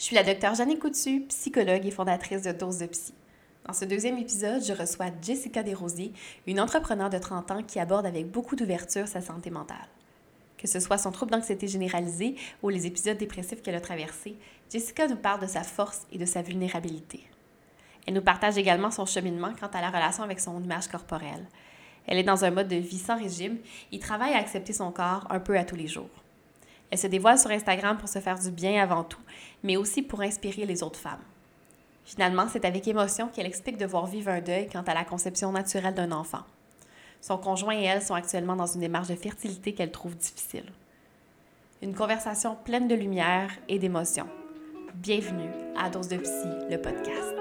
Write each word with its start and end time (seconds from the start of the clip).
Je 0.00 0.06
suis 0.06 0.16
la 0.16 0.24
docteure 0.24 0.54
Jeanne 0.54 0.78
Coutu, 0.78 1.26
psychologue 1.28 1.84
et 1.84 1.90
fondatrice 1.90 2.40
de 2.40 2.52
Dose 2.52 2.78
de 2.78 2.86
Psy. 2.86 3.12
Dans 3.66 3.74
ce 3.74 3.84
deuxième 3.84 4.16
épisode, 4.16 4.64
je 4.64 4.72
reçois 4.72 5.08
Jessica 5.20 5.62
Desrosiers, 5.62 6.14
une 6.46 6.58
entrepreneure 6.58 7.10
de 7.10 7.18
30 7.18 7.50
ans 7.50 7.62
qui 7.62 7.78
aborde 7.78 8.06
avec 8.06 8.30
beaucoup 8.30 8.56
d'ouverture 8.56 9.06
sa 9.06 9.20
santé 9.20 9.50
mentale. 9.50 9.76
Que 10.56 10.66
ce 10.66 10.80
soit 10.80 10.96
son 10.96 11.12
trouble 11.12 11.32
d'anxiété 11.32 11.68
généralisée 11.68 12.36
ou 12.62 12.70
les 12.70 12.86
épisodes 12.86 13.18
dépressifs 13.18 13.60
qu'elle 13.60 13.74
a 13.74 13.80
traversés, 13.82 14.36
Jessica 14.70 15.06
nous 15.06 15.16
parle 15.16 15.42
de 15.42 15.46
sa 15.46 15.64
force 15.64 16.06
et 16.10 16.16
de 16.16 16.24
sa 16.24 16.40
vulnérabilité. 16.40 17.22
Elle 18.06 18.14
nous 18.14 18.22
partage 18.22 18.56
également 18.56 18.90
son 18.90 19.04
cheminement 19.04 19.52
quant 19.60 19.66
à 19.66 19.82
la 19.82 19.90
relation 19.90 20.22
avec 20.22 20.40
son 20.40 20.62
image 20.62 20.88
corporelle. 20.88 21.46
Elle 22.06 22.16
est 22.16 22.22
dans 22.22 22.46
un 22.46 22.50
mode 22.50 22.68
de 22.68 22.76
vie 22.76 22.96
sans 22.96 23.18
régime 23.18 23.58
et 23.92 23.98
travaille 23.98 24.32
à 24.32 24.38
accepter 24.38 24.72
son 24.72 24.92
corps 24.92 25.26
un 25.28 25.40
peu 25.40 25.58
à 25.58 25.64
tous 25.64 25.76
les 25.76 25.88
jours. 25.88 26.08
Elle 26.90 26.98
se 26.98 27.06
dévoile 27.06 27.38
sur 27.38 27.50
Instagram 27.50 27.96
pour 27.98 28.08
se 28.08 28.18
faire 28.18 28.38
du 28.38 28.50
bien 28.50 28.82
avant 28.82 29.04
tout, 29.04 29.20
mais 29.62 29.76
aussi 29.76 30.02
pour 30.02 30.20
inspirer 30.20 30.66
les 30.66 30.82
autres 30.82 30.98
femmes. 30.98 31.22
Finalement, 32.04 32.46
c'est 32.50 32.64
avec 32.64 32.88
émotion 32.88 33.28
qu'elle 33.28 33.46
explique 33.46 33.76
devoir 33.76 34.06
vivre 34.06 34.30
un 34.30 34.40
deuil 34.40 34.68
quant 34.68 34.82
à 34.82 34.94
la 34.94 35.04
conception 35.04 35.52
naturelle 35.52 35.94
d'un 35.94 36.12
enfant. 36.12 36.42
Son 37.20 37.38
conjoint 37.38 37.78
et 37.78 37.84
elle 37.84 38.02
sont 38.02 38.14
actuellement 38.14 38.56
dans 38.56 38.66
une 38.66 38.80
démarche 38.80 39.08
de 39.08 39.14
fertilité 39.14 39.74
qu'elle 39.74 39.92
trouve 39.92 40.16
difficile. 40.16 40.64
Une 41.82 41.94
conversation 41.94 42.56
pleine 42.56 42.88
de 42.88 42.94
lumière 42.94 43.50
et 43.68 43.78
d'émotion. 43.78 44.26
Bienvenue 44.94 45.50
à 45.78 45.88
Dose 45.88 46.08
de 46.08 46.16
Psy, 46.16 46.48
le 46.70 46.76
podcast. 46.78 47.39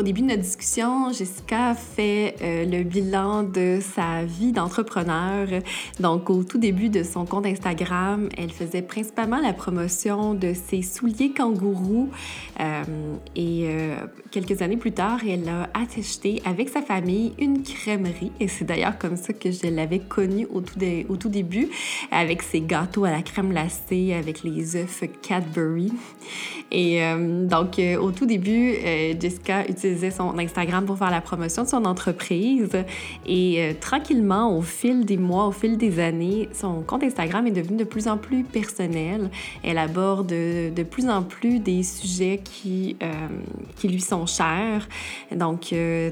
Au 0.00 0.02
début 0.02 0.22
de 0.22 0.28
notre 0.28 0.40
discussion, 0.40 1.12
Jessica 1.12 1.74
fait 1.74 2.34
euh, 2.40 2.64
le 2.64 2.84
bilan 2.84 3.42
de 3.42 3.80
sa 3.82 4.24
vie 4.24 4.50
d'entrepreneur. 4.50 5.46
Donc, 6.00 6.30
au 6.30 6.42
tout 6.42 6.56
début 6.56 6.88
de 6.88 7.02
son 7.02 7.26
compte 7.26 7.44
Instagram, 7.44 8.30
elle 8.38 8.50
faisait 8.50 8.80
principalement 8.80 9.40
la 9.42 9.52
promotion 9.52 10.32
de 10.32 10.54
ses 10.54 10.80
souliers 10.80 11.34
kangourous. 11.34 12.08
Euh, 12.60 12.82
et 13.36 13.64
euh, 13.66 13.96
quelques 14.30 14.62
années 14.62 14.78
plus 14.78 14.92
tard, 14.92 15.20
elle 15.28 15.46
a 15.50 15.68
acheté 15.78 16.40
avec 16.46 16.70
sa 16.70 16.80
famille 16.80 17.34
une 17.38 17.62
crèmerie. 17.62 18.32
Et 18.40 18.48
c'est 18.48 18.64
d'ailleurs 18.64 18.96
comme 18.96 19.16
ça 19.16 19.34
que 19.34 19.50
je 19.50 19.66
l'avais 19.66 19.98
connue 19.98 20.46
au 20.50 20.62
tout, 20.62 20.78
au 21.10 21.16
tout 21.16 21.28
début, 21.28 21.68
avec 22.10 22.40
ses 22.40 22.62
gâteaux 22.62 23.04
à 23.04 23.10
la 23.10 23.20
crème 23.20 23.50
glacée, 23.50 24.14
avec 24.14 24.44
les 24.44 24.76
œufs 24.76 25.04
Cadbury. 25.20 25.92
Et 26.72 27.02
donc, 27.46 27.80
au 28.00 28.12
tout 28.12 28.26
début, 28.26 28.76
Jessica 29.20 29.64
son 30.10 30.38
Instagram 30.38 30.84
pour 30.84 30.98
faire 30.98 31.10
la 31.10 31.20
promotion 31.20 31.64
de 31.64 31.68
son 31.68 31.84
entreprise. 31.84 32.70
Et 33.26 33.56
euh, 33.58 33.72
tranquillement, 33.78 34.56
au 34.56 34.62
fil 34.62 35.04
des 35.04 35.16
mois, 35.16 35.46
au 35.46 35.52
fil 35.52 35.76
des 35.76 36.00
années, 36.00 36.48
son 36.52 36.82
compte 36.82 37.02
Instagram 37.02 37.46
est 37.46 37.52
devenu 37.52 37.76
de 37.76 37.84
plus 37.84 38.08
en 38.08 38.16
plus 38.16 38.44
personnel. 38.44 39.30
Elle 39.62 39.78
aborde 39.78 40.28
de, 40.28 40.82
plus 40.82 41.08
en 41.08 41.22
plus 41.22 41.58
des 41.58 41.82
sujets 41.82 42.40
qui, 42.42 42.96
euh, 43.02 43.28
qui 43.76 43.88
lui 43.88 44.00
sont 44.00 44.26
chers. 44.26 44.88
Donc, 45.34 45.72
euh, 45.72 46.10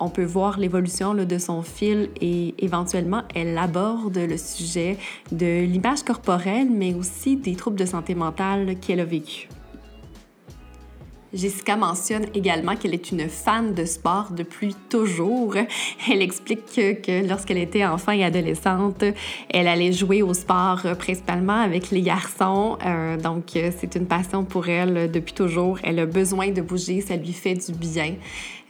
on 0.00 0.08
peut 0.08 0.24
voir 0.24 0.58
l'évolution 0.58 1.14
de 1.14 1.38
son 1.38 1.62
fil 1.62 2.10
et 2.20 2.54
éventuellement, 2.58 3.22
elle 3.34 3.56
aborde 3.56 4.18
le 4.18 4.36
sujet 4.36 4.98
de 5.32 5.62
l'image 5.64 6.02
corporelle, 6.02 6.68
mais 6.70 6.94
aussi 6.94 7.36
des 7.36 7.54
troubles 7.54 7.78
de 7.78 7.86
santé 7.86 8.14
mentale 8.14 8.76
qu'elle 8.80 9.00
a 9.00 9.04
vécu. 9.04 9.48
Jessica 11.34 11.76
mentionne 11.76 12.26
également 12.32 12.76
qu'elle 12.76 12.94
est 12.94 13.10
une 13.10 13.28
fan 13.28 13.74
de 13.74 13.84
sport 13.84 14.28
depuis 14.30 14.76
toujours. 14.88 15.56
Elle 16.10 16.22
explique 16.22 16.66
que, 16.74 17.26
lorsqu'elle 17.26 17.58
était 17.58 17.84
enfant 17.84 18.12
et 18.12 18.24
adolescente, 18.24 19.04
elle 19.50 19.66
allait 19.66 19.92
jouer 19.92 20.22
au 20.22 20.32
sport 20.32 20.82
euh, 20.84 20.94
principalement 20.94 21.60
avec 21.60 21.90
les 21.90 22.02
garçons. 22.02 22.78
Euh, 22.86 23.16
donc, 23.16 23.56
euh, 23.56 23.70
c'est 23.76 23.96
une 23.96 24.06
passion 24.06 24.44
pour 24.44 24.68
elle 24.68 25.10
depuis 25.10 25.32
toujours. 25.32 25.78
Elle 25.82 25.98
a 25.98 26.06
besoin 26.06 26.50
de 26.50 26.62
bouger, 26.62 27.00
ça 27.00 27.16
lui 27.16 27.32
fait 27.32 27.54
du 27.54 27.72
bien. 27.72 28.14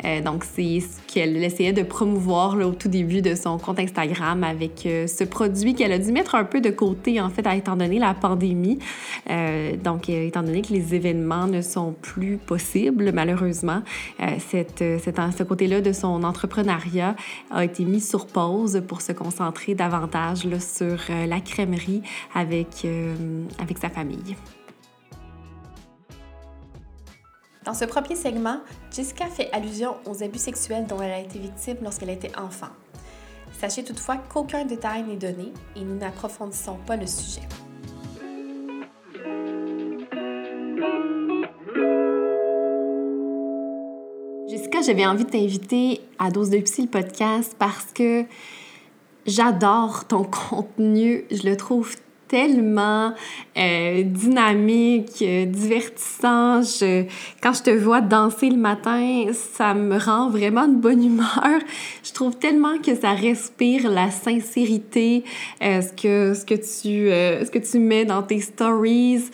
Euh, 0.04 0.20
donc, 0.20 0.44
c'est 0.44 0.80
ce 0.80 1.00
qu'elle 1.06 1.42
essayait 1.42 1.72
de 1.72 1.82
promouvoir 1.82 2.56
au 2.56 2.72
tout 2.72 2.88
début 2.88 3.22
de 3.22 3.34
son 3.34 3.58
compte 3.58 3.78
Instagram 3.78 4.44
avec 4.44 4.86
euh, 4.86 5.06
ce 5.06 5.24
produit 5.24 5.74
qu'elle 5.74 5.92
a 5.92 5.98
dû 5.98 6.12
mettre 6.12 6.34
un 6.34 6.44
peu 6.44 6.60
de 6.60 6.70
côté, 6.70 7.20
en 7.20 7.30
fait, 7.30 7.46
étant 7.54 7.76
donné 7.76 7.98
la 7.98 8.14
pandémie. 8.14 8.78
Euh, 9.30 9.76
donc, 9.76 10.08
étant 10.08 10.42
donné 10.42 10.62
que 10.62 10.72
les 10.72 10.94
événements 10.94 11.46
ne 11.46 11.62
sont 11.62 11.94
plus 12.00 12.36
possibles, 12.36 13.12
malheureusement, 13.12 13.82
cette, 14.38 14.78
ce 14.78 15.42
côté-là 15.42 15.80
de 15.80 15.92
son 15.92 16.22
entrepreneuriat 16.24 17.14
a 17.50 17.64
été 17.64 17.84
mis 17.84 18.00
sur 18.00 18.26
pause 18.26 18.82
pour 18.86 19.00
se 19.00 19.12
concentrer 19.12 19.74
davantage 19.74 20.46
sur 20.58 20.98
la 21.26 21.40
crèmerie 21.40 22.02
avec, 22.34 22.86
avec 23.58 23.78
sa 23.78 23.88
famille. 23.88 24.36
Dans 27.64 27.72
ce 27.72 27.86
premier 27.86 28.14
segment, 28.14 28.58
Jessica 28.94 29.26
fait 29.26 29.50
allusion 29.52 29.94
aux 30.04 30.22
abus 30.22 30.38
sexuels 30.38 30.86
dont 30.86 31.00
elle 31.00 31.12
a 31.12 31.20
été 31.20 31.38
victime 31.38 31.78
lorsqu'elle 31.82 32.10
était 32.10 32.36
enfant. 32.38 32.68
Sachez 33.58 33.82
toutefois 33.82 34.18
qu'aucun 34.18 34.66
détail 34.66 35.04
n'est 35.04 35.16
donné 35.16 35.50
et 35.74 35.80
nous 35.80 35.96
n'approfondissons 35.96 36.76
pas 36.86 36.96
le 36.96 37.06
sujet. 37.06 37.40
Jessica, 44.46 44.82
j'avais 44.82 45.06
envie 45.06 45.24
de 45.24 45.30
t'inviter 45.30 46.02
à 46.18 46.30
Dose 46.30 46.50
de 46.50 46.58
Psy, 46.58 46.82
le 46.82 46.88
podcast, 46.88 47.56
parce 47.58 47.92
que 47.94 48.26
j'adore 49.24 50.04
ton 50.06 50.24
contenu. 50.50 51.24
Je 51.30 51.48
le 51.48 51.56
trouve 51.56 51.96
tellement 52.34 53.12
euh, 53.56 54.02
dynamique, 54.02 55.22
euh, 55.22 55.44
divertissant. 55.44 56.62
quand 57.40 57.52
je 57.52 57.62
te 57.62 57.70
vois 57.70 58.00
danser 58.00 58.50
le 58.50 58.56
matin, 58.56 59.26
ça 59.52 59.72
me 59.72 59.96
rend 59.96 60.30
vraiment 60.30 60.66
de 60.66 60.74
bonne 60.74 61.04
humeur. 61.04 61.60
Je 62.02 62.12
trouve 62.12 62.36
tellement 62.36 62.78
que 62.78 62.96
ça 62.96 63.12
respire 63.12 63.88
la 63.88 64.10
sincérité, 64.10 65.22
euh, 65.62 65.80
ce, 65.80 65.92
que, 65.92 66.34
ce, 66.34 66.44
que 66.44 66.54
tu, 66.54 67.44
ce 67.44 67.48
que 67.52 67.60
tu 67.60 67.78
mets 67.78 68.04
dans 68.04 68.24
tes 68.24 68.40
stories. 68.40 69.30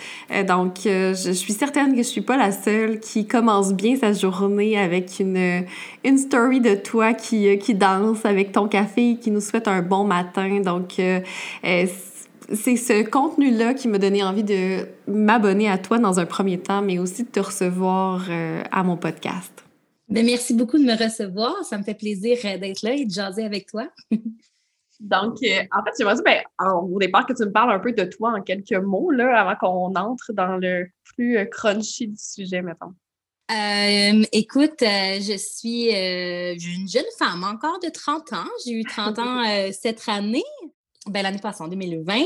donc, 0.47 0.81
je, 0.85 1.33
suis 1.33 1.55
certaine 1.55 1.93
que 1.93 2.03
je 2.03 2.09
suis 2.09 2.21
pas 2.21 2.37
la 2.37 2.53
seule 2.53 3.01
qui 3.01 3.27
commence 3.27 3.73
bien 3.73 3.97
sa 3.97 4.13
journée 4.13 4.77
avec 4.77 5.21
une, 5.21 5.65
une 6.05 6.19
story 6.19 6.61
de 6.61 6.75
toi 6.75 7.15
qui, 7.15 7.57
qui 7.57 7.75
danse 7.75 8.27
avec 8.27 8.53
ton 8.53 8.69
café, 8.69 9.17
qui 9.19 9.31
nous 9.31 9.41
souhaite 9.41 9.69
un 9.69 9.81
bon 9.81 10.05
matin. 10.05 10.61
Donc, 10.61 11.01
c'est 12.55 12.77
ce 12.77 13.09
contenu-là 13.09 13.75
qui 13.75 13.89
m'a 13.89 13.99
donné 13.99 14.23
envie 14.23 14.43
de 14.43 14.87
m'abonner 15.07 15.69
à 15.69 15.79
toi 15.79 15.99
dans 15.99 16.19
un 16.19 16.27
premier 16.27 16.59
temps, 16.59 16.83
mais 16.83 16.99
aussi 16.99 17.25
de 17.25 17.29
te 17.29 17.41
recevoir 17.41 18.27
euh, 18.29 18.63
à 18.73 18.83
mon 18.83 18.97
podcast. 18.97 19.65
Bien, 20.09 20.25
merci 20.25 20.55
beaucoup 20.55 20.79
de 20.79 20.85
me 20.85 20.97
recevoir. 20.97 21.65
Ça 21.65 21.79
me 21.79 21.85
fait 21.85 21.95
plaisir 21.95 22.39
euh, 22.45 22.59
d'être 22.59 22.83
là 22.83 22.95
et 22.95 23.05
de 23.05 23.11
jaser 23.11 23.45
avec 23.45 23.67
toi. 23.67 23.89
Donc, 25.01 25.39
euh, 25.43 25.63
en 25.73 25.85
fait, 25.85 25.93
j'aimerais 25.97 26.17
bien, 26.25 26.43
au 26.75 26.99
départ, 26.99 27.25
que 27.25 27.33
tu 27.33 27.45
me 27.45 27.53
parles 27.53 27.73
un 27.73 27.79
peu 27.79 27.93
de 27.93 28.05
toi 28.05 28.35
en 28.37 28.43
quelques 28.43 28.73
mots, 28.73 29.11
là, 29.11 29.41
avant 29.41 29.57
qu'on 29.57 29.95
entre 29.95 30.33
dans 30.33 30.57
le 30.57 30.89
plus 31.05 31.39
crunchy 31.51 32.09
du 32.09 32.19
sujet, 32.19 32.61
mettons. 32.61 32.93
écoute, 34.33 34.81
je 34.81 35.37
suis 35.39 35.89
une 35.91 36.87
jeune 36.87 37.03
femme, 37.19 37.45
encore 37.45 37.79
de 37.79 37.89
30 37.89 38.33
ans. 38.35 38.49
J'ai 38.67 38.73
eu 38.73 38.85
30 38.85 39.19
ans 39.21 39.43
cette 39.73 40.07
année 40.07 40.45
ben, 41.07 41.23
l'année 41.23 41.39
passée, 41.39 41.63
en 41.63 41.69
2020. 41.69 42.15
Euh, 42.15 42.25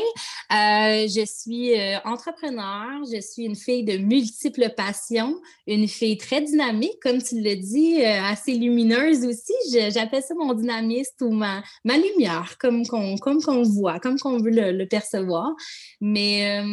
je 0.51 1.25
suis 1.25 1.79
euh, 1.79 1.97
entrepreneur, 2.05 3.05
je 3.13 3.21
suis 3.21 3.45
une 3.45 3.55
fille 3.55 3.85
de 3.85 3.99
multiples 3.99 4.69
passions, 4.77 5.37
une 5.69 5.87
fille 5.87 6.19
très 6.19 6.41
dynamique, 6.41 6.99
comme 7.01 7.23
tu 7.23 7.41
le 7.41 7.55
dis, 7.55 8.03
euh, 8.03 8.23
assez 8.25 8.55
lumineuse 8.55 9.25
aussi. 9.25 9.53
J'appelle 9.91 10.25
ça 10.25 10.35
mon 10.35 10.55
dynamisme 10.55 11.15
ou 11.23 11.31
ma, 11.31 11.63
ma 11.85 11.97
lumière, 11.97 12.57
comme 12.59 12.85
qu'on 12.85 13.17
comme 13.17 13.41
qu'on 13.41 13.63
voit, 13.63 14.01
comme 14.01 14.19
qu'on 14.19 14.39
veut 14.39 14.51
le, 14.51 14.73
le, 14.73 14.87
percevoir. 14.87 15.53
Mais 16.01 16.65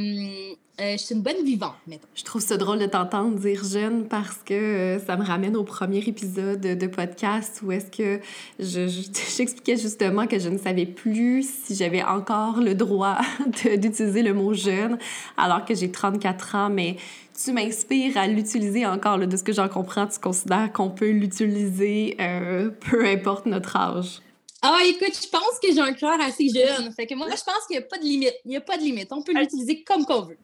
euh, 0.81 0.93
je 0.93 0.97
suis 0.97 1.15
une 1.15 1.21
bonne 1.21 1.43
vivante, 1.43 1.75
maintenant. 1.87 2.07
Je 2.15 2.23
trouve 2.23 2.41
ça 2.41 2.57
drôle 2.57 2.79
de 2.79 2.85
t'entendre 2.85 3.37
dire 3.37 3.63
jeune 3.63 4.07
parce 4.07 4.39
que 4.43 4.53
euh, 4.53 4.99
ça 4.99 5.15
me 5.15 5.23
ramène 5.23 5.55
au 5.55 5.63
premier 5.63 5.99
épisode 5.99 6.61
de 6.61 6.87
podcast 6.87 7.61
où 7.63 7.71
est-ce 7.71 7.91
que 7.91 8.19
j'expliquais 8.59 9.77
justement 9.77 10.27
que 10.27 10.39
je 10.39 10.49
ne 10.49 10.57
savais 10.57 10.85
plus 10.85 11.47
si 11.47 11.75
j'avais 11.75 12.03
encore 12.03 12.59
le 12.59 12.73
droit 12.73 13.19
d'utiliser 13.77 14.23
le 14.23 14.33
mot 14.33 14.53
jeune 14.53 14.97
alors 15.37 15.65
que 15.65 15.75
j'ai 15.75 15.91
34 15.91 16.55
ans, 16.55 16.69
mais 16.69 16.97
tu 17.43 17.51
m'inspires 17.51 18.17
à 18.17 18.27
l'utiliser 18.27 18.85
encore. 18.85 19.19
de 19.19 19.37
ce 19.37 19.43
que 19.43 19.53
j'en 19.53 19.69
comprends, 19.69 20.07
tu 20.07 20.19
considères 20.19 20.71
qu'on 20.73 20.89
peut 20.89 21.11
l'utiliser 21.11 22.17
euh, 22.19 22.69
peu 22.69 23.05
importe 23.05 23.45
notre 23.45 23.75
âge. 23.75 24.21
Ah, 24.63 24.79
écoute, 24.85 25.19
je 25.19 25.27
pense 25.27 25.59
que 25.61 25.73
j'ai 25.73 25.79
un 25.79 25.93
cœur 25.93 26.21
assez 26.21 26.47
jeune. 26.49 26.91
Fait 26.93 27.07
que 27.07 27.15
moi, 27.15 27.27
je 27.29 27.43
pense 27.43 27.65
qu'il 27.67 27.77
n'y 27.77 27.83
a 27.83 27.87
pas 27.87 27.97
de 27.97 28.03
limite. 28.03 28.35
Il 28.45 28.49
n'y 28.49 28.57
a 28.57 28.61
pas 28.61 28.77
de 28.77 28.83
limite. 28.83 29.11
On 29.11 29.23
peut 29.23 29.33
l'utiliser 29.33 29.83
comme 29.83 30.05
qu'on 30.05 30.21
veut. 30.21 30.37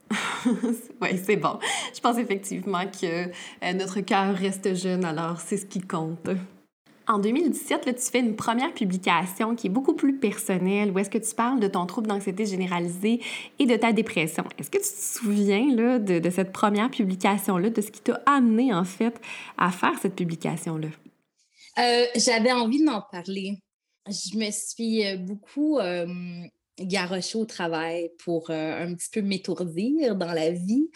oui, 1.01 1.09
c'est 1.23 1.35
bon. 1.35 1.59
Je 1.93 1.99
pense 1.99 2.17
effectivement 2.17 2.85
que 2.87 3.27
euh, 3.27 3.73
notre 3.73 3.99
cœur 4.01 4.35
reste 4.35 4.73
jeune, 4.73 5.05
alors 5.05 5.39
c'est 5.39 5.57
ce 5.57 5.67
qui 5.67 5.81
compte. 5.81 6.29
En 7.07 7.19
2017, 7.19 7.85
là, 7.85 7.93
tu 7.93 8.01
fais 8.01 8.19
une 8.19 8.35
première 8.35 8.73
publication 8.73 9.55
qui 9.55 9.67
est 9.67 9.69
beaucoup 9.69 9.93
plus 9.93 10.17
personnelle, 10.17 10.91
où 10.91 10.99
est-ce 10.99 11.11
que 11.11 11.19
tu 11.19 11.35
parles 11.35 11.59
de 11.59 11.67
ton 11.67 11.85
trouble 11.85 12.07
d'anxiété 12.07 12.45
généralisée 12.45 13.21
et 13.59 13.65
de 13.67 13.75
ta 13.75 13.93
dépression. 13.93 14.43
Est-ce 14.57 14.71
que 14.71 14.77
tu 14.77 14.83
te 14.83 15.19
souviens 15.19 15.73
là, 15.73 15.99
de, 15.99 16.17
de 16.17 16.29
cette 16.31 16.51
première 16.51 16.89
publication-là, 16.89 17.69
de 17.69 17.81
ce 17.81 17.91
qui 17.91 18.01
t'a 18.01 18.19
amené 18.25 18.73
en 18.73 18.83
fait 18.83 19.21
à 19.59 19.71
faire 19.71 19.93
cette 20.01 20.15
publication-là? 20.15 20.89
Euh, 21.79 22.05
j'avais 22.15 22.51
envie 22.51 22.83
d'en 22.83 23.03
parler. 23.11 23.59
Je 24.09 24.37
me 24.37 24.51
suis 24.51 25.05
euh, 25.05 25.17
beaucoup 25.17 25.79
euh, 25.79 26.07
garochée 26.79 27.37
au 27.37 27.45
travail 27.45 28.11
pour 28.23 28.49
un 28.51 28.93
petit 28.93 29.09
peu 29.11 29.21
m'étourdir 29.21 30.15
dans 30.15 30.31
la 30.31 30.51
vie, 30.51 30.89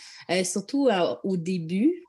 surtout 0.44 0.90
au 1.24 1.38
début. 1.38 2.04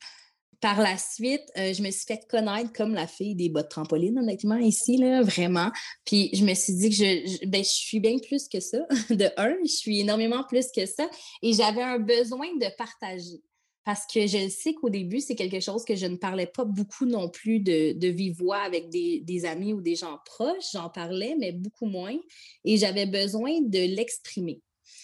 Par 0.60 0.78
la 0.78 0.98
suite, 0.98 1.50
je 1.56 1.82
me 1.82 1.90
suis 1.90 2.04
fait 2.06 2.20
connaître 2.28 2.70
comme 2.74 2.94
la 2.94 3.06
fille 3.06 3.34
des 3.34 3.48
bottes 3.48 3.70
trampoline, 3.70 4.18
honnêtement, 4.18 4.58
ici, 4.58 4.98
là, 4.98 5.22
vraiment. 5.22 5.70
Puis 6.04 6.28
je 6.34 6.44
me 6.44 6.52
suis 6.52 6.74
dit 6.74 6.90
que 6.90 6.94
je, 6.94 7.46
ben, 7.46 7.64
je 7.64 7.70
suis 7.70 7.98
bien 7.98 8.18
plus 8.18 8.46
que 8.46 8.60
ça. 8.60 8.78
De 9.10 9.30
un, 9.38 9.56
je 9.64 9.72
suis 9.72 10.00
énormément 10.00 10.44
plus 10.44 10.66
que 10.70 10.84
ça. 10.84 11.08
Et 11.40 11.54
j'avais 11.54 11.82
un 11.82 11.98
besoin 11.98 12.46
de 12.60 12.66
partager 12.76 13.40
parce 13.84 14.06
que 14.06 14.26
je 14.26 14.48
sais 14.48 14.74
qu'au 14.74 14.90
début, 14.90 15.20
c'est 15.20 15.34
quelque 15.34 15.60
chose 15.60 15.84
que 15.84 15.96
je 15.96 16.06
ne 16.06 16.16
parlais 16.16 16.46
pas 16.46 16.64
beaucoup 16.64 17.04
non 17.04 17.28
plus 17.28 17.58
de, 17.58 17.92
de 17.92 18.08
vive 18.08 18.36
voix 18.38 18.58
avec 18.58 18.88
des, 18.90 19.44
amis 19.44 19.72
ou 19.72 19.80
des 19.80 19.96
gens 19.96 20.18
proches. 20.24 20.70
J'en 20.72 20.88
parlais, 20.88 21.34
mais 21.38 21.52
beaucoup 21.52 21.86
moins. 21.86 22.16
Et 22.64 22.76
j'avais 22.76 23.06
besoin 23.06 23.60
de 23.60 23.78
l'exprimer. 23.78 24.60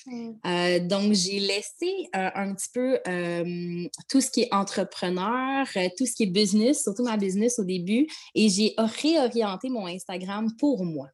Mmh. 0.06 0.30
Euh, 0.46 0.78
donc, 0.78 1.12
j'ai 1.12 1.40
laissé 1.40 2.08
euh, 2.14 2.30
un 2.34 2.54
petit 2.54 2.68
peu 2.72 2.98
tout 4.08 4.20
ce 4.20 4.30
qui 4.30 4.42
est 4.42 4.54
entrepreneur, 4.54 5.66
euh, 5.76 5.88
tout 5.96 6.06
ce 6.06 6.14
qui 6.14 6.22
est 6.22 6.26
business, 6.26 6.82
surtout 6.82 7.02
ma 7.02 7.16
business 7.16 7.58
au 7.58 7.64
début, 7.64 8.06
et 8.34 8.48
j'ai 8.48 8.74
réorienté 8.78 9.70
mon 9.70 9.86
Instagram 9.86 10.52
pour 10.56 10.84
moi. 10.84 11.08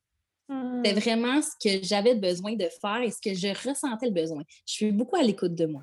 C'est 0.48 0.92
mmh. 0.92 0.98
vraiment 0.98 1.40
ce 1.40 1.48
que 1.62 1.82
j'avais 1.82 2.14
besoin 2.14 2.54
de 2.54 2.68
faire 2.82 3.00
et 3.00 3.10
ce 3.10 3.16
que 3.22 3.32
je 3.32 3.48
ressentais 3.66 4.06
le 4.06 4.12
besoin. 4.12 4.42
Je 4.66 4.74
suis 4.74 4.92
beaucoup 4.92 5.16
à 5.16 5.22
l'écoute 5.22 5.54
de 5.54 5.64
moi. 5.64 5.82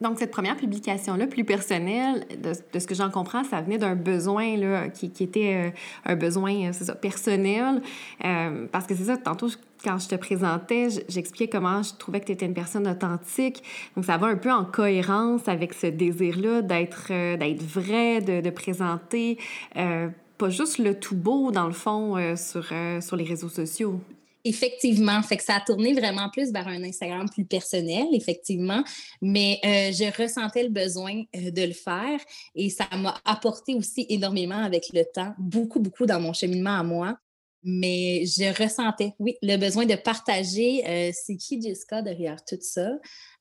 Donc, 0.00 0.18
cette 0.18 0.30
première 0.30 0.56
publication-là, 0.56 1.26
plus 1.26 1.44
personnelle, 1.44 2.24
de, 2.40 2.78
ce 2.78 2.86
que 2.86 2.94
j'en 2.94 3.10
comprends, 3.10 3.42
ça 3.42 3.60
venait 3.60 3.78
d'un 3.78 3.96
besoin 3.96 4.56
là, 4.56 4.88
qui, 4.88 5.10
qui 5.10 5.24
était 5.24 5.54
euh, 5.66 5.70
un 6.04 6.14
besoin, 6.14 6.68
euh, 6.68 6.72
ça, 6.72 6.94
personnel. 6.94 7.82
Euh, 8.24 8.66
parce 8.70 8.86
que 8.86 8.94
c'est 8.94 9.04
ça, 9.04 9.16
tantôt, 9.16 9.48
quand 9.82 9.98
je 9.98 10.08
te 10.08 10.14
présentais, 10.14 10.88
j'expliquais 11.08 11.48
comment 11.48 11.82
je 11.82 11.94
trouvais 11.94 12.20
que 12.20 12.26
tu 12.26 12.32
étais 12.32 12.46
une 12.46 12.54
personne 12.54 12.86
authentique. 12.86 13.64
Donc, 13.96 14.04
ça 14.04 14.16
va 14.18 14.28
un 14.28 14.36
peu 14.36 14.52
en 14.52 14.64
cohérence 14.64 15.48
avec 15.48 15.74
ce 15.74 15.88
désir-là 15.88 16.62
d'être 16.62 17.08
d'être 17.08 17.62
vrai, 17.62 18.20
de, 18.20 18.40
de 18.40 18.50
présenter 18.50 19.38
pas 19.74 20.50
juste 20.50 20.78
le 20.78 20.94
tout 20.94 21.16
beau, 21.16 21.50
dans 21.50 21.66
le 21.66 21.72
fond, 21.72 22.14
sur, 22.36 22.72
sur 23.00 23.16
les 23.16 23.24
réseaux 23.24 23.48
sociaux. 23.48 24.00
Effectivement, 24.48 25.20
que 25.20 25.42
ça 25.42 25.56
a 25.56 25.60
tourné 25.60 25.92
vraiment 25.92 26.30
plus 26.30 26.50
vers 26.50 26.66
un 26.66 26.82
Instagram 26.82 27.28
plus 27.28 27.44
personnel, 27.44 28.06
effectivement, 28.12 28.82
mais 29.20 29.60
euh, 29.62 29.92
je 29.92 30.22
ressentais 30.22 30.62
le 30.62 30.70
besoin 30.70 31.22
euh, 31.36 31.50
de 31.50 31.62
le 31.64 31.74
faire. 31.74 32.18
Et 32.54 32.70
ça 32.70 32.88
m'a 32.96 33.14
apporté 33.26 33.74
aussi 33.74 34.06
énormément 34.08 34.56
avec 34.56 34.86
le 34.94 35.04
temps, 35.04 35.34
beaucoup, 35.38 35.80
beaucoup 35.80 36.06
dans 36.06 36.18
mon 36.18 36.32
cheminement 36.32 36.78
à 36.78 36.82
moi. 36.82 37.18
Mais 37.62 38.24
je 38.24 38.62
ressentais, 38.62 39.12
oui, 39.18 39.36
le 39.42 39.58
besoin 39.58 39.84
de 39.84 39.96
partager 39.96 40.82
euh, 40.88 41.10
c'est 41.12 41.36
qui 41.36 41.60
Jessica 41.60 42.00
derrière 42.00 42.42
tout 42.42 42.56
ça. 42.60 42.88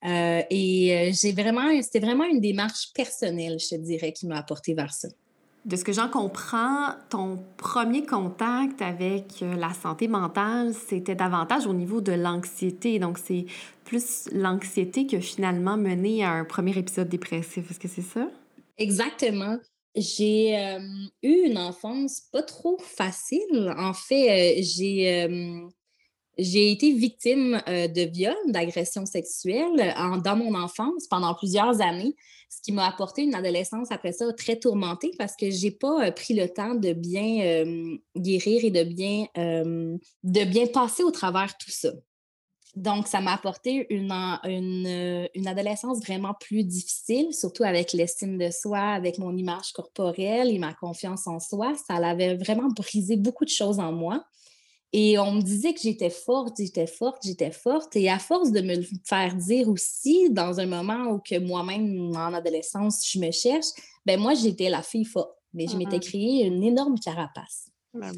et 0.04 1.12
j'ai 1.14 1.32
vraiment, 1.32 1.82
c'était 1.82 2.00
vraiment 2.00 2.26
une 2.26 2.42
démarche 2.42 2.92
personnelle, 2.94 3.60
je 3.60 3.70
te 3.70 3.76
dirais, 3.76 4.12
qui 4.12 4.28
m'a 4.28 4.40
apporté 4.40 4.74
vers 4.74 4.94
ça 4.94 5.08
de 5.68 5.76
ce 5.76 5.84
que 5.84 5.92
j'en 5.92 6.08
comprends, 6.08 6.94
ton 7.10 7.44
premier 7.58 8.06
contact 8.06 8.82
avec 8.82 9.42
euh, 9.42 9.54
la 9.56 9.74
santé 9.74 10.08
mentale, 10.08 10.74
c'était 10.74 11.14
davantage 11.14 11.68
au 11.68 11.74
niveau 11.74 12.00
de 12.00 12.14
l'anxiété. 12.14 13.00
Donc, 13.00 13.18
c'est 13.18 13.46
plus 13.84 14.30
l'anxiété 14.32 15.06
qui 15.06 15.18
a 15.18 15.22
finalement 15.22 15.76
mené 15.76 16.24
à 16.24 16.32
un 16.32 16.46
premier 16.46 16.78
épisode 16.78 17.10
dépressif. 17.10 17.70
Est-ce 17.70 17.80
que 17.80 17.90
c'est 17.90 18.02
ça? 18.02 18.30
Exactement. 18.78 19.58
J'ai 19.94 20.58
euh, 20.58 20.80
eu 21.22 21.48
une 21.50 21.58
enfance 21.58 22.22
pas 22.32 22.44
trop 22.44 22.78
facile. 22.80 23.74
En 23.78 23.94
fait, 23.94 24.60
euh, 24.60 24.62
j'ai 24.64 25.38
j'ai 26.38 26.72
été 26.72 26.94
victime 26.94 27.62
euh, 27.68 27.88
de 27.88 28.02
viol, 28.02 28.36
d'agression 28.48 29.06
sexuelle 29.06 29.96
dans 30.24 30.36
mon 30.36 30.54
enfance 30.56 31.08
pendant 31.08 31.34
plusieurs 31.34 31.82
années, 31.82 32.16
ce 32.50 32.62
qui 32.62 32.72
m'a 32.72 32.88
apporté 32.88 33.24
une 33.24 33.36
adolescence 33.36 33.92
après 33.92 34.12
ça 34.12 34.32
très 34.34 34.58
tourmentée 34.58 35.12
parce 35.18 35.36
que 35.36 35.50
j'ai 35.50 35.72
pas 35.72 36.08
euh, 36.08 36.12
pris 36.12 36.34
le 36.34 36.48
temps 36.48 36.76
de 36.76 36.94
bien 36.94 37.42
euh, 37.42 37.98
guérir 38.16 38.64
et 38.64 38.72
de 38.72 38.84
bien, 38.84 39.26
de 39.36 40.44
bien 40.46 40.68
passer 40.68 41.04
au 41.04 41.12
travers 41.12 41.58
tout 41.58 41.72
ça. 41.72 41.90
Donc, 42.76 43.08
ça 43.08 43.22
m'a 43.22 43.34
apporté 43.34 43.88
une, 43.90 44.12
une, 44.44 45.28
une, 45.34 45.48
adolescence 45.48 46.00
vraiment 46.00 46.36
plus 46.40 46.64
difficile, 46.64 47.34
surtout 47.34 47.64
avec 47.64 47.92
l'estime 47.92 48.38
de 48.38 48.52
soi, 48.52 48.78
avec 48.78 49.18
mon 49.18 49.36
image 49.36 49.72
corporelle 49.74 50.52
et 50.52 50.60
ma 50.60 50.76
confiance 50.76 51.26
en 51.26 51.40
soi. 51.40 51.74
Ça 51.88 51.96
avait 51.96 52.36
vraiment 52.36 52.68
brisé 52.68 53.18
beaucoup 53.18 53.46
de 53.46 53.50
choses 53.50 53.80
en 53.80 53.92
moi. 53.92 54.24
Et 54.94 55.20
on 55.20 55.34
me 55.34 55.42
disait 55.42 55.74
que 55.74 55.82
j'étais 55.82 56.10
forte, 56.10 56.56
j'étais 56.58 56.88
forte, 56.88 57.24
j'étais 57.24 57.52
forte. 57.52 57.96
Et 57.96 58.10
à 58.10 58.20
force 58.20 58.52
de 58.52 58.62
me 58.62 58.76
le 58.76 58.88
faire 59.06 59.36
dire 59.36 59.70
aussi, 59.70 60.30
dans 60.30 60.60
un 60.60 60.66
moment 60.66 61.12
où 61.12 61.20
que 61.20 61.38
moi-même, 61.40 62.16
en 62.16 62.34
adolescence, 62.34 63.08
je 63.12 63.20
me 63.20 63.32
cherche, 63.32 63.68
ben 64.06 64.20
moi, 64.20 64.34
j'étais 64.34 64.70
la 64.70 64.82
fille 64.82 65.06
forte. 65.06 65.36
Mais 65.54 65.68
je 65.68 65.76
m'étais 65.76 65.98
mm-hmm. 65.98 66.10
créé 66.10 66.46
une 66.46 66.64
énorme 66.64 67.00
carapace. 67.00 67.70
Ben 67.94 68.14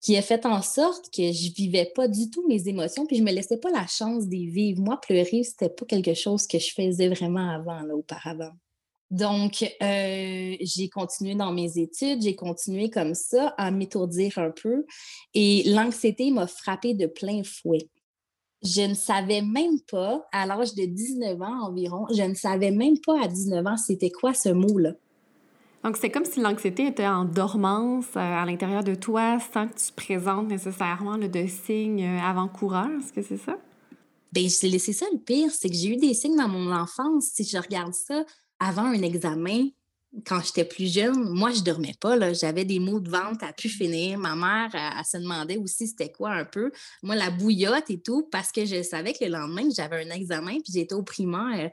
qui 0.00 0.16
a 0.16 0.22
fait 0.22 0.46
en 0.46 0.62
sorte 0.62 1.10
que 1.14 1.30
je 1.30 1.52
vivais 1.52 1.90
pas 1.94 2.08
du 2.08 2.30
tout 2.30 2.46
mes 2.48 2.68
émotions, 2.68 3.06
puis 3.06 3.16
je 3.16 3.22
me 3.22 3.32
laissais 3.32 3.58
pas 3.58 3.70
la 3.70 3.86
chance 3.86 4.26
d'y 4.26 4.48
vivre. 4.48 4.80
Moi, 4.80 4.98
pleurer, 5.00 5.42
c'était 5.42 5.68
pas 5.68 5.84
quelque 5.84 6.14
chose 6.14 6.46
que 6.46 6.58
je 6.58 6.72
faisais 6.72 7.08
vraiment 7.08 7.50
avant, 7.50 7.82
là, 7.82 7.94
auparavant. 7.94 8.52
Donc, 9.10 9.62
euh, 9.62 10.56
j'ai 10.60 10.88
continué 10.88 11.34
dans 11.34 11.52
mes 11.52 11.78
études, 11.78 12.22
j'ai 12.22 12.36
continué 12.36 12.90
comme 12.90 13.14
ça 13.14 13.54
à 13.58 13.72
m'étourdir 13.72 14.38
un 14.38 14.50
peu 14.50 14.86
et 15.34 15.64
l'anxiété 15.66 16.30
m'a 16.30 16.46
frappée 16.46 16.94
de 16.94 17.06
plein 17.06 17.42
fouet. 17.42 17.88
Je 18.62 18.82
ne 18.82 18.94
savais 18.94 19.42
même 19.42 19.80
pas, 19.90 20.28
à 20.32 20.46
l'âge 20.46 20.74
de 20.74 20.84
19 20.84 21.42
ans 21.42 21.66
environ, 21.66 22.06
je 22.14 22.22
ne 22.22 22.34
savais 22.34 22.70
même 22.70 22.98
pas 23.04 23.24
à 23.24 23.26
19 23.26 23.66
ans 23.66 23.76
c'était 23.76 24.10
quoi 24.10 24.32
ce 24.32 24.50
mot-là. 24.50 24.92
Donc, 25.82 25.96
c'est 25.96 26.10
comme 26.10 26.26
si 26.26 26.40
l'anxiété 26.40 26.86
était 26.86 27.06
en 27.06 27.24
dormance 27.24 28.04
euh, 28.14 28.20
à 28.20 28.44
l'intérieur 28.44 28.84
de 28.84 28.94
toi 28.94 29.38
sans 29.52 29.66
que 29.66 29.72
tu 29.74 29.92
présentes 29.92 30.48
nécessairement 30.48 31.16
le 31.16 31.28
de 31.28 31.46
signes 31.46 32.04
euh, 32.04 32.20
avant-coureurs. 32.20 32.90
Est-ce 32.98 33.12
que 33.14 33.22
c'est 33.22 33.38
ça? 33.38 33.56
Bien, 34.30 34.48
c'est 34.48 34.78
ça 34.92 35.06
le 35.10 35.18
pire, 35.18 35.50
c'est 35.50 35.70
que 35.70 35.74
j'ai 35.74 35.88
eu 35.88 35.96
des 35.96 36.12
signes 36.12 36.36
dans 36.36 36.48
mon 36.48 36.70
enfance. 36.70 37.30
Si 37.32 37.44
je 37.44 37.56
regarde 37.56 37.94
ça, 37.94 38.24
avant 38.60 38.84
un 38.84 39.02
examen, 39.02 39.68
quand 40.26 40.40
j'étais 40.44 40.64
plus 40.64 40.92
jeune, 40.92 41.30
moi, 41.30 41.52
je 41.52 41.60
dormais 41.60 41.94
pas. 42.00 42.32
J'avais 42.32 42.64
des 42.64 42.78
maux 42.78 43.00
de 43.00 43.08
ventre 43.08 43.44
à 43.44 43.52
pu 43.52 43.68
finir. 43.68 44.18
Ma 44.18 44.34
mère, 44.34 44.70
elle, 44.74 45.04
se 45.04 45.16
demandait 45.16 45.56
aussi 45.56 45.86
c'était 45.86 46.10
quoi 46.10 46.30
un 46.30 46.44
peu. 46.44 46.72
Moi, 47.02 47.14
la 47.14 47.30
bouillotte 47.30 47.90
et 47.90 48.00
tout, 48.00 48.28
parce 48.30 48.50
que 48.50 48.64
je 48.64 48.82
savais 48.82 49.12
que 49.12 49.24
le 49.24 49.30
lendemain, 49.30 49.68
j'avais 49.74 50.04
un 50.04 50.10
examen, 50.10 50.54
puis 50.54 50.72
j'étais 50.72 50.94
au 50.94 51.02
primaire. 51.02 51.70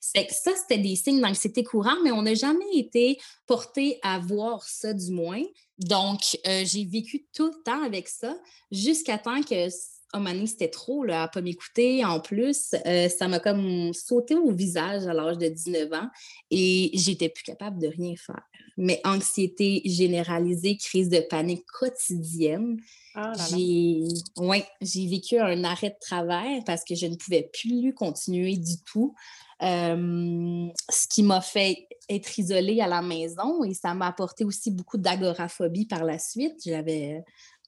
Ça, 0.00 0.50
c'était 0.56 0.78
des 0.78 0.96
signes 0.96 1.20
d'anxiété 1.20 1.64
courante, 1.64 1.98
mais 2.02 2.10
on 2.10 2.22
n'a 2.22 2.34
jamais 2.34 2.64
été 2.74 3.18
porté 3.46 3.98
à 4.02 4.18
voir 4.18 4.62
ça, 4.64 4.92
du 4.92 5.10
moins. 5.10 5.42
Donc, 5.78 6.20
euh, 6.46 6.62
j'ai 6.64 6.84
vécu 6.84 7.26
tout 7.34 7.46
le 7.46 7.62
temps 7.64 7.82
avec 7.82 8.08
ça, 8.08 8.36
jusqu'à 8.70 9.18
temps 9.18 9.42
que 9.42 9.68
oh, 10.14 10.46
c'était 10.46 10.68
trop 10.68 11.04
là, 11.04 11.24
à 11.24 11.28
pas 11.28 11.40
m'écouter. 11.40 12.04
En 12.04 12.20
plus, 12.20 12.74
euh, 12.86 13.08
ça 13.08 13.28
m'a 13.28 13.40
comme 13.40 13.92
sauté 13.92 14.34
au 14.34 14.52
visage 14.52 15.06
à 15.06 15.14
l'âge 15.14 15.38
de 15.38 15.48
19 15.48 15.92
ans 15.92 16.08
et 16.50 16.90
j'étais 16.94 17.28
plus 17.28 17.44
capable 17.44 17.80
de 17.80 17.88
rien 17.88 18.14
faire. 18.16 18.42
Mais 18.76 19.00
anxiété 19.04 19.82
généralisée, 19.84 20.76
crise 20.76 21.08
de 21.08 21.20
panique 21.20 21.66
quotidienne. 21.66 22.80
Ah 23.14 23.32
j'ai 23.50 24.02
ouais, 24.36 24.66
vécu 24.80 25.38
un 25.38 25.62
arrêt 25.62 25.90
de 25.90 25.98
travail 26.00 26.62
parce 26.66 26.82
que 26.84 26.96
je 26.96 27.06
ne 27.06 27.14
pouvais 27.14 27.48
plus 27.52 27.94
continuer 27.94 28.56
du 28.56 28.80
tout. 28.84 29.14
Euh, 29.62 30.66
ce 30.90 31.06
qui 31.08 31.22
m'a 31.22 31.40
fait 31.40 31.86
être 32.08 32.38
isolée 32.38 32.80
à 32.80 32.88
la 32.88 33.02
maison 33.02 33.62
et 33.64 33.72
ça 33.72 33.94
m'a 33.94 34.08
apporté 34.08 34.44
aussi 34.44 34.70
beaucoup 34.70 34.98
d'agoraphobie 34.98 35.86
par 35.86 36.04
la 36.04 36.18
suite. 36.18 36.60
J'avais 36.66 37.24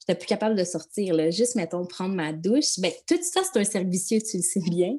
n'étais 0.07 0.19
plus 0.19 0.27
capable 0.27 0.55
de 0.55 0.63
sortir. 0.63 1.13
Là. 1.13 1.29
Juste, 1.29 1.55
mettons, 1.55 1.85
prendre 1.85 2.15
ma 2.15 2.33
douche. 2.33 2.79
Bien, 2.79 2.91
tout 3.07 3.17
ça, 3.21 3.41
c'est 3.43 3.59
un 3.59 3.63
servicieux, 3.63 4.19
tu 4.19 4.37
le 4.37 4.43
sais 4.43 4.61
bien. 4.61 4.97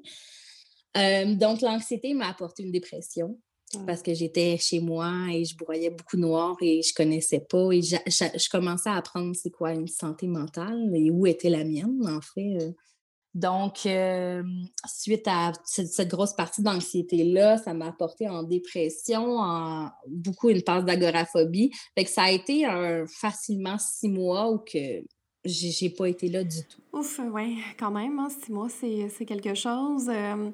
Euh, 0.97 1.35
donc, 1.35 1.61
l'anxiété 1.61 2.15
m'a 2.15 2.29
apporté 2.29 2.63
une 2.63 2.73
dépression 2.73 3.39
parce 3.87 4.01
que 4.03 4.15
j'étais 4.15 4.57
chez 4.57 4.81
moi 4.81 5.13
et 5.31 5.45
je 5.45 5.55
broyais 5.55 5.91
beaucoup 5.91 6.17
noir 6.17 6.57
et 6.63 6.81
je 6.83 6.95
connaissais 6.95 7.41
pas. 7.41 7.71
Et 7.73 7.83
je 7.83 8.49
commençais 8.51 8.89
à 8.89 8.95
apprendre 8.95 9.35
c'est 9.37 9.51
quoi 9.51 9.73
une 9.73 9.89
santé 9.89 10.27
mentale 10.27 10.91
et 10.95 11.11
où 11.11 11.27
était 11.27 11.51
la 11.51 11.65
mienne, 11.65 12.01
en 12.07 12.21
fait. 12.21 12.75
Donc, 13.39 13.87
euh, 13.87 14.43
suite 14.85 15.29
à 15.29 15.53
cette, 15.65 16.09
grosse 16.09 16.35
partie 16.35 16.61
d'anxiété-là, 16.61 17.57
ça 17.59 17.73
m'a 17.73 17.87
apporté 17.87 18.29
en 18.29 18.43
dépression, 18.43 19.39
en 19.39 19.91
beaucoup 20.09 20.49
une 20.49 20.63
passe 20.63 20.85
d'agoraphobie. 20.85 21.71
Fait 21.97 22.03
que 22.03 22.11
ça 22.11 22.23
a 22.23 22.31
été 22.33 22.65
un, 22.65 23.07
facilement 23.07 23.79
six 23.79 24.09
mois 24.09 24.51
où 24.51 24.59
que 24.59 25.05
j'ai 25.45 25.91
pas 25.91 26.07
été 26.07 26.29
là 26.29 26.43
du 26.43 26.65
tout. 26.65 26.81
Ouf, 26.93 27.21
oui, 27.33 27.59
quand 27.79 27.93
même, 27.93 28.19
hein, 28.19 28.29
six 28.29 28.51
mois, 28.51 28.69
c'est 28.69 29.25
quelque 29.25 29.55
chose. 29.55 30.09
Euh, 30.09 30.51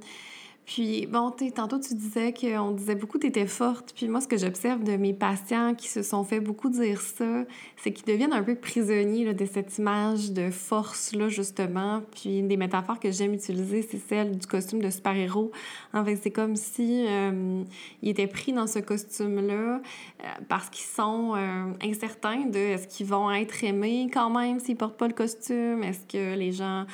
puis, 0.66 1.06
bon, 1.06 1.30
tantôt, 1.54 1.78
tu 1.78 1.94
disais 1.94 2.32
qu'on 2.32 2.70
disait 2.70 2.94
beaucoup 2.94 3.18
que 3.18 3.22
tu 3.22 3.28
étais 3.28 3.46
forte. 3.46 3.92
Puis 3.94 4.08
moi, 4.08 4.22
ce 4.22 4.28
que 4.28 4.38
j'observe 4.38 4.82
de 4.82 4.96
mes 4.96 5.12
patients 5.12 5.74
qui 5.74 5.88
se 5.88 6.02
sont 6.02 6.24
fait 6.24 6.40
beaucoup 6.40 6.70
dire 6.70 7.02
ça, 7.02 7.44
c'est 7.76 7.92
qu'ils 7.92 8.06
deviennent 8.06 8.32
un 8.32 8.42
peu 8.42 8.54
prisonniers 8.54 9.34
de 9.34 9.46
cette 9.46 9.76
image 9.76 10.32
de 10.32 10.50
force-là, 10.50 11.28
justement. 11.28 12.02
Puis 12.14 12.38
une 12.38 12.48
des 12.48 12.56
métaphores 12.56 12.98
que 12.98 13.10
j'aime 13.10 13.34
utiliser, 13.34 13.82
c'est 13.82 14.00
celle 14.08 14.38
du 14.38 14.46
costume 14.46 14.80
de 14.80 14.88
super-héros. 14.88 15.52
En 15.92 16.02
fait, 16.02 16.16
c'est 16.16 16.30
comme 16.30 16.56
si 16.56 17.04
euh, 17.08 17.62
ils 18.00 18.08
étaient 18.08 18.26
pris 18.26 18.54
dans 18.54 18.66
ce 18.66 18.78
costume-là 18.78 19.80
euh, 19.80 20.26
parce 20.48 20.70
qu'ils 20.70 20.86
sont 20.86 21.34
euh, 21.36 21.72
incertains 21.82 22.46
de 22.46 22.58
est-ce 22.58 22.88
qu'ils 22.88 23.06
vont 23.06 23.30
être 23.30 23.64
aimés 23.64 24.08
quand 24.12 24.30
même 24.30 24.60
s'ils 24.60 24.76
portent 24.76 24.96
pas 24.96 25.08
le 25.08 25.14
costume? 25.14 25.82
Est-ce 25.82 26.06
que 26.06 26.34
les 26.36 26.52
gens 26.52 26.86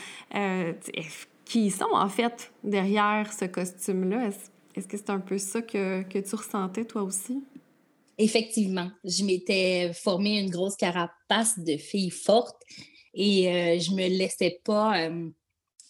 qui 1.50 1.72
sont 1.72 1.92
en 1.92 2.08
fait 2.08 2.52
derrière 2.62 3.32
ce 3.32 3.44
costume-là? 3.44 4.30
Est-ce 4.76 4.86
que 4.86 4.96
c'est 4.96 5.10
un 5.10 5.18
peu 5.18 5.36
ça 5.36 5.60
que, 5.60 6.02
que, 6.02 6.20
tu 6.20 6.36
ressentais 6.36 6.84
toi 6.84 7.02
aussi? 7.02 7.42
Effectivement, 8.18 8.88
je 9.02 9.24
m'étais 9.24 9.92
formée 9.92 10.38
une 10.38 10.50
grosse 10.50 10.76
carapace 10.76 11.58
de 11.58 11.76
fille 11.76 12.10
forte 12.10 12.62
et 13.14 13.48
euh, 13.48 13.78
je 13.80 13.90
me 13.90 14.06
laissais 14.16 14.60
pas 14.64 15.00
euh, 15.00 15.28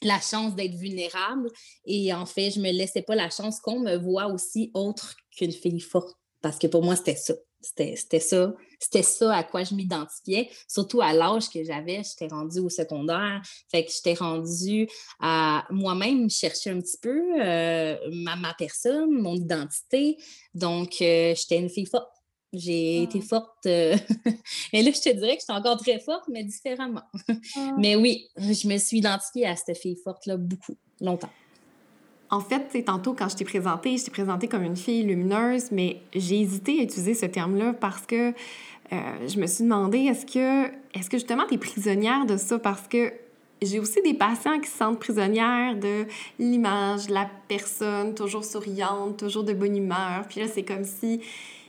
la 0.00 0.18
chance 0.18 0.54
d'être 0.54 0.76
vulnérable 0.76 1.50
et 1.84 2.14
en 2.14 2.24
fait, 2.24 2.52
je 2.52 2.60
me 2.60 2.72
laissais 2.72 3.02
pas 3.02 3.14
la 3.14 3.28
chance 3.28 3.60
qu'on 3.60 3.80
me 3.80 3.96
voit 3.96 4.28
aussi 4.28 4.70
autre 4.72 5.14
qu'une 5.36 5.52
fille 5.52 5.80
forte 5.80 6.16
parce 6.40 6.58
que 6.58 6.68
pour 6.68 6.82
moi, 6.82 6.96
c'était 6.96 7.16
ça. 7.16 7.34
C'était 7.60 8.20
ça. 8.20 8.54
C'était 8.80 9.02
ça 9.02 9.36
à 9.36 9.44
quoi 9.44 9.62
je 9.62 9.74
m'identifiais, 9.74 10.50
surtout 10.66 11.02
à 11.02 11.12
l'âge 11.12 11.50
que 11.50 11.62
j'avais. 11.62 12.02
J'étais 12.02 12.32
rendue 12.32 12.60
au 12.60 12.70
secondaire. 12.70 13.42
Fait 13.70 13.84
que 13.84 13.92
j'étais 13.92 14.14
rendue 14.14 14.88
à 15.20 15.66
moi-même 15.70 16.30
chercher 16.30 16.70
un 16.70 16.80
petit 16.80 16.96
peu 17.00 17.20
euh, 17.40 17.96
ma, 18.10 18.54
personne, 18.58 19.10
mon 19.10 19.34
identité. 19.34 20.16
Donc, 20.54 21.02
euh, 21.02 21.34
j'étais 21.36 21.58
une 21.58 21.68
fille 21.68 21.86
forte. 21.86 22.10
J'ai 22.52 23.02
été 23.02 23.20
ah. 23.22 23.26
forte. 23.28 23.66
Euh, 23.66 23.96
mais 24.72 24.82
là, 24.82 24.90
je 24.92 25.00
te 25.00 25.14
dirais 25.14 25.36
que 25.36 25.42
j'étais 25.42 25.52
encore 25.52 25.76
très 25.76 26.00
forte, 26.00 26.24
mais 26.28 26.42
différemment. 26.42 27.02
Ah. 27.56 27.74
mais 27.78 27.96
oui, 27.96 28.28
je 28.36 28.66
me 28.66 28.78
suis 28.78 28.98
identifiée 28.98 29.46
à 29.46 29.56
cette 29.56 29.76
fille 29.76 29.98
forte-là 30.02 30.36
beaucoup, 30.36 30.76
longtemps. 31.00 31.30
En 32.30 32.40
fait, 32.40 32.84
tantôt, 32.84 33.12
quand 33.12 33.28
je 33.28 33.36
t'ai 33.36 33.44
présentée, 33.44 33.96
je 33.96 34.04
t'ai 34.04 34.10
présentée 34.10 34.46
comme 34.46 34.62
une 34.62 34.76
fille 34.76 35.02
lumineuse, 35.02 35.72
mais 35.72 36.00
j'ai 36.14 36.40
hésité 36.40 36.80
à 36.80 36.82
utiliser 36.84 37.14
ce 37.14 37.26
terme-là 37.26 37.72
parce 37.72 38.06
que 38.06 38.30
euh, 38.92 38.96
je 39.26 39.38
me 39.40 39.46
suis 39.46 39.64
demandé, 39.64 39.98
est-ce 39.98 40.26
que, 40.26 40.66
est-ce 40.94 41.10
que 41.10 41.16
justement 41.16 41.44
tu 41.48 41.54
es 41.54 41.58
prisonnière 41.58 42.26
de 42.26 42.36
ça? 42.36 42.58
Parce 42.58 42.86
que 42.86 43.12
j'ai 43.62 43.78
aussi 43.78 44.00
des 44.02 44.14
patients 44.14 44.58
qui 44.60 44.68
se 44.70 44.78
sentent 44.78 44.98
prisonnières 44.98 45.76
de 45.76 46.06
l'image, 46.38 47.08
la 47.08 47.28
personne, 47.48 48.14
toujours 48.14 48.44
souriante, 48.44 49.18
toujours 49.18 49.44
de 49.44 49.52
bonne 49.52 49.76
humeur. 49.76 50.24
Puis 50.28 50.40
là, 50.40 50.46
c'est 50.48 50.62
comme 50.62 50.84
si 50.84 51.20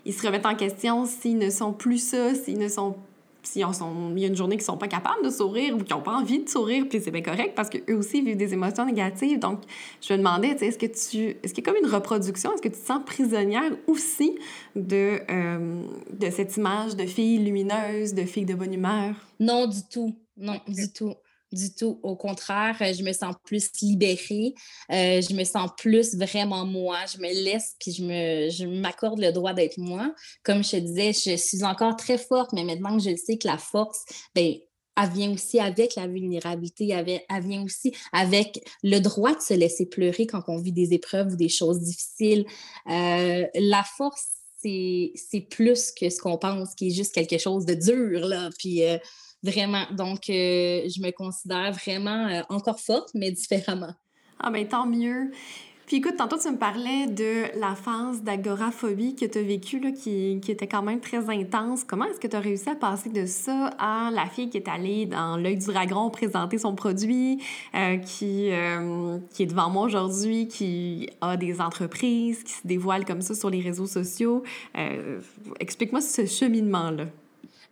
ils 0.05 0.13
se 0.13 0.25
remettent 0.25 0.45
en 0.45 0.55
question 0.55 1.05
s'ils 1.05 1.37
ne 1.37 1.49
sont 1.49 1.73
plus 1.73 1.99
ça, 1.99 2.33
s'ils 2.33 2.59
ne 2.59 2.67
sont 2.67 2.95
s'il 3.43 3.61
y 3.61 3.63
a 3.63 4.27
une 4.27 4.35
journée 4.35 4.55
qu'ils 4.55 4.65
sont 4.65 4.77
pas 4.77 4.87
capables 4.87 5.23
de 5.23 5.29
sourire 5.29 5.75
ou 5.75 5.83
qui 5.83 5.93
n'ont 5.93 6.01
pas 6.01 6.13
envie 6.13 6.43
de 6.43 6.49
sourire, 6.49 6.85
puis 6.89 7.01
c'est 7.01 7.11
bien 7.11 7.21
correct 7.21 7.53
parce 7.55 7.69
qu'eux 7.69 7.95
aussi 7.95 8.21
vivent 8.21 8.37
des 8.37 8.53
émotions 8.53 8.85
négatives. 8.85 9.39
Donc, 9.39 9.61
je 10.01 10.13
me 10.13 10.19
demandais, 10.19 10.49
est-ce 10.49 10.77
que 10.77 10.85
tu... 10.85 11.37
Est-ce 11.43 11.53
qu'il 11.53 11.65
y 11.65 11.69
a 11.69 11.71
comme 11.71 11.83
une 11.83 11.91
reproduction? 11.91 12.53
Est-ce 12.53 12.61
que 12.61 12.69
tu 12.69 12.79
te 12.79 12.85
sens 12.85 13.01
prisonnière 13.05 13.71
aussi 13.87 14.37
de, 14.75 15.19
euh, 15.29 15.83
de 16.11 16.29
cette 16.29 16.57
image 16.57 16.95
de 16.95 17.05
fille 17.05 17.39
lumineuse, 17.39 18.13
de 18.13 18.23
fille 18.23 18.45
de 18.45 18.55
bonne 18.55 18.73
humeur? 18.73 19.15
Non, 19.39 19.67
du 19.67 19.79
tout. 19.89 20.15
Non, 20.37 20.59
du 20.67 20.91
tout 20.93 21.13
du 21.51 21.73
tout. 21.73 21.99
Au 22.03 22.15
contraire, 22.15 22.77
euh, 22.81 22.93
je 22.93 23.03
me 23.03 23.13
sens 23.13 23.35
plus 23.43 23.69
libérée. 23.81 24.53
Euh, 24.91 25.21
je 25.21 25.33
me 25.33 25.43
sens 25.43 25.69
plus 25.77 26.15
vraiment 26.15 26.65
moi. 26.65 26.97
Je 27.13 27.19
me 27.19 27.43
laisse 27.43 27.75
puis 27.79 27.91
je 27.91 28.03
me, 28.03 28.49
je 28.49 28.65
m'accorde 28.65 29.19
le 29.19 29.31
droit 29.31 29.53
d'être 29.53 29.77
moi. 29.77 30.13
Comme 30.43 30.63
je 30.63 30.71
te 30.71 30.75
disais, 30.77 31.13
je 31.13 31.35
suis 31.35 31.63
encore 31.63 31.95
très 31.95 32.17
forte, 32.17 32.53
mais 32.53 32.63
maintenant 32.63 32.97
que 32.97 33.03
je 33.03 33.15
sais 33.15 33.37
que 33.37 33.47
la 33.47 33.57
force, 33.57 34.03
ben, 34.35 34.55
elle 34.97 35.09
vient 35.09 35.31
aussi 35.31 35.59
avec 35.59 35.95
la 35.95 36.07
vulnérabilité, 36.07 36.89
elle 36.89 37.43
vient 37.43 37.63
aussi 37.63 37.93
avec 38.11 38.61
le 38.83 38.99
droit 38.99 39.33
de 39.33 39.41
se 39.41 39.53
laisser 39.53 39.85
pleurer 39.85 40.27
quand 40.27 40.43
on 40.47 40.57
vit 40.57 40.73
des 40.73 40.93
épreuves 40.93 41.33
ou 41.33 41.35
des 41.37 41.49
choses 41.49 41.79
difficiles. 41.79 42.45
Euh, 42.89 43.47
la 43.55 43.83
force, 43.83 44.27
c'est 44.61 45.47
plus 45.49 45.91
que 45.91 46.09
ce 46.09 46.19
qu'on 46.19 46.37
pense, 46.37 46.75
qui 46.75 46.87
est 46.87 46.93
juste 46.93 47.15
quelque 47.15 47.37
chose 47.37 47.65
de 47.65 47.73
dur, 47.73 48.27
là. 48.27 48.49
Puis 48.59 48.83
Vraiment. 49.43 49.85
Donc, 49.91 50.29
euh, 50.29 50.87
je 50.87 51.01
me 51.01 51.11
considère 51.11 51.71
vraiment 51.71 52.27
euh, 52.27 52.41
encore 52.49 52.79
forte, 52.79 53.09
mais 53.15 53.31
différemment. 53.31 53.93
Ah, 54.39 54.51
bien, 54.51 54.65
tant 54.65 54.85
mieux. 54.85 55.31
Puis 55.87 55.97
écoute, 55.97 56.15
tantôt, 56.15 56.37
tu 56.37 56.49
me 56.49 56.57
parlais 56.57 57.07
de 57.07 57.59
la 57.59 57.75
phase 57.75 58.21
d'agoraphobie 58.21 59.15
que 59.15 59.25
tu 59.25 59.39
as 59.39 59.41
vécue, 59.41 59.81
qui, 59.93 60.39
qui, 60.41 60.51
était 60.51 60.67
quand 60.67 60.83
même 60.83 61.01
très 61.01 61.29
intense. 61.29 61.83
Comment 61.83 62.05
est-ce 62.05 62.19
que 62.19 62.27
tu 62.27 62.35
as 62.35 62.39
réussi 62.39 62.69
à 62.69 62.75
passer 62.75 63.09
de 63.09 63.25
ça 63.25 63.71
à 63.77 64.09
la 64.09 64.27
fille 64.27 64.49
qui 64.49 64.57
est 64.57 64.69
allée 64.69 65.05
dans 65.05 65.35
l'œil 65.35 65.57
du 65.57 65.65
dragon 65.65 66.09
présenter 66.09 66.59
son 66.59 66.75
produit, 66.75 67.43
euh, 67.75 67.97
qui, 67.97 68.51
qui 69.33 69.43
est 69.43 69.47
devant 69.47 69.69
moi 69.69 69.83
aujourd'hui, 69.83 70.47
qui 70.47 71.09
a 71.19 71.35
des 71.35 71.59
entreprises, 71.59 72.43
qui 72.43 72.53
se 72.53 72.65
dévoile 72.65 73.03
comme 73.03 73.21
ça 73.21 73.35
sur 73.35 73.49
les 73.49 73.59
réseaux 73.59 73.87
sociaux? 73.87 74.43
Explique-moi 75.59 75.99
ce 75.99 76.25
cheminement-là. 76.25 77.07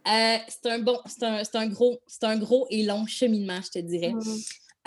Euh, 0.08 0.38
c'est 0.48 0.70
un 0.70 0.80
bon, 0.80 0.98
c'est 1.06 1.24
un, 1.24 1.44
un, 1.54 1.68
gros, 1.68 2.00
c'est 2.08 2.24
un 2.24 2.38
gros 2.38 2.68
et 2.70 2.84
long 2.84 3.06
cheminement, 3.06 3.60
je 3.64 3.80
te 3.80 3.86
dirais. 3.86 4.14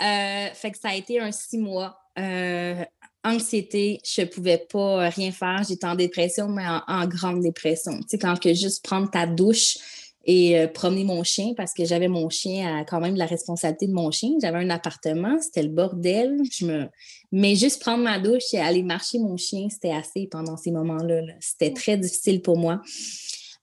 Euh, 0.01 0.47
fait 0.53 0.71
que 0.71 0.77
ça 0.77 0.89
a 0.89 0.95
été 0.95 1.19
un 1.19 1.31
six 1.31 1.57
mois. 1.57 1.97
Euh, 2.19 2.83
anxiété, 3.23 3.99
je 4.03 4.23
pouvais 4.23 4.57
pas 4.57 5.09
rien 5.09 5.31
faire. 5.31 5.63
J'étais 5.67 5.87
en 5.87 5.95
dépression, 5.95 6.49
mais 6.49 6.65
en, 6.87 7.07
grande 7.07 7.41
dépression. 7.41 7.97
Tu 7.99 8.09
sais, 8.09 8.17
quand 8.17 8.39
que 8.39 8.53
juste 8.53 8.83
prendre 8.83 9.09
ta 9.09 9.25
douche 9.25 9.77
et 10.25 10.67
promener 10.73 11.03
mon 11.03 11.23
chien, 11.23 11.53
parce 11.55 11.73
que 11.73 11.85
j'avais 11.85 12.07
mon 12.07 12.29
chien 12.29 12.79
à 12.79 12.85
quand 12.85 12.99
même 12.99 13.15
la 13.15 13.25
responsabilité 13.25 13.87
de 13.87 13.93
mon 13.93 14.09
chien. 14.11 14.31
J'avais 14.41 14.59
un 14.59 14.69
appartement, 14.69 15.37
c'était 15.41 15.63
le 15.63 15.69
bordel. 15.69 16.37
Je 16.51 16.65
me... 16.65 16.89
Mais 17.31 17.55
juste 17.55 17.81
prendre 17.81 18.03
ma 18.03 18.19
douche 18.19 18.53
et 18.53 18.59
aller 18.59 18.83
marcher 18.83 19.19
mon 19.19 19.37
chien, 19.37 19.67
c'était 19.69 19.91
assez 19.91 20.27
pendant 20.29 20.57
ces 20.57 20.71
moments-là. 20.71 21.21
C'était 21.39 21.73
très 21.73 21.97
difficile 21.97 22.41
pour 22.41 22.57
moi. 22.57 22.81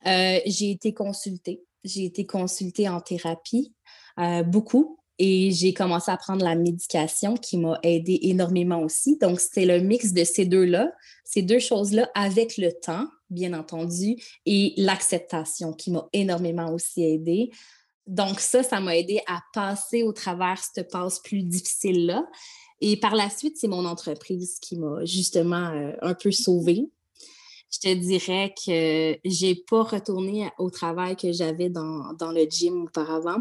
Euh, 0.07 0.39
j'ai 0.47 0.71
été 0.71 0.95
consultée. 0.95 1.63
J'ai 1.85 2.05
été 2.05 2.27
consultée 2.27 2.89
en 2.89 3.01
thérapie, 3.01 3.75
euh, 4.19 4.43
beaucoup, 4.43 4.99
et 5.19 5.51
j'ai 5.51 5.75
commencé 5.75 6.11
à 6.11 6.17
prendre 6.17 6.45
la 6.45 6.55
médication 6.55 7.37
qui 7.37 7.59
m'a 7.59 7.79
aidé 7.83 8.19
énormément 8.23 8.81
aussi. 8.81 9.19
Donc, 9.19 9.41
c'était 9.41 9.67
le 9.67 9.81
mix 9.81 10.13
de 10.13 10.25
ces 10.25 10.47
deux-là, 10.47 10.91
ces 11.25 11.43
deux 11.43 11.59
choses-là 11.59 12.11
avec 12.15 12.57
le 12.57 12.73
temps, 12.73 13.07
bien 13.29 13.53
entendu, 13.53 14.17
et 14.47 14.73
l'acceptation 14.77 15.73
qui 15.73 15.91
m'a 15.91 16.09
énormément 16.13 16.73
aussi 16.73 17.03
aidé. 17.03 17.51
Donc, 18.07 18.41
ça, 18.41 18.63
ça 18.63 18.81
m'a 18.81 18.97
aidé 18.97 19.21
à 19.27 19.41
passer 19.53 20.03
au 20.03 20.13
travers 20.13 20.59
cette 20.63 20.91
passe 20.91 21.19
plus 21.21 21.43
difficile-là. 21.43 22.27
Et 22.81 22.97
par 22.97 23.15
la 23.15 23.29
suite, 23.29 23.59
c'est 23.59 23.69
mon 23.69 23.85
entreprise 23.85 24.59
qui 24.59 24.79
m'a 24.79 25.05
justement 25.05 25.71
euh, 25.71 25.93
un 26.01 26.15
peu 26.15 26.33
sauvée 26.33 26.89
je 27.71 27.79
te 27.79 27.95
dirais 27.95 28.53
que 28.67 29.19
j'ai 29.25 29.55
pas 29.55 29.83
retourné 29.83 30.51
au 30.59 30.71
travail 30.71 31.17
que 31.17 31.33
j'avais 31.33 31.69
dans, 31.69 32.13
dans, 32.15 32.33
le 32.33 32.45
gym 32.45 32.83
auparavant. 32.83 33.39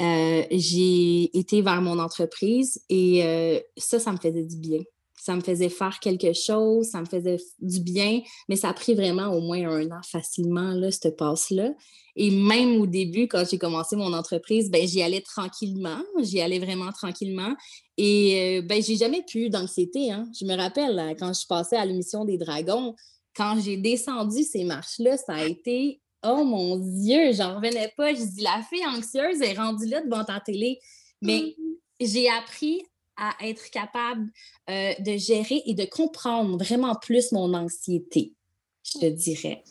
Euh, 0.00 0.42
j'ai 0.50 1.36
été 1.38 1.60
vers 1.60 1.82
mon 1.82 1.98
entreprise 1.98 2.82
et 2.88 3.24
euh, 3.24 3.60
ça, 3.76 3.98
ça 3.98 4.12
me 4.12 4.16
faisait 4.16 4.44
du 4.44 4.56
bien. 4.56 4.80
Ça 5.14 5.36
me 5.36 5.42
faisait 5.42 5.68
faire 5.68 6.00
quelque 6.00 6.32
chose, 6.32 6.86
ça 6.86 7.00
me 7.02 7.04
faisait 7.04 7.36
du 7.58 7.80
bien, 7.80 8.22
mais 8.48 8.56
ça 8.56 8.70
a 8.70 8.72
pris 8.72 8.94
vraiment 8.94 9.26
au 9.26 9.42
moins 9.42 9.68
un 9.68 9.90
an 9.90 10.00
facilement, 10.02 10.72
là, 10.72 10.90
cette 10.90 11.18
passe-là. 11.18 11.74
Et 12.16 12.30
même 12.30 12.80
au 12.80 12.86
début, 12.86 13.28
quand 13.28 13.44
j'ai 13.48 13.58
commencé 13.58 13.96
mon 13.96 14.14
entreprise, 14.14 14.70
ben, 14.70 14.88
j'y 14.88 15.02
allais 15.02 15.20
tranquillement, 15.20 16.02
j'y 16.22 16.40
allais 16.40 16.58
vraiment 16.58 16.90
tranquillement. 16.92 17.54
Et 17.98 18.60
euh, 18.60 18.62
ben, 18.62 18.82
j'ai 18.82 18.96
jamais 18.96 19.22
pu 19.22 19.50
d'anxiété. 19.50 20.10
Hein. 20.10 20.26
Je 20.40 20.46
me 20.46 20.56
rappelle, 20.56 21.14
quand 21.18 21.34
je 21.34 21.46
passais 21.46 21.76
à 21.76 21.84
l'émission 21.84 22.24
des 22.24 22.38
Dragons, 22.38 22.94
quand 23.40 23.58
j'ai 23.58 23.78
descendu 23.78 24.42
ces 24.42 24.64
marches-là, 24.64 25.16
ça 25.16 25.32
a 25.32 25.44
été 25.44 26.02
Oh 26.22 26.44
mon 26.44 26.76
Dieu, 26.76 27.32
j'en 27.32 27.56
revenais 27.56 27.90
pas. 27.96 28.12
Je 28.12 28.20
dis 28.20 28.42
la 28.42 28.60
fille 28.68 28.84
anxieuse 28.86 29.40
est 29.40 29.54
rendue 29.54 29.86
là 29.86 30.02
devant 30.02 30.22
ta 30.24 30.40
télé. 30.40 30.78
Mais 31.22 31.38
mm-hmm. 31.38 31.74
j'ai 32.02 32.28
appris 32.28 32.82
à 33.16 33.34
être 33.42 33.70
capable 33.70 34.28
euh, 34.68 34.92
de 34.98 35.16
gérer 35.16 35.62
et 35.64 35.72
de 35.72 35.86
comprendre 35.86 36.62
vraiment 36.62 36.94
plus 36.94 37.32
mon 37.32 37.54
anxiété, 37.54 38.34
je 38.82 38.98
te 38.98 39.06
dirais. 39.06 39.64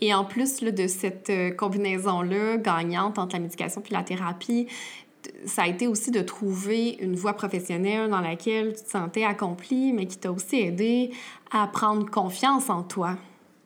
Et 0.00 0.14
en 0.14 0.24
plus 0.24 0.60
de 0.60 0.86
cette 0.86 1.30
euh, 1.30 1.50
combinaison-là, 1.50 2.58
gagnante 2.58 3.18
entre 3.18 3.34
la 3.34 3.40
médication 3.40 3.82
et 3.82 3.92
la 3.92 4.04
thérapie, 4.04 4.68
ça 5.44 5.62
a 5.62 5.68
été 5.68 5.86
aussi 5.86 6.10
de 6.10 6.20
trouver 6.22 6.96
une 7.00 7.16
voie 7.16 7.34
professionnelle 7.34 8.10
dans 8.10 8.20
laquelle 8.20 8.74
tu 8.74 8.84
te 8.84 8.90
sentais 8.90 9.24
accomplie, 9.24 9.92
mais 9.92 10.06
qui 10.06 10.18
t'a 10.18 10.30
aussi 10.30 10.56
aidé 10.56 11.10
à 11.50 11.66
prendre 11.66 12.08
confiance 12.10 12.70
en 12.70 12.82
toi. 12.82 13.16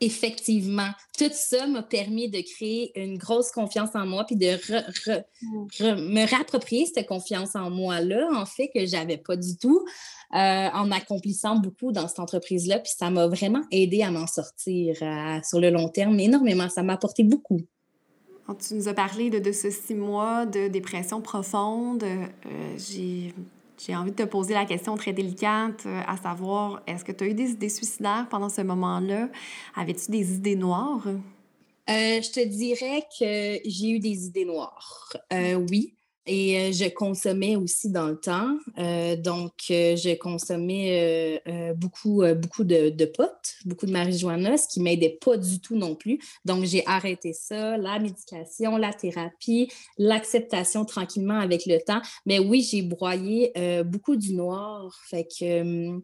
Effectivement, 0.02 0.88
tout 1.18 1.30
ça 1.32 1.66
m'a 1.66 1.82
permis 1.82 2.30
de 2.30 2.40
créer 2.40 2.90
une 2.98 3.18
grosse 3.18 3.50
confiance 3.50 3.90
en 3.94 4.06
moi 4.06 4.24
puis 4.24 4.34
de 4.34 4.56
me 5.82 6.26
réapproprier 6.26 6.86
cette 6.86 7.06
confiance 7.06 7.54
en 7.54 7.70
moi-là, 7.70 8.30
en 8.34 8.46
fait, 8.46 8.70
que 8.72 8.86
j'avais 8.86 9.18
pas 9.18 9.36
du 9.36 9.58
tout, 9.58 9.84
euh, 10.34 10.36
en 10.72 10.90
accomplissant 10.90 11.56
beaucoup 11.56 11.92
dans 11.92 12.08
cette 12.08 12.20
entreprise-là. 12.20 12.78
Puis 12.78 12.92
ça 12.96 13.10
m'a 13.10 13.26
vraiment 13.26 13.62
aidé 13.70 14.02
à 14.02 14.10
m'en 14.10 14.26
sortir 14.26 14.96
euh, 15.02 15.38
sur 15.46 15.60
le 15.60 15.68
long 15.68 15.90
terme 15.90 16.18
énormément. 16.18 16.70
Ça 16.70 16.82
m'a 16.82 16.94
apporté 16.94 17.22
beaucoup. 17.22 17.60
Tu 18.54 18.74
nous 18.74 18.88
as 18.88 18.94
parlé 18.94 19.30
de, 19.30 19.38
de, 19.38 19.52
ce 19.52 19.70
six 19.70 19.94
mois 19.94 20.46
de 20.46 20.68
dépression 20.68 21.20
profonde. 21.20 22.02
Euh, 22.04 22.76
j'ai 22.78 23.96
envie 23.96 24.10
de 24.10 24.16
te 24.16 24.22
poser 24.24 24.54
la 24.54 24.64
question 24.64 24.96
très 24.96 25.12
délicate, 25.12 25.84
euh, 25.86 26.02
à 26.06 26.16
savoir, 26.16 26.82
est-ce 26.86 27.04
que 27.04 27.12
tu 27.12 27.24
as 27.24 27.26
eu 27.28 27.34
des 27.34 27.50
idées 27.50 27.68
suicidaires 27.68 28.26
pendant 28.30 28.48
ce 28.48 28.60
moment-là? 28.62 29.28
Avais-tu 29.74 30.10
des 30.10 30.34
idées 30.34 30.56
noires? 30.56 31.06
Euh, 31.06 31.12
je 31.88 32.30
te 32.30 32.46
dirais 32.46 33.02
que 33.18 33.58
j'ai 33.68 33.90
eu 33.90 33.98
des 33.98 34.26
idées 34.26 34.44
noires. 34.44 35.12
Oui. 35.30 35.94
Et 36.26 36.58
euh, 36.58 36.72
je 36.72 36.88
consommais 36.90 37.56
aussi 37.56 37.90
dans 37.90 38.08
le 38.08 38.20
temps. 38.20 38.56
Euh, 38.78 39.16
donc, 39.16 39.52
euh, 39.70 39.96
je 39.96 40.14
consommais 40.16 41.42
beaucoup, 41.76 42.22
beaucoup 42.36 42.64
de, 42.64 43.04
potes, 43.06 43.54
beaucoup 43.64 43.86
de 43.86 43.92
marijuana, 43.92 44.56
ce 44.56 44.68
qui 44.68 44.80
ne 44.80 44.84
m'aidait 44.84 45.18
pas 45.20 45.36
du 45.36 45.60
tout 45.60 45.76
non 45.76 45.94
plus. 45.94 46.18
Donc, 46.44 46.64
j'ai 46.64 46.86
arrêté 46.86 47.32
ça, 47.32 47.76
la 47.76 47.98
médication, 47.98 48.76
la 48.76 48.92
thérapie, 48.92 49.70
l'acceptation 49.98 50.84
tranquillement 50.84 51.38
avec 51.38 51.66
le 51.66 51.78
temps. 51.78 52.00
Mais 52.26 52.38
oui, 52.38 52.62
j'ai 52.62 52.82
broyé 52.82 53.52
beaucoup 53.84 54.16
du 54.16 54.34
noir. 54.34 54.94
Fait 55.08 55.26
que 55.26 55.60
hum, 55.62 56.02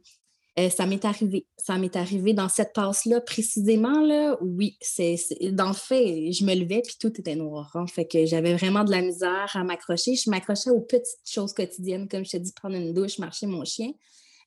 euh, 0.58 0.70
ça 0.70 0.86
m'est 0.86 1.04
arrivé. 1.04 1.46
Ça 1.58 1.76
m'est 1.76 1.96
arrivé 1.96 2.32
dans 2.32 2.48
cette 2.48 2.72
passe-là 2.72 3.20
précisément, 3.20 4.00
là, 4.00 4.38
oui. 4.40 4.78
C'est, 4.80 5.16
dans 5.52 5.68
le 5.68 5.75
fait, 5.75 6.32
je 6.32 6.44
me 6.44 6.54
levais 6.54 6.82
puis 6.82 6.96
tout 6.98 7.12
était 7.20 7.36
noir. 7.36 7.70
Hein. 7.75 7.86
fait 7.86 8.06
que 8.06 8.25
j'avais 8.25 8.54
vraiment 8.54 8.84
de 8.84 8.90
la 8.90 9.02
misère 9.02 9.50
à 9.52 9.64
m'accrocher. 9.64 10.14
Je 10.14 10.30
m'accrochais 10.30 10.70
aux 10.70 10.80
petites 10.80 11.28
choses 11.28 11.52
quotidiennes, 11.52 12.08
comme 12.08 12.25
je 12.25 12.32
te 12.32 12.36
dis, 12.38 12.52
prendre 12.52 12.76
une 12.76 12.94
douche, 12.94 13.18
marcher 13.18 13.46
mon 13.46 13.64
chien. 13.64 13.92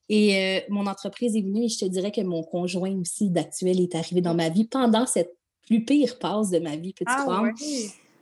Et 0.09 0.35
euh, 0.35 0.59
mon 0.69 0.87
entreprise 0.87 1.35
est 1.35 1.41
venue 1.41 1.65
et 1.65 1.69
je 1.69 1.77
te 1.77 1.85
dirais 1.85 2.11
que 2.11 2.21
mon 2.21 2.41
conjoint 2.41 2.99
aussi 2.99 3.29
d'actuel 3.29 3.79
est 3.79 3.93
arrivé 3.93 4.21
dans 4.21 4.33
ma 4.33 4.49
vie 4.49 4.65
pendant 4.65 5.05
cette 5.05 5.35
plus 5.67 5.85
pire 5.85 6.17
passe 6.17 6.49
de 6.49 6.57
ma 6.57 6.75
vie, 6.75 6.93
petit 6.93 7.05
ah, 7.15 7.51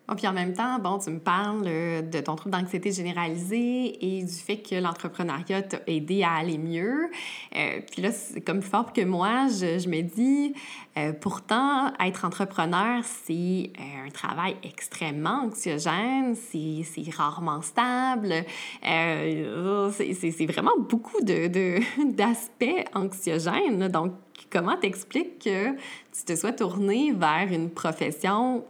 Oh, 0.09 0.15
puis 0.15 0.25
en 0.25 0.31
même 0.31 0.53
temps, 0.53 0.79
bon, 0.79 0.99
tu 0.99 1.09
me 1.09 1.19
parles 1.19 1.65
euh, 1.65 2.01
de 2.01 2.21
ton 2.21 2.37
trouble 2.37 2.55
d'anxiété 2.55 2.93
généralisée 2.93 3.97
et 3.99 4.23
du 4.23 4.33
fait 4.33 4.55
que 4.55 4.75
l'entrepreneuriat 4.75 5.63
t'a 5.63 5.79
aidé 5.85 6.23
à 6.23 6.35
aller 6.35 6.57
mieux. 6.57 7.09
Euh, 7.53 7.81
puis 7.91 8.01
là, 8.01 8.13
c'est 8.13 8.39
comme 8.39 8.61
plus 8.61 8.69
fort 8.69 8.93
que 8.93 9.01
moi, 9.01 9.47
je, 9.49 9.89
me 9.89 10.01
dis, 10.01 10.53
euh, 10.97 11.11
pourtant, 11.11 11.91
être 11.99 12.23
entrepreneur, 12.23 13.03
c'est 13.03 13.73
un 13.77 14.09
travail 14.09 14.55
extrêmement 14.63 15.43
anxiogène, 15.43 16.35
c'est 16.35 16.85
rarement 17.11 17.61
stable, 17.61 18.45
c'est 18.81 20.45
vraiment 20.45 20.77
beaucoup 20.77 21.19
d'aspects 21.21 22.61
de, 22.61 22.97
anxiogènes. 22.97 23.89
Donc, 23.89 24.13
comment 24.49 24.77
t'expliques 24.77 25.43
que 25.43 25.71
tu 25.73 26.23
te 26.25 26.33
sois 26.33 26.53
tourné 26.53 27.11
vers 27.11 27.51
une 27.51 27.69
profession 27.69 28.63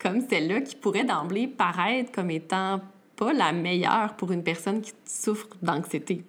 comme 0.00 0.26
celle-là 0.28 0.62
qui 0.62 0.76
pourrait 0.76 1.04
d'emblée 1.04 1.46
paraître 1.46 2.10
comme 2.10 2.30
étant 2.30 2.80
pas 3.16 3.32
la 3.32 3.52
meilleure 3.52 4.16
pour 4.16 4.32
une 4.32 4.42
personne 4.42 4.80
qui 4.80 4.92
souffre 5.04 5.48
d'anxiété. 5.62 6.24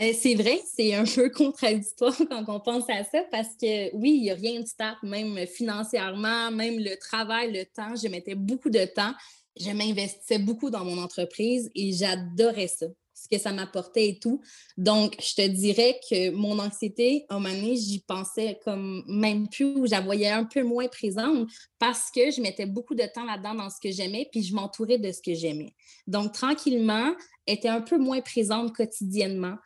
Euh, 0.00 0.12
c'est 0.18 0.34
vrai, 0.34 0.60
c'est 0.64 0.94
un 0.94 1.04
peu 1.04 1.28
contradictoire 1.30 2.14
quand 2.30 2.44
on 2.48 2.60
pense 2.60 2.88
à 2.88 3.04
ça 3.04 3.22
parce 3.30 3.54
que 3.60 3.94
oui, 3.94 4.12
il 4.12 4.22
n'y 4.22 4.30
a 4.30 4.34
rien 4.34 4.60
de 4.60 4.66
stable, 4.66 4.98
même 5.02 5.46
financièrement, 5.46 6.50
même 6.50 6.78
le 6.78 6.96
travail, 6.96 7.52
le 7.52 7.64
temps. 7.64 7.94
Je 7.94 8.08
mettais 8.08 8.34
beaucoup 8.34 8.70
de 8.70 8.84
temps. 8.84 9.12
Je 9.60 9.70
m'investissais 9.70 10.38
beaucoup 10.38 10.70
dans 10.70 10.84
mon 10.84 10.98
entreprise 10.98 11.70
et 11.74 11.92
j'adorais 11.92 12.68
ça 12.68 12.86
ce 13.22 13.28
que 13.28 13.40
ça 13.40 13.52
m'apportait 13.52 14.08
et 14.08 14.18
tout. 14.18 14.40
Donc, 14.76 15.16
je 15.20 15.34
te 15.34 15.46
dirais 15.46 16.00
que 16.10 16.30
mon 16.30 16.58
anxiété, 16.58 17.24
à 17.28 17.36
un 17.36 17.38
moment 17.38 17.54
donné, 17.54 17.76
j'y 17.76 18.00
pensais 18.00 18.58
comme 18.64 19.04
même 19.06 19.48
plus, 19.48 19.66
ou 19.66 19.86
je 19.86 19.92
la 19.92 20.00
voyais 20.00 20.30
un 20.30 20.44
peu 20.44 20.62
moins 20.62 20.88
présente 20.88 21.48
parce 21.78 22.10
que 22.10 22.30
je 22.30 22.40
mettais 22.40 22.66
beaucoup 22.66 22.94
de 22.94 23.04
temps 23.14 23.24
là-dedans 23.24 23.54
dans 23.54 23.70
ce 23.70 23.80
que 23.80 23.90
j'aimais, 23.92 24.28
puis 24.30 24.42
je 24.42 24.54
m'entourais 24.54 24.98
de 24.98 25.12
ce 25.12 25.20
que 25.22 25.34
j'aimais. 25.34 25.74
Donc, 26.06 26.32
tranquillement, 26.32 27.14
était 27.46 27.68
un 27.68 27.80
peu 27.80 27.98
moins 27.98 28.20
présente 28.20 28.74
quotidiennement. 28.74 29.56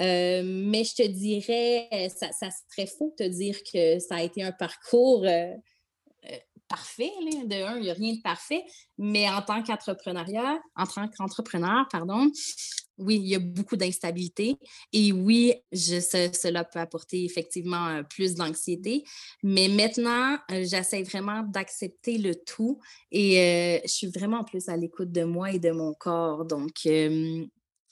Euh, 0.00 0.42
mais 0.44 0.84
je 0.84 0.94
te 0.94 1.06
dirais, 1.06 1.88
ça, 2.14 2.48
serait 2.70 2.86
faux 2.86 3.14
de 3.18 3.24
te 3.24 3.30
dire 3.30 3.58
que 3.72 3.98
ça 3.98 4.16
a 4.16 4.22
été 4.22 4.42
un 4.42 4.52
parcours 4.52 5.24
euh, 5.26 5.52
parfait. 6.72 7.10
De 7.44 7.62
un, 7.62 7.76
il 7.76 7.82
n'y 7.82 7.90
a 7.90 7.94
rien 7.94 8.14
de 8.14 8.20
parfait. 8.22 8.64
Mais 8.98 9.28
en 9.28 9.42
tant 9.42 9.62
qu'entrepreneur, 9.62 10.24
en 10.76 10.86
tant 10.86 11.08
qu'entrepreneur, 11.08 11.86
pardon, 11.90 12.30
oui, 12.98 13.16
il 13.16 13.28
y 13.28 13.34
a 13.34 13.38
beaucoup 13.38 13.76
d'instabilité. 13.76 14.56
Et 14.92 15.12
oui, 15.12 15.54
cela 15.72 16.64
peut 16.64 16.78
apporter 16.78 17.24
effectivement 17.24 17.88
euh, 17.88 18.02
plus 18.02 18.34
d'anxiété. 18.34 19.04
Mais 19.42 19.68
maintenant, 19.68 20.38
euh, 20.50 20.64
j'essaie 20.64 21.02
vraiment 21.02 21.42
d'accepter 21.42 22.18
le 22.18 22.34
tout 22.34 22.80
et 23.10 23.40
euh, 23.40 23.78
je 23.84 23.90
suis 23.90 24.06
vraiment 24.08 24.44
plus 24.44 24.68
à 24.68 24.76
l'écoute 24.76 25.10
de 25.10 25.24
moi 25.24 25.52
et 25.52 25.58
de 25.58 25.70
mon 25.70 25.94
corps. 25.94 26.44
Donc, 26.44 26.86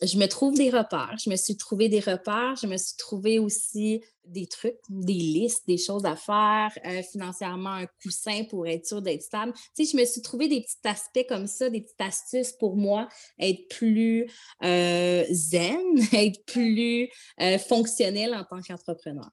je 0.02 0.16
me 0.18 0.26
trouve 0.26 0.54
des 0.54 0.70
repères. 0.70 1.16
Je 1.22 1.30
me 1.30 1.36
suis 1.36 1.56
trouvé 1.56 1.88
des 1.88 2.00
repères. 2.00 2.56
Je 2.60 2.66
me 2.66 2.76
suis 2.76 2.96
trouvé 2.96 3.38
aussi 3.38 4.02
des 4.24 4.46
trucs, 4.46 4.78
des 4.88 5.12
listes, 5.12 5.66
des 5.66 5.76
choses 5.76 6.04
à 6.04 6.16
faire, 6.16 6.70
euh, 6.86 7.02
financièrement 7.02 7.70
un 7.70 7.86
coussin 8.02 8.44
pour 8.44 8.66
être 8.66 8.86
sûr 8.86 9.02
d'être 9.02 9.22
stable. 9.22 9.52
Tu 9.76 9.84
sais, 9.84 9.92
je 9.92 10.00
me 10.00 10.04
suis 10.04 10.22
trouvé 10.22 10.48
des 10.48 10.60
petits 10.60 10.76
aspects 10.84 11.26
comme 11.28 11.46
ça, 11.46 11.68
des 11.68 11.80
petites 11.80 12.00
astuces 12.00 12.52
pour 12.52 12.76
moi, 12.76 13.08
être 13.38 13.68
plus 13.68 14.26
euh, 14.62 15.24
zen, 15.30 15.80
être 16.12 16.44
plus 16.46 17.08
euh, 17.40 17.58
fonctionnel 17.58 18.34
en 18.34 18.44
tant 18.44 18.60
qu'entrepreneur. 18.62 19.30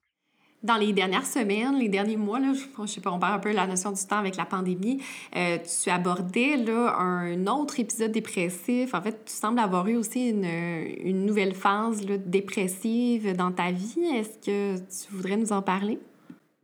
Dans 0.64 0.76
les 0.76 0.92
dernières 0.92 1.26
semaines, 1.26 1.78
les 1.78 1.88
derniers 1.88 2.16
mois, 2.16 2.40
là, 2.40 2.52
je, 2.52 2.86
sais 2.86 3.00
pas, 3.00 3.12
on 3.12 3.18
parle 3.20 3.34
un 3.34 3.38
peu 3.38 3.50
de 3.50 3.54
la 3.54 3.68
notion 3.68 3.92
du 3.92 4.04
temps 4.04 4.18
avec 4.18 4.36
la 4.36 4.44
pandémie, 4.44 5.00
euh, 5.36 5.58
tu 5.58 5.88
abordais 5.88 6.56
là, 6.56 6.96
un 6.98 7.46
autre 7.46 7.78
épisode 7.78 8.10
dépressif. 8.10 8.92
En 8.92 9.00
fait, 9.00 9.24
tu 9.24 9.32
sembles 9.32 9.60
avoir 9.60 9.86
eu 9.86 9.96
aussi 9.96 10.30
une, 10.30 10.44
une 10.44 11.24
nouvelle 11.26 11.54
phase 11.54 12.04
là, 12.04 12.18
dépressive 12.18 13.36
dans 13.36 13.52
ta 13.52 13.70
vie. 13.70 14.02
Est-ce 14.14 14.38
que 14.38 14.78
tu 14.78 15.14
voudrais 15.14 15.36
nous 15.36 15.52
en 15.52 15.62
parler? 15.62 16.00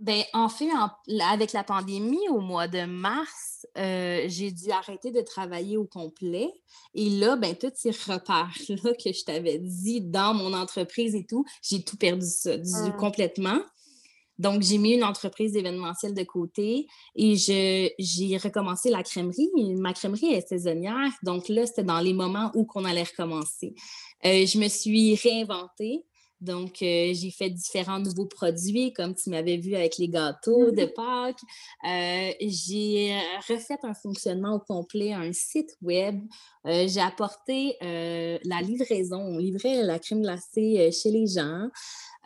Bien, 0.01 0.23
en 0.33 0.49
fait, 0.49 0.69
avec 1.31 1.53
la 1.53 1.63
pandémie, 1.63 2.29
au 2.29 2.41
mois 2.41 2.67
de 2.67 2.85
mars, 2.85 3.67
euh, 3.79 4.25
j'ai 4.27 4.51
dû 4.51 4.71
arrêter 4.71 5.13
de 5.13 5.21
travailler 5.21 5.77
au 5.77 5.85
complet. 5.85 6.51
Et 6.95 7.09
là, 7.11 7.37
ben, 7.37 7.55
tous 7.55 7.73
ces 7.75 7.91
repères-là 7.91 8.93
que 8.93 9.13
je 9.13 9.25
t'avais 9.25 9.59
dit 9.59 10.01
dans 10.01 10.35
mon 10.35 10.53
entreprise 10.53 11.15
et 11.15 11.25
tout, 11.25 11.45
j'ai 11.63 11.83
tout 11.83 11.97
perdu 11.97 12.27
ça, 12.27 12.51
ah. 12.55 12.91
complètement. 12.91 13.61
Donc, 14.39 14.63
j'ai 14.63 14.79
mis 14.79 14.95
une 14.95 15.05
entreprise 15.05 15.57
événementielle 15.57 16.15
de 16.15 16.25
côté 16.25 16.87
et 17.15 17.37
j'ai 17.37 18.37
recommencé 18.39 18.91
la 18.91 19.03
crèmerie. 19.03 19.51
Ma 19.77 19.93
crèmerie 19.93 20.35
est 20.35 20.49
saisonnière, 20.49 21.13
donc 21.23 21.49
là, 21.49 21.67
c'était 21.67 21.85
dans 21.85 22.01
les 22.01 22.13
moments 22.13 22.51
où 22.55 22.65
qu'on 22.65 22.85
allait 22.85 23.05
recommencer. 23.05 23.75
Euh, 24.25 24.47
je 24.47 24.59
me 24.59 24.69
suis 24.69 25.15
réinventée. 25.17 26.05
Donc, 26.41 26.83
euh, 26.83 27.15
j'ai 27.15 27.31
fait 27.31 27.49
différents 27.49 28.01
nouveaux 28.01 28.27
produits, 28.27 28.93
comme 28.93 29.15
tu 29.15 29.31
m'avais 29.31 29.57
vu 29.57 29.77
avec 29.77 29.97
les 29.97 30.09
gâteaux 30.09 30.73
de 30.73 30.83
mm-hmm. 30.83 30.93
Pâques. 30.93 31.41
Euh, 31.89 32.33
j'ai 32.41 33.19
refait 33.49 33.79
un 33.83 33.95
fonctionnement 33.95 34.57
au 34.57 34.59
complet, 34.59 35.15
un 35.15 35.33
site 35.33 35.75
web. 35.81 36.21
j'ai 36.67 37.01
apporté 37.01 37.77
la 37.81 38.61
livraison. 38.61 39.21
On 39.21 39.39
livrait 39.39 39.85
la 39.85 39.99
crème 39.99 40.23
glacée 40.23 40.91
chez 40.93 41.11
les 41.11 41.27
gens. 41.27 41.69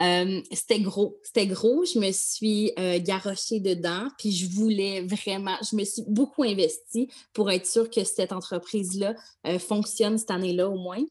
Euh, 0.01 0.41
c'était 0.53 0.81
gros, 0.81 1.19
c'était 1.23 1.47
gros. 1.47 1.85
Je 1.85 1.99
me 1.99 2.13
suis 2.13 2.73
euh, 2.79 2.99
garochée 3.01 3.61
dedans, 3.61 4.09
puis 4.19 4.33
je 4.33 4.49
voulais 4.49 5.03
vraiment, 5.03 5.57
je 5.69 5.77
me 5.77 5.85
suis 5.85 6.03
beaucoup 6.07 6.45
investie 6.45 7.09
pour 7.33 7.51
être 7.51 7.67
sûre 7.67 7.91
que 7.91 8.05
cette 8.05 8.33
entreprise-là 8.33 9.15
euh, 9.47 9.59
fonctionne 9.59 10.19
cette 10.19 10.31
année-là 10.31 10.69
au 10.69 10.79
moins 10.79 11.03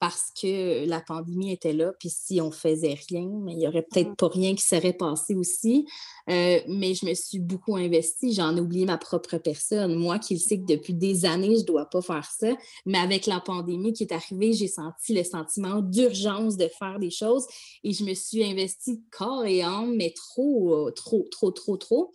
parce 0.00 0.32
que 0.40 0.86
la 0.86 1.00
pandémie 1.00 1.52
était 1.52 1.74
là, 1.74 1.92
puis 2.00 2.08
si 2.08 2.40
on 2.40 2.50
faisait 2.50 2.96
rien, 3.10 3.28
mais 3.42 3.52
il 3.52 3.58
n'y 3.58 3.68
aurait 3.68 3.82
peut-être 3.82 4.12
mmh. 4.12 4.16
pas 4.16 4.28
rien 4.28 4.54
qui 4.54 4.64
serait 4.64 4.94
passé 4.94 5.34
aussi. 5.34 5.86
Euh, 6.30 6.58
mais 6.66 6.94
je 6.94 7.04
me 7.04 7.12
suis 7.12 7.38
beaucoup 7.38 7.76
investie, 7.76 8.32
j'en 8.32 8.56
ai 8.56 8.60
oublié 8.60 8.86
ma 8.86 8.96
propre 8.96 9.36
personne. 9.36 9.94
Moi 9.94 10.18
qui 10.18 10.34
le 10.34 10.40
sais 10.40 10.58
que 10.58 10.64
depuis 10.64 10.94
des 10.94 11.26
années, 11.26 11.54
je 11.54 11.60
ne 11.60 11.66
dois 11.66 11.84
pas 11.84 12.00
faire 12.00 12.24
ça, 12.24 12.48
mais 12.86 12.98
avec 12.98 13.26
la 13.26 13.40
pandémie 13.40 13.92
qui 13.92 14.04
est 14.04 14.12
arrivée, 14.12 14.54
j'ai 14.54 14.68
senti 14.68 15.14
le 15.14 15.22
sentiment 15.22 15.82
d'urgence 15.82 16.56
de 16.56 16.68
faire 16.68 16.98
des 16.98 17.10
choses 17.10 17.46
et 17.84 17.92
je 17.92 18.02
me 18.02 18.14
suis 18.14 18.42
investie 18.42 19.02
corps 19.10 19.44
et 19.44 19.60
âme, 19.60 19.94
mais 19.96 20.14
trop, 20.16 20.90
trop, 20.92 21.28
trop, 21.30 21.50
trop, 21.50 21.76
trop. 21.76 22.12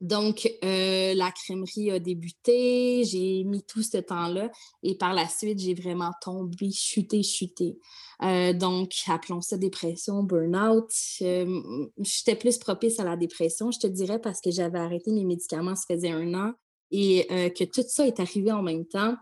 Donc, 0.00 0.48
euh, 0.64 1.12
la 1.14 1.32
crèmerie 1.32 1.90
a 1.90 1.98
débuté, 1.98 3.02
j'ai 3.04 3.42
mis 3.42 3.64
tout 3.64 3.82
ce 3.82 3.98
temps-là 3.98 4.50
et 4.84 4.96
par 4.96 5.12
la 5.12 5.28
suite, 5.28 5.58
j'ai 5.58 5.74
vraiment 5.74 6.12
tombé, 6.22 6.70
chuté, 6.70 7.22
chuté. 7.24 7.78
Euh, 8.22 8.52
donc, 8.52 8.92
appelons 9.08 9.40
ça 9.40 9.56
dépression, 9.56 10.22
burn-out. 10.22 10.90
Euh, 11.22 11.60
j'étais 11.98 12.36
plus 12.36 12.58
propice 12.58 13.00
à 13.00 13.04
la 13.04 13.16
dépression, 13.16 13.72
je 13.72 13.80
te 13.80 13.86
dirais, 13.88 14.20
parce 14.20 14.40
que 14.40 14.52
j'avais 14.52 14.78
arrêté 14.78 15.10
mes 15.10 15.24
médicaments, 15.24 15.74
ça 15.74 15.84
faisait 15.92 16.10
un 16.10 16.32
an 16.34 16.52
et 16.90 17.26
que 17.54 17.64
tout 17.64 17.84
ça 17.86 18.06
est 18.06 18.18
arrivé 18.18 18.50
en 18.50 18.62
même 18.62 18.86
temps. 18.86 19.14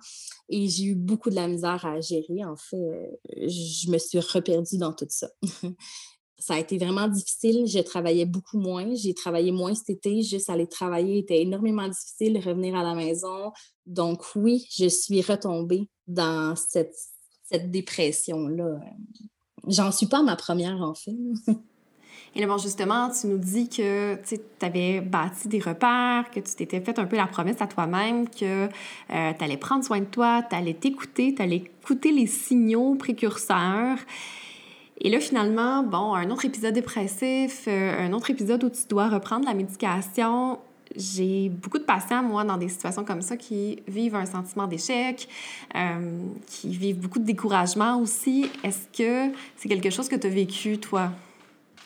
Et 0.49 0.69
j'ai 0.69 0.85
eu 0.85 0.95
beaucoup 0.95 1.31
de 1.31 1.35
la 1.35 1.49
misère 1.49 1.85
à 1.85 2.01
gérer. 2.01 2.45
En 2.45 2.55
fait, 2.55 3.19
je 3.35 3.91
me 3.91 3.99
suis 3.99 4.21
reperdue 4.21 4.79
dans 4.79 4.93
tout 4.93 5.09
ça. 5.09 5.29
ça 6.39 6.55
a 6.55 6.59
été 6.59 6.79
vraiment 6.79 7.09
difficile. 7.09 7.67
Je 7.67 7.79
travaillais 7.79 8.27
beaucoup 8.27 8.59
moins. 8.59 8.95
J'ai 8.95 9.15
travaillé 9.15 9.53
moins 9.53 9.75
cet 9.75 9.91
été. 9.91 10.23
Juste 10.23 10.51
aller 10.51 10.67
travailler 10.67 11.19
était 11.19 11.41
énormément 11.43 11.89
difficile, 11.89 12.39
revenir 12.39 12.77
à 12.77 12.83
la 12.83 12.95
maison. 12.95 13.53
Donc 13.87 14.23
oui, 14.35 14.67
je 14.77 14.87
suis 14.87 15.23
retombée 15.23 15.89
dans 16.07 16.55
cette, 16.57 16.95
cette 17.45 17.71
dépression-là. 17.71 18.81
J'en 19.67 19.91
suis 19.91 20.07
pas 20.07 20.23
ma 20.23 20.37
première, 20.37 20.81
en 20.83 20.95
fait. 20.95 21.17
Et 22.35 22.41
là, 22.41 22.47
bon, 22.47 22.59
justement, 22.59 23.09
tu 23.11 23.29
nous 23.29 23.39
dis 23.39 23.67
que 23.67 24.17
tu 24.17 24.39
avais 24.61 25.01
bâti 25.01 25.49
des 25.49 25.59
repères, 25.59 26.31
que 26.31 26.41
tu 26.41 26.55
t'étais 26.55 26.83
fait 26.83 26.99
un 26.99 27.07
peu 27.07 27.17
la 27.17 27.27
promesse 27.27 27.63
à 27.63 27.67
toi-même 27.67 28.29
que 28.29 28.67
euh, 28.67 28.69
tu 29.09 29.45
allais 29.45 29.57
prendre 29.57 29.83
soin 29.83 30.01
de 30.01 30.05
toi, 30.05 30.43
tu 30.43 30.55
allais 30.55 30.75
t'écouter, 30.75 31.35
tu 31.35 31.41
allais 31.41 31.65
écouter 31.81 32.13
les 32.13 32.27
signaux 32.27 32.95
précurseurs. 32.95 33.97
Et 34.99 35.11
là, 35.11 35.21
finalement, 35.21 35.83
bon, 35.83 36.15
un 36.15 36.31
autre 36.31 36.45
épisode 36.45 36.75
dépressif, 36.75 37.65
euh, 37.69 38.07
un 38.07 38.13
autre 38.13 38.31
épisode 38.31 38.65
où 38.65 38.71
tu 38.71 38.87
dois 38.89 39.09
reprendre 39.09 39.45
la 39.45 39.55
médication. 39.55 40.59
J'ai 40.95 41.51
beaucoup 41.51 41.79
de 41.79 41.85
patients, 41.85 42.23
moi, 42.23 42.45
dans 42.45 42.57
des 42.57 42.69
situations 42.69 43.05
comme 43.05 43.21
ça, 43.21 43.37
qui 43.37 43.83
vivent 43.87 44.15
un 44.15 44.25
sentiment 44.25 44.67
d'échec, 44.67 45.29
euh, 45.75 46.21
qui 46.47 46.69
vivent 46.69 46.99
beaucoup 46.99 47.19
de 47.19 47.25
découragement 47.25 48.01
aussi. 48.01 48.47
Est-ce 48.65 48.87
que 48.97 49.35
c'est 49.57 49.69
quelque 49.69 49.91
chose 49.91 50.09
que 50.09 50.17
tu 50.17 50.27
as 50.29 50.31
vécu, 50.31 50.79
toi? 50.79 51.11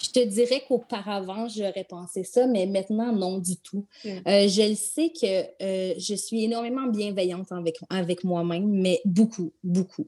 Je 0.01 0.11
te 0.11 0.25
dirais 0.25 0.63
qu'auparavant, 0.67 1.49
j'aurais 1.49 1.87
pensé 1.89 2.23
ça, 2.25 2.47
mais 2.47 2.67
maintenant, 2.67 3.13
non 3.13 3.39
du 3.39 3.57
tout. 3.57 3.87
Euh, 4.07 4.49
je 4.49 4.71
le 4.71 4.75
sais 4.75 5.11
que 5.11 5.99
je 6.01 6.15
suis 6.15 6.45
énormément 6.45 6.87
bienveillante 6.87 7.51
avec, 7.53 7.77
avec 7.91 8.25
moi-même, 8.25 8.69
mais 8.69 9.01
beaucoup, 9.05 9.53
beaucoup. 9.63 10.07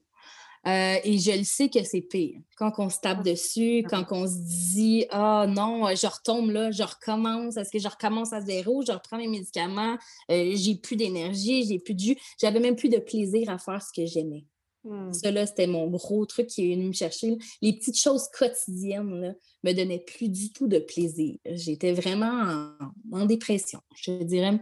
Euh, 0.66 0.96
et 1.02 1.18
je 1.18 1.32
le 1.32 1.44
sais 1.44 1.68
que 1.68 1.82
c'est 1.82 2.02
pire. 2.02 2.38
Quand 2.56 2.72
on 2.78 2.88
se 2.88 3.00
tape 3.00 3.18
ah. 3.20 3.30
dessus, 3.30 3.84
quand 3.88 4.04
on 4.12 4.26
se 4.26 4.38
dit 4.74 5.06
Ah 5.10 5.46
non, 5.48 5.86
je 5.88 6.06
retombe 6.06 6.50
là, 6.50 6.70
je 6.70 6.84
recommence, 6.84 7.56
est-ce 7.56 7.70
que 7.70 7.80
je 7.80 7.88
recommence 7.88 8.32
à 8.32 8.40
zéro, 8.40 8.82
je 8.86 8.92
reprends 8.92 9.18
mes 9.18 9.26
médicaments, 9.26 9.96
euh, 10.30 10.52
j'ai 10.54 10.76
plus 10.76 10.96
d'énergie, 10.96 11.66
j'ai 11.66 11.80
plus 11.80 11.94
de 11.94 12.00
jus, 12.00 12.16
j'avais 12.40 12.60
même 12.60 12.76
plus 12.76 12.88
de 12.88 12.98
plaisir 12.98 13.50
à 13.50 13.58
faire 13.58 13.82
ce 13.82 13.92
que 13.92 14.06
j'aimais. 14.06 14.44
Hmm. 14.84 15.12
Cela, 15.12 15.46
c'était 15.46 15.66
mon 15.66 15.88
gros 15.88 16.26
truc 16.26 16.48
qui 16.48 16.70
est 16.70 16.74
venu 16.74 16.88
me 16.88 16.92
chercher. 16.92 17.36
Les 17.60 17.72
petites 17.72 17.98
choses 17.98 18.28
quotidiennes 18.36 19.20
là, 19.20 19.34
me 19.64 19.72
donnaient 19.72 20.04
plus 20.04 20.28
du 20.28 20.52
tout 20.52 20.66
de 20.66 20.78
plaisir. 20.78 21.36
J'étais 21.44 21.92
vraiment 21.92 22.74
en, 23.10 23.20
en, 23.20 23.26
dépression, 23.26 23.80
je 23.94 24.22
dirais. 24.24 24.60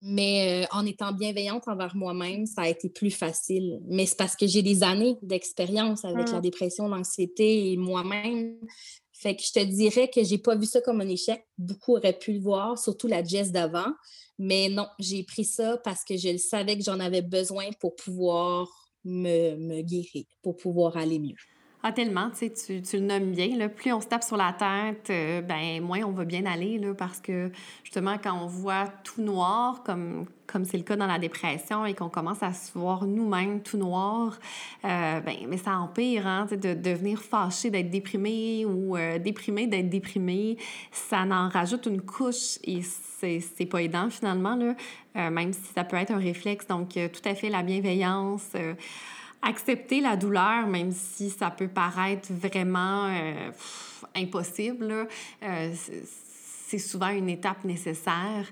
Mais 0.00 0.64
euh, 0.64 0.66
en 0.70 0.86
étant 0.86 1.12
bienveillante 1.12 1.66
envers 1.66 1.96
moi-même, 1.96 2.46
ça 2.46 2.62
a 2.62 2.68
été 2.68 2.88
plus 2.88 3.10
facile. 3.10 3.80
Mais 3.88 4.06
c'est 4.06 4.16
parce 4.16 4.36
que 4.36 4.46
j'ai 4.46 4.62
des 4.62 4.82
années 4.82 5.16
d'expérience 5.22 6.04
avec 6.04 6.30
la 6.30 6.38
mmh. 6.38 6.42
dépression, 6.42 6.88
l'anxiété 6.88 7.72
et 7.72 7.76
moi-même. 7.76 8.56
Fait 9.12 9.34
que 9.34 9.42
je 9.42 9.52
te 9.52 9.64
dirais 9.64 10.08
que 10.08 10.22
j'ai 10.22 10.38
pas 10.38 10.54
vu 10.54 10.66
ça 10.66 10.80
comme 10.80 11.00
un 11.00 11.08
échec. 11.08 11.44
Beaucoup 11.58 11.96
auraient 11.96 12.16
pu 12.16 12.34
le 12.34 12.40
voir, 12.40 12.78
surtout 12.78 13.08
la 13.08 13.24
Jess 13.24 13.50
d'avant. 13.50 13.92
Mais 14.38 14.68
non, 14.68 14.86
j'ai 15.00 15.24
pris 15.24 15.44
ça 15.44 15.78
parce 15.78 16.04
que 16.04 16.16
je 16.16 16.36
savais 16.36 16.78
que 16.78 16.84
j'en 16.84 17.00
avais 17.00 17.22
besoin 17.22 17.66
pour 17.80 17.96
pouvoir 17.96 18.68
me, 19.04 19.56
me 19.56 19.82
guérir, 19.82 20.24
pour 20.42 20.56
pouvoir 20.56 20.96
aller 20.96 21.18
mieux. 21.18 21.34
Ah, 21.84 21.92
tellement, 21.92 22.28
tu, 22.36 22.82
tu 22.82 22.96
le 22.96 23.04
nommes 23.04 23.30
bien. 23.30 23.56
Là. 23.56 23.68
Plus 23.68 23.92
on 23.92 24.00
se 24.00 24.08
tape 24.08 24.24
sur 24.24 24.36
la 24.36 24.52
tête, 24.52 25.10
euh, 25.10 25.40
ben, 25.42 25.80
moins 25.80 26.02
on 26.02 26.10
va 26.10 26.24
bien 26.24 26.44
aller, 26.44 26.76
là, 26.76 26.92
parce 26.92 27.20
que 27.20 27.52
justement, 27.84 28.16
quand 28.20 28.34
on 28.34 28.46
voit 28.46 28.86
tout 29.04 29.22
noir, 29.22 29.82
comme 29.84 30.26
comme 30.48 30.64
c'est 30.64 30.78
le 30.78 30.82
cas 30.82 30.96
dans 30.96 31.06
la 31.06 31.18
dépression, 31.18 31.84
et 31.84 31.92
qu'on 31.92 32.08
commence 32.08 32.42
à 32.42 32.54
se 32.54 32.72
voir 32.72 33.04
nous-mêmes 33.04 33.60
tout 33.60 33.76
noir, 33.76 34.38
euh, 34.82 35.20
ben, 35.20 35.36
mais 35.46 35.58
ça 35.58 35.78
empire, 35.78 36.26
hein, 36.26 36.46
de 36.50 36.72
devenir 36.72 37.20
fâché 37.20 37.70
d'être 37.70 37.90
déprimé 37.90 38.64
ou 38.64 38.96
euh, 38.96 39.18
déprimé 39.18 39.66
d'être 39.66 39.90
déprimé. 39.90 40.56
Ça 40.90 41.24
en 41.30 41.50
rajoute 41.50 41.84
une 41.84 42.00
couche 42.00 42.58
et 42.64 42.80
c'est 42.82 43.66
pas 43.66 43.82
aidant 43.82 44.08
finalement, 44.08 44.56
là, 44.56 44.74
même 45.30 45.52
si 45.52 45.72
ça 45.74 45.84
peut 45.84 45.96
être 45.96 46.12
un 46.12 46.18
réflexe. 46.18 46.66
Donc, 46.66 46.90
tout 46.90 47.28
à 47.28 47.34
fait 47.34 47.50
la 47.50 47.62
bienveillance 47.62 48.52
accepter 49.42 50.00
la 50.00 50.16
douleur, 50.16 50.66
même 50.66 50.92
si 50.92 51.30
ça 51.30 51.50
peut 51.50 51.68
paraître 51.68 52.28
vraiment 52.32 53.06
euh, 53.06 53.50
impossible, 54.14 55.08
euh, 55.42 55.74
c'est 56.66 56.78
souvent 56.78 57.08
une 57.08 57.28
étape 57.28 57.64
nécessaire. 57.64 58.46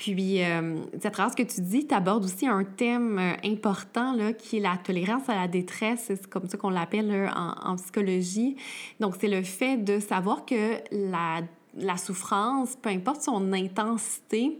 Puis, 0.00 0.42
euh, 0.42 0.80
à 1.04 1.10
travers 1.10 1.30
ce 1.30 1.36
que 1.36 1.46
tu 1.46 1.60
dis, 1.60 1.86
tu 1.86 1.94
abordes 1.94 2.24
aussi 2.24 2.46
un 2.46 2.64
thème 2.64 3.18
euh, 3.18 3.34
important 3.44 4.14
là, 4.14 4.32
qui 4.32 4.56
est 4.56 4.60
la 4.60 4.78
tolérance 4.78 5.28
à 5.28 5.34
la 5.34 5.46
détresse. 5.46 6.04
C'est 6.06 6.26
comme 6.26 6.48
ça 6.48 6.56
qu'on 6.56 6.70
l'appelle 6.70 7.30
en, 7.36 7.72
en, 7.72 7.76
psychologie. 7.76 8.56
Donc, 8.98 9.16
c'est 9.20 9.28
le 9.28 9.42
fait 9.42 9.76
de 9.76 10.00
savoir 10.00 10.46
que 10.46 10.76
la, 10.90 11.42
la 11.76 11.98
souffrance, 11.98 12.76
peu 12.80 12.88
importe 12.88 13.20
son 13.20 13.52
intensité, 13.52 14.58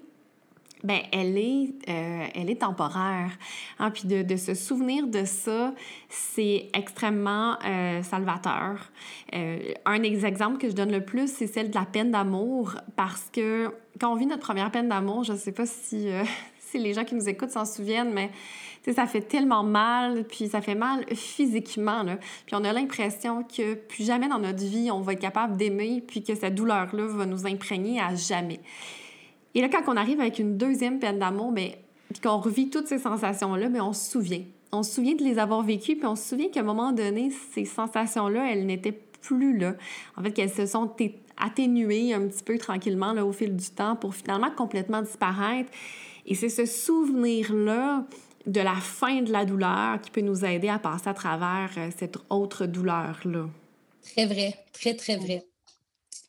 ben 0.82 1.00
elle 1.12 1.36
est, 1.36 1.70
euh, 1.88 2.26
elle 2.34 2.50
est 2.50 2.60
temporaire. 2.60 3.30
Hein? 3.78 3.90
Puis 3.90 4.04
de, 4.06 4.22
de, 4.22 4.36
se 4.36 4.54
souvenir 4.54 5.06
de 5.06 5.24
ça, 5.24 5.74
c'est 6.08 6.68
extrêmement 6.74 7.58
euh, 7.64 8.02
salvateur. 8.02 8.90
Euh, 9.34 9.58
un 9.84 9.98
des 9.98 10.24
exemples 10.24 10.58
que 10.58 10.68
je 10.68 10.74
donne 10.74 10.92
le 10.92 11.04
plus, 11.04 11.32
c'est 11.32 11.46
celle 11.46 11.70
de 11.70 11.74
la 11.74 11.84
peine 11.84 12.10
d'amour, 12.10 12.74
parce 12.96 13.28
que 13.32 13.72
quand 14.00 14.12
on 14.12 14.16
vit 14.16 14.26
notre 14.26 14.42
première 14.42 14.70
peine 14.70 14.88
d'amour, 14.88 15.24
je 15.24 15.32
ne 15.32 15.38
sais 15.38 15.52
pas 15.52 15.66
si, 15.66 16.08
si 16.60 16.78
les 16.78 16.94
gens 16.94 17.04
qui 17.04 17.14
nous 17.14 17.28
écoutent 17.28 17.50
s'en 17.50 17.64
souviennent, 17.64 18.12
mais 18.12 18.30
ça 18.92 19.06
fait 19.06 19.20
tellement 19.20 19.62
mal, 19.62 20.24
puis 20.24 20.48
ça 20.48 20.60
fait 20.60 20.74
mal 20.74 21.04
physiquement. 21.14 22.04
Puis 22.46 22.54
on 22.54 22.64
a 22.64 22.72
l'impression 22.72 23.44
que 23.44 23.74
plus 23.74 24.04
jamais 24.04 24.28
dans 24.28 24.38
notre 24.38 24.64
vie, 24.64 24.90
on 24.90 25.00
va 25.00 25.12
être 25.12 25.20
capable 25.20 25.56
d'aimer, 25.56 26.02
puis 26.06 26.22
que 26.22 26.34
cette 26.34 26.54
douleur-là 26.54 27.06
va 27.06 27.26
nous 27.26 27.46
imprégner 27.46 28.00
à 28.00 28.14
jamais. 28.14 28.60
Et 29.54 29.60
là, 29.60 29.68
quand 29.68 29.82
on 29.88 29.96
arrive 29.96 30.20
avec 30.20 30.38
une 30.38 30.56
deuxième 30.56 30.98
peine 30.98 31.18
d'amour, 31.18 31.52
bien, 31.52 31.70
puis 32.12 32.20
qu'on 32.20 32.38
revit 32.38 32.70
toutes 32.70 32.86
ces 32.86 32.98
sensations-là, 32.98 33.68
mais 33.68 33.80
on 33.80 33.92
se 33.92 34.10
souvient. 34.10 34.42
On 34.72 34.82
se 34.82 34.94
souvient 34.94 35.14
de 35.14 35.22
les 35.24 35.38
avoir 35.38 35.62
vécues, 35.62 35.96
puis 35.96 36.06
on 36.06 36.16
se 36.16 36.28
souvient 36.28 36.48
qu'à 36.48 36.60
un 36.60 36.64
moment 36.64 36.92
donné, 36.92 37.30
ces 37.52 37.64
sensations-là, 37.64 38.52
elles 38.52 38.66
n'étaient 38.66 38.98
plus 39.20 39.56
là. 39.56 39.74
En 40.16 40.22
fait, 40.22 40.32
qu'elles 40.32 40.52
se 40.52 40.66
sont 40.66 40.90
atténuées 41.36 42.14
un 42.14 42.26
petit 42.26 42.42
peu 42.42 42.58
tranquillement 42.58 43.12
là, 43.12 43.24
au 43.24 43.32
fil 43.32 43.56
du 43.56 43.70
temps 43.70 43.96
pour 43.96 44.14
finalement 44.14 44.50
complètement 44.50 45.02
disparaître. 45.02 45.70
Et 46.26 46.34
c'est 46.34 46.48
ce 46.48 46.66
souvenir-là 46.66 48.04
de 48.46 48.60
la 48.60 48.74
fin 48.74 49.22
de 49.22 49.32
la 49.32 49.44
douleur 49.44 50.00
qui 50.00 50.10
peut 50.10 50.20
nous 50.20 50.44
aider 50.44 50.68
à 50.68 50.78
passer 50.78 51.08
à 51.08 51.14
travers 51.14 51.70
euh, 51.76 51.90
cette 51.96 52.18
autre 52.30 52.66
douleur-là. 52.66 53.48
Très 54.02 54.26
vrai, 54.26 54.54
très, 54.72 54.94
très 54.94 55.16
vrai. 55.16 55.44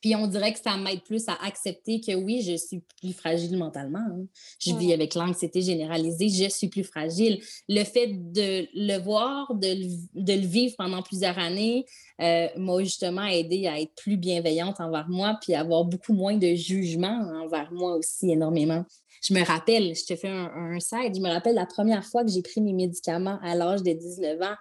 Puis 0.02 0.16
on 0.16 0.26
dirait 0.26 0.52
que 0.52 0.60
ça 0.60 0.78
m'aide 0.78 1.04
plus 1.04 1.28
à 1.28 1.34
accepter 1.46 2.02
que 2.02 2.16
oui, 2.16 2.42
je 2.42 2.58
suis 2.58 2.82
plus 3.00 3.14
fragile 3.14 3.56
mentalement. 3.58 4.00
Hein. 4.00 4.26
Je 4.60 4.74
vis 4.74 4.94
avec 4.94 5.14
l'anxiété 5.14 5.62
généralisée, 5.62 6.30
je 6.30 6.50
suis 6.50 6.70
plus 6.70 6.84
fragile. 6.84 7.40
Le 7.70 7.84
fait 7.84 8.08
de 8.08 8.68
le 8.74 8.98
voir, 8.98 9.54
de 9.54 9.68
le, 10.16 10.48
vivre 10.48 10.76
pendant 10.76 11.04
plusieurs 11.04 11.38
années, 11.38 11.86
euh, 12.20 12.48
m'a 12.58 12.80
justement 12.80 13.26
aidé 13.26 13.68
à 13.68 13.80
être 13.80 13.94
plus 13.96 14.18
bienveillante 14.18 14.80
envers 14.80 15.08
moi, 15.08 15.38
puis 15.40 15.54
avoir 15.54 15.86
beaucoup 15.86 16.14
moins 16.14 16.36
de 16.36 16.56
jugement 16.56 17.30
envers 17.44 17.72
moi 17.72 17.96
aussi 17.96 18.32
énormément. 18.32 18.84
Je 19.22 19.36
me 19.36 19.46
rappelle, 19.46 19.96
je 19.96 20.06
te 20.06 20.16
fais 20.16 20.30
un, 20.30 20.52
un 20.56 20.80
side, 20.80 21.16
je 21.16 21.22
me 21.22 21.30
rappelle 21.30 21.56
la 21.56 21.68
première 21.68 22.04
fois 22.04 22.24
que 22.24 22.32
j'ai 22.32 22.42
pris 22.42 22.60
mes 22.60 22.74
médicaments 22.74 23.38
à 23.44 23.54
l'âge 23.54 23.84
de 23.84 23.92
19 23.92 24.42
ans. 24.42 24.56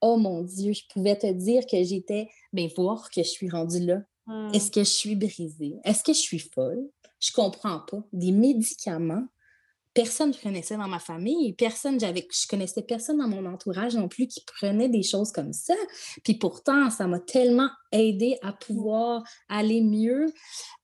Oh 0.00 0.16
mon 0.16 0.42
Dieu, 0.42 0.72
je 0.72 0.82
pouvais 0.92 1.16
te 1.16 1.30
dire 1.30 1.62
que 1.70 1.80
j'étais, 1.84 2.28
bien, 2.52 2.66
voir 2.76 3.08
que 3.10 3.22
je 3.22 3.28
suis 3.28 3.48
rendue 3.48 3.86
là 3.86 4.02
Est-ce 4.52 4.70
que 4.70 4.80
je 4.80 4.90
suis 4.90 5.16
brisée? 5.16 5.76
Est-ce 5.84 6.02
que 6.04 6.12
je 6.12 6.18
suis 6.18 6.38
folle? 6.38 6.88
Je 7.20 7.32
comprends 7.32 7.80
pas. 7.80 8.02
Des 8.12 8.32
médicaments, 8.32 9.26
personne 9.94 10.32
ne 10.44 10.62
ça 10.62 10.76
dans 10.76 10.88
ma 10.88 10.98
famille. 10.98 11.52
Personne, 11.54 11.98
j'avais, 11.98 12.26
je 12.30 12.46
connaissais 12.46 12.82
personne 12.82 13.18
dans 13.18 13.28
mon 13.28 13.46
entourage 13.46 13.94
non 13.94 14.08
plus 14.08 14.26
qui 14.26 14.44
prenait 14.44 14.88
des 14.88 15.02
choses 15.02 15.32
comme 15.32 15.52
ça. 15.52 15.74
Puis 16.24 16.34
pourtant, 16.34 16.90
ça 16.90 17.06
m'a 17.06 17.20
tellement 17.20 17.70
aidé 17.90 18.38
à 18.42 18.52
pouvoir 18.52 19.22
aller 19.48 19.82
mieux. 19.82 20.32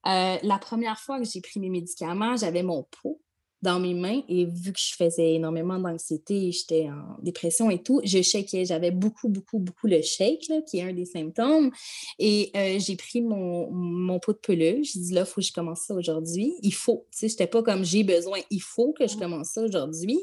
Euh, 0.07 0.37
la 0.42 0.59
première 0.59 0.98
fois 0.98 1.18
que 1.18 1.24
j'ai 1.24 1.40
pris 1.40 1.61
mes 1.61 1.70
médicaments, 1.70 2.37
j'avais 2.37 2.62
mon 2.62 2.85
pot 3.03 3.20
dans 3.62 3.81
mes 3.81 3.94
mains 3.94 4.23
et 4.29 4.44
vu 4.44 4.73
que 4.73 4.79
je 4.79 4.94
faisais 4.94 5.35
énormément 5.35 5.79
d'anxiété, 5.79 6.53
j'étais 6.53 6.88
en 6.88 7.21
dépression 7.23 7.71
et 7.71 7.83
tout, 7.83 8.01
je 8.05 8.23
shakeais. 8.23 8.64
J'avais 8.64 8.90
beaucoup, 8.90 9.29
beaucoup, 9.29 9.59
beaucoup 9.59 9.87
le 9.87 10.01
shake, 10.01 10.51
qui 10.66 10.79
est 10.79 10.83
un 10.83 10.92
des 10.92 11.05
symptômes. 11.05 11.71
Et 12.18 12.51
euh, 12.57 12.79
j'ai 12.79 12.97
pris 12.97 13.21
mon, 13.21 13.71
mon 13.71 14.21
pot 14.21 14.33
de 14.33 14.38
peluche. 14.38 14.92
J'ai 14.92 15.01
dit 15.01 15.12
là, 15.12 15.23
il 15.23 15.27
faut 15.27 15.40
que 15.40 15.47
je 15.47 15.53
commence 15.53 15.81
ça 15.81 15.94
aujourd'hui. 15.94 16.55
Il 16.62 16.75
faut. 16.75 17.07
Tu 17.11 17.18
sais, 17.18 17.29
je 17.29 17.35
n'étais 17.35 17.47
pas 17.47 17.62
comme 17.62 17.85
j'ai 17.85 18.05
besoin, 18.05 18.38
il 18.51 18.62
faut 18.62 18.92
que 18.92 19.07
je 19.09 19.16
commence 19.16 19.49
ça 19.49 19.62
aujourd'hui. 19.62 20.18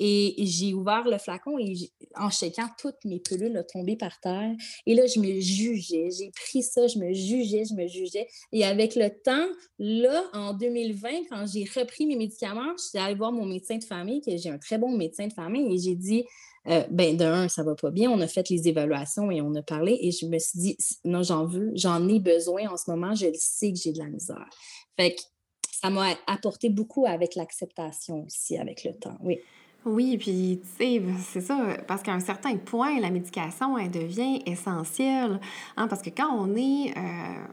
Et 0.00 0.34
j'ai 0.38 0.74
ouvert 0.74 1.04
le 1.04 1.18
flacon 1.18 1.58
et 1.58 1.74
en 2.16 2.30
shakant, 2.30 2.68
toutes 2.78 3.04
mes 3.04 3.20
pelules 3.20 3.56
ont 3.56 3.66
tombé 3.72 3.96
par 3.96 4.18
terre. 4.20 4.52
Et 4.86 4.94
là, 4.94 5.06
je 5.06 5.20
me 5.20 5.40
jugeais. 5.40 6.08
J'ai 6.10 6.30
pris 6.30 6.62
ça, 6.62 6.86
je 6.86 6.98
me 6.98 7.12
jugeais, 7.12 7.64
je 7.64 7.74
me 7.74 7.86
jugeais. 7.86 8.26
Et 8.52 8.64
avec 8.64 8.96
le 8.96 9.10
temps, 9.10 9.46
là, 9.78 10.24
en 10.32 10.52
2020, 10.52 11.08
quand 11.30 11.46
j'ai 11.46 11.64
repris 11.64 12.06
mes 12.06 12.16
médicaments, 12.16 12.72
je 12.76 12.84
suis 12.84 12.98
allée 12.98 13.14
voir 13.14 13.32
mon 13.32 13.46
médecin 13.46 13.78
de 13.78 13.84
famille, 13.84 14.20
que 14.20 14.36
j'ai 14.36 14.50
un 14.50 14.58
très 14.58 14.78
bon 14.78 14.96
médecin 14.96 15.28
de 15.28 15.32
famille, 15.32 15.74
et 15.74 15.78
j'ai 15.78 15.94
dit, 15.94 16.24
euh, 16.66 16.82
ben, 16.90 17.16
de 17.16 17.24
un, 17.24 17.48
ça 17.48 17.62
va 17.62 17.74
pas 17.74 17.90
bien. 17.90 18.10
On 18.10 18.20
a 18.20 18.26
fait 18.26 18.48
les 18.48 18.68
évaluations 18.68 19.30
et 19.30 19.42
on 19.42 19.54
a 19.54 19.62
parlé 19.62 19.98
et 20.00 20.10
je 20.10 20.26
me 20.26 20.38
suis 20.38 20.58
dit, 20.58 20.78
non, 21.04 21.22
j'en 21.22 21.44
veux, 21.44 21.72
j'en 21.74 22.08
ai 22.08 22.20
besoin 22.20 22.68
en 22.68 22.76
ce 22.76 22.90
moment, 22.90 23.14
je 23.14 23.26
le 23.26 23.34
sais 23.36 23.70
que 23.70 23.78
j'ai 23.78 23.92
de 23.92 23.98
la 23.98 24.08
misère. 24.08 24.48
Fait 24.98 25.14
que 25.14 25.20
ça 25.70 25.90
m'a 25.90 26.14
apporté 26.26 26.70
beaucoup 26.70 27.04
avec 27.06 27.34
l'acceptation 27.34 28.24
aussi, 28.24 28.56
avec 28.56 28.84
le 28.84 28.94
temps, 28.94 29.18
oui. 29.22 29.38
Oui, 29.84 30.16
puis 30.16 30.62
tu 30.62 30.68
sais, 30.78 31.02
c'est 31.20 31.42
ça, 31.42 31.58
parce 31.86 32.02
qu'à 32.02 32.12
un 32.12 32.20
certain 32.20 32.56
point, 32.56 32.98
la 33.00 33.10
médication, 33.10 33.76
elle 33.76 33.90
devient 33.90 34.42
essentielle. 34.46 35.40
Hein, 35.76 35.88
parce 35.88 36.00
que 36.00 36.08
quand 36.08 36.30
on 36.32 36.56
est 36.56 36.96
euh, 36.96 37.44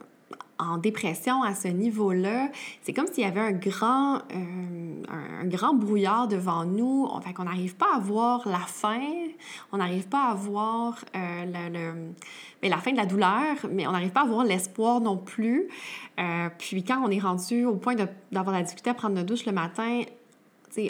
en 0.58 0.78
dépression 0.78 1.44
à 1.44 1.56
ce 1.56 1.68
niveau-là, 1.68 2.48
c'est 2.84 2.94
comme 2.94 3.08
s'il 3.08 3.26
y 3.26 3.28
avait 3.28 3.42
un 3.42 3.52
grand, 3.52 4.20
euh, 4.34 5.04
un, 5.42 5.46
grand 5.46 5.74
brouillard 5.74 6.30
devant 6.30 6.64
nous. 6.64 7.06
Fait 7.22 7.34
qu'on 7.34 7.44
n'arrive 7.44 7.76
pas 7.76 7.96
à 7.96 8.00
voir 8.00 8.48
la 8.48 8.60
fin, 8.60 9.02
on 9.74 9.78
n'arrive 9.78 10.08
pas 10.08 10.30
à 10.30 10.34
voir 10.34 11.04
euh, 11.14 11.46
le, 11.46 12.14
mais 12.64 12.70
la 12.70 12.78
fin 12.78 12.94
de 12.94 12.98
la 12.98 13.06
douleur, 13.06 13.58
mais 13.70 13.88
on 13.88 13.92
n'arrive 13.92 14.12
pas 14.12 14.22
à 14.22 14.26
voir 14.26 14.46
l'espoir 14.46 15.02
non 15.02 15.18
plus. 15.18 15.68
puis 16.58 16.86
quand 16.86 17.04
on 17.06 17.10
est 17.10 17.20
rendu 17.20 17.66
au 17.66 17.76
point 17.76 17.96
d'avoir 18.32 18.56
la 18.56 18.62
difficulté 18.62 18.90
à 18.90 18.94
prendre 18.94 19.16
notre 19.16 19.28
douche 19.28 19.46
le 19.46 19.52
matin, 19.52 20.04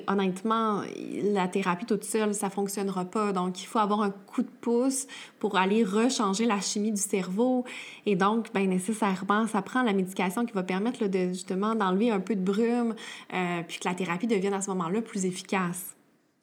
honnêtement, 0.08 0.82
la 1.24 1.48
thérapie 1.48 1.86
toute 1.86 2.04
seule, 2.04 2.34
ça 2.34 2.50
fonctionnera 2.50 3.06
pas. 3.06 3.34
Donc, 3.34 3.62
il 3.62 3.66
faut 3.66 3.80
avoir 3.80 4.02
un 4.02 4.12
coup 4.12 4.42
de 4.42 4.50
pouce 4.62 5.08
pour 5.40 5.58
aller 5.58 5.84
rechanger 5.84 6.46
la 6.46 6.60
chimie 6.60 6.92
du 6.92 7.02
cerveau. 7.02 7.66
Et 8.06 8.16
donc, 8.16 8.54
ben, 8.54 8.70
nécessairement, 8.70 9.48
ça 9.48 9.62
prend 9.62 9.84
la 9.84 9.94
médication 9.94 10.46
qui 10.46 10.54
va 10.54 10.64
permettre 10.64 11.08
de, 11.08 11.30
justement 11.30 11.76
d'enlever 11.76 12.12
un 12.12 12.20
peu 12.20 12.36
de 12.36 12.42
brume, 12.42 12.96
euh, 13.34 13.62
puis 13.68 13.80
que 13.80 13.88
la 13.88 13.96
thérapie 13.96 14.28
devienne 14.28 14.54
à 14.54 14.62
ce 14.62 14.70
moment-là 14.70 15.02
plus 15.02 15.26
efficace. 15.26 15.96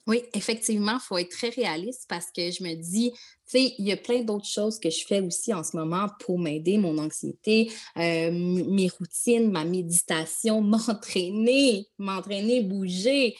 Oui, 0.09 0.23
effectivement, 0.33 0.93
il 0.93 0.99
faut 1.01 1.19
être 1.19 1.29
très 1.29 1.49
réaliste 1.49 2.07
parce 2.09 2.31
que 2.35 2.49
je 2.49 2.63
me 2.63 2.73
dis, 2.73 3.11
tu 3.11 3.19
sais, 3.45 3.75
il 3.77 3.85
y 3.85 3.91
a 3.91 3.97
plein 3.97 4.23
d'autres 4.23 4.47
choses 4.47 4.79
que 4.79 4.89
je 4.89 5.05
fais 5.05 5.21
aussi 5.21 5.53
en 5.53 5.63
ce 5.63 5.77
moment 5.77 6.07
pour 6.21 6.39
m'aider, 6.39 6.79
mon 6.79 6.97
anxiété, 6.97 7.71
euh, 7.95 8.31
mes 8.31 8.89
routines, 8.89 9.51
ma 9.51 9.65
méditation, 9.65 10.61
m'entraîner, 10.63 11.85
m'entraîner, 11.99 12.61
bouger. 12.61 13.35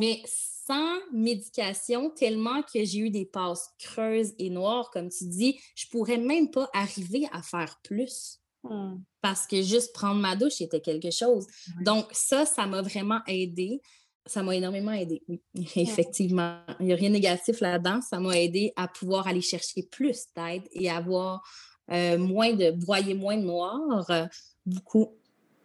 Mais 0.00 0.22
sans 0.24 0.96
médication, 1.12 2.08
tellement 2.08 2.62
que 2.62 2.82
j'ai 2.86 3.00
eu 3.00 3.10
des 3.10 3.26
passes 3.26 3.68
creuses 3.78 4.32
et 4.38 4.48
noires, 4.48 4.90
comme 4.90 5.10
tu 5.10 5.26
dis, 5.26 5.60
je 5.76 5.86
pourrais 5.88 6.16
même 6.16 6.50
pas 6.50 6.70
arriver 6.72 7.28
à 7.32 7.42
faire 7.42 7.80
plus. 7.84 8.40
Mmh. 8.62 8.94
Parce 9.20 9.46
que 9.46 9.60
juste 9.60 9.92
prendre 9.92 10.22
ma 10.22 10.36
douche 10.36 10.62
était 10.62 10.80
quelque 10.80 11.10
chose. 11.10 11.46
Donc, 11.82 12.06
ça, 12.12 12.46
ça 12.46 12.66
m'a 12.66 12.80
vraiment 12.80 13.20
aidé 13.26 13.82
ça 14.26 14.42
m'a 14.42 14.56
énormément 14.56 14.92
aidé, 14.92 15.22
oui. 15.28 15.40
Effectivement. 15.76 16.58
Il 16.80 16.86
n'y 16.86 16.92
a 16.92 16.96
rien 16.96 17.10
de 17.10 17.14
négatif 17.14 17.60
là-dedans. 17.60 18.00
Ça 18.00 18.18
m'a 18.20 18.38
aidé 18.38 18.72
à 18.76 18.88
pouvoir 18.88 19.26
aller 19.26 19.42
chercher 19.42 19.82
plus 19.90 20.24
d'aide 20.36 20.62
et 20.72 20.90
avoir 20.90 21.42
euh, 21.90 22.16
moins 22.18 22.52
de 22.52 22.70
broyer 22.70 23.14
moins 23.14 23.36
de 23.36 23.42
noir, 23.42 23.78
euh, 24.10 24.24
beaucoup. 24.64 25.10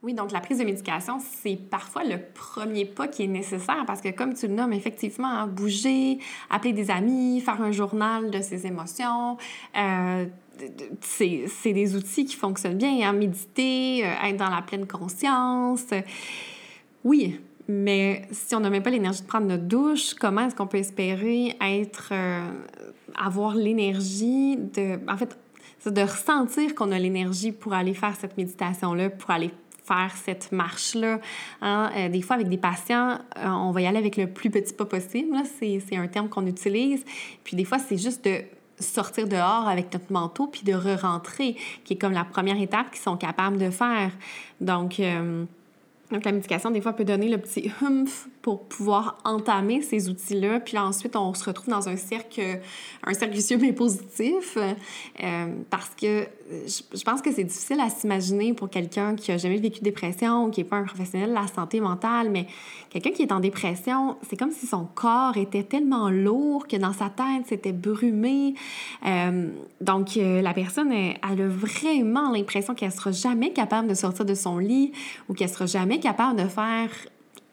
Oui, 0.02 0.14
donc 0.14 0.32
la 0.32 0.40
prise 0.40 0.60
de 0.60 0.64
médication, 0.64 1.20
c'est 1.20 1.58
parfois 1.58 2.06
le 2.06 2.20
premier 2.34 2.86
pas 2.86 3.10
qui 3.10 3.24
est 3.24 3.28
nécessaire 3.28 3.84
parce 3.86 4.00
que, 4.00 4.10
comme 4.10 4.34
tu 4.34 4.48
le 4.48 4.54
nommes, 4.54 4.72
effectivement, 4.72 5.28
hein, 5.28 5.48
bouger, 5.48 6.20
appeler 6.50 6.72
des 6.72 6.90
amis, 6.90 7.42
faire 7.42 7.62
un 7.62 7.74
journal 7.74 8.32
de 8.32 8.42
ses 8.42 8.66
émotions, 8.66 9.38
euh, 9.78 10.26
c'est 11.02 11.74
des 11.74 11.96
outils 11.96 12.26
qui 12.26 12.36
fonctionnent 12.36 12.78
bien. 12.78 13.10
Hein, 13.10 13.14
méditer, 13.14 14.00
être 14.00 14.38
dans 14.38 14.50
la 14.50 14.62
pleine 14.62 14.88
conscience. 14.88 15.86
Oui, 17.04 17.40
mais 17.72 18.24
si 18.32 18.56
on 18.56 18.62
n'a 18.62 18.72
même 18.72 18.82
pas 18.82 18.90
l'énergie 18.90 19.22
de 19.22 19.28
prendre 19.28 19.46
notre 19.46 19.66
douche, 19.66 20.16
comment 20.16 20.42
est-ce 20.42 20.56
qu'on 20.56 20.66
peut 20.66 20.80
espérer 20.80 21.56
être, 21.62 22.10
euh, 22.12 22.42
avoir 23.16 23.54
l'énergie 23.54 24.58
de, 24.58 25.00
en 25.08 25.16
fait, 25.16 25.38
de 25.86 26.02
ressentir 26.02 26.74
qu'on 26.74 26.92
a 26.92 26.98
l'énergie 26.98 27.52
pour 27.52 27.74
aller 27.74 27.94
faire 27.94 28.16
cette 28.16 28.36
méditation-là, 28.38 29.12
pour 29.12 29.30
aller 29.30 29.52
faire 29.84 30.12
cette 30.16 30.52
marche-là. 30.52 31.20
Hein? 31.62 31.92
Euh, 31.96 32.10
des 32.10 32.24
fois, 32.24 32.38
avec 32.38 32.50
des 32.50 32.58
patients, 32.58 33.20
euh, 33.38 33.48
on 33.48 33.70
va 33.70 33.82
y 33.82 33.86
aller 33.86 34.00
avec 34.00 34.18
le 34.18 34.26
plus 34.26 34.50
petit 34.50 34.74
pas 34.74 34.86
possible. 34.86 35.38
C'est 35.60 35.96
un 35.96 36.08
terme 36.08 36.28
qu'on 36.28 36.48
utilise. 36.48 37.06
Puis 37.44 37.56
des 37.56 37.66
fois, 37.66 37.78
c'est 37.78 37.98
juste 37.98 38.26
de 38.26 38.40
sortir 38.80 39.28
dehors 39.28 39.68
avec 39.68 39.94
notre 39.94 40.12
manteau 40.12 40.48
puis 40.48 40.64
de 40.64 40.74
re-rentrer, 40.74 41.56
qui 41.84 41.94
est 41.94 41.98
comme 41.98 42.14
la 42.14 42.26
première 42.26 42.60
étape 42.60 42.90
qu'ils 42.90 43.02
sont 43.02 43.18
capables 43.18 43.60
de 43.60 43.70
faire. 43.70 44.12
Donc, 44.60 45.00
donc, 46.12 46.26
la 46.26 46.32
médication, 46.32 46.72
des 46.72 46.82
fois, 46.82 46.94
peut 46.94 47.06
donner 47.06 47.30
le 47.30 47.38
petit 47.38 47.72
humph 47.82 48.28
pour 48.42 48.68
pouvoir 48.68 49.20
entamer 49.26 49.82
ces 49.82 50.10
outils-là. 50.10 50.60
Puis 50.60 50.78
ensuite, 50.78 51.16
on 51.16 51.34
se 51.36 51.44
retrouve 51.44 51.70
dans 51.70 51.88
un 51.88 51.98
cercle, 51.98 52.60
un 53.04 53.14
cercle 53.14 53.36
vicieux 53.36 53.58
mais 53.58 53.74
positif. 53.74 54.58
Euh, 54.58 55.48
parce 55.70 55.90
que 55.90 56.26
je 56.50 57.04
pense 57.04 57.22
que 57.22 57.32
c'est 57.32 57.44
difficile 57.44 57.80
à 57.80 57.90
s'imaginer 57.90 58.54
pour 58.54 58.70
quelqu'un 58.70 59.16
qui 59.16 59.32
a 59.32 59.38
jamais 59.38 59.58
vécu 59.58 59.80
de 59.80 59.84
dépression 59.84 60.46
ou 60.46 60.50
qui 60.50 60.62
n'est 60.62 60.68
pas 60.68 60.78
un 60.78 60.84
professionnel 60.84 61.30
de 61.30 61.36
la 61.36 61.48
santé 61.48 61.80
mentale. 61.80 62.30
Mais 62.32 62.48
quelqu'un 62.90 63.12
qui 63.12 63.22
est 63.22 63.32
en 63.32 63.40
dépression, 63.40 64.18
c'est 64.28 64.36
comme 64.36 64.52
si 64.52 64.66
son 64.66 64.86
corps 64.86 65.38
était 65.38 65.64
tellement 65.64 66.10
lourd 66.10 66.68
que 66.68 66.76
dans 66.76 66.94
sa 66.94 67.10
tête, 67.10 67.46
c'était 67.48 67.72
brumé. 67.72 68.56
Euh, 69.06 69.50
donc, 69.80 70.18
euh, 70.18 70.42
la 70.42 70.54
personne, 70.54 70.92
elle, 70.92 71.18
elle 71.30 71.42
a 71.42 71.48
vraiment 71.48 72.32
l'impression 72.32 72.74
qu'elle 72.74 72.92
sera 72.92 73.12
jamais 73.12 73.54
capable 73.54 73.88
de 73.88 73.94
sortir 73.94 74.26
de 74.26 74.34
son 74.34 74.58
lit 74.58 74.92
ou 75.28 75.34
qu'elle 75.34 75.50
sera 75.50 75.68
jamais 75.68 76.00
capable 76.00 76.42
de 76.42 76.48
faire 76.48 76.90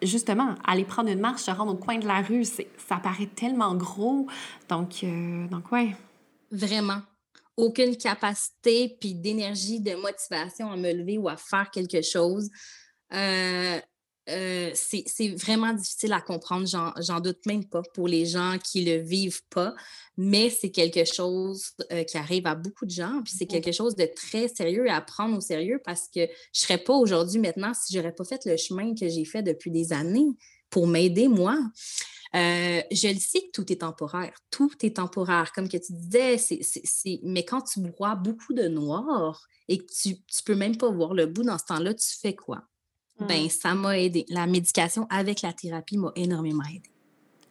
justement, 0.03 0.55
aller 0.65 0.85
prendre 0.85 1.11
une 1.11 1.21
marche, 1.21 1.43
se 1.43 1.51
rendre 1.51 1.73
au 1.73 1.77
coin 1.77 1.99
de 1.99 2.07
la 2.07 2.21
rue, 2.21 2.45
ça 2.45 2.97
paraît 3.03 3.31
tellement 3.35 3.75
gros. 3.75 4.27
Donc, 4.69 5.01
euh, 5.05 5.47
donc 5.49 5.73
ouais. 5.73 5.97
Vraiment. 6.53 7.01
Aucune 7.57 7.97
capacité 7.97 8.97
puis 9.01 9.15
d'énergie, 9.15 9.81
de 9.81 9.95
motivation 9.95 10.71
à 10.71 10.77
me 10.77 10.93
lever 10.93 11.19
ou 11.19 11.29
à 11.29 11.37
faire 11.37 11.71
quelque 11.71 12.03
chose. 12.03 12.51
Euh, 13.13 13.81
euh, 14.29 14.71
c'est 14.75 15.29
vraiment 15.29 15.73
difficile 15.73 16.13
à 16.13 16.21
comprendre, 16.21 16.67
j'en 16.67 17.21
doute 17.21 17.47
même 17.47 17.65
pas 17.65 17.83
pour 17.95 18.09
les 18.09 18.27
gens 18.27 18.57
qui 18.63 18.85
le 18.85 18.97
vivent 18.97 19.45
pas, 19.51 19.73
mais 20.17 20.51
c'est 20.51 20.71
quelque 20.71 21.05
chose 21.05 21.71
euh, 21.93 22.03
qui 22.03 22.19
arrive 22.19 22.47
à 22.49 22.57
beaucoup 22.57 22.87
de 22.87 22.91
gens, 22.91 23.23
puis 23.25 23.35
c'est 23.39 23.47
quelque 23.47 23.71
chose 23.71 23.95
de 23.95 24.05
très 24.17 24.49
sérieux 24.49 24.91
à 24.91 25.01
prendre 25.01 25.37
au 25.37 25.41
sérieux 25.41 25.81
parce 25.85 26.09
que 26.13 26.27
je 26.53 26.61
serais 26.61 26.79
pas 26.79 26.95
aujourd'hui 26.95 27.39
maintenant 27.39 27.73
si 27.73 27.95
j'aurais 27.95 28.15
pas 28.15 28.25
fait 28.25 28.45
le 28.47 28.57
chemin 28.57 28.97
que 28.97 29.09
j'ai 29.09 29.25
fait 29.25 29.45
depuis 29.45 29.71
des 29.71 29.93
années 29.93 30.27
pour 30.71 30.89
m'aider 30.89 31.29
moi. 31.29 31.57
Euh, 32.35 32.83
je 32.91 33.09
le 33.09 33.21
sais 33.21 33.41
que 33.41 33.51
tout 33.53 33.73
est 33.73 33.83
temporaire. 33.83 34.35
Tout 34.51 34.73
est 34.83 34.97
temporaire. 34.97 35.53
Comme 35.53 35.69
que 35.69 35.77
tu 35.77 35.93
disais, 35.93 36.39
c'est, 36.39 37.21
mais 37.23 37.45
quand 37.45 37.63
tu 37.63 37.81
bois 37.81 38.15
beaucoup 38.15 38.53
de 38.53 38.69
noir 38.69 39.47
et 39.69 39.79
que 39.79 39.85
tu 39.85 40.11
ne 40.11 40.45
peux 40.45 40.55
même 40.55 40.77
pas 40.77 40.91
voir 40.91 41.15
le 41.15 41.27
bout 41.27 41.45
dans 41.45 41.59
ce 41.59 41.65
temps-là, 41.67 41.95
tu 41.95 42.09
fais 42.21 42.35
quoi? 42.35 42.63
ben 43.21 43.47
mmh. 43.47 43.49
ça 43.49 43.75
m'a 43.75 43.99
aidé. 43.99 44.27
La 44.29 44.47
médication 44.47 45.07
avec 45.11 45.43
la 45.43 45.53
thérapie 45.53 45.97
m'a 45.97 46.13
énormément 46.17 46.65
aidé. 46.65 46.91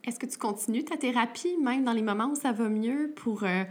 Est-ce 0.04 0.20
que 0.20 0.28
tu 0.28 0.38
continues 0.38 0.86
ta 0.86 0.98
thérapie, 0.98 1.58
même 1.58 1.84
dans 1.84 1.94
les 1.94 2.04
moments 2.04 2.28
où 2.28 2.36
ça 2.36 2.52
va 2.52 2.70
mieux, 2.70 3.12
pour 3.16 3.44
euh, 3.44 3.64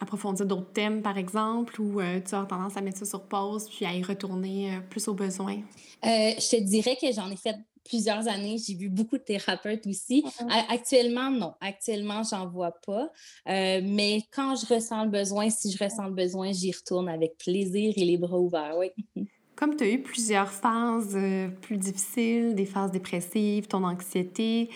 approfondir 0.00 0.44
d'autres 0.44 0.72
thèmes, 0.72 1.00
par 1.00 1.16
exemple, 1.16 1.80
ou 1.80 2.00
euh, 2.00 2.20
tu 2.20 2.34
as 2.34 2.44
tendance 2.44 2.76
à 2.76 2.82
mettre 2.82 2.98
ça 2.98 3.06
sur 3.06 3.22
pause 3.22 3.68
puis 3.70 3.86
à 3.86 3.94
y 3.94 4.02
retourner 4.02 4.74
euh, 4.74 4.80
plus 4.80 5.08
aux 5.08 5.14
besoins? 5.14 5.60
je 6.02 6.50
te 6.50 6.60
dirais 6.62 6.96
que 7.00 7.10
j'en 7.12 7.30
ai 7.30 7.36
fait 7.36 7.56
plusieurs 7.88 8.28
années. 8.28 8.56
J'ai 8.58 8.74
vu 8.74 8.88
beaucoup 8.88 9.18
de 9.18 9.22
thérapeutes 9.22 9.86
aussi. 9.86 10.24
Mmh 10.24 10.48
actuellement, 10.68 11.30
non. 11.30 11.54
Actuellement, 11.60 12.22
j'en 12.22 12.46
vois 12.48 12.74
pas. 12.86 13.10
mais 13.46 14.22
quand 14.32 14.54
je 14.56 14.74
ressens 14.74 15.04
le 15.04 15.10
besoin, 15.10 15.50
si 15.50 15.70
je 15.72 15.82
ressens 15.82 16.06
le 16.06 16.14
besoin, 16.14 16.52
j'y 16.52 16.72
retourne 16.72 17.08
avec 17.08 17.38
plaisir 17.38 17.92
et 17.96 18.04
les 18.04 18.16
bras 18.18 18.38
ouverts, 18.38 18.76
oui. 18.78 18.90
Comme 19.58 19.74
tu 19.74 19.82
as 19.82 19.90
eu 19.90 20.00
plusieurs 20.00 20.52
phases 20.52 21.16
euh, 21.16 21.48
plus 21.48 21.78
difficiles, 21.78 22.54
des 22.54 22.64
phases 22.64 22.92
dépressives, 22.92 23.66
ton 23.66 23.82
anxiété, 23.82 24.70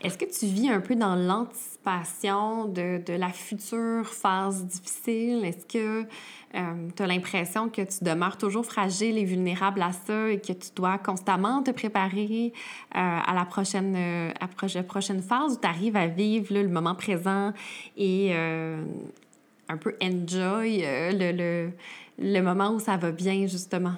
Est-ce 0.00 0.16
que 0.16 0.26
tu 0.26 0.46
vis 0.46 0.68
un 0.68 0.80
peu 0.80 0.94
dans 0.94 1.16
l'anticipation 1.16 2.66
de, 2.66 3.02
de, 3.04 3.14
la 3.14 3.30
future 3.30 4.06
phase 4.06 4.64
difficile? 4.64 5.44
Est-ce 5.44 5.66
que 5.66 6.06
euh, 6.54 6.88
tu 6.96 7.02
as 7.02 7.06
l'impression 7.06 7.68
que 7.68 7.82
tu 7.82 8.02
demeures 8.02 8.38
toujours 8.38 8.64
fragile 8.64 9.18
et 9.18 9.24
vulnérable 9.24 9.82
à 9.82 9.92
ça 9.92 10.30
et 10.30 10.40
que 10.40 10.52
tu 10.52 10.70
dois 10.74 10.96
constamment 10.96 11.62
te 11.62 11.70
préparer 11.70 12.52
euh, 12.54 12.98
à 12.98 13.34
la 13.34 13.44
prochaine, 13.44 13.94
euh, 13.96 14.32
à 14.40 14.82
prochaine 14.82 15.22
phase 15.22 15.54
où 15.54 15.60
tu 15.60 15.66
arrives 15.66 15.96
à 15.96 16.06
vivre 16.06 16.54
le 16.54 16.68
moment 16.68 16.94
présent 16.94 17.52
et 17.96 18.34
un 18.34 19.76
peu 19.76 19.94
enjoy 20.02 20.78
le, 20.80 21.32
le, 21.32 21.70
le, 22.18 22.40
moment 22.40 22.70
où 22.70 22.80
ça 22.80 22.96
va 22.96 23.12
bien, 23.12 23.46
justement? 23.46 23.94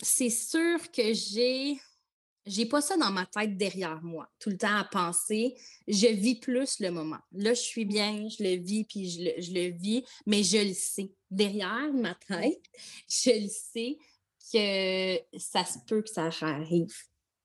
c'est 0.00 0.30
sûr 0.30 0.78
que 0.90 1.12
j'ai 1.12 1.78
j'ai 2.46 2.66
pas 2.66 2.80
ça 2.80 2.96
dans 2.96 3.10
ma 3.10 3.26
tête 3.26 3.56
derrière 3.56 4.02
moi, 4.02 4.28
tout 4.38 4.50
le 4.50 4.56
temps 4.56 4.76
à 4.76 4.84
penser. 4.84 5.54
Je 5.88 6.06
vis 6.06 6.36
plus 6.36 6.80
le 6.80 6.90
moment. 6.90 7.18
Là, 7.32 7.54
je 7.54 7.60
suis 7.60 7.84
bien, 7.84 8.28
je 8.28 8.42
le 8.42 8.56
vis, 8.62 8.84
puis 8.84 9.10
je 9.10 9.22
le, 9.24 9.42
je 9.42 9.52
le 9.52 9.76
vis, 9.76 10.04
mais 10.26 10.42
je 10.42 10.58
le 10.58 10.74
sais. 10.74 11.12
Derrière 11.30 11.92
ma 11.92 12.14
tête, 12.14 12.62
je 13.08 13.42
le 13.42 13.48
sais 13.48 13.98
que 14.52 15.38
ça 15.38 15.64
se 15.64 15.78
peut 15.86 16.02
que 16.02 16.10
ça 16.10 16.30
arrive 16.40 16.94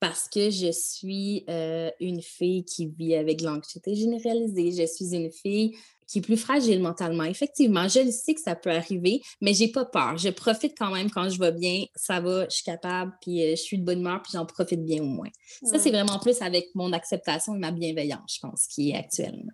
parce 0.01 0.27
que 0.27 0.49
je 0.49 0.71
suis 0.71 1.45
euh, 1.47 1.91
une 1.99 2.23
fille 2.23 2.65
qui 2.65 2.87
vit 2.87 3.15
avec 3.15 3.39
l'anxiété 3.41 3.93
généralisée. 3.93 4.71
Je 4.71 4.91
suis 4.91 5.15
une 5.15 5.31
fille 5.31 5.77
qui 6.07 6.17
est 6.17 6.21
plus 6.21 6.37
fragile 6.37 6.81
mentalement. 6.81 7.23
Effectivement, 7.23 7.87
je 7.87 7.99
le 7.99 8.11
sais 8.11 8.33
que 8.33 8.41
ça 8.41 8.55
peut 8.55 8.71
arriver, 8.71 9.21
mais 9.41 9.53
j'ai 9.53 9.67
pas 9.67 9.85
peur. 9.85 10.17
Je 10.17 10.29
profite 10.29 10.73
quand 10.75 10.91
même 10.91 11.11
quand 11.11 11.29
je 11.29 11.39
vais 11.39 11.51
bien, 11.51 11.85
ça 11.95 12.19
va, 12.19 12.45
je 12.49 12.55
suis 12.55 12.63
capable, 12.63 13.13
puis 13.21 13.43
euh, 13.43 13.51
je 13.51 13.61
suis 13.61 13.77
de 13.77 13.85
bonne 13.85 13.99
humeur, 13.99 14.23
puis 14.23 14.31
j'en 14.33 14.45
profite 14.47 14.83
bien 14.83 15.03
au 15.03 15.05
moins. 15.05 15.29
Ça, 15.63 15.77
c'est 15.77 15.91
vraiment 15.91 16.17
plus 16.17 16.41
avec 16.41 16.69
mon 16.73 16.91
acceptation 16.93 17.55
et 17.55 17.59
ma 17.59 17.71
bienveillance, 17.71 18.35
je 18.35 18.39
pense, 18.39 18.65
qui 18.67 18.89
est 18.89 18.95
actuelle. 18.95 19.53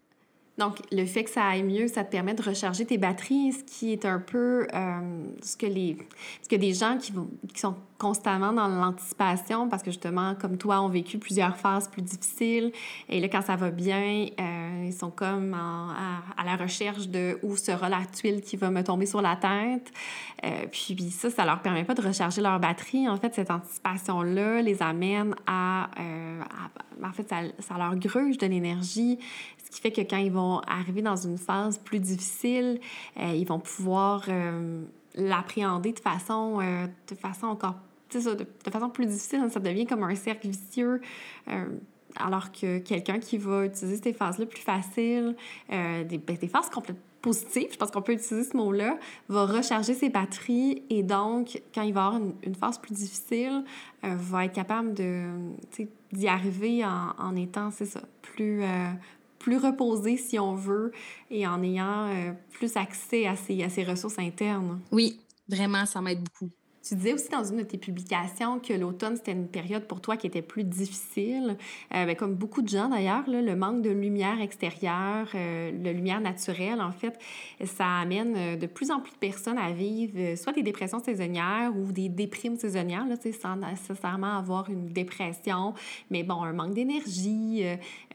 Donc, 0.57 0.79
le 0.91 1.05
fait 1.05 1.23
que 1.23 1.29
ça 1.29 1.45
aille 1.45 1.63
mieux, 1.63 1.87
ça 1.87 2.03
te 2.03 2.11
permet 2.11 2.33
de 2.33 2.41
recharger 2.41 2.85
tes 2.85 2.97
batteries, 2.97 3.53
ce 3.53 3.63
qui 3.63 3.93
est 3.93 4.05
un 4.05 4.19
peu 4.19 4.67
euh, 4.73 5.23
ce, 5.43 5.55
que 5.55 5.67
les, 5.67 5.97
ce 6.41 6.49
que 6.49 6.55
des 6.55 6.73
gens 6.73 6.97
qui, 6.97 7.13
qui 7.53 7.59
sont 7.59 7.75
constamment 7.97 8.53
dans 8.53 8.67
l'anticipation, 8.67 9.69
parce 9.69 9.81
que 9.81 9.91
justement, 9.91 10.35
comme 10.35 10.57
toi, 10.57 10.81
ont 10.81 10.89
vécu 10.89 11.17
plusieurs 11.17 11.57
phases 11.57 11.87
plus 11.87 12.01
difficiles, 12.01 12.71
et 13.09 13.19
là, 13.19 13.27
quand 13.27 13.41
ça 13.41 13.55
va 13.55 13.71
bien, 13.71 14.27
euh, 14.39 14.85
ils 14.85 14.93
sont 14.93 15.09
comme 15.09 15.53
à, 15.53 16.43
la 16.43 16.55
recherche 16.55 17.07
de 17.07 17.37
où 17.43 17.55
sera 17.55 17.89
la 17.89 18.01
tuile 18.05 18.41
qui 18.41 18.55
va 18.55 18.69
me 18.69 18.83
tomber 18.83 19.05
sur 19.05 19.21
la 19.21 19.35
tête. 19.35 19.91
Euh, 20.43 20.65
puis 20.71 20.95
ça, 21.11 21.29
ça 21.29 21.45
leur 21.45 21.61
permet 21.61 21.83
pas 21.83 21.93
de 21.93 22.01
recharger 22.01 22.41
leur 22.41 22.59
batterie. 22.59 23.09
En 23.09 23.17
fait, 23.17 23.33
cette 23.33 23.51
anticipation-là 23.51 24.61
les 24.61 24.81
amène 24.81 25.35
à, 25.45 25.89
à... 25.95 27.07
en 27.07 27.11
fait, 27.11 27.27
ça, 27.27 27.37
ça 27.59 27.77
leur 27.77 27.95
gruge 27.95 28.37
de 28.37 28.45
l'énergie, 28.45 29.19
qui 29.77 29.81
fait 29.81 29.91
que 29.91 30.01
quand 30.01 30.17
ils 30.17 30.31
vont 30.31 30.59
arriver 30.67 31.01
dans 31.01 31.15
une 31.15 31.37
phase 31.37 31.77
plus 31.77 31.99
difficile, 31.99 32.79
euh, 33.19 33.33
ils 33.35 33.45
vont 33.45 33.59
pouvoir 33.59 34.23
euh, 34.27 34.81
l'appréhender 35.15 35.93
de 35.93 35.99
façon, 35.99 36.59
euh, 36.61 36.87
de 37.07 37.15
façon 37.15 37.47
encore 37.47 37.75
de, 38.13 38.71
façon 38.71 38.89
plus 38.89 39.05
difficile. 39.05 39.45
Ça 39.51 39.59
devient 39.59 39.85
comme 39.85 40.03
un 40.03 40.15
cercle 40.15 40.47
vicieux. 40.47 41.01
alors 42.15 42.51
que 42.51 42.79
quelqu'un 42.79 43.19
qui 43.19 43.37
va 43.37 43.65
utiliser 43.65 44.01
ces 44.01 44.13
phases-là 44.13 44.45
plus 44.45 44.61
faciles, 44.61 45.35
des, 45.69 46.17
ben, 46.17 46.37
des 46.37 46.47
phases 46.47 46.69
complètement 46.69 47.03
positives, 47.21 47.67
je 47.73 47.77
pense 47.77 47.91
qu'on 47.91 48.01
peut 48.01 48.13
utiliser 48.13 48.49
ce 48.49 48.55
mot-là, 48.55 48.97
va 49.27 49.45
recharger 49.45 49.93
ses 49.93 50.07
batteries 50.07 50.83
et 50.89 51.03
donc, 51.03 51.61
quand 51.75 51.81
il 51.81 51.93
va 51.93 52.05
avoir 52.05 52.21
une, 52.43 52.55
phase 52.55 52.77
plus 52.77 52.93
difficile, 52.93 53.65
va 54.03 54.45
être 54.45 54.53
capable 54.53 54.93
d'y 54.93 56.27
arriver 56.29 56.85
en, 56.85 57.13
en 57.19 57.35
étant, 57.35 57.69
c'est 57.71 57.85
ça, 57.85 58.01
plus, 58.21 58.63
plus 59.39 59.57
reposé, 59.57 60.17
si 60.17 60.39
on 60.39 60.55
veut, 60.55 60.91
et 61.29 61.47
en 61.47 61.61
ayant 61.63 62.09
euh, 62.09 62.33
plus 62.51 62.75
accès 62.77 63.27
à 63.27 63.35
ses, 63.35 63.63
à 63.63 63.69
ses 63.69 63.83
ressources 63.83 64.19
internes. 64.19 64.79
Oui, 64.91 65.19
vraiment, 65.47 65.85
ça 65.85 66.01
m'aide 66.01 66.23
beaucoup. 66.23 66.51
Tu 66.87 66.95
disais 66.95 67.13
aussi 67.13 67.27
dans 67.29 67.43
une 67.43 67.57
de 67.57 67.63
tes 67.63 67.77
publications 67.77 68.59
que 68.59 68.71
l'automne, 68.71 69.17
c'était 69.17 69.33
une 69.33 69.47
période 69.47 69.83
pour 69.87 69.99
toi 69.99 70.15
qui 70.15 70.25
était 70.25 70.41
plus 70.41 70.63
difficile. 70.63 71.57
Euh, 71.93 72.05
ben, 72.05 72.15
comme 72.15 72.35
beaucoup 72.35 72.61
de 72.61 72.69
gens 72.69 72.87
d'ailleurs, 72.87 73.23
le 73.27 73.55
manque 73.55 73.81
de 73.81 73.89
lumière 73.89 74.39
extérieure, 74.39 75.27
euh, 75.35 75.71
la 75.83 75.91
lumière 75.91 76.21
naturelle, 76.21 76.79
en 76.79 76.93
fait, 76.93 77.19
ça 77.65 77.99
amène 77.99 78.35
euh, 78.37 78.55
de 78.55 78.67
plus 78.67 78.89
en 78.91 79.01
plus 79.01 79.11
de 79.11 79.17
personnes 79.17 79.57
à 79.57 79.71
vivre 79.71 80.13
euh, 80.17 80.35
soit 80.37 80.53
des 80.53 80.63
dépressions 80.63 80.99
saisonnières 81.03 81.75
ou 81.75 81.91
des 81.91 82.07
déprimes 82.07 82.55
saisonnières, 82.55 83.05
là, 83.05 83.15
sans 83.37 83.57
nécessairement 83.57 84.37
avoir 84.37 84.69
une 84.69 84.87
dépression, 84.87 85.73
mais 86.09 86.23
bon, 86.23 86.41
un 86.41 86.53
manque 86.53 86.73
d'énergie, 86.73 87.63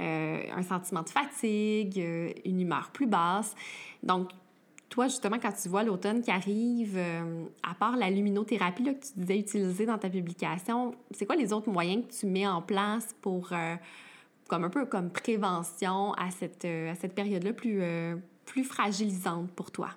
un 0.01 0.63
sentiment 0.63 1.03
de 1.03 1.11
fatigue, 1.11 2.03
une 2.45 2.61
humeur 2.61 2.91
plus 2.93 3.07
basse. 3.07 3.55
Donc, 4.03 4.31
toi, 4.93 5.09
justement, 5.09 5.39
quand 5.39 5.53
tu 5.53 5.71
vois 5.71 5.85
l'automne 5.85 6.21
qui 6.21 6.31
arrive, 6.31 6.99
euh, 6.99 7.47
à 7.63 7.75
part 7.75 7.97
la 7.97 8.11
luminothérapie 8.11 8.85
là, 8.85 8.93
que 8.93 9.07
tu 9.07 9.13
disais 9.17 9.39
utiliser 9.39 9.87
dans 9.87 9.97
ta 9.97 10.11
publication, 10.11 10.95
c'est 11.13 11.25
quoi 11.25 11.35
les 11.35 11.55
autres 11.55 11.71
moyens 11.71 12.05
que 12.07 12.13
tu 12.13 12.27
mets 12.27 12.47
en 12.47 12.61
place 12.61 13.17
pour, 13.23 13.55
euh, 13.55 13.75
comme 14.49 14.65
un 14.65 14.69
peu 14.69 14.85
comme 14.85 15.11
prévention 15.11 16.13
à 16.13 16.31
cette, 16.31 16.67
euh, 16.67 16.93
cette 17.01 17.15
période-là 17.15 17.55
plus, 17.55 17.81
plus 18.45 18.65
fragilisante 18.65 19.51
pour 19.53 19.71
toi? 19.71 19.89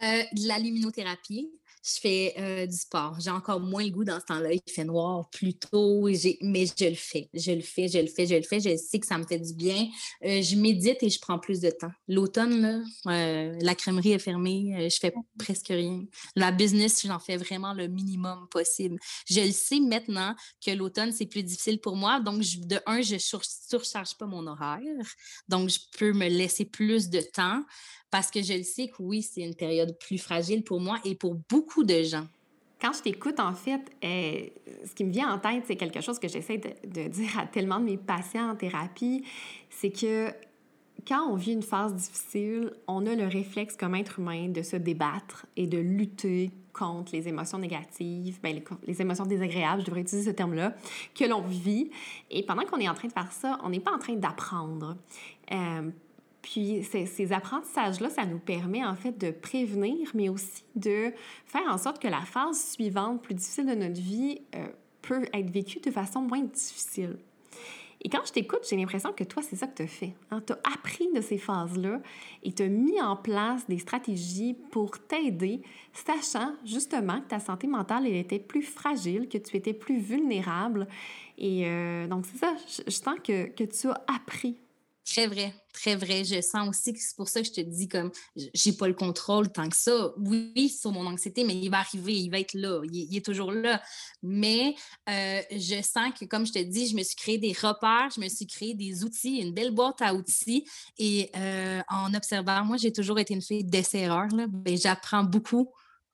la 0.00 0.60
luminothérapie, 0.60 1.50
je 1.88 2.00
fais 2.00 2.34
euh, 2.38 2.66
du 2.66 2.76
sport. 2.76 3.16
J'ai 3.20 3.30
encore 3.30 3.60
moins 3.60 3.84
le 3.84 3.90
goût 3.90 4.04
dans 4.04 4.20
ce 4.20 4.26
temps-là. 4.26 4.52
Il 4.52 4.72
fait 4.72 4.84
noir 4.84 5.28
plus 5.30 5.54
tôt, 5.54 6.08
mais 6.42 6.66
je 6.66 6.88
le 6.88 6.94
fais. 6.94 7.30
Je 7.32 7.52
le 7.52 7.60
fais, 7.60 7.88
je 7.88 7.98
le 7.98 8.06
fais, 8.06 8.26
je 8.26 8.34
le 8.34 8.42
fais. 8.42 8.60
Je 8.60 8.76
sais 8.76 8.98
que 8.98 9.06
ça 9.06 9.16
me 9.16 9.24
fait 9.24 9.38
du 9.38 9.54
bien. 9.54 9.88
Euh, 10.24 10.42
je 10.42 10.56
médite 10.56 11.02
et 11.02 11.08
je 11.08 11.18
prends 11.20 11.38
plus 11.38 11.60
de 11.60 11.70
temps. 11.70 11.90
L'automne, 12.06 12.84
euh, 13.06 13.56
la 13.60 13.74
crèmerie 13.74 14.12
est 14.12 14.18
fermée. 14.18 14.88
je 14.90 14.96
fais 14.98 15.12
presque 15.38 15.68
rien. 15.68 16.04
La 16.36 16.50
business, 16.50 17.06
j'en 17.06 17.18
fais 17.18 17.36
vraiment 17.36 17.72
le 17.72 17.88
minimum 17.88 18.46
possible. 18.50 18.98
Je 19.28 19.40
le 19.40 19.52
sais 19.52 19.80
maintenant 19.80 20.34
que 20.64 20.70
l'automne, 20.72 21.12
c'est 21.12 21.26
plus 21.26 21.42
difficile 21.42 21.80
pour 21.80 21.96
moi. 21.96 22.20
Donc, 22.20 22.42
de 22.42 22.80
un, 22.86 23.00
je 23.00 23.14
ne 23.14 23.18
surcharge 23.18 24.16
pas 24.18 24.26
mon 24.26 24.46
horaire. 24.46 24.80
Donc, 25.48 25.70
je 25.70 25.78
peux 25.98 26.12
me 26.12 26.28
laisser 26.28 26.64
plus 26.64 27.08
de 27.08 27.20
temps 27.20 27.62
parce 28.10 28.30
que 28.30 28.42
je 28.42 28.54
le 28.54 28.62
sais 28.62 28.88
que 28.88 29.02
oui, 29.02 29.22
c'est 29.22 29.42
une 29.42 29.54
période 29.54 29.96
plus 29.98 30.18
fragile 30.18 30.64
pour 30.64 30.80
moi 30.80 30.98
et 31.04 31.14
pour 31.14 31.36
beaucoup 31.48 31.84
de 31.84 32.02
gens. 32.02 32.26
Quand 32.80 32.92
je 32.92 33.02
t'écoute, 33.02 33.40
en 33.40 33.54
fait, 33.54 33.80
euh, 34.04 34.46
ce 34.86 34.94
qui 34.94 35.04
me 35.04 35.10
vient 35.10 35.32
en 35.32 35.38
tête, 35.38 35.64
c'est 35.66 35.76
quelque 35.76 36.00
chose 36.00 36.18
que 36.18 36.28
j'essaie 36.28 36.58
de, 36.58 37.08
dire 37.08 37.38
à 37.38 37.46
tellement 37.46 37.80
de 37.80 37.84
mes 37.84 37.96
patients 37.96 38.50
en 38.50 38.54
thérapie, 38.54 39.24
c'est 39.68 39.90
que 39.90 40.30
quand 41.06 41.28
on 41.28 41.34
vit 41.34 41.52
une 41.52 41.62
phase 41.62 41.94
difficile, 41.94 42.72
on 42.86 43.06
a 43.06 43.14
le 43.14 43.26
réflexe 43.26 43.76
comme 43.76 43.94
être 43.94 44.20
humain 44.20 44.48
de 44.48 44.62
se 44.62 44.76
débattre 44.76 45.46
et 45.56 45.66
de 45.66 45.78
lutter 45.78 46.50
contre 46.72 47.12
les 47.12 47.26
émotions 47.26 47.58
négatives, 47.58 48.38
ben, 48.42 48.60
les, 48.86 49.02
émotions 49.02 49.26
désagréables, 49.26 49.80
je 49.80 49.86
devrais 49.86 50.02
utiliser 50.02 50.30
ce 50.30 50.34
terme-là, 50.34 50.74
que 51.14 51.24
l'on 51.24 51.42
vit. 51.42 51.90
Et 52.30 52.44
pendant 52.44 52.64
qu'on 52.64 52.78
est 52.78 52.88
en 52.88 52.94
train 52.94 53.08
de 53.08 53.12
faire 53.12 53.32
ça, 53.32 53.58
on 53.64 53.70
n'est 53.70 53.80
pas 53.80 53.92
en 53.92 53.98
train 53.98 54.14
d'apprendre. 54.14 54.96
Euh, 55.50 55.90
puis 56.42 56.84
ces, 56.84 57.32
apprentissages-là, 57.32 58.10
ça 58.10 58.24
nous 58.24 58.38
permet 58.38 58.84
en 58.84 58.94
fait 58.94 59.16
de 59.18 59.30
prévenir, 59.30 60.10
mais 60.14 60.28
aussi 60.28 60.64
de 60.76 61.12
faire 61.46 61.68
en 61.68 61.78
sorte 61.78 62.00
que 62.00 62.08
la 62.08 62.20
phase 62.20 62.72
suivante, 62.72 63.22
plus 63.22 63.34
difficile 63.34 63.66
de 63.66 63.74
notre 63.74 64.00
vie, 64.00 64.40
euh, 64.54 64.66
peut 65.02 65.24
être 65.32 65.50
vécue 65.50 65.80
de 65.80 65.90
façon 65.90 66.20
moins 66.20 66.42
difficile. 66.42 67.18
Et 68.00 68.08
quand 68.08 68.24
je 68.24 68.32
t'écoute, 68.32 68.60
j'ai 68.68 68.76
l'impression 68.76 69.12
que 69.12 69.24
toi, 69.24 69.42
c'est 69.42 69.56
ça 69.56 69.66
que 69.66 69.74
tu 69.74 69.82
as 69.82 69.88
fait. 69.88 70.14
Hein? 70.30 70.40
Tu 70.46 70.52
as 70.52 70.58
appris 70.72 71.08
de 71.12 71.20
ces 71.20 71.36
phases-là 71.36 72.00
et 72.44 72.52
tu 72.52 72.62
as 72.62 72.68
mis 72.68 73.00
en 73.02 73.16
place 73.16 73.66
des 73.66 73.78
stratégies 73.78 74.54
pour 74.70 75.00
t'aider, 75.00 75.62
sachant 75.92 76.54
justement 76.64 77.20
que 77.20 77.26
ta 77.26 77.40
santé 77.40 77.66
mentale, 77.66 78.06
elle 78.06 78.14
était 78.14 78.38
plus 78.38 78.62
fragile, 78.62 79.28
que 79.28 79.38
tu 79.38 79.56
étais 79.56 79.72
plus 79.72 79.98
vulnérable. 79.98 80.86
Et 81.38 81.66
euh, 81.66 82.06
donc, 82.06 82.26
c'est 82.26 82.38
ça, 82.38 82.54
je, 82.68 82.82
je 82.86 82.96
sens 82.96 83.16
que, 83.24 83.48
que 83.48 83.64
tu 83.64 83.88
as 83.88 84.00
appris 84.06 84.56
Très 85.08 85.26
vrai, 85.26 85.54
très 85.72 85.96
vrai. 85.96 86.22
Je 86.22 86.42
sens 86.42 86.68
aussi 86.68 86.92
que 86.92 86.98
c'est 87.00 87.16
pour 87.16 87.28
ça 87.28 87.40
que 87.40 87.46
je 87.46 87.52
te 87.52 87.60
dis 87.62 87.88
comme 87.88 88.10
j'ai 88.34 88.72
pas 88.74 88.86
le 88.88 88.92
contrôle 88.92 89.50
tant 89.50 89.66
que 89.68 89.76
ça. 89.76 90.12
Oui, 90.18 90.68
sur 90.68 90.92
mon 90.92 91.06
anxiété, 91.06 91.44
mais 91.44 91.56
il 91.56 91.70
va 91.70 91.78
arriver, 91.78 92.14
il 92.14 92.28
va 92.28 92.40
être 92.40 92.52
là, 92.52 92.82
il, 92.92 93.16
est 93.16 93.24
toujours 93.24 93.52
là. 93.52 93.80
Mais 94.22 94.74
euh, 95.08 95.40
je 95.50 95.80
sens 95.82 96.12
que, 96.18 96.26
comme 96.26 96.46
je 96.46 96.52
te 96.52 96.58
dis, 96.58 96.88
je 96.88 96.94
me 96.94 97.02
suis 97.02 97.16
créé 97.16 97.38
des 97.38 97.52
repères, 97.52 98.10
je 98.14 98.20
me 98.20 98.28
suis 98.28 98.46
créé 98.46 98.74
des 98.74 99.02
outils, 99.02 99.38
une 99.38 99.54
belle 99.54 99.70
boîte 99.70 100.02
à 100.02 100.12
outils. 100.12 100.68
Et 100.98 101.30
euh, 101.36 101.80
en 101.88 102.12
observant, 102.12 102.62
moi, 102.64 102.76
j'ai 102.76 102.92
toujours 102.92 103.18
été 103.18 103.32
une 103.32 103.42
fille 103.42 103.64
d'essai-erreur. 103.64 104.28
Ben, 104.48 104.76
j'apprends 104.76 105.24
beaucoup 105.24 105.72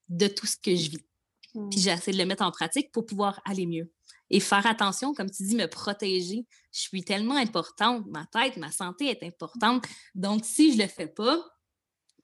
de 0.08 0.28
tout 0.28 0.46
ce 0.46 0.56
que 0.56 0.74
je 0.76 0.90
vis. 0.90 1.04
Puis 1.52 1.60
mmh. 1.60 1.70
j'essaie 1.72 2.12
de 2.12 2.18
le 2.18 2.26
mettre 2.26 2.44
en 2.44 2.52
pratique 2.52 2.92
pour 2.92 3.06
pouvoir 3.06 3.40
aller 3.44 3.66
mieux 3.66 3.90
et 4.34 4.40
faire 4.40 4.66
attention, 4.66 5.14
comme 5.14 5.30
tu 5.30 5.44
dis, 5.44 5.54
me 5.54 5.66
protéger. 5.66 6.44
Je 6.72 6.80
suis 6.80 7.04
tellement 7.04 7.36
importante, 7.36 8.04
ma 8.08 8.26
tête, 8.26 8.56
ma 8.56 8.72
santé 8.72 9.06
est 9.06 9.22
importante. 9.22 9.84
Donc, 10.16 10.44
si 10.44 10.72
je 10.72 10.78
ne 10.78 10.82
le 10.82 10.88
fais 10.88 11.06
pas, 11.06 11.38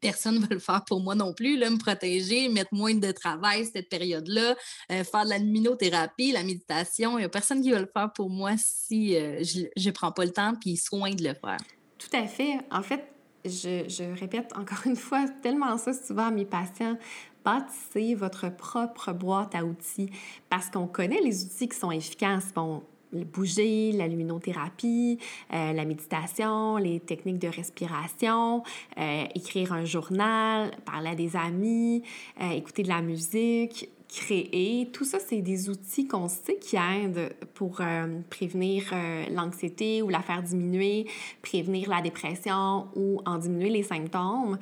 personne 0.00 0.40
ne 0.40 0.40
va 0.40 0.48
le 0.50 0.58
faire 0.58 0.84
pour 0.84 1.00
moi 1.00 1.14
non 1.14 1.32
plus, 1.32 1.56
là, 1.56 1.70
me 1.70 1.78
protéger, 1.78 2.48
mettre 2.48 2.74
moins 2.74 2.94
de 2.94 3.12
travail 3.12 3.64
cette 3.64 3.88
période-là, 3.88 4.56
euh, 4.90 5.04
faire 5.04 5.24
de 5.24 5.30
la 5.30 5.38
luminothérapie, 5.38 6.32
la 6.32 6.42
méditation. 6.42 7.16
Il 7.16 7.20
n'y 7.20 7.26
a 7.26 7.28
personne 7.28 7.62
qui 7.62 7.70
va 7.70 7.78
le 7.78 7.90
faire 7.94 8.12
pour 8.12 8.28
moi 8.28 8.54
si 8.56 9.14
euh, 9.14 9.44
je 9.44 9.68
ne 9.88 9.90
prends 9.92 10.10
pas 10.10 10.24
le 10.24 10.32
temps 10.32 10.54
puis 10.60 10.76
soin 10.76 11.12
de 11.12 11.22
le 11.22 11.34
faire. 11.34 11.58
Tout 11.96 12.16
à 12.16 12.26
fait. 12.26 12.58
En 12.72 12.82
fait, 12.82 13.04
je, 13.44 13.84
je 13.88 14.18
répète 14.18 14.52
encore 14.56 14.80
une 14.84 14.96
fois 14.96 15.26
tellement 15.42 15.78
ça 15.78 15.92
souvent 15.92 16.26
à 16.26 16.30
mes 16.32 16.44
patients. 16.44 16.98
Bâtissez 17.44 18.14
votre 18.14 18.54
propre 18.54 19.12
boîte 19.12 19.54
à 19.54 19.64
outils 19.64 20.10
parce 20.48 20.68
qu'on 20.68 20.86
connaît 20.86 21.20
les 21.22 21.44
outils 21.44 21.68
qui 21.68 21.76
sont 21.76 21.90
efficaces. 21.90 22.52
Bon, 22.54 22.82
bouger, 23.12 23.92
la 23.92 24.06
luminothérapie, 24.08 25.18
euh, 25.52 25.72
la 25.72 25.84
méditation, 25.84 26.76
les 26.76 27.00
techniques 27.00 27.38
de 27.38 27.48
respiration, 27.48 28.62
euh, 28.98 29.24
écrire 29.34 29.72
un 29.72 29.84
journal, 29.84 30.70
parler 30.84 31.10
à 31.10 31.14
des 31.14 31.36
amis, 31.36 32.02
euh, 32.40 32.50
écouter 32.50 32.82
de 32.82 32.88
la 32.88 33.02
musique, 33.02 33.88
créer. 34.08 34.88
Tout 34.92 35.04
ça, 35.04 35.18
c'est 35.18 35.40
des 35.40 35.68
outils 35.70 36.06
qu'on 36.06 36.28
sait 36.28 36.58
qui 36.60 36.76
aident 36.76 37.32
pour 37.54 37.80
prévenir 38.28 38.92
l'anxiété 39.30 40.02
ou 40.02 40.08
la 40.08 40.20
faire 40.20 40.42
diminuer, 40.42 41.06
prévenir 41.42 41.88
la 41.88 42.02
dépression 42.02 42.88
ou 42.96 43.20
en 43.24 43.38
diminuer 43.38 43.70
les 43.70 43.84
symptômes. 43.84 44.58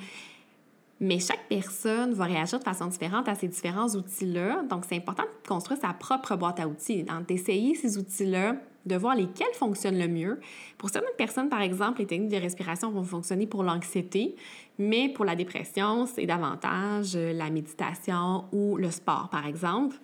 Mais 1.01 1.19
chaque 1.19 1.47
personne 1.47 2.13
va 2.13 2.25
réagir 2.25 2.59
de 2.59 2.63
façon 2.63 2.87
différente 2.87 3.29
à 3.29 3.35
ces 3.35 3.47
différents 3.47 3.87
outils-là. 3.87 4.63
Donc, 4.69 4.83
c'est 4.87 4.97
important 4.97 5.23
de 5.23 5.47
construire 5.47 5.79
sa 5.79 5.93
propre 5.93 6.35
boîte 6.35 6.59
à 6.59 6.67
outils, 6.67 7.05
d'essayer 7.27 7.73
ces 7.75 7.97
outils-là, 7.97 8.55
de 8.85 8.95
voir 8.95 9.15
lesquels 9.15 9.53
fonctionnent 9.53 9.97
le 9.97 10.07
mieux. 10.07 10.39
Pour 10.77 10.89
certaines 10.89 11.15
personnes, 11.17 11.47
par 11.47 11.61
exemple, 11.61 11.99
les 11.99 12.07
techniques 12.07 12.31
de 12.31 12.37
respiration 12.37 12.91
vont 12.91 13.03
fonctionner 13.03 13.47
pour 13.47 13.63
l'anxiété, 13.63 14.35
mais 14.77 15.09
pour 15.09 15.23
la 15.23 15.35
dépression, 15.35 16.05
c'est 16.05 16.25
davantage 16.25 17.15
la 17.15 17.49
méditation 17.49 18.45
ou 18.51 18.75
le 18.75 18.91
sport, 18.91 19.29
par 19.29 19.45
exemple. 19.47 19.95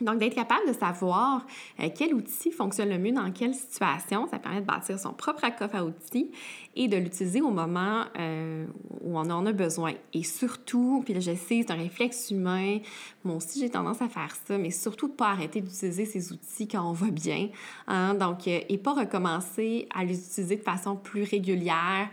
Donc, 0.00 0.18
d'être 0.18 0.34
capable 0.34 0.66
de 0.68 0.72
savoir 0.72 1.46
euh, 1.80 1.88
quel 1.94 2.14
outil 2.14 2.50
fonctionne 2.50 2.88
le 2.88 2.98
mieux 2.98 3.12
dans 3.12 3.30
quelle 3.30 3.54
situation, 3.54 4.26
ça 4.28 4.38
permet 4.38 4.60
de 4.60 4.66
bâtir 4.66 4.98
son 4.98 5.12
propre 5.12 5.46
coffre 5.58 5.76
à 5.76 5.84
outils 5.84 6.30
et 6.76 6.88
de 6.88 6.96
l'utiliser 6.96 7.40
au 7.40 7.50
moment 7.50 8.04
euh, 8.18 8.66
où 9.00 9.18
on 9.18 9.30
en 9.30 9.46
a 9.46 9.52
besoin. 9.52 9.92
Et 10.12 10.22
surtout, 10.22 11.02
puis 11.04 11.14
là, 11.14 11.20
je 11.20 11.34
sais, 11.34 11.64
c'est 11.66 11.70
un 11.70 11.76
réflexe 11.76 12.30
humain, 12.30 12.78
moi 13.24 13.36
aussi 13.36 13.60
j'ai 13.60 13.70
tendance 13.70 14.00
à 14.02 14.08
faire 14.08 14.34
ça, 14.46 14.58
mais 14.58 14.70
surtout 14.70 15.08
de 15.08 15.12
pas 15.12 15.30
arrêter 15.30 15.60
d'utiliser 15.60 16.04
ces 16.04 16.32
outils 16.32 16.68
quand 16.68 16.88
on 16.88 16.92
va 16.92 17.10
bien. 17.10 17.48
Hein? 17.88 18.14
Donc, 18.14 18.46
euh, 18.46 18.60
et 18.68 18.78
pas 18.78 18.94
recommencer 18.94 19.88
à 19.94 20.04
les 20.04 20.18
utiliser 20.18 20.56
de 20.56 20.62
façon 20.62 20.96
plus 20.96 21.24
régulière 21.24 22.08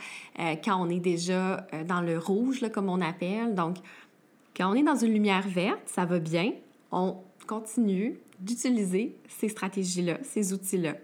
quand 0.63 0.81
on 0.81 0.89
est 0.89 0.99
déjà 0.99 1.65
dans 1.87 2.01
le 2.01 2.17
rouge, 2.17 2.63
comme 2.73 2.89
on 2.89 3.01
appelle. 3.01 3.55
Donc, 3.55 3.77
quand 4.55 4.71
on 4.71 4.73
est 4.73 4.83
dans 4.83 4.95
une 4.95 5.13
lumière 5.13 5.47
verte, 5.47 5.81
ça 5.85 6.05
va 6.05 6.19
bien. 6.19 6.51
Continue 7.47 8.19
d'utiliser 8.39 9.15
ces 9.39 9.49
stratégies-là, 9.49 10.19
ces 10.23 10.53
outils-là. 10.53 10.95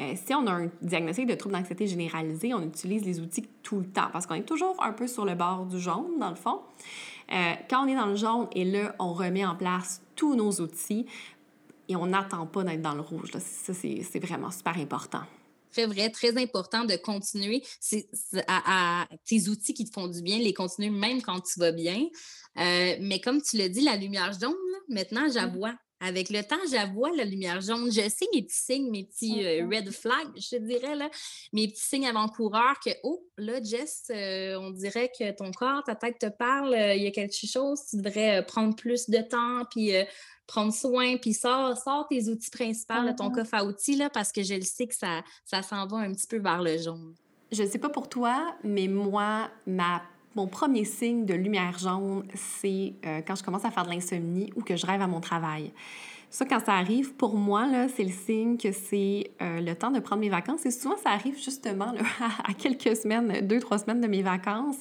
Euh, 0.00 0.14
si 0.26 0.34
on 0.34 0.46
a 0.46 0.52
un 0.52 0.70
diagnostic 0.80 1.26
de 1.26 1.34
trouble 1.34 1.54
d'anxiété 1.54 1.86
généralisé, 1.86 2.54
on 2.54 2.62
utilise 2.62 3.04
les 3.04 3.20
outils 3.20 3.44
tout 3.62 3.78
le 3.78 3.86
temps 3.86 4.08
parce 4.12 4.26
qu'on 4.26 4.34
est 4.34 4.42
toujours 4.42 4.82
un 4.82 4.92
peu 4.92 5.06
sur 5.06 5.24
le 5.24 5.34
bord 5.34 5.66
du 5.66 5.78
jaune, 5.78 6.18
dans 6.18 6.30
le 6.30 6.36
fond. 6.36 6.60
Euh, 7.32 7.52
quand 7.70 7.84
on 7.84 7.88
est 7.88 7.94
dans 7.94 8.06
le 8.06 8.16
jaune 8.16 8.48
et 8.52 8.64
là, 8.64 8.94
on 8.98 9.12
remet 9.12 9.44
en 9.44 9.54
place 9.54 10.02
tous 10.16 10.34
nos 10.34 10.50
outils 10.60 11.06
et 11.88 11.94
on 11.94 12.06
n'attend 12.06 12.46
pas 12.46 12.64
d'être 12.64 12.82
dans 12.82 12.94
le 12.94 13.02
rouge. 13.02 13.30
Ça, 13.32 13.74
c'est 13.74 14.18
vraiment 14.18 14.50
super 14.50 14.76
important 14.78 15.22
très 15.72 15.86
vrai, 15.86 16.10
très 16.10 16.40
important 16.40 16.84
de 16.84 16.96
continuer 16.96 17.62
à, 18.46 19.08
tes 19.24 19.48
outils 19.48 19.74
qui 19.74 19.84
te 19.84 19.92
font 19.92 20.06
du 20.06 20.22
bien, 20.22 20.38
les 20.38 20.54
continuer 20.54 20.90
même 20.90 21.22
quand 21.22 21.40
tu 21.40 21.58
vas 21.58 21.72
bien. 21.72 22.06
Euh, 22.58 22.96
mais 23.00 23.20
comme 23.20 23.40
tu 23.40 23.56
l'as 23.56 23.70
dit, 23.70 23.80
la 23.80 23.96
lumière 23.96 24.32
jaune, 24.38 24.52
maintenant, 24.92 25.26
mmh. 25.26 25.32
j'avoue. 25.32 25.64
Avec 26.04 26.30
le 26.30 26.42
temps, 26.42 26.56
j'avoue 26.68 27.06
la 27.14 27.24
lumière 27.24 27.60
jaune. 27.60 27.88
Je 27.92 28.08
sais 28.08 28.26
mes 28.34 28.42
petits 28.42 28.56
signes, 28.56 28.90
mes 28.90 29.04
petits 29.04 29.44
euh, 29.44 29.68
red 29.68 29.88
flags, 29.92 30.32
je 30.34 30.56
te 30.56 30.56
dirais, 30.56 30.96
là, 30.96 31.08
mes 31.52 31.68
petits 31.68 31.80
signes 31.80 32.08
avant-coureurs 32.08 32.80
que, 32.84 32.90
oh, 33.04 33.24
là, 33.38 33.62
Jess, 33.62 34.10
euh, 34.10 34.56
on 34.58 34.70
dirait 34.70 35.12
que 35.16 35.30
ton 35.30 35.52
corps, 35.52 35.84
ta 35.84 35.94
tête 35.94 36.18
te 36.18 36.26
parle, 36.26 36.74
il 36.96 37.04
y 37.04 37.06
a 37.06 37.12
quelque 37.12 37.46
chose, 37.46 37.82
tu 37.88 37.98
devrais 37.98 38.44
prendre 38.44 38.74
plus 38.74 39.08
de 39.08 39.18
temps, 39.18 39.62
puis 39.70 39.92
prendre 40.48 40.72
soin, 40.72 41.16
puis 41.18 41.34
sors, 41.34 41.76
sors 41.78 42.06
tes 42.08 42.28
outils 42.28 42.50
principaux 42.50 42.94
ton 43.16 43.30
coffre 43.30 43.54
à 43.54 43.64
outils, 43.64 43.96
là, 43.96 44.10
parce 44.10 44.32
que 44.32 44.42
je 44.42 44.54
le 44.54 44.62
sais 44.62 44.86
que 44.86 44.94
ça, 44.94 45.22
ça 45.44 45.62
s'en 45.62 45.86
va 45.86 45.98
un 45.98 46.12
petit 46.12 46.26
peu 46.26 46.38
vers 46.38 46.62
le 46.62 46.78
jaune. 46.78 47.14
Je 47.52 47.62
ne 47.62 47.68
sais 47.68 47.78
pas 47.78 47.90
pour 47.90 48.08
toi, 48.08 48.56
mais 48.64 48.88
moi, 48.88 49.50
ma 49.66 50.02
mon 50.34 50.46
premier 50.46 50.84
signe 50.84 51.26
de 51.26 51.34
lumière 51.34 51.78
jaune, 51.78 52.24
c'est 52.34 52.94
euh, 53.04 53.20
quand 53.26 53.34
je 53.34 53.42
commence 53.42 53.64
à 53.64 53.70
faire 53.70 53.84
de 53.84 53.90
l'insomnie 53.90 54.50
ou 54.56 54.62
que 54.62 54.76
je 54.76 54.86
rêve 54.86 55.02
à 55.02 55.06
mon 55.06 55.20
travail. 55.20 55.72
Ça, 56.30 56.46
quand 56.46 56.64
ça 56.64 56.72
arrive, 56.72 57.12
pour 57.12 57.36
moi, 57.36 57.68
c'est 57.94 58.04
le 58.04 58.10
signe 58.10 58.56
que 58.56 58.72
c'est 58.72 59.30
euh, 59.42 59.60
le 59.60 59.74
temps 59.74 59.90
de 59.90 60.00
prendre 60.00 60.22
mes 60.22 60.30
vacances. 60.30 60.64
Et 60.64 60.70
souvent, 60.70 60.96
ça 60.96 61.10
arrive 61.10 61.36
justement 61.36 61.92
à 62.44 62.54
quelques 62.54 62.96
semaines, 62.96 63.46
deux, 63.46 63.60
trois 63.60 63.76
semaines 63.76 64.00
de 64.00 64.06
mes 64.06 64.22
vacances. 64.22 64.78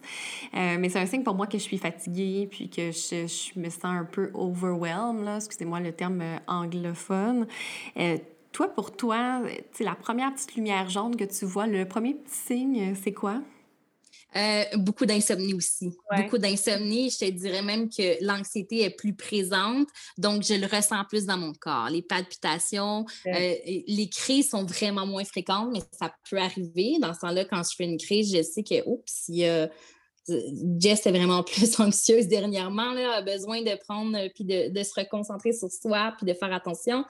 Euh, 0.53 0.77
mais 0.79 0.87
c'est 0.87 0.99
un 0.99 1.05
signe 1.05 1.23
pour 1.23 1.35
moi 1.35 1.47
que 1.47 1.57
je 1.57 1.63
suis 1.63 1.77
fatiguée, 1.77 2.47
puis 2.49 2.69
que 2.69 2.91
je, 2.91 3.59
me 3.59 3.69
sens 3.69 3.83
un 3.83 4.05
peu 4.05 4.31
overwhelmed, 4.33 5.27
excusez-moi 5.35 5.81
le 5.81 5.91
terme 5.91 6.23
anglophone. 6.47 7.45
toi, 8.53 8.69
pour 8.69 8.95
toi, 8.95 9.41
la 9.81 9.95
première 9.95 10.33
petite 10.33 10.55
lumière 10.55 10.89
jaune 10.89 11.17
que 11.17 11.25
tu 11.25 11.43
vois, 11.43 11.67
le 11.67 11.85
premier 11.85 12.13
petit 12.13 12.33
signe, 12.33 12.95
c'est 12.95 13.11
quoi? 13.11 13.41
Euh, 14.35 14.63
beaucoup 14.77 15.05
d'insomnie 15.05 15.53
aussi. 15.53 15.91
Beaucoup 16.15 16.37
d'insomnie. 16.37 17.09
Je 17.09 17.17
te 17.19 17.29
dirais 17.29 17.61
même 17.61 17.89
que 17.89 18.23
l'anxiété 18.23 18.83
est 18.83 18.95
plus 18.95 19.13
présente, 19.13 19.87
donc 20.17 20.43
je 20.43 20.53
le 20.53 20.67
ressens 20.67 21.03
plus 21.09 21.25
dans 21.25 21.37
mon 21.37 21.53
corps. 21.53 21.89
Les 21.89 22.01
palpitations, 22.01 23.05
euh, 23.27 23.55
les 23.65 24.09
crises 24.09 24.49
sont 24.49 24.65
vraiment 24.65 25.05
moins 25.05 25.25
fréquentes, 25.25 25.69
mais 25.73 25.81
ça 25.91 26.13
peut 26.29 26.37
arriver. 26.37 26.97
Dans 27.01 27.13
ce 27.13 27.19
temps-là, 27.19 27.45
quand 27.45 27.61
je 27.69 27.75
fais 27.75 27.83
une 27.83 27.97
crise, 27.97 28.33
je 28.33 28.41
sais 28.41 28.63
que, 28.63 28.87
oups, 28.87 29.23
il 29.27 29.35
y 29.35 29.45
a 29.45 29.69
Jess 30.27 31.05
est 31.05 31.11
vraiment 31.11 31.43
plus 31.43 31.79
anxieuse 31.79 32.27
dernièrement, 32.27 32.93
là, 32.93 33.17
a 33.17 33.21
besoin 33.21 33.61
de 33.61 33.77
prendre 33.87 34.17
euh, 34.17 34.29
puis 34.33 34.43
de, 34.43 34.69
de, 34.69 34.83
se 34.83 34.93
reconcentrer 34.95 35.53
sur 35.53 35.71
soi 35.71 36.13
puis 36.17 36.25
de 36.25 36.33
faire 36.33 36.53
attention. 36.53 37.03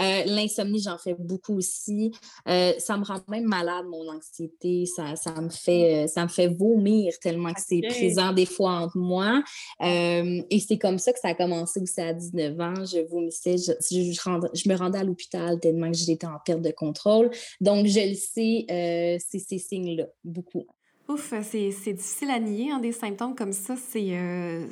Euh, 0.00 0.24
l'insomnie, 0.26 0.80
j'en 0.80 0.98
fais 0.98 1.14
beaucoup 1.18 1.56
aussi. 1.56 2.12
Euh, 2.48 2.72
ça 2.78 2.96
me 2.96 3.04
rend 3.04 3.20
même 3.28 3.44
malade, 3.44 3.86
mon 3.86 4.08
anxiété. 4.10 4.86
Ça, 4.86 5.14
ça, 5.16 5.40
me, 5.40 5.50
fait, 5.50 6.06
ça 6.08 6.24
me 6.24 6.28
fait 6.28 6.48
vomir 6.48 7.12
tellement 7.20 7.52
que 7.52 7.60
c'est 7.64 7.80
présent 7.82 8.32
des 8.32 8.46
fois 8.46 8.72
entre 8.72 8.98
moi. 8.98 9.42
et 9.80 10.60
c'est 10.66 10.78
comme 10.78 10.98
ça 10.98 11.12
que 11.12 11.18
ça 11.20 11.28
a 11.28 11.34
commencé 11.34 11.80
aussi 11.80 12.00
à 12.00 12.12
19 12.12 12.60
ans. 12.60 12.84
Je 12.84 13.06
vomissais, 13.08 13.56
je, 13.58 13.72
je, 13.90 14.68
me 14.68 14.76
rendais 14.76 14.98
à 14.98 15.04
l'hôpital 15.04 15.60
tellement 15.60 15.90
que 15.90 15.96
j'étais 15.96 16.26
en 16.26 16.38
perte 16.44 16.62
de 16.62 16.70
contrôle. 16.70 17.30
Donc, 17.60 17.86
je 17.86 18.00
le 18.00 18.14
sais, 18.14 19.18
c'est 19.24 19.38
ces 19.38 19.58
signes-là, 19.58 20.06
beaucoup. 20.24 20.66
Ouf, 21.08 21.34
c'est 21.42 21.92
difficile 21.92 22.30
à 22.30 22.38
nier. 22.38 22.70
Hein, 22.70 22.80
des 22.80 22.92
symptômes 22.92 23.34
comme 23.34 23.52
ça, 23.52 23.74
euh, 23.96 24.66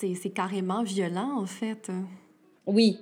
c'est 0.00 0.30
carrément 0.30 0.82
violent, 0.82 1.40
en 1.40 1.46
fait. 1.46 1.90
Oui, 2.66 2.98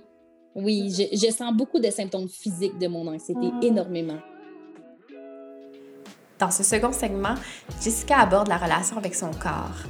oui. 0.54 0.90
Je, 0.90 1.16
je, 1.16 1.32
sens 1.32 1.52
beaucoup 1.52 1.80
de 1.80 1.90
symptômes 1.90 2.28
physiques 2.28 2.78
de 2.78 2.86
mon 2.86 3.06
anxiété, 3.08 3.50
ah. 3.52 3.60
énormément. 3.62 4.18
Dans 6.38 6.50
ce 6.50 6.62
second 6.62 6.92
segment, 6.92 7.34
Jessica 7.82 8.18
aborde 8.20 8.48
la 8.48 8.58
relation 8.58 8.98
avec 8.98 9.14
son 9.14 9.30
corps, 9.30 9.84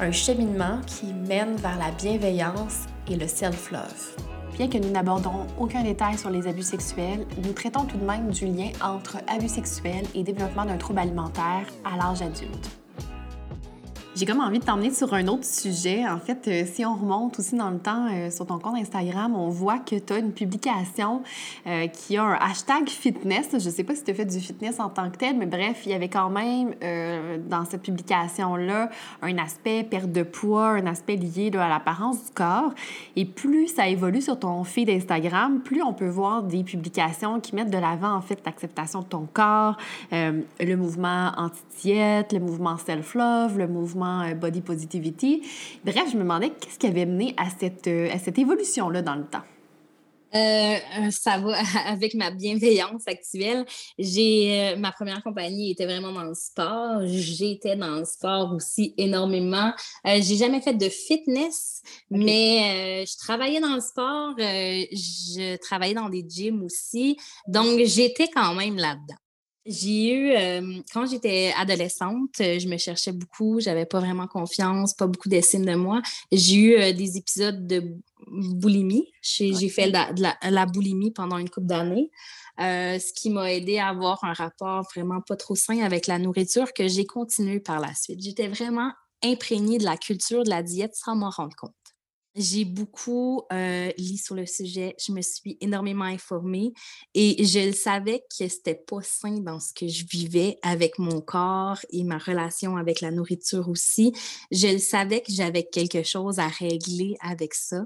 un 0.00 0.10
cheminement 0.10 0.80
qui 0.86 1.12
mène 1.12 1.56
vers 1.56 1.78
la 1.78 1.90
bienveillance 1.92 2.86
et 3.08 3.16
le 3.16 3.28
self-love. 3.28 4.39
Bien 4.60 4.68
que 4.68 4.76
nous 4.76 4.90
n'abordons 4.90 5.46
aucun 5.58 5.82
détail 5.82 6.18
sur 6.18 6.28
les 6.28 6.46
abus 6.46 6.64
sexuels, 6.64 7.26
nous 7.42 7.54
traitons 7.54 7.86
tout 7.86 7.96
de 7.96 8.04
même 8.04 8.28
du 8.28 8.44
lien 8.44 8.68
entre 8.82 9.16
abus 9.26 9.48
sexuels 9.48 10.04
et 10.14 10.22
développement 10.22 10.66
d'un 10.66 10.76
trouble 10.76 10.98
alimentaire 10.98 11.64
à 11.82 11.96
l'âge 11.96 12.20
adulte. 12.20 12.79
J'ai 14.20 14.26
comme 14.26 14.40
envie 14.40 14.58
de 14.58 14.64
t'emmener 14.64 14.92
sur 14.92 15.14
un 15.14 15.26
autre 15.28 15.46
sujet. 15.46 16.06
En 16.06 16.18
fait, 16.18 16.46
euh, 16.46 16.66
si 16.70 16.84
on 16.84 16.94
remonte 16.94 17.38
aussi 17.38 17.56
dans 17.56 17.70
le 17.70 17.78
temps 17.78 18.06
euh, 18.12 18.30
sur 18.30 18.44
ton 18.44 18.58
compte 18.58 18.76
Instagram, 18.76 19.34
on 19.34 19.48
voit 19.48 19.78
que 19.78 19.96
tu 19.96 20.12
as 20.12 20.18
une 20.18 20.32
publication 20.32 21.22
euh, 21.66 21.86
qui 21.86 22.18
a 22.18 22.24
un 22.24 22.34
hashtag 22.34 22.90
fitness. 22.90 23.48
Je 23.52 23.64
ne 23.64 23.72
sais 23.72 23.82
pas 23.82 23.94
si 23.94 24.04
tu 24.04 24.10
as 24.10 24.14
fait 24.14 24.26
du 24.26 24.38
fitness 24.38 24.78
en 24.78 24.90
tant 24.90 25.08
que 25.10 25.16
tel, 25.16 25.38
mais 25.38 25.46
bref, 25.46 25.86
il 25.86 25.92
y 25.92 25.94
avait 25.94 26.10
quand 26.10 26.28
même 26.28 26.74
dans 27.48 27.64
cette 27.64 27.80
publication-là 27.80 28.90
un 29.22 29.38
aspect 29.38 29.84
perte 29.84 30.12
de 30.12 30.22
poids, 30.22 30.68
un 30.72 30.86
aspect 30.86 31.16
lié 31.16 31.50
à 31.54 31.70
l'apparence 31.70 32.26
du 32.26 32.30
corps. 32.32 32.74
Et 33.16 33.24
plus 33.24 33.68
ça 33.68 33.88
évolue 33.88 34.20
sur 34.20 34.38
ton 34.38 34.64
feed 34.64 34.90
Instagram, 34.90 35.60
plus 35.60 35.82
on 35.82 35.94
peut 35.94 36.08
voir 36.08 36.42
des 36.42 36.62
publications 36.62 37.40
qui 37.40 37.54
mettent 37.54 37.70
de 37.70 37.78
l'avant 37.78 38.12
en 38.12 38.20
fait 38.20 38.38
l'acceptation 38.44 39.00
de 39.00 39.06
ton 39.06 39.26
corps, 39.32 39.78
le 40.12 40.74
mouvement 40.74 41.32
anti-diète, 41.38 42.34
le 42.34 42.40
mouvement 42.40 42.76
self-love, 42.76 43.56
le 43.56 43.66
mouvement 43.66 44.09
euh, 44.10 44.34
body 44.34 44.60
positivity. 44.60 45.42
Bref, 45.84 46.10
je 46.10 46.16
me 46.16 46.22
demandais 46.22 46.50
qu'est-ce 46.50 46.78
qui 46.78 46.86
avait 46.86 47.06
mené 47.06 47.34
à 47.36 47.50
cette, 47.50 47.86
euh, 47.86 48.10
à 48.12 48.18
cette 48.18 48.38
évolution-là 48.38 49.02
dans 49.02 49.14
le 49.14 49.24
temps? 49.24 49.42
Euh, 50.32 51.10
ça 51.10 51.38
va 51.38 51.58
avec 51.86 52.14
ma 52.14 52.30
bienveillance 52.30 53.02
actuelle. 53.08 53.64
J'ai 53.98 54.76
ma 54.78 54.92
première 54.92 55.22
compagnie 55.24 55.72
était 55.72 55.86
vraiment 55.86 56.12
dans 56.12 56.22
le 56.22 56.34
sport. 56.34 57.00
J'étais 57.04 57.74
dans 57.74 57.96
le 57.96 58.04
sport 58.04 58.52
aussi 58.54 58.94
énormément. 58.96 59.72
j'ai 60.04 60.36
jamais 60.36 60.60
fait 60.60 60.74
de 60.74 60.88
fitness, 60.88 61.82
mais 62.10 63.04
je 63.06 63.18
travaillais 63.18 63.60
dans 63.60 63.74
le 63.74 63.80
sport. 63.80 64.34
je 64.38 65.56
travaillais 65.56 65.94
dans 65.94 66.08
des 66.08 66.24
gyms 66.28 66.62
aussi. 66.62 67.16
Donc, 67.48 67.80
j'étais 67.84 68.28
quand 68.28 68.54
même 68.54 68.76
là-dedans. 68.76 69.16
J'ai 69.66 70.14
eu, 70.14 70.32
euh, 70.32 70.80
quand 70.92 71.04
j'étais 71.04 71.52
adolescente, 71.54 72.40
euh, 72.40 72.58
je 72.58 72.66
me 72.66 72.78
cherchais 72.78 73.12
beaucoup, 73.12 73.60
j'avais 73.60 73.84
pas 73.84 74.00
vraiment 74.00 74.26
confiance, 74.26 74.94
pas 74.94 75.06
beaucoup 75.06 75.28
d'estime 75.28 75.66
de 75.66 75.74
moi. 75.74 76.00
J'ai 76.32 76.56
eu 76.56 76.74
euh, 76.76 76.92
des 76.94 77.18
épisodes 77.18 77.66
de 77.66 77.94
boulimie. 78.26 79.12
J'ai 79.20 79.68
fait 79.68 79.90
de 79.90 80.22
la, 80.50 80.66
boulimie 80.66 81.10
pendant 81.10 81.36
une 81.36 81.50
couple 81.50 81.66
d'années, 81.66 82.10
ce 82.58 83.12
qui 83.12 83.28
m'a 83.28 83.52
aidé 83.52 83.78
à 83.78 83.88
avoir 83.88 84.24
un 84.24 84.32
rapport 84.32 84.86
vraiment 84.94 85.20
pas 85.20 85.36
trop 85.36 85.54
sain 85.54 85.80
avec 85.80 86.06
la 86.06 86.18
nourriture 86.18 86.72
que 86.72 86.88
j'ai 86.88 87.04
continué 87.04 87.60
par 87.60 87.80
la 87.80 87.94
suite. 87.94 88.20
J'étais 88.22 88.48
vraiment 88.48 88.92
imprégnée 89.22 89.78
de 89.78 89.84
la 89.84 89.98
culture 89.98 90.44
de 90.44 90.50
la 90.50 90.62
diète 90.62 90.94
sans 90.94 91.16
m'en 91.16 91.30
rendre 91.30 91.56
compte. 91.56 91.74
J'ai 92.36 92.64
beaucoup 92.64 93.42
euh, 93.52 93.90
lu 93.98 94.16
sur 94.16 94.36
le 94.36 94.46
sujet, 94.46 94.94
je 95.04 95.10
me 95.10 95.20
suis 95.20 95.58
énormément 95.60 96.04
informée 96.04 96.72
et 97.12 97.44
je 97.44 97.72
savais 97.72 98.20
que 98.20 98.46
c'était 98.46 98.76
pas 98.76 99.02
sain 99.02 99.40
dans 99.40 99.58
ce 99.58 99.72
que 99.72 99.88
je 99.88 100.04
vivais 100.06 100.56
avec 100.62 101.00
mon 101.00 101.20
corps 101.20 101.80
et 101.90 102.04
ma 102.04 102.18
relation 102.18 102.76
avec 102.76 103.00
la 103.00 103.10
nourriture 103.10 103.68
aussi. 103.68 104.12
Je 104.52 104.78
savais 104.78 105.22
que 105.22 105.32
j'avais 105.32 105.64
quelque 105.64 106.04
chose 106.04 106.38
à 106.38 106.46
régler 106.46 107.16
avec 107.20 107.52
ça. 107.52 107.84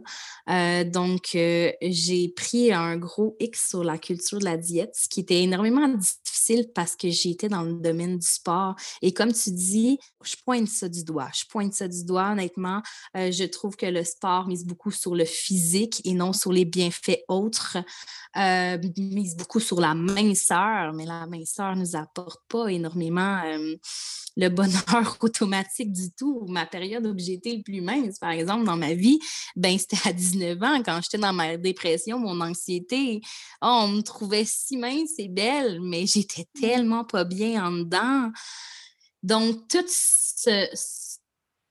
Euh, 0.50 0.84
donc, 0.84 1.30
euh, 1.36 1.72
j'ai 1.80 2.28
pris 2.28 2.70
un 2.70 2.98
gros 2.98 3.36
X 3.40 3.70
sur 3.70 3.82
la 3.82 3.96
culture 3.96 4.40
de 4.40 4.44
la 4.44 4.58
diète, 4.58 4.92
ce 4.94 5.08
qui 5.08 5.20
était 5.20 5.42
énormément 5.42 5.88
difficile 5.88 6.70
parce 6.74 6.96
que 6.96 7.08
j'étais 7.08 7.48
dans 7.48 7.62
le 7.62 7.80
domaine 7.80 8.18
du 8.18 8.26
sport. 8.26 8.74
Et 9.00 9.14
comme 9.14 9.32
tu 9.32 9.52
dis, 9.52 9.98
je 10.22 10.36
pointe 10.44 10.68
ça 10.68 10.90
du 10.90 11.02
doigt. 11.02 11.30
Je 11.34 11.44
pointe 11.48 11.72
ça 11.72 11.88
du 11.88 12.04
doigt, 12.04 12.32
honnêtement. 12.32 12.82
je 13.14 13.44
trouve 13.44 13.76
que 13.76 13.86
le 13.86 14.04
sport 14.04 14.33
mise 14.46 14.64
beaucoup 14.64 14.90
sur 14.90 15.14
le 15.14 15.24
physique 15.24 16.00
et 16.04 16.12
non 16.12 16.32
sur 16.32 16.52
les 16.52 16.64
bienfaits 16.64 17.22
autres, 17.28 17.78
euh, 18.36 18.78
mise 18.96 19.36
beaucoup 19.36 19.60
sur 19.60 19.80
la 19.80 19.94
minceur, 19.94 20.92
mais 20.92 21.06
la 21.06 21.26
minceur 21.26 21.76
ne 21.76 21.80
nous 21.80 21.96
apporte 21.96 22.40
pas 22.48 22.68
énormément 22.68 23.40
euh, 23.44 23.76
le 24.36 24.48
bonheur 24.48 25.16
automatique 25.20 25.92
du 25.92 26.10
tout. 26.12 26.44
Ma 26.48 26.66
période 26.66 27.06
où 27.06 27.14
j'ai 27.16 27.34
été 27.34 27.56
le 27.56 27.62
plus 27.62 27.80
mince, 27.80 28.18
par 28.18 28.30
exemple, 28.30 28.64
dans 28.64 28.76
ma 28.76 28.94
vie, 28.94 29.18
ben, 29.56 29.78
c'était 29.78 30.08
à 30.08 30.12
19 30.12 30.62
ans, 30.62 30.82
quand 30.84 31.00
j'étais 31.02 31.18
dans 31.18 31.32
ma 31.32 31.56
dépression, 31.56 32.18
mon 32.18 32.40
anxiété. 32.40 33.20
Oh, 33.62 33.82
on 33.84 33.88
me 33.88 34.00
trouvait 34.02 34.44
si 34.44 34.76
mince 34.76 35.12
et 35.18 35.28
belle, 35.28 35.80
mais 35.80 36.06
j'étais 36.06 36.42
mmh. 36.42 36.60
tellement 36.60 37.04
pas 37.04 37.24
bien 37.24 37.64
en 37.64 37.70
dedans. 37.70 38.30
Donc, 39.22 39.68
tout 39.68 39.84
ce, 39.88 40.66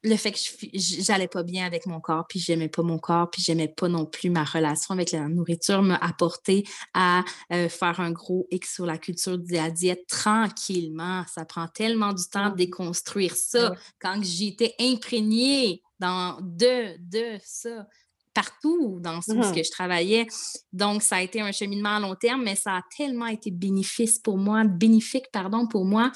le 0.04 0.18
fait 0.18 0.32
que 0.32 0.40
j'allais 0.74 1.28
pas 1.28 1.44
bien 1.44 1.66
avec 1.66 1.86
mon 1.86 2.02
corps, 2.02 2.26
puis 2.28 2.40
j'aimais 2.40 2.68
pas 2.68 2.84
mon 2.84 3.00
corps, 3.00 3.30
puis 3.30 3.42
j'aimais 3.42 3.70
pas 3.70 3.88
non 3.88 4.06
plus 4.06 4.30
ma 4.30 4.44
relation 4.44 4.94
avec 4.94 5.12
la 5.12 5.28
nourriture 5.30 5.82
m'a 5.82 5.96
apporté 5.96 6.66
à 6.94 7.24
euh, 7.52 7.70
faire 7.70 8.00
un 8.02 8.12
gros 8.12 8.48
X 8.52 8.76
sur 8.76 8.86
la 8.86 8.98
culture 8.98 9.38
de 9.38 9.54
la 9.54 9.72
diète 9.72 10.06
tranquillement. 10.08 11.24
Ça 11.34 11.46
prend 11.46 11.68
tellement 11.68 12.12
du 12.12 12.24
temps 12.26 12.50
de 12.50 12.56
déconstruire 12.56 13.36
ça. 13.36 13.74
Quand 14.00 14.20
j'étais 14.22 14.76
imprégnée 14.80 15.82
dans 16.00 16.38
de, 16.42 16.98
de 16.98 17.40
ça 17.44 17.88
partout 18.34 19.00
dans 19.00 19.22
ce 19.22 19.32
mmh 19.32 19.54
que 19.54 19.64
je 19.64 19.72
travaillais. 19.72 20.28
Donc, 20.72 21.04
ça 21.04 21.18
a 21.18 21.22
été 21.22 21.40
un 21.40 21.52
cheminement 21.52 21.98
à 21.98 22.00
long 22.00 22.16
terme, 22.16 22.44
mais 22.44 22.56
ça 22.56 22.78
a 22.78 22.82
tellement 22.98 23.28
été 23.28 23.52
bénéfique 23.52 24.24
pour 24.24 24.38
moi, 24.38 24.64
bénéfique, 24.64 25.26
pardon, 25.32 25.68
pour 25.68 25.86
moi, 25.86 26.12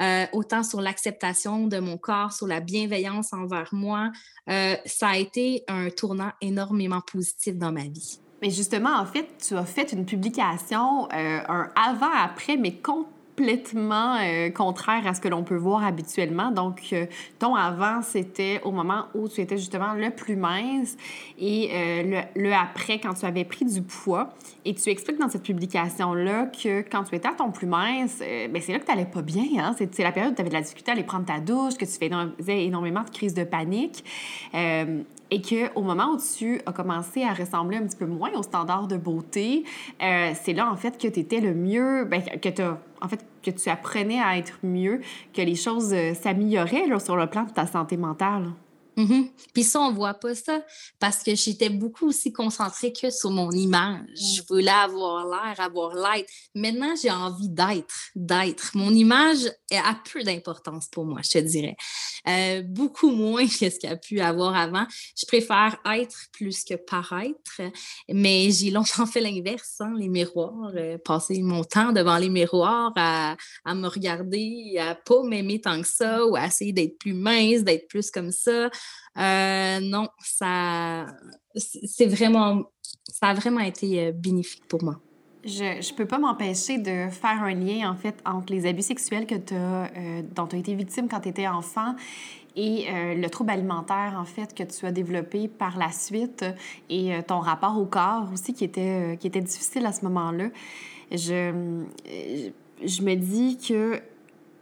euh, 0.00 0.26
autant 0.32 0.62
sur 0.62 0.80
l'acceptation 0.80 1.66
de 1.66 1.78
mon 1.78 1.98
corps, 1.98 2.32
sur 2.32 2.46
la 2.46 2.60
bienveillance 2.60 3.32
envers 3.32 3.68
moi. 3.72 4.10
Euh, 4.48 4.76
ça 4.86 5.08
a 5.08 5.16
été 5.16 5.64
un 5.68 5.90
tournant 5.90 6.32
énormément 6.40 7.00
positif 7.00 7.56
dans 7.56 7.72
ma 7.72 7.84
vie. 7.84 8.20
Mais 8.42 8.50
justement, 8.50 8.96
en 8.96 9.04
fait, 9.04 9.26
tu 9.46 9.54
as 9.56 9.66
fait 9.66 9.92
une 9.92 10.06
publication, 10.06 11.04
euh, 11.12 11.40
un 11.48 11.70
avant-après, 11.76 12.56
mais 12.56 12.72
complètement 12.72 13.19
complètement 13.40 14.16
euh, 14.20 14.50
contraire 14.50 15.06
à 15.06 15.14
ce 15.14 15.20
que 15.20 15.28
l'on 15.28 15.42
peut 15.42 15.56
voir 15.56 15.84
habituellement. 15.84 16.50
Donc, 16.50 16.80
euh, 16.92 17.06
ton 17.38 17.54
avant, 17.54 18.02
c'était 18.02 18.60
au 18.64 18.70
moment 18.70 19.06
où 19.14 19.28
tu 19.28 19.40
étais 19.40 19.56
justement 19.56 19.94
le 19.94 20.10
plus 20.10 20.36
mince 20.36 20.96
et 21.38 21.70
euh, 21.72 22.22
le, 22.36 22.52
après, 22.52 22.98
quand 22.98 23.14
tu 23.14 23.24
avais 23.24 23.44
pris 23.44 23.64
du 23.64 23.82
poids. 23.82 24.30
Et 24.64 24.74
tu 24.74 24.90
expliques 24.90 25.18
dans 25.18 25.28
cette 25.28 25.42
publication-là 25.42 26.46
que 26.46 26.82
quand 26.82 27.04
tu 27.04 27.14
étais 27.14 27.28
à 27.28 27.32
ton 27.32 27.50
plus 27.50 27.66
mince, 27.66 28.18
ben, 28.18 28.60
c'est 28.60 28.72
là 28.72 28.78
que 28.78 28.84
tu 28.84 28.90
n'allais 28.90 29.06
pas 29.06 29.22
bien. 29.22 29.44
Hein? 29.58 29.74
C'est 29.78 30.02
la 30.02 30.12
période 30.12 30.32
où 30.32 30.34
tu 30.34 30.40
avais 30.42 30.50
de 30.50 30.54
la 30.54 30.60
difficulté 30.60 30.90
à 30.90 30.94
aller 30.94 31.02
prendre 31.02 31.24
ta 31.24 31.40
douche, 31.40 31.74
que 31.74 31.86
tu 31.86 31.92
faisais 32.38 32.64
énormément 32.64 33.02
de 33.02 33.10
crises 33.10 33.34
de 33.34 33.44
panique 33.44 34.04
et 34.52 35.42
qu'au 35.42 35.82
moment 35.82 36.10
où 36.14 36.18
tu 36.18 36.60
as 36.66 36.72
commencé 36.72 37.22
à 37.22 37.32
ressembler 37.32 37.78
un 37.78 37.84
petit 37.84 37.96
peu 37.96 38.06
moins 38.06 38.32
aux 38.34 38.42
standards 38.42 38.88
de 38.88 38.96
beauté, 38.96 39.64
c'est 39.98 40.52
là, 40.52 40.70
en 40.70 40.76
fait, 40.76 41.00
que 41.00 41.08
tu 41.08 41.20
étais 41.20 41.40
le 41.40 41.54
mieux, 41.54 42.04
ben, 42.04 42.22
que 42.22 42.48
tu 42.48 42.60
as 42.60 42.78
en 43.00 43.08
fait, 43.08 43.24
que 43.42 43.50
tu 43.50 43.68
apprenais 43.68 44.20
à 44.20 44.36
être 44.36 44.58
mieux, 44.62 45.00
que 45.32 45.42
les 45.42 45.54
choses 45.54 45.92
euh, 45.92 46.14
s'amélioraient 46.14 46.86
sur 46.98 47.16
le 47.16 47.26
plan 47.26 47.44
de 47.44 47.50
ta 47.50 47.66
santé 47.66 47.96
mentale? 47.96 48.52
Mm-hmm. 49.00 49.30
Puis 49.54 49.64
ça, 49.64 49.80
on 49.80 49.92
voit 49.92 50.14
pas 50.14 50.34
ça 50.34 50.62
parce 50.98 51.22
que 51.22 51.34
j'étais 51.34 51.70
beaucoup 51.70 52.08
aussi 52.08 52.32
concentrée 52.32 52.92
que 52.92 53.10
sur 53.10 53.30
mon 53.30 53.50
image. 53.50 54.08
Je 54.14 54.42
voulais 54.48 54.70
avoir 54.70 55.26
l'air, 55.26 55.58
avoir 55.58 55.94
l'être. 55.94 56.30
Maintenant, 56.54 56.94
j'ai 57.00 57.10
envie 57.10 57.48
d'être, 57.48 57.94
d'être. 58.14 58.72
Mon 58.74 58.92
image 58.92 59.50
a 59.72 59.96
peu 60.12 60.22
d'importance 60.22 60.88
pour 60.88 61.04
moi, 61.04 61.20
je 61.22 61.30
te 61.30 61.38
dirais. 61.38 61.76
Euh, 62.28 62.62
beaucoup 62.62 63.10
moins 63.10 63.46
que 63.46 63.70
ce 63.70 63.78
qu'il 63.78 63.90
a 63.90 63.96
pu 63.96 64.20
avoir 64.20 64.54
avant. 64.54 64.86
Je 65.16 65.26
préfère 65.26 65.78
être 65.86 66.16
plus 66.32 66.64
que 66.64 66.74
paraître, 66.74 67.60
mais 68.08 68.50
j'ai 68.50 68.70
longtemps 68.70 69.06
fait 69.06 69.20
l'inverse, 69.20 69.76
hein, 69.80 69.94
les 69.96 70.08
miroirs, 70.08 70.72
euh, 70.74 70.98
passer 70.98 71.40
mon 71.42 71.64
temps 71.64 71.92
devant 71.92 72.18
les 72.18 72.28
miroirs 72.28 72.92
à, 72.96 73.36
à 73.64 73.74
me 73.74 73.88
regarder, 73.88 74.76
à 74.78 74.94
pas 74.94 75.22
m'aimer 75.22 75.60
tant 75.60 75.80
que 75.80 75.88
ça 75.88 76.26
ou 76.26 76.36
à 76.36 76.46
essayer 76.46 76.72
d'être 76.72 76.98
plus 76.98 77.14
mince, 77.14 77.62
d'être 77.62 77.88
plus 77.88 78.10
comme 78.10 78.32
ça. 78.32 78.70
Euh, 79.18 79.80
non, 79.80 80.08
ça, 80.20 81.06
c'est 81.54 82.06
vraiment, 82.06 82.62
ça 82.82 83.28
a 83.28 83.34
vraiment 83.34 83.60
été 83.60 84.06
euh, 84.06 84.12
bénéfique 84.12 84.66
pour 84.68 84.82
moi. 84.82 85.00
Je 85.44 85.64
ne 85.64 85.96
peux 85.96 86.06
pas 86.06 86.18
m'empêcher 86.18 86.78
de 86.78 87.08
faire 87.10 87.42
un 87.42 87.54
lien, 87.54 87.90
en 87.90 87.96
fait, 87.96 88.16
entre 88.26 88.52
les 88.52 88.66
abus 88.66 88.82
sexuels 88.82 89.26
que 89.26 89.34
as, 89.34 89.90
euh, 89.96 90.22
dont 90.34 90.46
tu 90.46 90.56
as 90.56 90.58
été 90.58 90.74
victime 90.74 91.08
quand 91.08 91.20
tu 91.20 91.30
étais 91.30 91.48
enfant 91.48 91.94
et 92.56 92.88
le 92.90 93.28
trouble 93.28 93.50
alimentaire, 93.50 94.16
en 94.18 94.24
fait, 94.24 94.52
que 94.54 94.64
tu 94.64 94.84
as 94.84 94.90
développé 94.90 95.46
par 95.46 95.78
la 95.78 95.92
suite 95.92 96.44
et 96.90 97.12
ton 97.28 97.38
rapport 97.38 97.78
au 97.78 97.86
corps 97.86 98.28
aussi 98.32 98.52
qui 98.52 98.64
était, 98.64 99.16
qui 99.20 99.28
était 99.28 99.40
difficile 99.40 99.86
à 99.86 99.92
ce 99.92 100.04
moment-là. 100.06 100.48
Je, 101.12 101.84
je 102.84 103.02
me 103.02 103.14
dis 103.14 103.56
que 103.56 104.02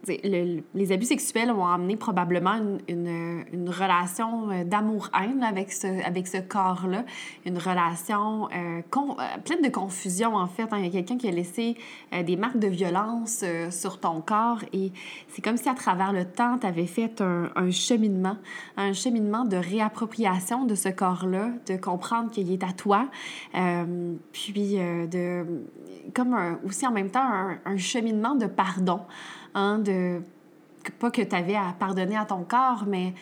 les 0.07 0.92
abus 0.92 1.07
sexuels 1.07 1.51
ont 1.51 1.66
amené 1.66 1.96
probablement 1.96 2.55
une, 2.88 3.44
une, 3.53 3.68
relation 3.68 4.51
euh, 4.51 4.64
d'amour-haine 4.64 5.42
avec 5.42 5.72
ce, 5.72 5.86
avec 6.07 6.26
ce 6.26 6.38
corps-là, 6.38 7.05
une 7.44 7.59
relation 7.59 8.49
euh, 8.55 8.80
euh, 8.80 9.38
pleine 9.44 9.62
de 9.62 9.68
confusion, 9.68 10.34
en 10.34 10.46
fait. 10.46 10.68
Hein. 10.72 10.78
Il 10.78 10.84
y 10.84 10.88
a 10.88 10.90
quelqu'un 10.90 11.16
qui 11.16 11.28
a 11.28 11.30
laissé 11.30 11.76
des 12.24 12.36
marques 12.36 12.59
de 12.59 12.68
violence 12.68 13.44
sur 13.70 14.01
ton 14.01 14.20
corps 14.20 14.61
et 14.72 14.92
c'est 15.28 15.42
comme 15.42 15.57
si 15.57 15.68
à 15.68 15.74
travers 15.74 16.12
le 16.12 16.24
temps, 16.24 16.59
tu 16.59 16.66
avais 16.66 16.86
fait 16.86 17.20
un, 17.20 17.51
un, 17.55 17.70
cheminement, 17.70 18.36
un 18.76 18.92
cheminement 18.92 19.44
de 19.44 19.57
réappropriation 19.57 20.64
de 20.64 20.74
ce 20.74 20.88
corps-là, 20.88 21.51
de 21.66 21.76
comprendre 21.76 22.30
qu'il 22.30 22.51
est 22.53 22.62
à 22.62 22.72
toi, 22.72 23.09
puis 24.32 24.76
de, 24.76 25.44
comme 26.14 26.59
aussi 26.64 26.86
en 26.86 26.92
même 26.92 27.11
temps 27.11 27.22
un, 27.22 27.59
un 27.64 27.76
cheminement 27.76 28.34
de 28.34 28.46
pardon. 28.46 29.01
De 29.55 30.22
pas 30.99 31.11
que 31.11 31.22
tu 31.22 31.34
avais 31.34 31.57
à 31.57 31.74
pardonner 31.78 32.16
à 32.16 32.24
ton 32.24 32.42
corps, 32.44 32.84
mais, 32.86 33.14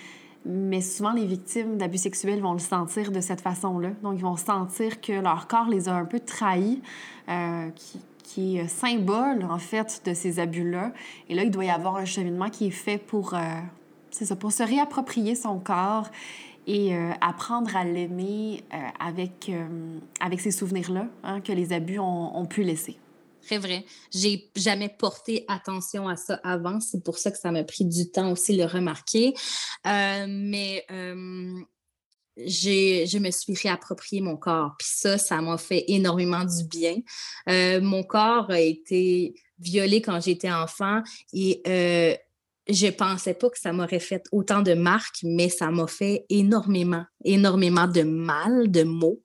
mais 0.44 0.80
souvent 0.80 1.12
les 1.12 1.26
victimes 1.26 1.76
d'abus 1.76 1.98
sexuels 1.98 2.40
vont 2.40 2.52
le 2.52 2.58
sentir 2.58 3.10
de 3.10 3.20
cette 3.20 3.40
façon-là. 3.40 3.90
Donc, 4.02 4.14
ils 4.16 4.22
vont 4.22 4.36
sentir 4.36 5.00
que 5.00 5.12
leur 5.12 5.46
corps 5.46 5.68
les 5.68 5.88
a 5.88 5.94
un 5.94 6.04
peu 6.04 6.20
trahis, 6.20 6.80
euh, 7.28 7.68
qui, 7.70 8.00
qui 8.22 8.58
est 8.58 8.68
symbole, 8.68 9.44
en 9.48 9.58
fait, 9.58 10.02
de 10.04 10.14
ces 10.14 10.38
abus-là. 10.38 10.92
Et 11.28 11.34
là, 11.34 11.44
il 11.44 11.50
doit 11.50 11.64
y 11.64 11.70
avoir 11.70 11.96
un 11.96 12.04
cheminement 12.04 12.50
qui 12.50 12.68
est 12.68 12.70
fait 12.70 12.98
pour, 12.98 13.34
euh, 13.34 13.38
c'est 14.10 14.26
ça, 14.26 14.36
pour 14.36 14.52
se 14.52 14.62
réapproprier 14.62 15.34
son 15.34 15.58
corps 15.58 16.08
et 16.66 16.96
euh, 16.96 17.12
apprendre 17.20 17.76
à 17.76 17.84
l'aimer 17.84 18.64
avec, 18.98 19.52
avec 20.18 20.40
ces 20.40 20.50
souvenirs-là 20.50 21.06
hein, 21.22 21.40
que 21.40 21.52
les 21.52 21.72
abus 21.72 22.00
ont 22.00 22.44
pu 22.46 22.64
laisser 22.64 22.98
très 23.46 23.58
vrai. 23.58 23.84
J'ai 24.12 24.50
jamais 24.56 24.88
porté 24.88 25.44
attention 25.48 26.08
à 26.08 26.16
ça 26.16 26.40
avant. 26.42 26.80
C'est 26.80 27.02
pour 27.02 27.18
ça 27.18 27.30
que 27.30 27.38
ça 27.38 27.52
m'a 27.52 27.64
pris 27.64 27.84
du 27.84 28.10
temps 28.10 28.32
aussi 28.32 28.56
de 28.56 28.62
le 28.62 28.68
remarquer. 28.68 29.34
Euh, 29.86 30.26
mais 30.28 30.84
euh, 30.90 31.60
je 32.36 33.18
me 33.18 33.30
suis 33.30 33.54
réapproprié 33.54 34.20
mon 34.20 34.36
corps. 34.36 34.74
Puis 34.78 34.88
ça, 34.90 35.16
ça 35.16 35.40
m'a 35.40 35.58
fait 35.58 35.84
énormément 35.88 36.44
du 36.44 36.64
bien. 36.64 36.96
Euh, 37.48 37.80
mon 37.80 38.02
corps 38.02 38.50
a 38.50 38.60
été 38.60 39.34
violé 39.58 40.02
quand 40.02 40.20
j'étais 40.20 40.50
enfant 40.50 41.02
et 41.32 41.62
je 42.68 42.88
pensais 42.88 43.34
pas 43.34 43.48
que 43.48 43.60
ça 43.60 43.72
m'aurait 43.72 44.00
fait 44.00 44.24
autant 44.32 44.60
de 44.60 44.74
marques, 44.74 45.20
mais 45.22 45.48
ça 45.48 45.70
m'a 45.70 45.86
fait 45.86 46.26
énormément, 46.28 47.04
énormément 47.24 47.86
de 47.86 48.02
mal, 48.02 48.70
de 48.70 48.82
maux. 48.82 49.22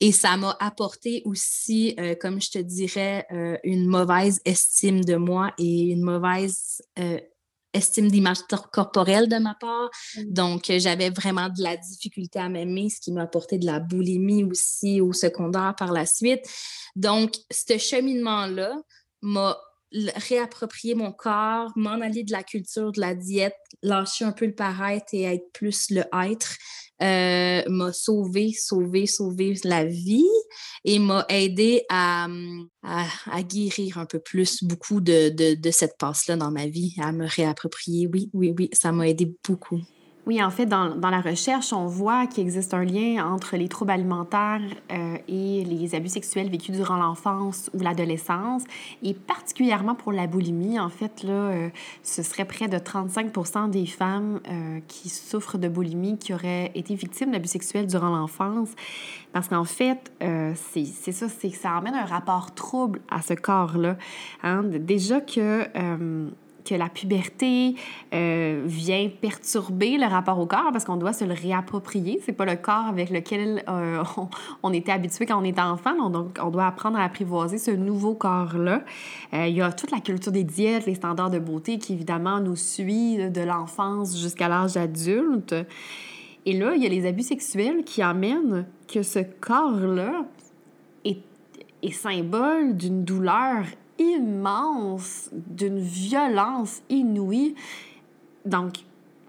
Et 0.00 0.12
ça 0.12 0.36
m'a 0.38 0.56
apporté 0.60 1.22
aussi, 1.26 1.94
euh, 2.00 2.14
comme 2.14 2.40
je 2.40 2.50
te 2.50 2.58
dirais, 2.58 3.26
euh, 3.32 3.58
une 3.64 3.86
mauvaise 3.86 4.40
estime 4.46 5.04
de 5.04 5.16
moi 5.16 5.52
et 5.58 5.90
une 5.90 6.02
mauvaise 6.02 6.80
euh, 6.98 7.20
estime 7.74 8.10
d'image 8.10 8.38
corporelle 8.72 9.28
de 9.28 9.36
ma 9.36 9.54
part. 9.54 9.90
Mmh. 10.16 10.22
Donc, 10.32 10.72
j'avais 10.78 11.10
vraiment 11.10 11.50
de 11.50 11.62
la 11.62 11.76
difficulté 11.76 12.38
à 12.38 12.48
m'aimer, 12.48 12.88
ce 12.88 12.98
qui 13.00 13.12
m'a 13.12 13.22
apporté 13.22 13.58
de 13.58 13.66
la 13.66 13.78
boulimie 13.78 14.44
aussi 14.44 15.02
au 15.02 15.12
secondaire 15.12 15.74
par 15.76 15.92
la 15.92 16.06
suite. 16.06 16.46
Donc, 16.96 17.34
ce 17.50 17.76
cheminement-là 17.76 18.80
m'a 19.20 19.58
réapproprié 19.92 20.94
mon 20.94 21.12
corps, 21.12 21.72
m'en 21.76 22.00
aller 22.00 22.22
de 22.22 22.32
la 22.32 22.42
culture, 22.42 22.92
de 22.92 23.00
la 23.00 23.14
diète, 23.14 23.56
lâcher 23.82 24.24
un 24.24 24.32
peu 24.32 24.46
le 24.46 24.54
paraître 24.54 25.12
et 25.12 25.22
être 25.22 25.52
plus 25.52 25.90
le 25.90 26.04
être, 26.26 26.56
euh, 27.02 27.62
m'a 27.68 27.92
sauvé, 27.92 28.52
sauvé, 28.52 29.06
sauvé 29.06 29.54
la 29.64 29.84
vie 29.84 30.28
et 30.84 30.98
m'a 30.98 31.24
aidé 31.28 31.84
à, 31.88 32.28
guérir 33.48 33.98
un 33.98 34.06
peu 34.06 34.18
plus 34.18 34.64
beaucoup 34.64 35.00
de, 35.00 35.30
de, 35.30 35.54
de 35.54 35.70
cette 35.70 35.96
passe-là 35.98 36.36
dans 36.36 36.50
ma 36.50 36.66
vie, 36.66 36.94
à 36.98 37.12
me 37.12 37.26
réapproprier. 37.26 38.08
Oui, 38.12 38.30
oui, 38.32 38.54
oui, 38.56 38.68
ça 38.72 38.92
m'a 38.92 39.08
aidé 39.08 39.34
beaucoup. 39.46 39.80
Oui, 40.26 40.42
en 40.42 40.50
fait, 40.50 40.66
dans, 40.66 40.94
dans, 40.94 41.08
la 41.08 41.22
recherche, 41.22 41.72
on 41.72 41.86
voit 41.86 42.26
qu'il 42.26 42.44
existe 42.44 42.74
un 42.74 42.84
lien 42.84 43.26
entre 43.26 43.56
les 43.56 43.68
troubles 43.68 43.92
alimentaires 43.92 44.60
euh, 44.92 45.16
et 45.28 45.64
les 45.64 45.94
abus 45.94 46.10
sexuels 46.10 46.50
vécus 46.50 46.76
durant 46.76 46.96
l'enfance 46.96 47.70
ou 47.72 47.80
l'adolescence, 47.80 48.64
et 49.02 49.14
particulièrement 49.14 49.94
pour 49.94 50.12
la 50.12 50.26
boulimie. 50.26 50.78
En 50.78 50.90
fait, 50.90 51.22
là, 51.22 51.32
euh, 51.32 51.68
ce 52.02 52.22
serait 52.22 52.44
près 52.44 52.68
de 52.68 52.76
35% 52.76 53.70
des 53.70 53.86
femmes 53.86 54.40
euh, 54.46 54.80
qui 54.88 55.08
souffrent 55.08 55.56
de 55.56 55.68
boulimie 55.68 56.18
qui 56.18 56.34
auraient 56.34 56.70
été 56.74 56.94
victimes 56.94 57.30
d'abus 57.30 57.48
sexuels 57.48 57.86
durant 57.86 58.10
l'enfance, 58.10 58.68
parce 59.32 59.48
qu'en 59.48 59.64
fait, 59.64 60.12
c'est 60.20 61.12
ça, 61.12 61.28
c'est 61.28 61.50
que 61.50 61.56
ça 61.56 61.76
amène 61.76 61.94
un 61.94 62.04
rapport 62.04 62.52
trouble 62.54 63.00
à 63.08 63.22
ce 63.22 63.32
corps-là. 63.34 63.96
Hein? 64.42 64.64
Déjà 64.64 65.20
que 65.20 65.66
que 66.64 66.74
la 66.74 66.88
puberté 66.88 67.74
euh, 68.12 68.62
vient 68.66 69.08
perturber 69.08 69.98
le 69.98 70.06
rapport 70.06 70.38
au 70.38 70.46
corps 70.46 70.70
parce 70.72 70.84
qu'on 70.84 70.96
doit 70.96 71.12
se 71.12 71.24
le 71.24 71.34
réapproprier. 71.34 72.20
C'est 72.24 72.32
pas 72.32 72.44
le 72.44 72.56
corps 72.56 72.86
avec 72.86 73.10
lequel 73.10 73.62
euh, 73.68 74.02
on, 74.62 74.72
était 74.72 74.92
habitué 74.92 75.26
quand 75.26 75.40
on 75.40 75.44
était 75.44 75.60
enfant. 75.60 76.10
Donc, 76.10 76.38
on 76.42 76.50
doit 76.50 76.66
apprendre 76.66 76.98
à 76.98 77.04
apprivoiser 77.04 77.58
ce 77.58 77.70
nouveau 77.70 78.14
corps-là. 78.14 78.82
Euh, 79.34 79.46
il 79.46 79.56
y 79.56 79.62
a 79.62 79.72
toute 79.72 79.90
la 79.90 80.00
culture 80.00 80.32
des 80.32 80.44
diètes, 80.44 80.86
les 80.86 80.94
standards 80.94 81.30
de 81.30 81.38
beauté 81.38 81.78
qui, 81.78 81.92
évidemment, 81.92 82.40
nous 82.40 82.56
suit 82.56 83.30
de 83.30 83.40
l'enfance 83.42 84.18
jusqu'à 84.18 84.48
l'âge 84.48 84.76
adulte. 84.76 85.54
Et 86.46 86.58
là, 86.58 86.74
il 86.74 86.82
y 86.82 86.86
a 86.86 86.88
les 86.88 87.06
abus 87.06 87.22
sexuels 87.22 87.84
qui 87.84 88.02
amènent 88.02 88.66
que 88.88 89.02
ce 89.02 89.18
corps-là 89.18 90.24
est, 91.04 91.22
est 91.82 91.92
symbole 91.92 92.76
d'une 92.76 93.04
douleur 93.04 93.64
immense, 94.00 95.28
d'une 95.32 95.78
violence 95.78 96.80
inouïe. 96.88 97.54
Donc, 98.44 98.78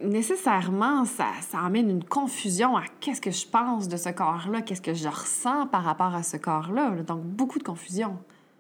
nécessairement, 0.02 1.06
ça, 1.06 1.28
ça 1.42 1.60
amène 1.60 1.90
une 1.90 2.04
confusion 2.04 2.78
à 2.78 2.84
qu'est-ce 3.00 3.22
que 3.22 3.32
je 3.32 3.46
pense 3.46 3.88
de 3.88 3.98
ce 3.98 4.10
corps-là, 4.10 4.62
qu'est-ce 4.62 4.82
que 4.82 4.94
je 4.94 5.08
ressens 5.08 5.68
par 5.68 5.84
rapport 5.84 6.16
à 6.16 6.24
ce 6.24 6.38
corps-là. 6.38 6.96
Donc, 7.04 7.24
beaucoup 7.24 7.60
de 7.60 7.64
confusion. 7.64 8.18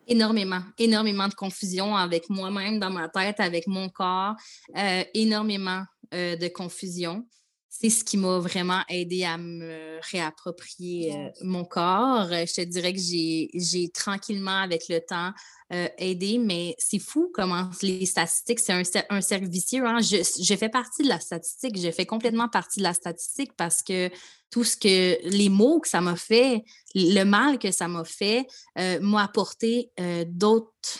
Énormément, 0.07 0.61
énormément 0.77 1.27
de 1.27 1.33
confusion 1.33 1.95
avec 1.95 2.29
moi-même 2.29 2.79
dans 2.79 2.89
ma 2.89 3.07
tête, 3.07 3.39
avec 3.39 3.65
mon 3.67 3.87
corps, 3.87 4.35
euh, 4.77 5.03
énormément 5.13 5.83
euh, 6.13 6.35
de 6.35 6.47
confusion 6.49 7.25
c'est 7.73 7.89
ce 7.89 8.03
qui 8.03 8.17
m'a 8.17 8.37
vraiment 8.37 8.81
aidé 8.89 9.23
à 9.23 9.37
me 9.37 9.97
réapproprier 10.11 11.15
euh, 11.15 11.29
mon 11.41 11.63
corps. 11.63 12.27
Euh, 12.29 12.45
je 12.45 12.53
te 12.53 12.61
dirais 12.61 12.93
que 12.93 12.99
j'ai 12.99 13.89
tranquillement, 13.93 14.57
avec 14.57 14.89
le 14.89 14.99
temps, 14.99 15.31
euh, 15.71 15.87
aidé, 15.97 16.37
mais 16.37 16.75
c'est 16.77 16.99
fou 16.99 17.31
comment 17.33 17.69
les 17.81 18.05
statistiques, 18.05 18.59
c'est 18.59 18.73
un, 18.73 18.83
un 19.09 19.21
cercle 19.21 19.47
vicieux. 19.47 19.85
Hein. 19.85 19.99
Je, 20.01 20.17
je, 20.17 20.55
fais 20.55 20.67
partie 20.67 21.03
de 21.03 21.07
la 21.07 21.21
statistique, 21.21 21.79
je 21.79 21.89
fais 21.91 22.05
complètement 22.05 22.49
partie 22.49 22.79
de 22.79 22.83
la 22.83 22.93
statistique 22.93 23.53
parce 23.55 23.81
que 23.81 24.09
tout 24.49 24.65
ce 24.65 24.75
que 24.75 25.17
les 25.29 25.47
mots 25.47 25.79
que 25.79 25.87
ça 25.87 26.01
m'a 26.01 26.17
fait, 26.17 26.65
le 26.93 27.23
mal 27.23 27.57
que 27.57 27.71
ça 27.71 27.87
m'a 27.87 28.03
fait, 28.03 28.45
m'a 28.75 29.23
apporté 29.23 29.91
d'autres 30.27 30.99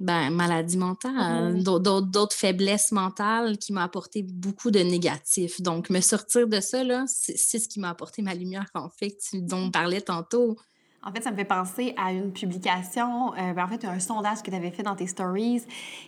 ben, 0.00 0.30
maladie 0.30 0.76
mentale, 0.76 1.56
mmh 1.56 1.62
d'autres 1.62 2.36
faiblesses 2.36 2.92
mentales 2.92 3.58
qui 3.58 3.72
m'ont 3.72 3.80
apporté 3.80 4.22
beaucoup 4.22 4.70
de 4.70 4.80
négatifs. 4.80 5.60
Donc, 5.60 5.90
me 5.90 6.00
sortir 6.00 6.46
de 6.46 6.60
ça, 6.60 6.82
c'est 7.06 7.58
ce 7.58 7.68
qui 7.68 7.80
m'a 7.80 7.90
apporté 7.90 8.22
ma 8.22 8.34
lumière, 8.34 8.66
en 8.74 8.90
fait, 8.90 9.18
dont 9.32 9.64
on 9.66 9.70
parlait 9.70 10.00
tantôt. 10.00 10.56
En 11.04 11.12
fait, 11.12 11.22
ça 11.22 11.30
me 11.30 11.36
fait 11.36 11.44
penser 11.44 11.94
à 11.96 12.12
une 12.12 12.32
publication, 12.32 13.32
euh, 13.34 13.52
ben, 13.52 13.64
en 13.64 13.68
fait, 13.68 13.84
un 13.84 14.00
sondage 14.00 14.42
que 14.42 14.50
tu 14.50 14.56
avais 14.56 14.72
fait 14.72 14.82
dans 14.82 14.96
tes 14.96 15.06
stories 15.06 15.62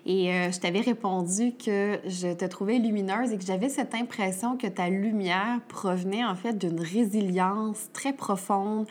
et 0.05 0.33
euh, 0.33 0.51
je 0.51 0.59
t'avais 0.59 0.81
répondu 0.81 1.55
que 1.57 2.01
je 2.07 2.35
te 2.35 2.45
trouvais 2.45 2.79
lumineuse 2.79 3.33
et 3.33 3.39
que 3.39 3.45
j'avais 3.45 3.69
cette 3.69 3.95
impression 3.95 4.57
que 4.57 4.67
ta 4.67 4.89
lumière 4.89 5.61
provenait 5.69 6.25
en 6.25 6.35
fait 6.35 6.59
d'une 6.59 6.81
résilience 6.81 7.89
très 7.93 8.13
profonde, 8.13 8.87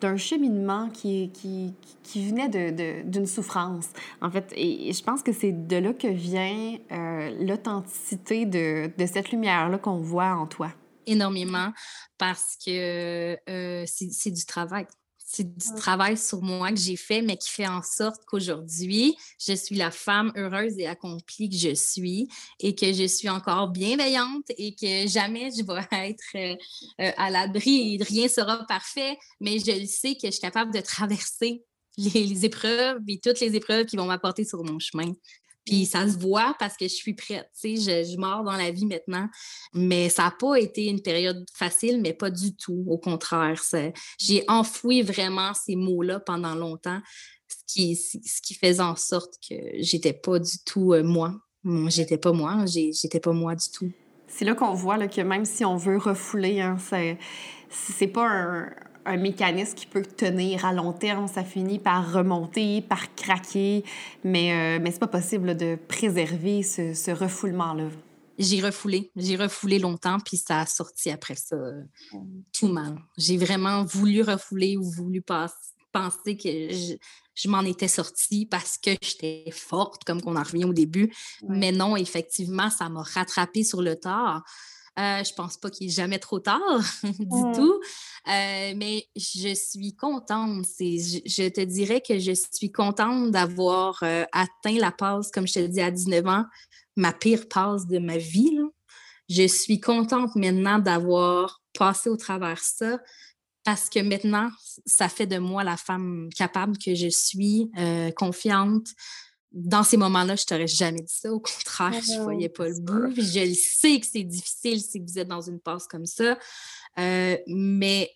d'un 0.00 0.16
cheminement 0.16 0.88
qui, 0.90 1.30
qui, 1.32 1.74
qui 2.02 2.28
venait 2.28 3.02
d'une 3.04 3.26
souffrance, 3.26 3.88
en 4.20 4.30
fait. 4.30 4.52
Et, 4.56 4.92
je 4.92 5.02
pense 5.02 5.22
que 5.22 5.32
c'est 5.32 5.52
de 5.52 5.76
là 5.76 5.92
que 5.92 6.08
vient 6.08 6.76
euh, 6.92 7.30
l'authenticité 7.44 8.46
de, 8.46 8.90
de 8.96 9.06
cette 9.06 9.30
lumière-là 9.30 9.78
qu'on 9.78 9.98
voit 9.98 10.34
en 10.34 10.46
toi. 10.46 10.70
Énormément, 11.06 11.72
parce 12.18 12.56
que 12.64 13.38
euh, 13.48 13.84
c'est 13.86 14.30
du 14.30 14.44
travail 14.44 14.86
c'est 15.28 15.56
du 15.56 15.74
travail 15.74 16.16
sur 16.16 16.40
moi 16.40 16.70
que 16.70 16.78
j'ai 16.78 16.94
fait, 16.96 17.20
mais 17.20 17.36
qui 17.36 17.50
fait 17.50 17.66
en 17.66 17.82
sorte 17.82 18.24
qu'aujourd'hui, 18.26 19.16
je 19.44 19.54
suis 19.54 19.74
la 19.74 19.90
femme 19.90 20.32
heureuse 20.36 20.78
et 20.78 20.86
accomplie 20.86 21.50
que 21.50 21.56
je 21.56 21.74
suis 21.74 22.28
et 22.60 22.76
que 22.76 22.92
je 22.92 23.08
suis 23.08 23.28
encore 23.28 23.68
bienveillante 23.68 24.44
et 24.56 24.76
que 24.76 25.08
jamais 25.08 25.50
je 25.50 25.64
vais 25.64 26.08
être 26.10 26.24
euh, 26.36 26.54
euh, 27.00 27.10
à 27.16 27.30
l'abri 27.30 27.96
et 27.96 28.02
rien 28.04 28.28
sera 28.28 28.64
parfait, 28.66 29.18
mais 29.40 29.58
je 29.58 29.84
sais 29.84 30.14
que 30.14 30.26
je 30.26 30.30
suis 30.30 30.40
capable 30.40 30.72
de 30.72 30.80
traverser 30.80 31.64
les 31.98 32.44
épreuves 32.44 33.00
et 33.08 33.18
toutes 33.18 33.40
les 33.40 33.56
épreuves 33.56 33.86
qui 33.86 33.96
vont 33.96 34.06
m'apporter 34.06 34.44
sur 34.44 34.62
mon 34.62 34.78
chemin. 34.78 35.12
Puis 35.66 35.84
ça 35.84 36.08
se 36.08 36.16
voit 36.16 36.54
parce 36.60 36.76
que 36.76 36.86
je 36.86 36.94
suis 36.94 37.14
prête. 37.14 37.50
Tu 37.60 37.76
sais, 37.76 38.04
je, 38.04 38.12
je 38.12 38.16
mords 38.16 38.44
dans 38.44 38.56
la 38.56 38.70
vie 38.70 38.86
maintenant. 38.86 39.28
Mais 39.74 40.08
ça 40.08 40.24
n'a 40.24 40.30
pas 40.30 40.56
été 40.56 40.86
une 40.86 41.02
période 41.02 41.44
facile, 41.52 42.00
mais 42.00 42.12
pas 42.12 42.30
du 42.30 42.54
tout. 42.54 42.84
Au 42.86 42.98
contraire, 42.98 43.60
j'ai 44.18 44.44
enfoui 44.46 45.02
vraiment 45.02 45.52
ces 45.54 45.74
mots-là 45.74 46.20
pendant 46.20 46.54
longtemps, 46.54 47.00
ce 47.48 47.56
qui, 47.66 47.96
ce 47.96 48.40
qui 48.42 48.54
faisait 48.54 48.80
en 48.80 48.96
sorte 48.96 49.34
que 49.48 49.54
j'étais 49.78 50.12
pas 50.12 50.38
du 50.38 50.58
tout 50.64 50.92
euh, 50.92 51.02
moi. 51.02 51.34
J'étais 51.88 52.16
pas 52.16 52.32
moi, 52.32 52.64
j'étais 52.66 53.18
pas 53.18 53.32
moi 53.32 53.56
du 53.56 53.68
tout. 53.70 53.90
C'est 54.28 54.44
là 54.44 54.54
qu'on 54.54 54.72
voit 54.72 54.96
là, 54.96 55.08
que 55.08 55.20
même 55.20 55.44
si 55.44 55.64
on 55.64 55.76
veut 55.76 55.98
refouler, 55.98 56.60
hein, 56.60 56.76
c'est 57.70 58.06
pas 58.06 58.28
un, 58.28 58.70
un 59.06 59.16
mécanisme 59.16 59.74
qui 59.74 59.86
peut 59.86 60.02
tenir 60.02 60.64
à 60.64 60.72
long 60.72 60.92
terme. 60.92 61.28
Ça 61.28 61.44
finit 61.44 61.78
par 61.78 62.12
remonter, 62.12 62.82
par 62.82 63.14
craquer, 63.14 63.84
mais, 64.24 64.52
euh, 64.52 64.82
mais 64.82 64.90
c'est 64.90 64.98
pas 64.98 65.06
possible 65.06 65.56
de 65.56 65.78
préserver 65.88 66.62
ce, 66.62 66.94
ce 66.94 67.10
refoulement-là. 67.10 67.88
J'ai 68.38 68.60
refoulé, 68.60 69.10
j'ai 69.16 69.36
refoulé 69.36 69.78
longtemps, 69.78 70.18
puis 70.20 70.36
ça 70.36 70.60
a 70.60 70.66
sorti 70.66 71.10
après 71.10 71.36
ça 71.36 71.56
tout 72.52 72.68
mal. 72.68 72.98
J'ai 73.16 73.38
vraiment 73.38 73.82
voulu 73.84 74.20
refouler 74.20 74.76
ou 74.76 74.82
voulu 74.82 75.22
penser 75.22 76.36
que 76.36 76.70
je, 76.70 76.96
je 77.36 77.48
m'en 77.48 77.62
étais 77.62 77.88
sortie 77.88 78.46
parce 78.46 78.78
que 78.78 78.90
j'étais 79.02 79.44
forte, 79.52 80.04
comme 80.04 80.20
qu'on 80.20 80.36
en 80.36 80.42
revient 80.42 80.64
au 80.64 80.72
début. 80.72 81.12
Mais 81.48 81.70
non, 81.70 81.96
effectivement, 81.96 82.70
ça 82.70 82.88
m'a 82.88 83.02
rattrapé 83.02 83.62
sur 83.62 83.82
le 83.82 83.94
tard. 83.94 84.42
Euh, 84.98 85.22
je 85.22 85.34
pense 85.34 85.58
pas 85.58 85.68
qu'il 85.68 85.88
est 85.88 85.90
jamais 85.90 86.18
trop 86.18 86.40
tard 86.40 86.80
du 87.02 87.26
mmh. 87.26 87.52
tout. 87.54 87.80
Euh, 88.28 88.72
mais 88.76 89.06
je 89.14 89.54
suis 89.54 89.94
contente. 89.94 90.64
Je, 90.80 91.18
je, 91.26 91.48
te 91.48 91.60
dirais 91.60 92.00
que 92.00 92.18
je 92.18 92.32
suis 92.32 92.72
contente 92.72 93.30
d'avoir 93.30 94.02
euh, 94.02 94.24
atteint 94.32 94.78
la 94.78 94.92
passe, 94.92 95.30
comme 95.30 95.46
je 95.46 95.54
te 95.54 95.66
dis, 95.66 95.82
à 95.82 95.90
19 95.90 96.26
ans, 96.26 96.44
ma 96.96 97.12
pire 97.12 97.46
passe 97.48 97.86
de 97.86 97.98
ma 97.98 98.16
vie. 98.16 98.58
Je 99.28 99.46
suis 99.46 99.80
contente 99.80 100.34
maintenant 100.34 100.78
d'avoir 100.78 101.60
passé 101.78 102.08
au 102.08 102.16
travers 102.16 102.60
ça 102.60 102.98
parce 103.64 103.90
que 103.90 103.98
maintenant, 103.98 104.48
ça 104.86 105.08
fait 105.08 105.26
de 105.26 105.38
moi 105.38 105.64
la 105.64 105.76
femme 105.76 106.28
capable 106.36 106.78
que 106.78 106.94
je 106.94 107.08
suis, 107.08 107.68
confiante, 108.16 108.86
dans 109.52 109.82
ces 109.82 109.96
moments-là, 109.96 110.36
je 110.36 110.44
t'aurais 110.44 110.66
jamais 110.66 111.00
dit 111.00 111.12
ça. 111.12 111.32
Au 111.32 111.40
contraire, 111.40 112.00
je 112.06 112.18
ne 112.18 112.22
voyais 112.22 112.48
pas 112.48 112.68
le 112.68 112.80
bout. 112.80 113.14
je 113.16 113.54
sais 113.54 114.00
que 114.00 114.06
c'est 114.06 114.24
difficile 114.24 114.80
si 114.80 115.00
vous 115.00 115.18
êtes 115.18 115.28
dans 115.28 115.40
une 115.40 115.60
passe 115.60 115.86
comme 115.86 116.06
ça, 116.06 116.38
euh, 116.98 117.36
mais 117.46 118.10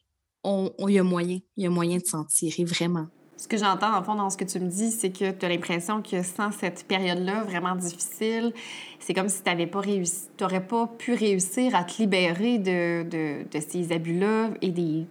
il 0.44 0.70
y 0.88 0.98
a 0.98 1.02
moyen. 1.02 1.38
Il 1.56 1.64
y 1.64 1.66
a 1.66 1.70
moyen 1.70 1.98
de 1.98 2.04
s'en 2.04 2.24
tirer, 2.24 2.64
vraiment. 2.64 3.06
Ce 3.36 3.48
que 3.48 3.56
j'entends, 3.56 3.96
en 3.96 4.02
fond, 4.02 4.16
dans 4.16 4.28
ce 4.28 4.36
que 4.36 4.44
tu 4.44 4.60
me 4.60 4.68
dis, 4.68 4.90
c'est 4.90 5.10
que 5.10 5.30
tu 5.30 5.46
as 5.46 5.48
l'impression 5.48 6.02
que 6.02 6.22
sans 6.22 6.52
cette 6.52 6.84
période-là 6.86 7.42
vraiment 7.44 7.74
difficile, 7.74 8.52
c'est 8.98 9.14
comme 9.14 9.30
si 9.30 9.42
tu 9.42 9.48
n'avais 9.48 9.66
pas 9.66 9.80
réussi, 9.80 10.26
tu 10.36 10.44
n'aurais 10.44 10.66
pas 10.66 10.86
pu 10.86 11.14
réussir 11.14 11.74
à 11.74 11.84
te 11.84 12.02
libérer 12.02 12.58
de, 12.58 13.02
de, 13.04 13.46
de 13.50 13.64
ces 13.66 13.92
abus-là 13.92 14.50
et 14.60 14.70
des, 14.70 15.06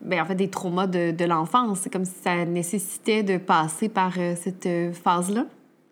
ben, 0.00 0.22
en 0.22 0.26
fait, 0.26 0.34
des 0.34 0.48
traumas 0.48 0.86
de, 0.86 1.10
de 1.10 1.24
l'enfance. 1.24 1.80
C'est 1.80 1.90
comme 1.90 2.04
si 2.04 2.14
ça 2.22 2.44
nécessitait 2.44 3.22
de 3.22 3.36
passer 3.36 3.88
par 3.88 4.12
euh, 4.18 4.34
cette 4.36 4.66
euh, 4.66 4.92
phase-là. 4.92 5.46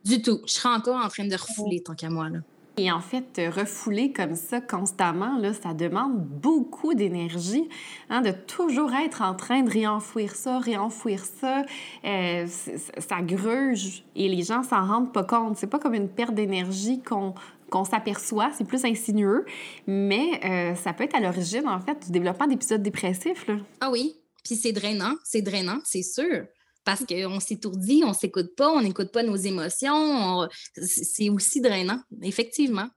Du 0.05 0.23
tout. 0.23 0.41
Je 0.47 0.53
serais 0.53 0.75
encore 0.75 1.05
en 1.05 1.09
train 1.09 1.27
de 1.27 1.35
refouler 1.35 1.83
tant 1.83 1.95
qu'à 1.95 2.11
moi. 2.11 2.29
Là. 2.29 2.39
Et 2.79 2.93
en 2.93 3.01
fait, 3.01 3.41
refouler 3.49 4.13
comme 4.13 4.35
ça 4.35 4.61
constamment, 4.61 5.39
là, 5.39 5.55
ça 5.55 5.73
demande 5.73 6.19
beaucoup 6.19 6.93
d'énergie, 6.93 7.69
hein, 8.11 8.21
de 8.21 8.33
toujours 8.33 8.93
être 8.95 9.23
en 9.23 9.35
train 9.35 9.63
de 9.63 9.71
réenfouir 9.71 10.35
ça, 10.35 10.59
réenfouir 10.59 11.25
ça. 11.25 11.65
Euh, 12.05 12.47
ça 12.47 13.23
gruge 13.23 14.05
et 14.15 14.29
les 14.29 14.43
gens 14.43 14.63
s'en 14.63 14.87
rendent 14.87 15.13
pas 15.13 15.25
compte. 15.25 15.57
C'est 15.57 15.69
pas 15.69 15.79
comme 15.79 15.95
une 15.95 16.09
perte 16.09 16.35
d'énergie 16.35 17.03
qu'on 17.03 17.35
qu'on 17.69 17.85
s'aperçoit, 17.85 18.53
c'est 18.57 18.67
plus 18.67 18.85
insinueux, 18.85 19.45
mais 19.89 20.41
euh, 20.45 20.77
ça 20.77 20.93
peut 20.93 21.03
être 21.03 21.17
à 21.17 21.21
l'origine, 21.21 21.67
en 21.67 21.81
fait, 21.81 22.07
du 22.07 22.13
développement 22.13 22.47
d'épisodes 22.47 22.81
dépressifs. 22.81 23.45
Là. 23.49 23.57
Ah 23.81 23.91
oui, 23.91 24.15
puis 24.45 24.55
c'est 24.55 24.71
drainant, 24.71 25.15
c'est 25.25 25.43
drainant, 25.43 25.81
c'est 25.83 26.05
sûr 26.05 26.47
parce 26.87 27.05
qu'on 27.05 27.41
s'étourdit, 27.41 28.03
on 28.07 28.15
s'écoute 28.15 28.55
pas, 28.57 28.71
on 28.71 28.81
n'écoute 28.81 29.11
pas 29.13 29.25
nos 29.25 29.37
émotions. 29.37 30.49
C'est 30.77 31.29
aussi 31.29 31.61
drainant, 31.61 32.01
effectivement. 32.23 32.89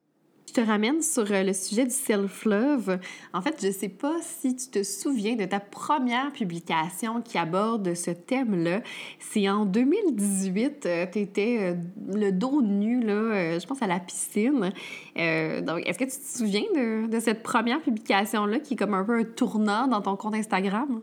Je 0.48 0.54
te 0.54 0.62
ramène 0.62 1.04
sur 1.04 1.32
euh, 1.32 1.44
le 1.44 1.54
sujet 1.54 1.86
du 1.86 1.94
self-love. 1.94 3.00
En 3.34 3.42
fait, 3.42 3.56
je 3.62 3.68
ne 3.68 3.72
sais 3.72 3.90
pas 3.90 4.16
si 4.22 4.56
tu 4.56 4.68
te 4.70 4.84
souviens 4.84 5.36
de 5.36 5.46
ta 5.46 5.60
première 5.60 6.32
publication 6.32 7.22
qui 7.22 7.38
aborde 7.38 7.94
ce 7.94 8.10
thème-là. 8.10 8.82
C'est 9.20 9.48
en 9.48 9.66
2018, 9.66 10.88
tu 11.12 11.20
étais 11.20 11.76
le 12.12 12.32
dos 12.32 12.64
nu, 12.64 13.00
là, 13.00 13.14
euh, 13.14 13.60
je 13.60 13.68
pense, 13.68 13.82
à 13.84 13.88
la 13.88 14.00
piscine. 14.00 14.72
Euh, 15.18 15.62
donc, 15.62 15.88
est-ce 15.88 16.00
que 16.00 16.06
tu 16.06 16.18
te 16.18 16.38
souviens 16.38 16.66
de, 16.76 17.08
de 17.08 17.20
cette 17.20 17.44
première 17.44 17.82
publication-là 17.82 18.60
qui 18.60 18.74
est 18.74 18.78
comme 18.78 18.96
un 18.96 19.04
peu 19.04 19.20
un 19.20 19.26
tournant 19.26 19.88
dans 19.88 20.02
ton 20.02 20.16
compte 20.16 20.34
Instagram? 20.34 21.02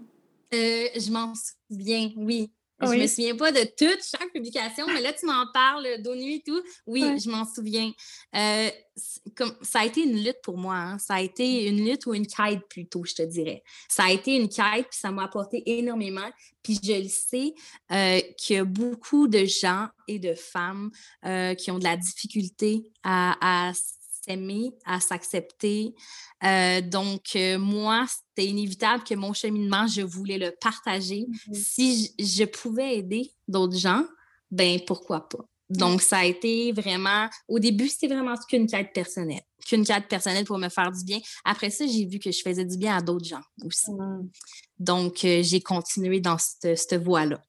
je 0.52 1.12
m'en 1.12 1.32
souviens, 1.70 2.10
oui. 2.16 2.50
Je 2.80 2.88
me 2.88 3.06
souviens 3.06 3.36
pas 3.36 3.52
de 3.52 3.64
toute 3.64 4.02
chaque 4.04 4.30
publication, 4.32 4.86
mais 4.86 5.00
là, 5.00 5.12
tu 5.12 5.24
m'en 5.26 5.46
parles 5.52 6.02
dos 6.02 6.14
nuit 6.14 6.36
et 6.36 6.42
tout. 6.42 6.62
Oui, 6.86 7.02
je 7.18 7.30
m'en 7.30 7.44
souviens. 7.46 7.90
Euh, 8.34 8.68
comme, 9.34 9.54
ça 9.62 9.80
a 9.80 9.84
été 9.86 10.02
une 10.02 10.22
lutte 10.22 10.40
pour 10.42 10.58
moi. 10.58 10.76
Hein. 10.76 10.98
Ça 10.98 11.14
a 11.14 11.20
été 11.20 11.66
une 11.68 11.84
lutte 11.84 12.06
ou 12.06 12.14
une 12.14 12.26
quête 12.26 12.60
plutôt, 12.68 13.04
je 13.04 13.14
te 13.14 13.22
dirais. 13.22 13.62
Ça 13.88 14.04
a 14.04 14.10
été 14.10 14.36
une 14.36 14.48
quête, 14.48 14.88
puis 14.90 14.98
ça 14.98 15.10
m'a 15.10 15.24
apporté 15.24 15.62
énormément. 15.78 16.28
Puis 16.62 16.78
je 16.82 17.02
le 17.02 17.08
sais 17.08 17.54
euh, 17.92 18.20
qu'il 18.36 18.56
y 18.56 18.58
a 18.58 18.64
beaucoup 18.64 19.28
de 19.28 19.44
gens 19.44 19.88
et 20.08 20.18
de 20.18 20.34
femmes 20.34 20.90
euh, 21.24 21.54
qui 21.54 21.70
ont 21.70 21.78
de 21.78 21.84
la 21.84 21.96
difficulté 21.96 22.90
à, 23.02 23.68
à 23.68 23.72
s'aimer, 24.26 24.72
à 24.84 25.00
s'accepter. 25.00 25.94
Euh, 26.44 26.80
donc, 26.80 27.36
euh, 27.36 27.58
moi, 27.58 28.06
c'était 28.08 28.48
inévitable 28.48 29.04
que 29.04 29.14
mon 29.14 29.32
cheminement, 29.32 29.86
je 29.86 30.02
voulais 30.02 30.38
le 30.38 30.52
partager. 30.60 31.26
Mm-hmm. 31.48 31.54
Si 31.54 32.14
je, 32.18 32.44
pouvais 32.44 32.98
aider 32.98 33.32
d'autres 33.48 33.76
gens, 33.76 34.04
ben 34.50 34.80
pourquoi 34.86 35.28
pas? 35.28 35.44
Donc, 35.68 36.00
ça 36.00 36.18
a 36.18 36.24
été 36.24 36.72
vraiment, 36.72 37.28
au 37.48 37.58
début, 37.58 37.88
c'était 37.88 38.06
vraiment 38.06 38.36
qu'une 38.48 38.68
quête 38.68 38.92
personnelle, 38.92 39.42
qu'une 39.66 39.84
quête 39.84 40.06
personnelle 40.06 40.44
pour 40.44 40.58
me 40.58 40.68
faire 40.68 40.92
du 40.92 41.04
bien. 41.04 41.18
Après 41.44 41.70
ça, 41.70 41.86
j'ai 41.86 42.06
vu 42.06 42.20
que 42.20 42.30
je 42.30 42.40
faisais 42.40 42.64
du 42.64 42.76
bien 42.78 42.96
à 42.96 43.00
d'autres 43.00 43.24
gens 43.26 43.40
aussi. 43.64 43.90
Mm. 43.90 44.28
Donc, 44.78 45.24
euh, 45.24 45.42
j'ai 45.42 45.60
continué 45.60 46.20
dans 46.20 46.38
cette, 46.38 46.78
cette 46.78 47.02
voie-là. 47.02 47.40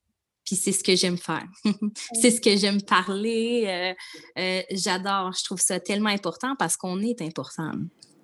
Puis 0.47 0.55
c'est 0.55 0.71
ce 0.71 0.81
que 0.81 0.95
j'aime 0.95 1.17
faire. 1.17 1.45
c'est 2.13 2.31
ce 2.31 2.39
que 2.39 2.55
j'aime 2.55 2.81
parler. 2.81 3.65
Euh, 3.67 3.93
euh, 4.39 4.61
j'adore. 4.71 5.33
Je 5.37 5.43
trouve 5.43 5.59
ça 5.59 5.81
tellement 5.81 6.09
important 6.09 6.55
parce 6.57 6.77
qu'on 6.77 7.01
est 7.01 7.21
important. 7.21 7.73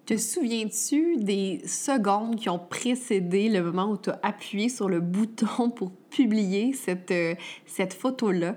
Te 0.05 0.15
souviens-tu 0.15 1.17
des 1.17 1.61
secondes 1.67 2.37
qui 2.37 2.47
ont 2.49 2.59
précédé 2.59 3.49
le 3.49 3.61
moment 3.61 3.91
où 3.91 3.97
tu 3.97 4.09
as 4.09 4.19
appuyé 4.23 4.69
sur 4.69 4.87
le 4.87 5.01
bouton 5.01 5.69
pour 5.69 5.91
publier 6.09 6.71
cette, 6.71 7.11
euh, 7.11 7.35
cette 7.65 7.93
photo-là? 7.93 8.55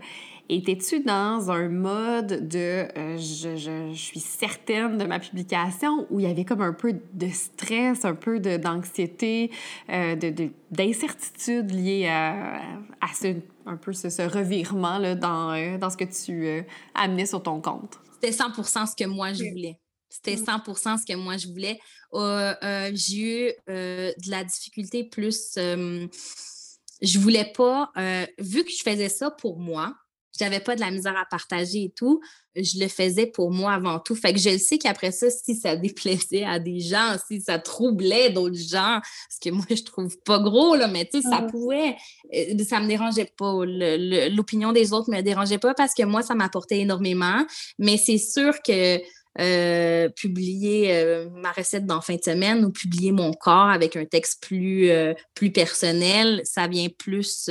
Étais-tu 0.49 1.01
dans 1.01 1.51
un 1.51 1.68
mode 1.68 2.49
de 2.49 2.86
je, 3.16 3.57
je, 3.57 3.90
je, 3.92 3.99
suis 3.99 4.20
certaine 4.20 4.97
de 4.97 5.05
ma 5.05 5.18
publication 5.18 6.07
où 6.11 6.20
il 6.20 6.26
y 6.26 6.30
avait 6.30 6.44
comme 6.44 6.61
un 6.61 6.72
peu 6.72 6.94
de 7.14 7.28
stress, 7.28 8.05
un 8.05 8.14
peu 8.14 8.38
d'anxiété, 8.38 9.51
de, 9.88 10.51
d'incertitude 10.70 11.70
liée 11.72 12.07
à, 12.07 12.61
à 13.01 13.09
ce 13.14 13.34
un 13.66 13.76
peu 13.76 13.92
ce, 13.92 14.22
revirement 14.22 14.99
là, 14.99 15.14
dans, 15.14 15.53
euh, 15.53 15.76
dans 15.76 15.90
ce 15.90 15.97
que 15.97 16.05
tu 16.05 16.47
euh, 16.47 16.62
amenais 16.94 17.26
sur 17.26 17.42
ton 17.42 17.61
compte? 17.61 17.99
C'était 18.14 18.30
100% 18.30 18.86
ce 18.86 18.97
que 18.97 19.09
moi 19.09 19.32
je 19.32 19.44
voulais. 19.44 19.78
C'était 20.09 20.36
100 20.36 20.59
mm. 20.59 20.99
ce 20.99 21.07
que 21.07 21.16
moi 21.16 21.36
je 21.36 21.49
voulais. 21.49 21.78
Euh, 22.14 22.90
j'ai 22.94 23.51
eu 23.51 23.53
de 23.68 24.30
la 24.30 24.44
difficulté 24.44 25.05
plus. 25.05 25.53
je 25.57 27.18
voulais 27.18 27.53
pas, 27.55 27.90
vu 28.38 28.64
que 28.64 28.70
je 28.70 28.82
faisais 28.82 29.11
ça 29.11 29.30
pour 29.30 29.59
moi, 29.59 29.94
j'avais 30.39 30.61
pas 30.61 30.74
de 30.74 30.80
la 30.80 30.91
misère 30.91 31.16
à 31.16 31.24
partager 31.24 31.84
et 31.84 31.93
tout. 31.95 32.20
Je 32.55 32.80
le 32.80 32.89
faisais 32.89 33.26
pour 33.26 33.51
moi 33.51 33.72
avant 33.72 33.99
tout. 33.99 34.14
Fait 34.14 34.32
que 34.32 34.39
je 34.39 34.51
le 34.51 34.59
sais 34.59 34.78
qu'après 34.78 35.12
ça, 35.12 35.28
si 35.30 35.55
ça 35.55 35.76
déplaisait 35.76 36.45
à 36.45 36.59
des 36.59 36.80
gens, 36.80 37.16
si 37.28 37.41
ça 37.41 37.59
troublait 37.59 38.30
d'autres 38.30 38.57
gens, 38.57 39.01
ce 39.30 39.39
que 39.41 39.55
moi, 39.55 39.64
je 39.70 39.82
trouve 39.82 40.16
pas 40.24 40.39
gros, 40.39 40.74
là, 40.76 40.89
mais 40.89 41.05
tu 41.05 41.20
sais, 41.20 41.28
ça 41.28 41.43
pouvait, 41.43 41.97
euh, 42.34 42.64
ça 42.64 42.80
me 42.80 42.89
dérangeait 42.89 43.30
pas. 43.37 43.53
L'opinion 43.64 44.72
des 44.72 44.93
autres 44.93 45.11
me 45.11 45.20
dérangeait 45.20 45.59
pas 45.59 45.74
parce 45.74 45.95
que 45.95 46.05
moi, 46.05 46.22
ça 46.22 46.34
m'apportait 46.34 46.80
énormément. 46.80 47.45
Mais 47.78 47.97
c'est 47.97 48.18
sûr 48.18 48.55
que 48.62 49.01
euh, 49.39 50.09
publier 50.09 50.97
euh, 50.97 51.28
ma 51.30 51.53
recette 51.53 51.84
dans 51.84 52.01
fin 52.01 52.16
de 52.16 52.22
semaine 52.22 52.64
ou 52.64 52.70
publier 52.70 53.12
mon 53.12 53.32
corps 53.32 53.68
avec 53.68 53.97
un 53.97 54.07
texte 54.07 54.43
plus, 54.43 54.91
plus 55.34 55.53
personnel, 55.53 56.41
ça 56.45 56.66
vient 56.68 56.89
plus 56.89 57.51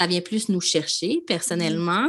ça 0.00 0.06
vient 0.06 0.22
plus 0.22 0.48
nous 0.48 0.60
chercher 0.60 1.22
personnellement. 1.26 2.08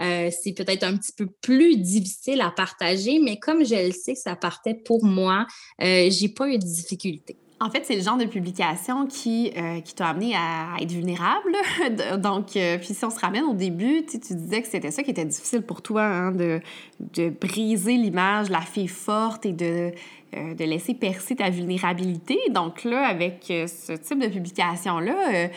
Euh, 0.00 0.30
c'est 0.42 0.52
peut-être 0.52 0.84
un 0.84 0.96
petit 0.96 1.12
peu 1.12 1.26
plus 1.26 1.76
difficile 1.76 2.40
à 2.40 2.50
partager, 2.50 3.18
mais 3.18 3.38
comme 3.38 3.64
je 3.64 3.86
le 3.86 3.92
sais 3.92 4.14
que 4.14 4.20
ça 4.20 4.36
partait 4.36 4.74
pour 4.74 5.04
moi, 5.04 5.46
euh, 5.82 6.08
j'ai 6.10 6.28
pas 6.28 6.48
eu 6.48 6.58
de 6.58 6.64
difficulté. 6.64 7.36
En 7.62 7.68
fait, 7.68 7.84
c'est 7.84 7.96
le 7.96 8.02
genre 8.02 8.16
de 8.16 8.24
publication 8.24 9.06
qui, 9.06 9.52
euh, 9.54 9.80
qui 9.82 9.94
t'a 9.94 10.08
amené 10.08 10.34
à 10.34 10.76
être 10.80 10.90
vulnérable. 10.90 11.52
Donc, 12.18 12.56
euh, 12.56 12.78
puis 12.78 12.94
si 12.94 13.04
on 13.04 13.10
se 13.10 13.20
ramène 13.20 13.44
au 13.44 13.52
début, 13.52 14.02
tu 14.06 14.16
disais 14.18 14.62
que 14.62 14.68
c'était 14.68 14.90
ça 14.90 15.02
qui 15.02 15.10
était 15.10 15.26
difficile 15.26 15.60
pour 15.60 15.82
toi, 15.82 16.02
hein, 16.02 16.32
de, 16.32 16.62
de 17.00 17.28
briser 17.28 17.98
l'image, 17.98 18.48
la 18.48 18.62
fille 18.62 18.88
forte 18.88 19.44
et 19.44 19.52
de, 19.52 19.92
euh, 20.34 20.54
de 20.54 20.64
laisser 20.64 20.94
percer 20.94 21.36
ta 21.36 21.50
vulnérabilité. 21.50 22.38
Donc 22.50 22.84
là, 22.84 23.06
avec 23.06 23.44
ce 23.48 23.92
type 23.92 24.18
de 24.20 24.28
publication-là, 24.28 25.48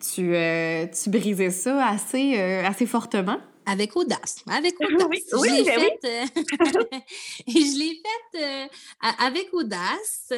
tu, 0.00 0.34
tu 1.02 1.10
brisais 1.10 1.50
ça 1.50 1.86
assez, 1.86 2.38
assez 2.38 2.86
fortement. 2.86 3.38
Avec 3.66 3.94
audace, 3.94 4.42
avec 4.48 4.74
audace. 4.80 5.20
oui, 5.34 5.48
je 5.48 5.54
l'ai 5.54 5.64
ben 5.64 5.80
faite 5.80 7.04
je 7.46 7.78
l'ai 7.78 8.02
faite 8.02 8.70
avec 9.18 9.52
audace. 9.52 10.32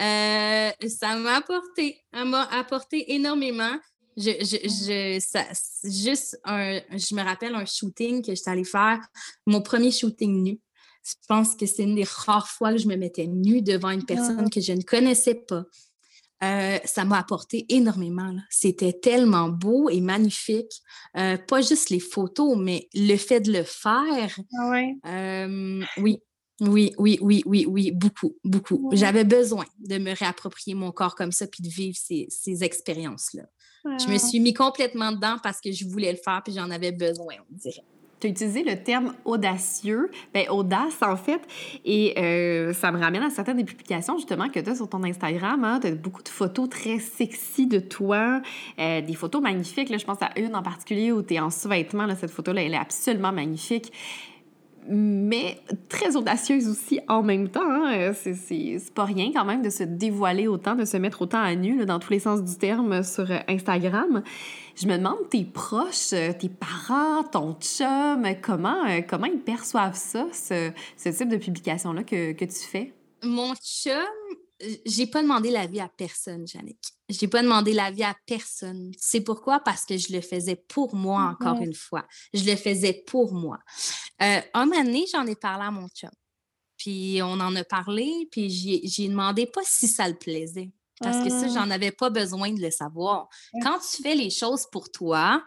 Euh, 0.00 0.70
ça 0.88 1.16
m'a 1.16 1.36
apporté, 1.36 1.98
m'a 2.12 2.44
apporté 2.44 3.12
énormément. 3.14 3.76
Je, 4.16 4.30
je, 4.40 4.56
je, 4.68 5.20
ça, 5.20 5.44
juste 5.84 6.38
un, 6.44 6.80
je 6.90 7.14
me 7.14 7.22
rappelle 7.22 7.54
un 7.54 7.64
shooting 7.64 8.24
que 8.24 8.34
j'étais 8.34 8.50
allée 8.50 8.64
faire, 8.64 9.00
mon 9.46 9.62
premier 9.62 9.90
shooting 9.90 10.42
nu. 10.42 10.60
Je 11.04 11.14
pense 11.28 11.56
que 11.56 11.66
c'est 11.66 11.82
une 11.82 11.96
des 11.96 12.04
rares 12.04 12.48
fois 12.48 12.72
que 12.72 12.78
je 12.78 12.86
me 12.86 12.96
mettais 12.96 13.26
nue 13.26 13.62
devant 13.62 13.90
une 13.90 14.04
personne 14.04 14.48
que 14.50 14.60
je 14.60 14.72
ne 14.72 14.82
connaissais 14.82 15.34
pas. 15.34 15.64
Euh, 16.42 16.78
ça 16.84 17.04
m'a 17.04 17.18
apporté 17.18 17.66
énormément. 17.68 18.34
C'était 18.50 18.92
tellement 18.92 19.48
beau 19.48 19.88
et 19.88 20.00
magnifique. 20.00 20.82
Euh, 21.16 21.36
pas 21.36 21.60
juste 21.60 21.90
les 21.90 22.00
photos, 22.00 22.56
mais 22.58 22.88
le 22.94 23.16
fait 23.16 23.40
de 23.40 23.52
le 23.52 23.62
faire. 23.62 24.36
Ah 24.58 24.70
oui, 25.98 26.18
oui, 26.60 26.92
oui, 26.98 27.18
oui, 27.20 27.42
oui, 27.46 27.64
oui, 27.68 27.90
beaucoup, 27.92 28.36
beaucoup. 28.44 28.90
J'avais 28.92 29.24
besoin 29.24 29.66
de 29.78 29.98
me 29.98 30.14
réapproprier 30.14 30.74
mon 30.74 30.92
corps 30.92 31.14
comme 31.14 31.32
ça 31.32 31.46
puis 31.46 31.62
de 31.62 31.68
vivre 31.68 31.96
ces, 32.00 32.26
ces 32.28 32.62
expériences-là. 32.64 33.44
Je 33.84 34.08
me 34.08 34.18
suis 34.18 34.38
mis 34.38 34.54
complètement 34.54 35.10
dedans 35.10 35.38
parce 35.42 35.60
que 35.60 35.72
je 35.72 35.84
voulais 35.86 36.12
le 36.12 36.18
faire 36.18 36.40
puis 36.44 36.54
j'en 36.54 36.70
avais 36.70 36.92
besoin, 36.92 37.34
on 37.50 37.54
dirait. 37.54 37.84
Tu 38.22 38.28
as 38.28 38.30
utilisé 38.30 38.62
le 38.62 38.76
terme 38.76 39.14
audacieux, 39.24 40.10
ben 40.32 40.48
audace 40.48 41.02
en 41.02 41.16
fait, 41.16 41.40
et 41.84 42.14
euh, 42.18 42.72
ça 42.72 42.92
me 42.92 43.00
ramène 43.00 43.22
à 43.22 43.30
certaines 43.30 43.56
des 43.56 43.64
publications 43.64 44.16
justement 44.16 44.48
que 44.48 44.60
tu 44.60 44.70
as 44.70 44.76
sur 44.76 44.88
ton 44.88 45.02
Instagram. 45.02 45.64
Hein, 45.64 45.80
tu 45.82 45.88
as 45.88 45.90
beaucoup 45.90 46.22
de 46.22 46.28
photos 46.28 46.68
très 46.68 47.00
sexy 47.00 47.66
de 47.66 47.80
toi, 47.80 48.40
euh, 48.78 49.00
des 49.00 49.14
photos 49.14 49.42
magnifiques. 49.42 49.92
Je 49.96 50.04
pense 50.04 50.22
à 50.22 50.30
une 50.38 50.54
en 50.54 50.62
particulier 50.62 51.10
où 51.10 51.22
tu 51.22 51.34
es 51.34 51.40
en 51.40 51.50
sous-vêtements. 51.50 52.06
Cette 52.14 52.30
photo-là, 52.30 52.62
elle 52.62 52.74
est 52.74 52.78
absolument 52.78 53.32
magnifique 53.32 53.92
mais 54.88 55.58
très 55.88 56.16
audacieuse 56.16 56.68
aussi 56.68 57.00
en 57.08 57.22
même 57.22 57.48
temps. 57.48 57.60
Hein. 57.64 58.12
C'est 58.14 58.94
pas 58.94 59.04
rien 59.04 59.30
quand 59.32 59.44
même 59.44 59.62
de 59.62 59.70
se 59.70 59.84
dévoiler 59.84 60.48
autant, 60.48 60.74
de 60.74 60.84
se 60.84 60.96
mettre 60.96 61.22
autant 61.22 61.42
à 61.42 61.54
nu 61.54 61.84
dans 61.84 61.98
tous 61.98 62.12
les 62.12 62.18
sens 62.18 62.42
du 62.42 62.56
terme 62.56 63.02
sur 63.02 63.26
Instagram. 63.48 64.22
Je 64.74 64.86
me 64.86 64.96
demande, 64.96 65.28
tes 65.30 65.44
proches, 65.44 66.10
tes 66.10 66.48
parents, 66.48 67.22
ton 67.24 67.54
chum, 67.60 68.26
comment, 68.40 68.84
comment 69.08 69.26
ils 69.26 69.40
perçoivent 69.40 69.96
ça, 69.96 70.26
ce, 70.32 70.70
ce 70.96 71.08
type 71.10 71.28
de 71.28 71.36
publication-là 71.36 72.02
que, 72.04 72.32
que 72.32 72.44
tu 72.44 72.60
fais? 72.60 72.92
Mon 73.22 73.54
chum, 73.54 73.92
j'ai 74.86 75.06
pas 75.06 75.22
demandé 75.22 75.50
l'avis 75.50 75.80
à 75.80 75.88
personne, 75.88 76.46
Jannick. 76.46 76.78
J'ai 77.08 77.28
pas 77.28 77.42
demandé 77.42 77.72
l'avis 77.72 78.04
à 78.04 78.16
personne. 78.26 78.92
C'est 78.98 79.20
pourquoi? 79.20 79.60
Parce 79.60 79.84
que 79.84 79.96
je 79.96 80.12
le 80.12 80.20
faisais 80.20 80.56
pour 80.56 80.94
moi, 80.94 81.36
encore 81.38 81.60
une 81.60 81.74
fois. 81.74 82.06
Je 82.32 82.44
le 82.44 82.56
faisais 82.56 83.02
pour 83.06 83.32
moi. 83.32 83.58
Euh, 84.22 84.40
un 84.54 84.66
moment 84.66 84.84
donné, 84.84 85.04
j'en 85.12 85.26
ai 85.26 85.34
parlé 85.34 85.64
à 85.64 85.70
mon 85.70 85.88
chum. 85.88 86.10
Puis 86.76 87.20
on 87.22 87.34
en 87.34 87.54
a 87.54 87.64
parlé, 87.64 88.28
puis 88.30 88.50
j'ai 88.50 89.08
demandé 89.08 89.46
pas 89.46 89.62
si 89.64 89.86
ça 89.86 90.08
le 90.08 90.16
plaisait. 90.16 90.72
Parce 91.00 91.24
que 91.24 91.30
ça, 91.30 91.46
ah. 91.46 91.48
j'en 91.48 91.70
avais 91.70 91.90
pas 91.90 92.10
besoin 92.10 92.52
de 92.52 92.60
le 92.60 92.70
savoir. 92.70 93.28
Quand 93.62 93.78
tu 93.78 94.02
fais 94.02 94.14
les 94.14 94.30
choses 94.30 94.66
pour 94.70 94.90
toi, 94.90 95.42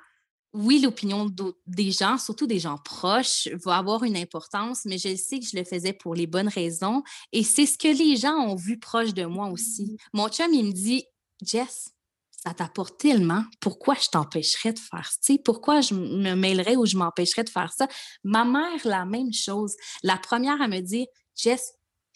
oui, 0.55 0.79
l'opinion 0.79 1.29
des 1.67 1.91
gens, 1.91 2.17
surtout 2.17 2.47
des 2.47 2.59
gens 2.59 2.77
proches, 2.77 3.49
va 3.65 3.75
avoir 3.75 4.03
une 4.03 4.15
importance, 4.15 4.85
mais 4.85 4.97
je 4.97 5.13
sais 5.17 5.39
que 5.39 5.45
je 5.45 5.57
le 5.57 5.65
faisais 5.65 5.91
pour 5.91 6.15
les 6.15 6.27
bonnes 6.27 6.47
raisons. 6.47 7.03
Et 7.33 7.43
c'est 7.43 7.65
ce 7.65 7.77
que 7.77 7.89
les 7.89 8.15
gens 8.15 8.35
ont 8.35 8.55
vu 8.55 8.79
proche 8.79 9.13
de 9.13 9.25
moi 9.25 9.49
aussi. 9.49 9.83
Mmh. 9.83 9.97
Mon 10.13 10.29
chum, 10.29 10.53
il 10.53 10.65
me 10.65 10.71
dit, 10.71 11.03
Jess, 11.41 11.89
ça 12.31 12.53
t'apporte 12.53 12.97
tellement. 12.97 13.43
Pourquoi 13.59 13.95
je 13.95 14.07
t'empêcherais 14.07 14.71
de 14.71 14.79
faire 14.79 15.11
ça? 15.19 15.33
Pourquoi 15.43 15.81
je 15.81 15.93
me 15.93 16.35
mêlerais 16.35 16.77
ou 16.77 16.85
je 16.85 16.95
m'empêcherais 16.95 17.43
de 17.43 17.49
faire 17.49 17.73
ça? 17.73 17.89
Ma 18.23 18.45
mère, 18.45 18.79
la 18.85 19.03
même 19.03 19.33
chose. 19.33 19.75
La 20.03 20.17
première 20.17 20.61
à 20.61 20.69
me 20.69 20.79
dire, 20.79 21.05
Jess, 21.35 21.73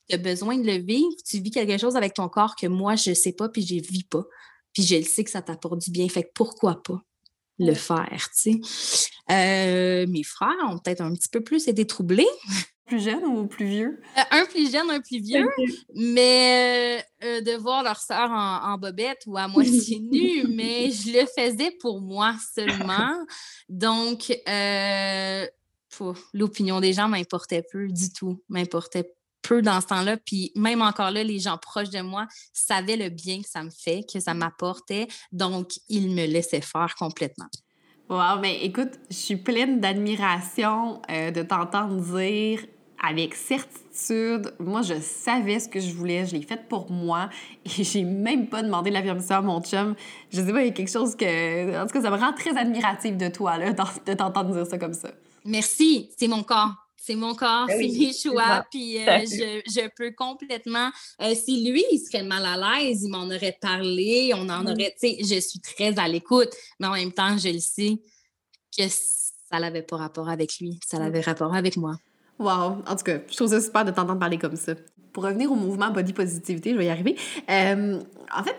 tu 0.07 0.15
as 0.15 0.17
besoin 0.17 0.57
de 0.57 0.65
le 0.65 0.77
vivre, 0.77 1.11
tu 1.27 1.41
vis 1.41 1.51
quelque 1.51 1.77
chose 1.77 1.97
avec 1.97 2.13
ton 2.13 2.29
corps 2.29 2.55
que 2.55 2.67
moi, 2.67 2.95
je 2.95 3.09
ne 3.09 3.15
sais 3.15 3.33
pas, 3.33 3.49
puis 3.49 3.67
je 3.67 3.75
ne 3.75 3.81
vis 3.81 4.05
pas. 4.05 4.23
Puis 4.71 4.83
je 4.83 4.95
le 4.95 5.03
sais 5.03 5.25
que 5.25 5.31
ça 5.31 5.41
t'apporte 5.41 5.79
du 5.79 5.91
bien. 5.91 6.07
Fait 6.07 6.23
que 6.23 6.31
pourquoi 6.33 6.81
pas? 6.81 7.01
Le 7.59 7.73
faire, 7.73 8.29
tu 8.33 8.61
sais. 8.61 9.09
Euh, 9.29 10.07
mes 10.07 10.23
frères 10.23 10.55
ont 10.67 10.77
peut-être 10.79 11.01
un 11.01 11.13
petit 11.13 11.29
peu 11.29 11.41
plus 11.41 11.67
été 11.67 11.85
troublés. 11.85 12.27
Plus 12.85 13.03
jeunes 13.03 13.23
ou 13.23 13.45
plus 13.45 13.67
vieux? 13.67 14.01
Euh, 14.17 14.21
un 14.31 14.45
plus 14.47 14.71
jeune, 14.71 14.89
un 14.89 14.99
plus 14.99 15.21
vieux, 15.21 15.47
mais 15.93 17.05
euh, 17.23 17.39
de 17.39 17.51
voir 17.51 17.83
leur 17.83 17.99
sœur 17.99 18.31
en, 18.31 18.79
bobette 18.79 19.21
ou 19.27 19.37
à 19.37 19.47
moitié 19.47 19.99
nue, 20.11 20.47
mais 20.47 20.89
je 20.89 21.11
le 21.11 21.27
faisais 21.27 21.69
pour 21.79 22.01
moi 22.01 22.33
seulement. 22.55 23.13
Donc, 23.69 24.33
l'opinion 26.33 26.79
des 26.79 26.93
gens 26.93 27.07
m'importait 27.07 27.63
peu 27.71 27.89
du 27.89 28.11
tout, 28.11 28.41
m'importait 28.49 29.13
peu 29.41 29.61
dans 29.61 29.81
ce 29.81 29.87
temps-là. 29.87 30.17
Puis 30.17 30.51
même 30.55 30.81
encore 30.81 31.11
là, 31.11 31.23
les 31.23 31.39
gens 31.39 31.57
proches 31.57 31.89
de 31.89 32.01
moi 32.01 32.27
savaient 32.53 32.97
le 32.97 33.09
bien 33.09 33.41
que 33.41 33.49
ça 33.49 33.63
me 33.63 33.69
fait, 33.69 34.01
que 34.11 34.19
ça 34.19 34.33
m'apportait. 34.33 35.07
Donc, 35.31 35.71
ils 35.87 36.09
me 36.09 36.25
laissaient 36.25 36.61
faire 36.61 36.95
complètement. 36.97 37.47
Wow, 38.09 38.39
mais 38.41 38.63
écoute, 38.63 38.93
je 39.11 39.15
suis 39.15 39.37
pleine 39.37 39.79
d'admiration 39.79 41.01
euh, 41.11 41.29
de 41.29 41.43
t'entendre 41.43 42.01
dire 42.01 42.65
avec 43.01 43.35
certitude, 43.35 44.53
moi, 44.59 44.81
je 44.81 44.99
savais 44.99 45.59
ce 45.59 45.69
que 45.69 45.79
je 45.79 45.93
voulais, 45.93 46.25
je 46.25 46.35
l'ai 46.35 46.41
fait 46.41 46.67
pour 46.67 46.91
moi 46.91 47.29
et 47.65 47.83
j'ai 47.83 48.03
même 48.03 48.47
pas 48.47 48.61
demandé 48.61 48.89
la 48.89 49.01
permission 49.01 49.35
à 49.35 49.41
mon 49.41 49.61
chum. 49.61 49.95
Je 50.31 50.41
sais 50.41 50.51
pas, 50.51 50.61
il 50.61 50.67
y 50.67 50.69
a 50.69 50.73
quelque 50.73 50.91
chose 50.91 51.15
que. 51.15 51.81
En 51.81 51.85
tout 51.85 51.93
cas, 51.93 52.01
ça 52.01 52.09
me 52.09 52.17
rend 52.17 52.33
très 52.33 52.57
admirative 52.57 53.15
de 53.15 53.29
toi, 53.29 53.57
là, 53.57 53.71
de 53.71 54.13
t'entendre 54.13 54.53
dire 54.53 54.65
ça 54.65 54.77
comme 54.77 54.93
ça. 54.93 55.09
Merci, 55.45 56.09
c'est 56.17 56.27
mon 56.27 56.43
corps. 56.43 56.88
C'est 57.09 57.15
mon 57.15 57.33
corps, 57.33 57.65
ben 57.65 57.75
c'est 57.75 57.97
mes 57.97 58.13
choix, 58.13 58.63
puis 58.69 58.99
euh, 58.99 59.21
je, 59.21 59.61
je, 59.65 59.89
peux 59.97 60.11
complètement. 60.11 60.91
Euh, 61.23 61.33
si 61.33 61.67
lui, 61.67 61.83
il 61.91 61.97
serait 61.97 62.21
mal 62.21 62.45
à 62.45 62.55
l'aise, 62.55 63.01
il 63.01 63.09
m'en 63.09 63.25
aurait 63.25 63.57
parlé, 63.59 64.31
on 64.35 64.47
en 64.47 64.63
aurait. 64.67 64.95
Tu 65.01 65.09
sais, 65.09 65.17
je 65.19 65.39
suis 65.39 65.59
très 65.59 65.97
à 65.97 66.07
l'écoute, 66.07 66.49
mais 66.79 66.85
en 66.85 66.93
même 66.93 67.11
temps, 67.11 67.35
je 67.35 67.49
le 67.49 67.57
sais 67.57 67.97
que 68.77 68.83
ça 68.87 69.59
n'avait 69.59 69.81
pas 69.81 69.97
rapport 69.97 70.29
avec 70.29 70.59
lui, 70.59 70.79
ça 70.85 71.03
avait 71.03 71.21
rapport 71.21 71.55
avec 71.55 71.77
moi. 71.77 71.95
Wow! 72.37 72.83
En 72.85 72.95
tout 72.95 73.05
cas, 73.05 73.17
je 73.27 73.35
trouve 73.35 73.49
ça 73.49 73.59
super 73.59 73.85
de 73.85 73.89
t'entendre 73.89 74.19
parler 74.19 74.37
comme 74.37 74.55
ça. 74.55 74.73
Pour 75.11 75.23
revenir 75.23 75.51
au 75.51 75.55
mouvement 75.55 75.89
body 75.89 76.13
positivité, 76.13 76.73
je 76.73 76.77
vais 76.77 76.85
y 76.85 76.89
arriver. 76.89 77.15
Euh, 77.49 77.99
en 78.37 78.43
fait, 78.43 78.55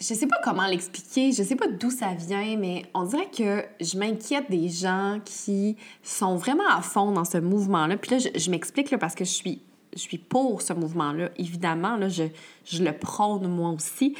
je 0.00 0.14
sais 0.14 0.26
pas 0.26 0.36
comment 0.42 0.66
l'expliquer, 0.66 1.32
je 1.32 1.42
sais 1.42 1.56
pas 1.56 1.68
d'où 1.68 1.90
ça 1.90 2.14
vient, 2.14 2.56
mais 2.56 2.84
on 2.94 3.04
dirait 3.04 3.30
que 3.30 3.64
je 3.80 3.98
m'inquiète 3.98 4.50
des 4.50 4.68
gens 4.68 5.20
qui 5.24 5.76
sont 6.02 6.36
vraiment 6.36 6.68
à 6.68 6.82
fond 6.82 7.12
dans 7.12 7.24
ce 7.24 7.38
mouvement-là. 7.38 7.96
Puis 7.96 8.10
là, 8.12 8.18
je, 8.34 8.50
m'explique 8.50 8.96
parce 8.96 9.14
que 9.14 9.24
je 9.24 9.30
suis, 9.30 9.60
je 9.94 10.00
suis 10.00 10.18
pour 10.18 10.62
ce 10.62 10.72
mouvement-là. 10.72 11.30
Évidemment, 11.36 11.96
là, 11.96 12.08
je, 12.08 12.24
je 12.64 12.82
le 12.82 12.92
prône 12.92 13.46
moi 13.48 13.70
aussi. 13.70 14.14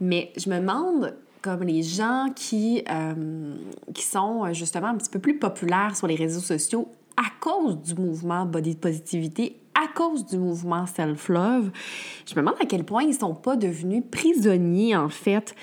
Mais 0.00 0.32
je 0.36 0.48
me 0.50 0.58
demande 0.58 1.14
comme 1.42 1.62
les 1.62 1.82
gens 1.82 2.28
qui, 2.34 2.82
euh, 2.90 3.54
qui 3.92 4.02
sont 4.02 4.52
justement 4.52 4.88
un 4.88 4.96
petit 4.96 5.10
peu 5.10 5.18
plus 5.18 5.38
populaires 5.38 5.96
sur 5.96 6.06
les 6.06 6.16
réseaux 6.16 6.40
sociaux 6.40 6.88
à 7.16 7.28
cause 7.40 7.76
du 7.82 7.94
mouvement 7.94 8.46
body 8.46 8.74
positivité, 8.76 9.56
à 9.74 9.88
cause 9.94 10.24
du 10.26 10.38
mouvement 10.38 10.86
self-love. 10.86 11.70
Je 12.26 12.34
me 12.34 12.40
demande 12.40 12.56
à 12.60 12.66
quel 12.66 12.84
point 12.84 13.02
ils 13.02 13.10
ne 13.10 13.14
sont 13.14 13.34
pas 13.34 13.56
devenus 13.56 14.02
prisonniers, 14.10 14.96
en 14.96 15.08
fait, 15.08 15.54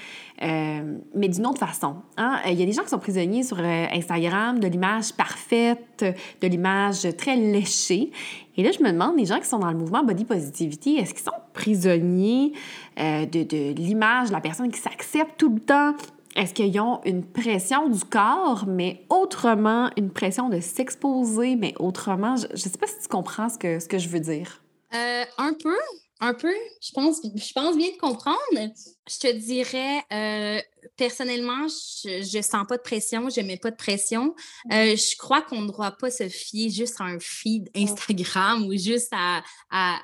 euh, 0.41 0.97
mais 1.16 1.30
d'une 1.30 1.45
autre 1.45 1.59
façon. 1.59 1.97
Hein. 2.18 2.39
Il 2.47 2.59
y 2.59 2.64
a 2.64 2.66
des 2.66 2.72
gens 2.72 2.84
qui 2.84 2.89
sont 2.89 2.99
prisonniers 2.99 3.43
sur 3.43 3.59
euh, 3.59 3.86
Instagram 3.91 4.59
de 4.59 4.68
l'image 4.68 5.14
parfaite, 5.14 6.03
de 6.41 6.47
l'image 6.47 7.07
très 7.18 7.36
léchée. 7.36 8.12
Et 8.57 8.64
là, 8.64 8.72
je 8.72 8.84
me 8.84 8.91
demande, 8.91 9.18
les 9.18 9.26
gens 9.26 9.39
qui 9.39 9.47
sont 9.47 9.59
dans 9.59 9.72
le 9.72 9.78
mouvement 9.78 10.03
body 10.03 10.26
positivity, 10.26 10.97
est-ce 10.97 11.14
qu'ils 11.14 11.24
sont 11.24 11.32
prisonniers 11.53 12.53
euh, 12.99 13.26
de, 13.26 13.43
de 13.43 13.74
l'image 13.74 14.30
de 14.30 14.34
la 14.34 14.41
personne 14.41 14.72
qui 14.72 14.80
s'accepte 14.80 15.38
tout 15.38 15.53
le 15.53 15.59
temps, 15.59 15.95
est-ce 16.36 16.53
qu'ils 16.53 16.79
ont 16.79 17.01
une 17.03 17.25
pression 17.25 17.89
du 17.89 18.03
corps, 18.05 18.65
mais 18.67 19.05
autrement, 19.09 19.89
une 19.97 20.11
pression 20.11 20.49
de 20.49 20.59
s'exposer, 20.59 21.55
mais 21.55 21.73
autrement? 21.79 22.36
Je 22.38 22.47
ne 22.51 22.57
sais 22.57 22.69
pas 22.79 22.88
si 22.88 22.99
tu 23.01 23.07
comprends 23.07 23.49
ce 23.49 23.57
que, 23.57 23.79
ce 23.79 23.88
que 23.88 23.97
je 23.97 24.07
veux 24.07 24.19
dire. 24.19 24.63
Euh, 24.93 25.23
un 25.38 25.53
peu, 25.53 25.77
un 26.21 26.34
peu. 26.34 26.53
Je 26.82 26.91
pense, 26.93 27.21
je 27.23 27.53
pense 27.53 27.75
bien 27.75 27.91
de 27.91 27.97
comprendre. 27.97 28.38
Je 28.53 29.19
te 29.19 29.32
dirais, 29.34 30.03
euh, 30.13 30.61
personnellement, 30.95 31.67
je 31.67 32.38
ne 32.38 32.41
sens 32.41 32.65
pas 32.67 32.77
de 32.77 32.82
pression, 32.82 33.29
je 33.29 33.41
ne 33.41 33.47
mets 33.47 33.57
pas 33.57 33.71
de 33.71 33.75
pression. 33.75 34.34
Euh, 34.71 34.95
je 34.95 35.17
crois 35.17 35.41
qu'on 35.41 35.61
ne 35.61 35.71
doit 35.71 35.91
pas 35.91 36.11
se 36.11 36.29
fier 36.29 36.69
juste 36.69 37.01
à 37.01 37.05
un 37.05 37.19
feed 37.19 37.69
Instagram 37.75 38.65
ou 38.65 38.71
juste 38.77 39.11
à, 39.11 39.43
à 39.69 39.99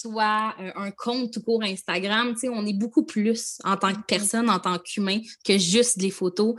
soit 0.00 0.54
euh, 0.60 0.70
un 0.76 0.90
compte 0.90 1.32
tout 1.32 1.42
court 1.42 1.62
Instagram, 1.62 2.34
tu 2.34 2.40
sais, 2.40 2.48
on 2.48 2.66
est 2.66 2.72
beaucoup 2.72 3.04
plus 3.04 3.58
en 3.64 3.76
tant 3.76 3.92
que 3.92 3.98
mm-hmm. 3.98 4.06
personne, 4.06 4.50
en 4.50 4.58
tant 4.58 4.78
qu'humain, 4.78 5.20
que 5.44 5.58
juste 5.58 5.98
des 5.98 6.10
photos. 6.10 6.54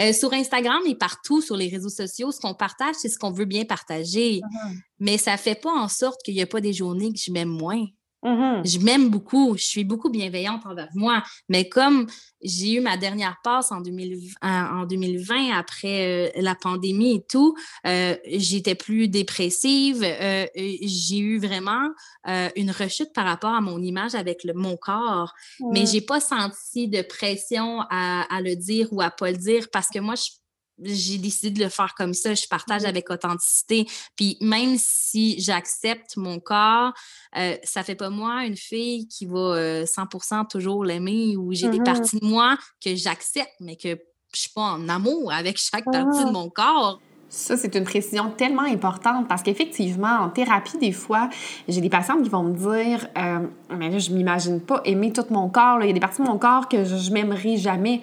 Euh, 0.00 0.12
sur 0.12 0.32
Instagram 0.32 0.80
et 0.86 0.94
partout 0.94 1.40
sur 1.40 1.56
les 1.56 1.68
réseaux 1.68 1.88
sociaux, 1.88 2.32
ce 2.32 2.40
qu'on 2.40 2.54
partage, 2.54 2.96
c'est 2.98 3.08
ce 3.08 3.18
qu'on 3.18 3.32
veut 3.32 3.44
bien 3.44 3.64
partager. 3.64 4.40
Mm-hmm. 4.40 4.78
Mais 5.00 5.18
ça 5.18 5.32
ne 5.32 5.38
fait 5.38 5.60
pas 5.60 5.72
en 5.72 5.88
sorte 5.88 6.22
qu'il 6.22 6.34
n'y 6.34 6.42
a 6.42 6.46
pas 6.46 6.60
des 6.60 6.72
journées 6.72 7.12
que 7.12 7.18
je 7.18 7.32
m'aime 7.32 7.48
moins. 7.48 7.84
Mm-hmm. 8.22 8.68
Je 8.70 8.78
m'aime 8.80 9.08
beaucoup, 9.08 9.56
je 9.56 9.64
suis 9.64 9.84
beaucoup 9.84 10.10
bienveillante 10.10 10.66
envers 10.66 10.90
moi, 10.94 11.22
mais 11.48 11.68
comme 11.68 12.06
j'ai 12.42 12.74
eu 12.74 12.80
ma 12.80 12.98
dernière 12.98 13.36
passe 13.42 13.72
en, 13.72 13.80
2020, 13.80 14.80
en 14.80 14.84
2020 14.84 15.56
après 15.56 16.28
euh, 16.28 16.42
la 16.42 16.54
pandémie 16.54 17.16
et 17.16 17.24
tout, 17.26 17.56
euh, 17.86 18.14
j'étais 18.26 18.74
plus 18.74 19.08
dépressive, 19.08 20.02
euh, 20.04 20.46
j'ai 20.54 21.18
eu 21.18 21.38
vraiment 21.38 21.88
une 22.56 22.70
rechute 22.70 23.12
par 23.14 23.24
rapport 23.24 23.54
à 23.54 23.62
mon 23.62 23.80
image 23.80 24.14
avec 24.14 24.44
le, 24.44 24.52
mon 24.52 24.76
corps, 24.76 25.32
mais 25.72 25.86
j'ai 25.86 26.02
pas 26.02 26.20
senti 26.20 26.88
de 26.88 27.00
pression 27.00 27.80
à, 27.88 28.26
à, 28.34 28.42
le 28.42 28.56
dire 28.56 28.88
ou 28.92 29.00
à 29.00 29.10
pas 29.10 29.30
le 29.30 29.38
dire 29.38 29.68
parce 29.72 29.88
que 29.88 29.98
moi, 29.98 30.14
je 30.14 30.30
j'ai 30.82 31.18
décidé 31.18 31.50
de 31.50 31.62
le 31.64 31.70
faire 31.70 31.94
comme 31.94 32.14
ça. 32.14 32.34
Je 32.34 32.46
partage 32.48 32.84
avec 32.84 33.10
authenticité. 33.10 33.86
Puis 34.16 34.36
même 34.40 34.76
si 34.78 35.40
j'accepte 35.40 36.16
mon 36.16 36.38
corps, 36.38 36.92
euh, 37.36 37.56
ça 37.62 37.82
fait 37.82 37.94
pas 37.94 38.10
moi 38.10 38.44
une 38.44 38.56
fille 38.56 39.06
qui 39.08 39.26
va 39.26 39.84
100% 39.84 40.40
euh, 40.40 40.44
toujours 40.44 40.84
l'aimer 40.84 41.36
ou 41.36 41.52
j'ai 41.52 41.68
des 41.68 41.78
mm-hmm. 41.78 41.84
parties 41.84 42.18
de 42.18 42.26
moi 42.26 42.56
que 42.84 42.94
j'accepte, 42.94 43.54
mais 43.60 43.76
que 43.76 43.98
je 44.32 44.40
suis 44.40 44.50
pas 44.50 44.62
en 44.62 44.88
amour 44.88 45.32
avec 45.32 45.58
chaque 45.58 45.84
partie 45.84 46.24
de 46.24 46.28
mm-hmm. 46.28 46.32
mon 46.32 46.48
corps. 46.48 47.00
Ça, 47.28 47.56
c'est 47.56 47.76
une 47.76 47.84
précision 47.84 48.30
tellement 48.36 48.64
importante 48.64 49.28
parce 49.28 49.44
qu'effectivement, 49.44 50.18
en 50.20 50.30
thérapie, 50.30 50.78
des 50.78 50.90
fois, 50.90 51.30
j'ai 51.68 51.80
des 51.80 51.88
patientes 51.88 52.24
qui 52.24 52.28
vont 52.28 52.42
me 52.42 52.54
dire 52.54 53.06
euh, 53.16 53.46
Mais 53.70 53.88
là, 53.88 53.98
je 53.98 54.10
m'imagine 54.10 54.60
pas 54.60 54.80
aimer 54.84 55.12
tout 55.12 55.24
mon 55.30 55.48
corps. 55.48 55.78
Il 55.80 55.86
y 55.86 55.90
a 55.90 55.92
des 55.92 56.00
parties 56.00 56.22
de 56.22 56.26
mon 56.26 56.38
corps 56.38 56.68
que 56.68 56.84
je, 56.84 56.96
je 56.96 57.12
m'aimerais 57.12 57.56
jamais. 57.56 58.00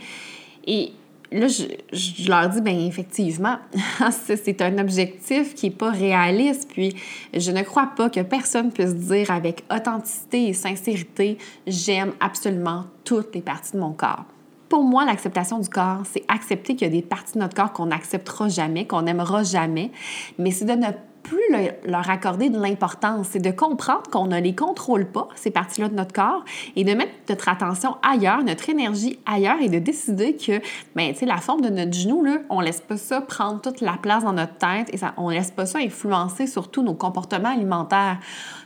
Et 0.66 0.94
là, 1.32 1.48
je, 1.48 2.30
leur 2.30 2.50
dis, 2.50 2.62
bien, 2.62 2.80
effectivement, 2.88 3.58
c'est 4.12 4.62
un 4.62 4.78
objectif 4.78 5.56
qui 5.56 5.70
n'est 5.70 5.76
pas 5.76 5.92
réaliste. 5.92 6.70
Puis, 6.72 6.96
je 7.34 7.52
ne 7.52 7.62
crois 7.64 7.92
pas 7.96 8.10
que 8.10 8.22
personne 8.22 8.72
puisse 8.72 8.96
dire 8.96 9.32
avec 9.32 9.64
authenticité 9.74 10.48
et 10.48 10.54
sincérité, 10.54 11.38
j'aime 11.66 12.14
absolument 12.20 12.86
toutes 13.04 13.36
les 13.36 13.42
parties 13.42 13.74
de 13.74 13.80
mon 13.80 13.94
corps. 13.94 14.26
Pour 14.70 14.84
moi, 14.84 15.06
l'acceptation 15.06 15.60
du 15.60 15.70
corps, 15.70 16.02
c'est 16.12 16.24
accepter 16.28 16.76
qu'il 16.76 16.88
y 16.88 16.92
a 16.92 16.94
des 16.94 17.02
parties 17.02 17.36
de 17.36 17.40
notre 17.40 17.56
corps 17.56 17.72
qu'on 17.72 17.86
n'acceptera 17.86 18.50
jamais, 18.50 18.86
qu'on 18.86 19.04
n'aimera 19.04 19.44
jamais, 19.44 19.92
mais 20.38 20.52
c'est 20.52 20.66
de 20.66 20.74
ne 20.74 20.88
plus 21.28 21.42
leur 21.86 22.10
accorder 22.10 22.50
de 22.50 22.60
l'importance, 22.60 23.28
c'est 23.32 23.40
de 23.40 23.52
comprendre 23.52 24.04
qu'on 24.12 24.28
ne 24.28 24.40
les 24.40 24.56
contrôle 24.56 25.06
pas, 25.06 25.28
ces 25.36 25.52
parties-là 25.52 25.90
de 25.90 25.96
notre 25.96 26.14
corps, 26.14 26.44
et 26.76 26.84
de 26.84 26.94
mettre 26.94 27.12
notre 27.30 27.50
attention 27.50 27.98
ailleurs, 28.02 28.44
notre 28.44 28.70
énergie 28.70 29.20
ailleurs, 29.26 29.62
et 29.62 29.70
de 29.70 29.80
décider 29.80 30.36
que, 30.36 30.62
ben, 30.96 31.12
tu 31.12 31.20
sais, 31.20 31.26
la 31.26 31.38
forme 31.38 31.62
de 31.62 31.70
notre 31.70 31.94
genou, 31.94 32.24
là, 32.24 32.38
on 32.50 32.62
laisse 32.62 32.82
pas 32.82 32.98
ça 32.98 33.22
prendre 33.22 33.62
toute 33.62 33.82
la 33.82 33.98
place 34.02 34.24
dans 34.24 34.34
notre 34.34 34.58
tête, 34.58 34.90
et 34.94 34.98
ça, 34.98 35.14
on 35.18 35.30
laisse 35.30 35.52
pas 35.52 35.66
ça 35.66 35.80
influencer 35.80 36.48
surtout 36.48 36.82
nos 36.82 36.94
comportements 36.94 37.50
alimentaires. 37.50 38.20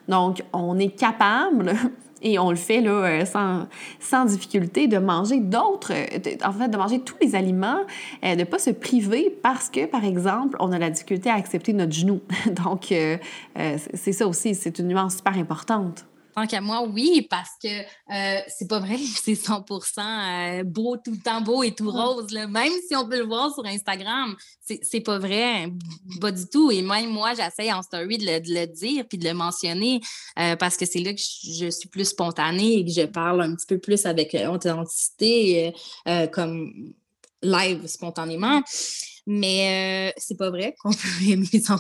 Donc, 0.08 0.44
on 0.54 0.78
est 0.78 0.96
capable 0.96 1.74
et 2.22 2.40
on 2.40 2.50
le 2.50 2.56
fait 2.56 2.82
là, 2.82 2.92
euh, 2.92 3.26
sans, 3.26 3.68
sans 4.00 4.26
difficulté 4.26 4.88
de 4.88 4.98
manger 4.98 5.40
d'autres, 5.40 5.92
euh, 5.94 6.36
en 6.46 6.52
fait, 6.52 6.70
de 6.70 6.78
manger 6.78 7.00
tous 7.00 7.16
les 7.22 7.36
aliments, 7.36 7.82
euh, 8.24 8.36
de 8.36 8.40
ne 8.40 8.46
pas 8.46 8.60
se 8.60 8.70
priver 8.70 9.36
parce 9.42 9.70
que, 9.70 9.86
par 9.86 10.06
exemple, 10.06 10.56
on 10.60 10.72
a 10.72 10.80
la 10.80 10.90
difficulté 10.90 11.30
à 11.30 11.36
accepter 11.36 11.74
notre 11.74 11.94
genou. 11.94 12.22
Donc, 12.64 12.94
c'est 13.96 14.14
ça 14.14 14.28
aussi, 14.28 14.56
c'est 14.56 14.80
une 14.80 14.88
nuance 14.88 15.18
super 15.18 15.38
importante. 15.38 16.06
Tant 16.36 16.48
qu'à 16.48 16.62
moi, 16.62 16.84
oui, 16.84 17.28
parce 17.30 17.52
que 17.62 17.68
euh, 17.68 18.42
c'est 18.48 18.68
pas 18.68 18.80
vrai 18.80 18.96
que 18.96 19.02
c'est 19.24 19.34
100% 19.34 20.60
euh, 20.60 20.64
beau, 20.64 20.98
tout 20.98 21.12
le 21.12 21.20
temps 21.20 21.42
beau 21.42 21.64
et 21.64 21.74
tout 21.74 21.92
rose. 21.92 22.32
Même 22.34 22.72
si 22.88 22.96
on 22.96 23.08
peut 23.08 23.18
le 23.18 23.26
voir 23.26 23.54
sur 23.54 23.66
Instagram, 23.66 24.36
c'est 24.60 25.02
pas 25.02 25.20
vrai, 25.20 25.72
pas 26.20 26.32
du 26.32 26.46
tout. 26.48 26.72
Et 26.72 26.82
même 26.82 27.10
moi, 27.10 27.34
j'essaie 27.34 27.72
en 27.72 27.82
story 27.82 28.18
de 28.18 28.26
le, 28.26 28.66
dire 28.68 29.06
puis 29.08 29.18
de 29.18 29.28
le 29.28 29.34
mentionner 29.34 30.00
euh, 30.40 30.56
parce 30.56 30.78
que 30.78 30.86
c'est 30.86 31.00
là 31.00 31.14
que 31.14 31.20
je, 31.20 31.70
suis 31.70 31.90
plus 31.90 32.06
spontanée 32.06 32.80
et 32.80 32.86
que 32.86 32.92
je 32.92 33.06
parle 33.06 33.42
un 33.42 33.56
petit 33.56 33.68
peu 33.68 33.78
plus 33.78 34.06
avec 34.06 34.36
authenticité, 34.50 35.74
comme 36.32 36.94
live 37.44 37.88
spontanément. 37.88 38.62
Mais 39.28 40.10
euh, 40.10 40.14
c'est 40.18 40.38
pas 40.38 40.50
vrai 40.50 40.76
qu'on 40.82 40.92
peut 40.92 40.98
aimer 41.30 41.46
100 41.46 41.78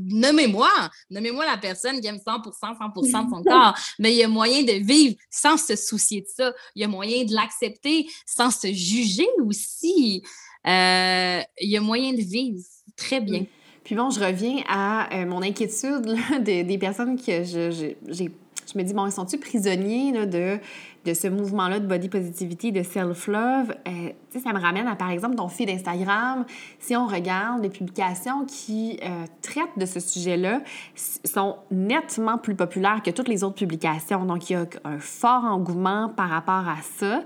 Nommez-moi, 0.00 0.70
nommez-moi 1.10 1.46
la 1.46 1.56
personne 1.56 2.00
qui 2.00 2.06
aime 2.06 2.18
100 2.18 2.42
100 2.52 3.00
de 3.00 3.08
son 3.08 3.42
corps. 3.46 3.74
Mais 3.98 4.12
il 4.12 4.18
y 4.18 4.22
a 4.22 4.28
moyen 4.28 4.62
de 4.62 4.84
vivre 4.84 5.16
sans 5.30 5.56
se 5.56 5.76
soucier 5.76 6.22
de 6.22 6.28
ça. 6.28 6.52
Il 6.74 6.82
y 6.82 6.84
a 6.84 6.88
moyen 6.88 7.24
de 7.24 7.32
l'accepter 7.32 8.06
sans 8.26 8.50
se 8.50 8.72
juger 8.72 9.28
aussi. 9.44 10.22
Euh, 10.66 11.40
il 11.60 11.70
y 11.70 11.76
a 11.76 11.80
moyen 11.80 12.12
de 12.12 12.22
vivre 12.22 12.60
très 12.96 13.20
bien. 13.20 13.44
Puis 13.84 13.94
bon, 13.94 14.10
je 14.10 14.20
reviens 14.20 14.62
à 14.66 15.14
euh, 15.14 15.26
mon 15.26 15.42
inquiétude 15.42 16.16
des, 16.40 16.78
personnes 16.78 17.20
que 17.20 17.44
j'ai. 17.44 17.96
Je 18.08 18.78
me 18.78 18.82
dis, 18.82 18.94
bon, 18.94 19.10
sont-ils 19.10 19.38
prisonniers 19.38 20.26
de 20.26 20.58
de 21.04 21.14
ce 21.14 21.28
mouvement-là 21.28 21.80
de 21.80 21.86
body 21.86 22.08
positivity, 22.08 22.72
de 22.72 22.82
self-love, 22.82 23.74
euh, 23.86 24.10
ça 24.30 24.52
me 24.52 24.58
ramène 24.58 24.86
à, 24.86 24.96
par 24.96 25.10
exemple, 25.10 25.36
ton 25.36 25.48
feed 25.48 25.68
Instagram. 25.68 26.44
Si 26.78 26.96
on 26.96 27.06
regarde 27.06 27.62
les 27.62 27.68
publications 27.68 28.44
qui 28.46 28.98
euh, 29.02 29.26
traitent 29.42 29.76
de 29.76 29.86
ce 29.86 30.00
sujet-là, 30.00 30.62
sont 30.94 31.56
nettement 31.70 32.38
plus 32.38 32.54
populaires 32.54 33.02
que 33.02 33.10
toutes 33.10 33.28
les 33.28 33.44
autres 33.44 33.56
publications. 33.56 34.24
Donc, 34.24 34.48
il 34.48 34.54
y 34.54 34.56
a 34.56 34.66
un 34.84 34.98
fort 34.98 35.44
engouement 35.44 36.08
par 36.08 36.30
rapport 36.30 36.68
à 36.68 36.78
ça. 36.82 37.22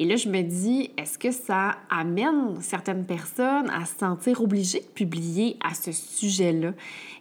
Et 0.00 0.06
là, 0.06 0.16
je 0.16 0.28
me 0.28 0.42
dis, 0.42 0.90
est-ce 0.98 1.18
que 1.18 1.30
ça 1.30 1.76
amène 1.88 2.60
certaines 2.60 3.04
personnes 3.04 3.70
à 3.70 3.84
se 3.84 3.96
sentir 3.96 4.42
obligées 4.42 4.80
de 4.80 4.86
publier 4.86 5.56
à 5.64 5.72
ce 5.72 5.92
sujet-là? 5.92 6.72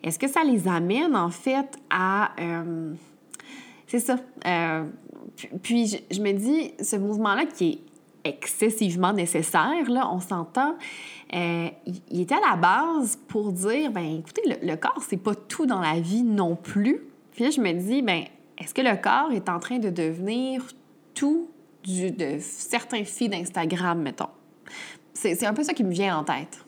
Est-ce 0.04 0.18
que 0.18 0.28
ça 0.28 0.44
les 0.44 0.68
amène, 0.68 1.16
en 1.16 1.30
fait, 1.30 1.78
à... 1.92 2.32
Euh, 2.40 2.94
c'est 3.86 4.00
ça. 4.00 4.18
Puis 5.62 6.00
je, 6.12 6.22
me 6.22 6.32
dis, 6.32 6.74
ce 6.82 6.96
mouvement-là 6.96 7.46
qui 7.46 7.72
est 7.72 7.80
excessivement 8.30 9.14
nécessaire, 9.14 9.90
là, 9.90 10.10
on 10.12 10.20
s'entend, 10.20 10.76
euh, 11.34 11.70
il 12.10 12.22
était 12.22 12.36
à 12.36 12.52
la 12.52 12.56
base 12.56 13.18
pour 13.28 13.52
dire, 13.52 13.92
ben 13.92 14.20
écoutez, 14.20 14.42
le, 14.62 14.76
corps, 14.76 15.04
c'est 15.08 15.18
pas 15.18 15.36
tout 15.36 15.66
dans 15.66 15.82
la 15.82 16.00
vie 16.00 16.24
non 16.24 16.56
plus. 16.56 17.02
Puis 17.32 17.44
là, 17.44 17.50
je 17.50 17.60
me 17.60 17.74
dis, 17.74 18.02
ben 18.02 18.24
est-ce 18.58 18.74
que 18.74 18.82
le 18.82 18.96
corps 18.96 19.32
est 19.32 19.50
en 19.50 19.60
train 19.60 19.80
de 19.80 19.90
devenir 19.90 20.66
tout 21.14 21.50
de 21.86 22.38
certains 22.40 23.04
filles 23.04 23.30
d'Instagram, 23.30 24.02
mettons? 24.02 24.30
C'est 25.14 25.46
un 25.46 25.54
peu 25.54 25.64
ça 25.64 25.74
qui 25.74 25.84
me 25.84 25.92
vient 25.92 26.18
en 26.18 26.24
tête. 26.24 26.63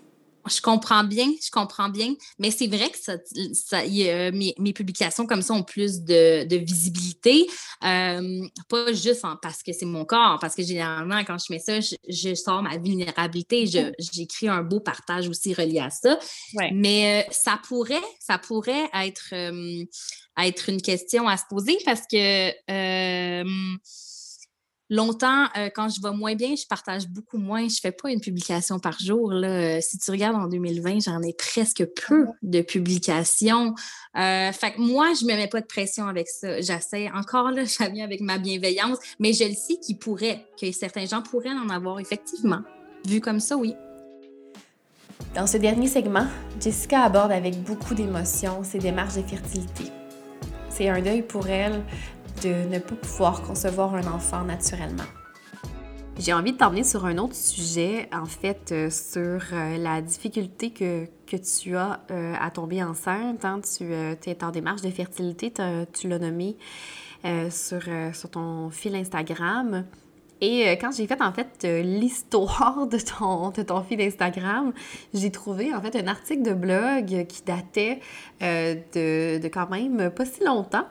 Je 0.48 0.62
comprends 0.62 1.04
bien, 1.04 1.32
je 1.44 1.50
comprends 1.50 1.90
bien, 1.90 2.14
mais 2.40 2.52
c'est 2.52 2.68
vrai 2.68 2.90
que 2.90 2.98
ça, 2.98 3.18
ça 3.54 3.84
mes, 3.86 4.54
mes, 4.58 4.74
publications 4.74 5.26
comme 5.26 5.42
ça 5.42 5.54
ont 5.54 5.64
plus 5.64 6.02
de, 6.02 6.46
de 6.46 6.56
visibilité, 6.56 7.48
euh, 7.84 8.42
pas 8.70 8.94
juste 8.94 9.24
parce 9.42 9.64
que 9.64 9.74
c'est 9.74 9.86
mon 9.86 10.06
corps, 10.06 10.38
parce 10.40 10.56
que 10.56 10.64
généralement, 10.64 11.24
quand 11.24 11.38
je 11.38 11.52
mets 11.52 11.60
ça, 11.60 11.80
je, 11.80 12.36
sors 12.36 12.62
ma 12.62 12.78
vulnérabilité, 12.78 13.66
j'écris 13.66 14.48
un 14.48 14.62
beau 14.62 14.80
partage 14.80 15.28
aussi 15.28 15.54
relié 15.54 15.80
à 15.80 15.90
ça. 15.90 16.20
Mais 16.74 17.24
euh, 17.24 17.32
ça 17.32 17.60
pourrait, 17.68 17.96
ça 18.20 18.38
pourrait 18.38 18.90
être, 18.94 19.30
euh, 19.34 19.84
être 20.38 20.70
une 20.70 20.82
question 20.82 21.28
à 21.28 21.38
se 21.38 21.46
poser 21.50 21.78
parce 21.86 22.02
que 22.02 22.52
Longtemps, 24.92 25.46
euh, 25.58 25.70
quand 25.74 25.90
je 25.90 26.00
vais 26.00 26.16
moins 26.16 26.36
bien, 26.36 26.54
je 26.56 26.68
partage 26.68 27.08
beaucoup 27.08 27.40
moins. 27.40 27.68
Je 27.68 27.80
fais 27.80 27.92
pas 27.92 28.12
une 28.12 28.22
publication 28.22 28.78
par 28.78 29.00
jour. 29.00 29.32
Là. 29.32 29.48
Euh, 29.48 29.80
si 29.82 29.98
tu 29.98 30.12
regardes 30.12 30.36
en 30.36 30.48
2020, 30.48 31.00
j'en 31.06 31.24
ai 31.24 31.34
presque 31.34 31.84
peu 32.08 32.28
de 32.44 32.62
publications. 32.62 33.74
Euh, 34.16 34.52
fait 34.52 34.74
que 34.74 34.82
moi, 34.82 35.14
je 35.20 35.26
me 35.26 35.36
mets 35.36 35.48
pas 35.48 35.62
de 35.62 35.66
pression 35.66 36.08
avec 36.08 36.28
ça. 36.28 36.62
J'essaie 36.62 37.10
encore 37.12 37.50
là, 37.50 37.64
je 37.66 37.92
viens 37.92 38.04
avec 38.04 38.22
ma 38.22 38.38
bienveillance, 38.38 39.00
mais 39.20 39.34
je 39.34 39.46
le 39.46 39.56
sais 39.56 39.78
qu'il 39.78 39.98
pourrait, 39.98 40.46
que 40.62 40.72
certains 40.72 41.08
gens 41.08 41.24
pourraient 41.24 41.50
en 41.50 41.70
avoir 41.70 42.00
effectivement. 42.00 42.62
Vu 43.08 43.22
comme 43.22 43.40
ça, 43.40 43.58
oui. 43.58 43.74
Dans 45.34 45.48
ce 45.48 45.58
dernier 45.58 45.88
segment, 45.88 46.28
Jessica 46.62 47.02
aborde 47.02 47.32
avec 47.32 47.62
beaucoup 47.64 47.96
d'émotion 47.96 48.64
ses 48.64 48.78
démarches 48.78 49.16
de 49.16 49.24
fertilité. 49.24 49.86
C'est 50.70 50.90
un 50.90 51.02
deuil 51.02 51.22
pour 51.22 51.48
elle 51.48 51.82
de 52.44 52.68
ne 52.70 52.80
pas 52.80 52.96
pouvoir 52.96 53.42
concevoir 53.42 53.96
un 53.96 54.08
enfant 54.08 54.44
naturellement. 54.44 55.04
J'ai 56.18 56.32
envie 56.32 56.54
de 56.54 56.58
t'emmener 56.58 56.86
sur 56.86 57.06
un 57.06 57.18
autre 57.18 57.36
sujet, 57.36 58.08
en 58.14 58.26
fait, 58.26 58.72
euh, 58.72 58.90
sur 58.90 59.42
euh, 59.52 59.78
la 59.78 60.02
difficulté 60.02 60.70
que, 60.72 61.08
que 61.28 61.36
tu 61.36 61.76
as 61.76 62.00
euh, 62.10 62.34
à 62.40 62.52
tomber 62.52 62.82
enceinte. 62.82 63.44
Hein. 63.44 63.60
Tu 63.78 63.84
es 63.92 64.44
en 64.44 64.52
démarche 64.52 64.82
de 64.82 64.90
fertilité, 64.90 65.52
tu 65.94 66.08
l'as 66.08 66.20
nommé 66.20 66.58
sur, 67.50 67.82
sur 68.14 68.30
ton 68.30 68.70
fil 68.70 68.96
Instagram. 68.96 69.86
Et 70.42 70.64
quand 70.74 70.92
j'ai 70.96 71.08
fait 71.08 71.22
en 71.22 71.32
fait 71.32 71.66
l'histoire 71.84 72.86
de 72.88 73.00
ton, 73.00 73.50
de 73.50 73.64
ton 73.64 73.82
fil 73.82 74.00
Instagram, 74.00 74.74
j'ai 75.14 75.32
trouvé 75.32 75.74
en 75.74 75.82
fait 75.82 75.96
un 75.96 76.08
article 76.08 76.44
de 76.44 76.54
blog 76.54 77.26
qui 77.28 77.42
datait 77.44 78.00
de, 78.42 79.40
de 79.40 79.48
quand 79.48 79.70
même 79.72 80.12
pas 80.12 80.26
si 80.26 80.44
longtemps 80.44 80.86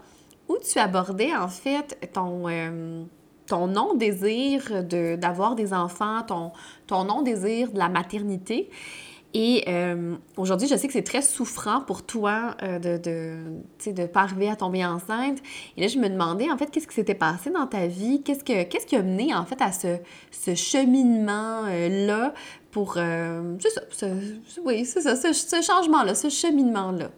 où 0.55 0.59
tu 0.62 0.78
abordais 0.78 1.34
en 1.34 1.48
fait 1.48 1.98
ton, 2.12 2.48
euh, 2.48 3.05
ton 3.46 3.66
non-désir 3.66 4.84
d'avoir 4.84 5.55
des 5.55 5.72
enfants, 5.72 6.22
ton, 6.22 6.52
ton 6.86 7.05
non-désir 7.05 7.72
de 7.72 7.78
la 7.78 7.88
maternité. 7.88 8.70
Et 9.36 9.64
euh, 9.66 10.14
aujourd'hui, 10.36 10.68
je 10.68 10.76
sais 10.76 10.86
que 10.86 10.92
c'est 10.92 11.02
très 11.02 11.20
souffrant 11.20 11.80
pour 11.80 12.07
toi 12.07 12.55
euh, 12.62 12.78
de 12.78 12.98
de 12.98 14.02
ne 14.02 14.07
pas 14.07 14.20
arriver 14.20 14.48
à 14.48 14.55
tomber 14.55 14.86
enceinte. 14.86 15.38
Et 15.76 15.80
là, 15.80 15.88
je 15.88 15.98
me 15.98 16.09
demandais, 16.09 16.48
en 16.52 16.57
fait, 16.57 16.70
qu'est-ce 16.70 16.86
qui 16.86 16.94
s'était 16.94 17.16
passé 17.16 17.50
dans 17.50 17.66
ta 17.66 17.88
vie? 17.88 18.22
Qu'est-ce, 18.22 18.44
que, 18.44 18.62
qui 18.62 18.94
a 18.94 19.02
mené, 19.02 19.34
en 19.34 19.44
fait, 19.44 19.61
à 19.61 19.72
ce, 19.72 19.96
ce 20.30 20.55
cheminement-là 20.55 22.32
pour... 22.70 22.94
c'est 22.94 23.70
ça, 23.90 24.07
oui, 24.64 24.84
c'est 24.84 25.00
ça, 25.00 25.16
ce 25.16 25.62
changement-là, 25.62 26.14
ce 26.14 26.28
cheminement-là? 26.28 27.11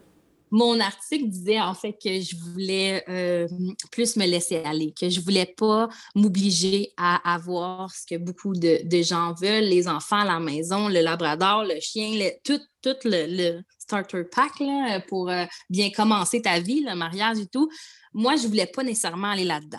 Mon 0.50 0.78
article 0.80 1.28
disait 1.28 1.60
en 1.60 1.74
fait 1.74 1.92
que 1.92 2.20
je 2.20 2.36
voulais 2.36 3.02
euh, 3.08 3.48
plus 3.90 4.16
me 4.16 4.26
laisser 4.26 4.56
aller, 4.56 4.92
que 4.98 5.08
je 5.08 5.20
voulais 5.20 5.46
pas 5.56 5.88
m'obliger 6.14 6.92
à 6.96 7.34
avoir 7.34 7.90
ce 7.92 8.06
que 8.06 8.18
beaucoup 8.18 8.52
de, 8.54 9.02
gens 9.02 9.34
veulent, 9.34 9.64
les 9.64 9.88
enfants 9.88 10.24
la 10.24 10.40
maison, 10.40 10.88
le 10.88 11.00
labrador, 11.00 11.64
le 11.64 11.80
chien, 11.80 12.30
tout, 12.44 12.60
tout 12.82 12.96
le, 13.04 13.60
starter 13.78 14.24
pack 14.24 14.52
pour 15.08 15.30
euh, 15.30 15.44
bien 15.70 15.90
commencer 15.90 16.42
ta 16.42 16.60
vie, 16.60 16.80
le 16.80 16.94
mariage 16.94 17.38
et 17.38 17.46
tout. 17.46 17.68
Moi, 18.12 18.36
je 18.36 18.46
voulais 18.46 18.66
pas 18.66 18.82
nécessairement 18.82 19.28
aller 19.28 19.44
là-dedans. 19.44 19.78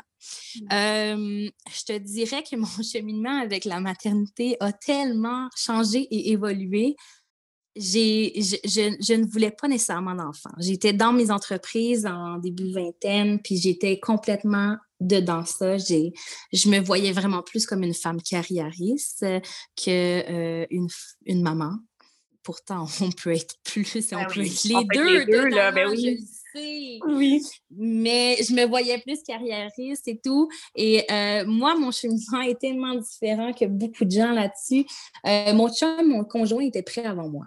Mmh. 0.55 0.74
Euh, 0.74 1.49
je 1.72 1.84
te 1.86 1.97
dirais 1.97 2.43
que 2.43 2.55
mon 2.55 2.68
cheminement 2.84 3.41
avec 3.41 3.65
la 3.65 3.80
maternité 3.80 4.57
a 4.59 4.72
tellement 4.72 5.49
changé 5.55 5.99
et 5.99 6.32
évolué 6.32 6.95
j'ai, 7.78 8.34
je, 8.36 9.13
ne 9.13 9.25
voulais 9.25 9.51
pas 9.51 9.67
nécessairement 9.67 10.15
d'enfants. 10.15 10.53
J'étais 10.59 10.93
dans 10.93 11.13
mes 11.13 11.32
entreprises 11.32 12.05
en 12.05 12.38
début 12.38 12.71
vingtaine, 12.71 13.39
puis 13.41 13.57
j'étais 13.57 13.99
complètement 13.99 14.78
dedans 14.99 15.45
ça. 15.45 15.78
J'ai, 15.78 16.13
je 16.53 16.69
me 16.69 16.80
voyais 16.80 17.11
vraiment 17.11 17.43
plus 17.43 17.65
comme 17.65 17.84
une 17.84 17.93
femme 17.93 18.21
carriériste 18.21 19.25
que 19.75 20.67
une, 20.69 20.88
une 21.25 21.41
maman. 21.41 21.73
Pourtant, 22.43 22.86
on 23.01 23.11
peut 23.11 23.34
être 23.34 23.55
plus, 23.63 24.11
on 24.13 24.17
ben 24.17 24.28
peut 24.28 24.41
être 24.41 24.63
les 24.63 24.86
deux. 24.93 25.25
deux 25.25 25.47
là, 25.47 25.71
ben 25.71 25.89
oui. 25.89 26.19
Oui. 27.05 27.41
Mais 27.71 28.38
je 28.41 28.53
me 28.53 28.65
voyais 28.65 28.97
plus 28.99 29.21
carriériste 29.23 30.07
et 30.07 30.19
tout. 30.23 30.49
Et 30.75 31.03
euh, 31.11 31.45
moi, 31.45 31.75
mon 31.75 31.91
cheminement 31.91 32.41
est 32.41 32.59
tellement 32.59 32.95
différent 32.95 33.53
que 33.53 33.65
beaucoup 33.65 34.05
de 34.05 34.11
gens 34.11 34.32
là-dessus. 34.32 34.86
Euh, 35.25 35.53
mon 35.53 35.69
chum, 35.73 36.07
mon 36.07 36.23
conjoint 36.23 36.63
était 36.63 36.84
prêt 36.84 37.05
avant 37.05 37.30
moi. 37.30 37.45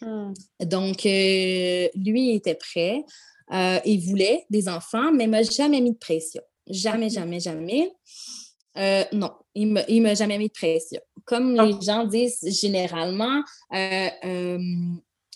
Hmm. 0.00 0.32
Donc, 0.64 1.06
euh, 1.06 1.88
lui 1.94 2.34
était 2.34 2.54
prêt. 2.54 3.04
il 3.84 4.00
voulait 4.08 4.44
des 4.50 4.68
enfants, 4.68 5.12
mais 5.12 5.24
il 5.24 5.30
m'a 5.30 5.42
jamais 5.42 5.80
mis 5.80 5.92
de 5.92 5.98
pression. 5.98 6.42
Jamais, 6.68 7.10
jamais, 7.10 7.40
jamais. 7.40 7.90
non, 9.12 9.32
il 9.54 9.72
ne 9.72 10.00
m'a 10.00 10.14
jamais 10.14 10.38
mis 10.38 10.48
de 10.48 10.52
pression. 10.52 11.00
Comme 11.24 11.54
les 11.54 11.74
gens 11.80 12.04
disent 12.04 12.40
généralement, 12.60 13.42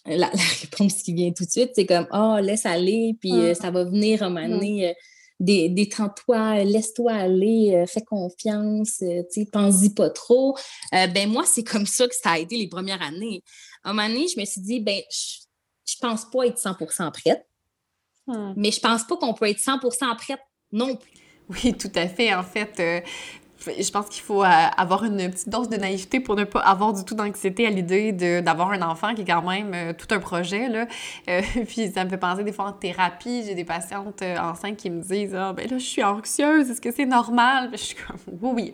la, 0.06 0.30
réponse 0.60 1.02
qui 1.02 1.14
vient 1.14 1.32
tout 1.32 1.44
de 1.44 1.50
suite, 1.50 1.72
c'est 1.74 1.86
comme 1.86 2.06
Oh, 2.12 2.36
laisse 2.40 2.66
aller, 2.66 3.16
puis 3.20 3.32
euh, 3.32 3.54
ça 3.54 3.70
va 3.70 3.84
venir 3.84 4.22
à 4.22 4.26
un 4.26 4.30
moment 4.30 4.48
donné. 4.48 4.94
Euh, 5.48 5.68
détends-toi, 5.68 6.64
laisse-toi 6.64 7.12
aller, 7.12 7.74
euh, 7.74 7.86
fais 7.86 8.02
confiance, 8.02 9.02
tu 9.32 9.46
pense-y 9.46 9.94
pas 9.94 10.10
trop. 10.10 10.56
ben 10.92 11.28
moi, 11.28 11.44
c'est 11.46 11.64
comme 11.64 11.86
ça 11.86 12.06
que 12.06 12.14
ça 12.14 12.32
a 12.32 12.38
été 12.38 12.56
les 12.56 12.68
premières 12.68 13.02
années. 13.02 13.42
À 13.82 13.90
un 13.90 13.92
moment 13.92 14.08
donné, 14.08 14.26
je 14.28 14.38
me 14.38 14.44
suis 14.44 14.60
dit, 14.60 14.80
ben, 14.80 15.00
je, 15.10 15.44
je 15.86 15.96
pense 16.00 16.24
pas 16.30 16.46
être 16.46 16.58
100% 16.58 17.12
prête, 17.12 17.46
mais 18.56 18.70
je 18.70 18.80
pense 18.80 19.04
pas 19.04 19.16
qu'on 19.16 19.34
peut 19.34 19.48
être 19.48 19.60
100% 19.60 20.16
prête 20.16 20.40
non 20.72 20.96
plus. 20.96 21.10
Oui, 21.50 21.74
tout 21.74 21.92
à 21.94 22.08
fait. 22.08 22.34
En 22.34 22.42
fait, 22.42 23.04
je 23.66 23.90
pense 23.90 24.08
qu'il 24.08 24.22
faut 24.22 24.42
euh, 24.42 24.46
avoir 24.46 25.04
une 25.04 25.30
petite 25.30 25.48
dose 25.48 25.68
de 25.68 25.76
naïveté 25.76 26.20
pour 26.20 26.36
ne 26.36 26.44
pas 26.44 26.60
avoir 26.60 26.92
du 26.92 27.04
tout 27.04 27.14
d'anxiété 27.14 27.66
à 27.66 27.70
l'idée 27.70 28.12
d'avoir 28.42 28.70
un 28.70 28.82
enfant 28.82 29.14
qui 29.14 29.22
est 29.22 29.26
quand 29.26 29.42
même 29.42 29.72
euh, 29.74 29.92
tout 29.92 30.06
un 30.10 30.18
projet. 30.18 30.68
Là. 30.68 30.86
Euh, 31.28 31.42
puis 31.66 31.90
ça 31.92 32.04
me 32.04 32.10
fait 32.10 32.18
penser 32.18 32.44
des 32.44 32.52
fois 32.52 32.66
en 32.66 32.72
thérapie, 32.72 33.44
j'ai 33.44 33.54
des 33.54 33.64
patientes 33.64 34.22
enceintes 34.22 34.76
qui 34.76 34.90
me 34.90 35.02
disent 35.02 35.34
Ah, 35.34 35.52
ben 35.52 35.68
là, 35.68 35.78
je 35.78 35.84
suis 35.84 36.02
anxieuse, 36.02 36.70
est-ce 36.70 36.80
que 36.80 36.92
c'est 36.92 37.06
normal? 37.06 37.70
je 37.72 37.78
suis 37.78 37.96
comme 37.96 38.18
Oui, 38.40 38.72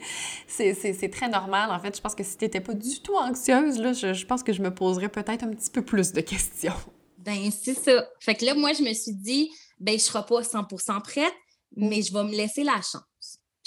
oui, 0.49 0.75
c'est 0.77 1.11
très 1.11 1.29
normal. 1.29 1.71
En 1.71 1.79
fait, 1.79 1.97
je 1.97 2.01
pense 2.01 2.15
que 2.15 2.25
si 2.25 2.37
tu 2.37 2.45
n'étais 2.45 2.61
pas 2.61 2.75
du 2.75 3.01
tout 3.01 3.17
anxieuse, 3.17 3.79
là, 3.79 3.93
je, 3.93 4.13
je 4.13 4.27
pense 4.27 4.43
que 4.43 4.53
je 4.53 4.63
me 4.63 4.73
poserais 4.73 5.09
peut-être 5.09 5.45
un 5.45 5.51
petit 5.51 5.71
peu 5.71 5.83
plus 5.83 6.13
de 6.13 6.21
questions. 6.21 6.75
Ben, 7.19 7.51
c'est 7.51 7.75
ça. 7.75 8.07
Fait 8.19 8.35
que 8.35 8.45
là, 8.45 8.55
moi, 8.55 8.73
je 8.73 8.83
me 8.83 8.93
suis 8.95 9.15
dit, 9.15 9.51
ben, 9.79 9.93
je 9.93 9.97
ne 9.97 9.99
serai 9.99 10.25
pas 10.25 10.41
100% 10.41 11.03
prête, 11.03 11.35
mais 11.77 12.03
je 12.03 12.13
vais 12.13 12.25
me 12.25 12.35
laisser 12.35 12.65
la 12.65 12.77
chance 12.77 13.03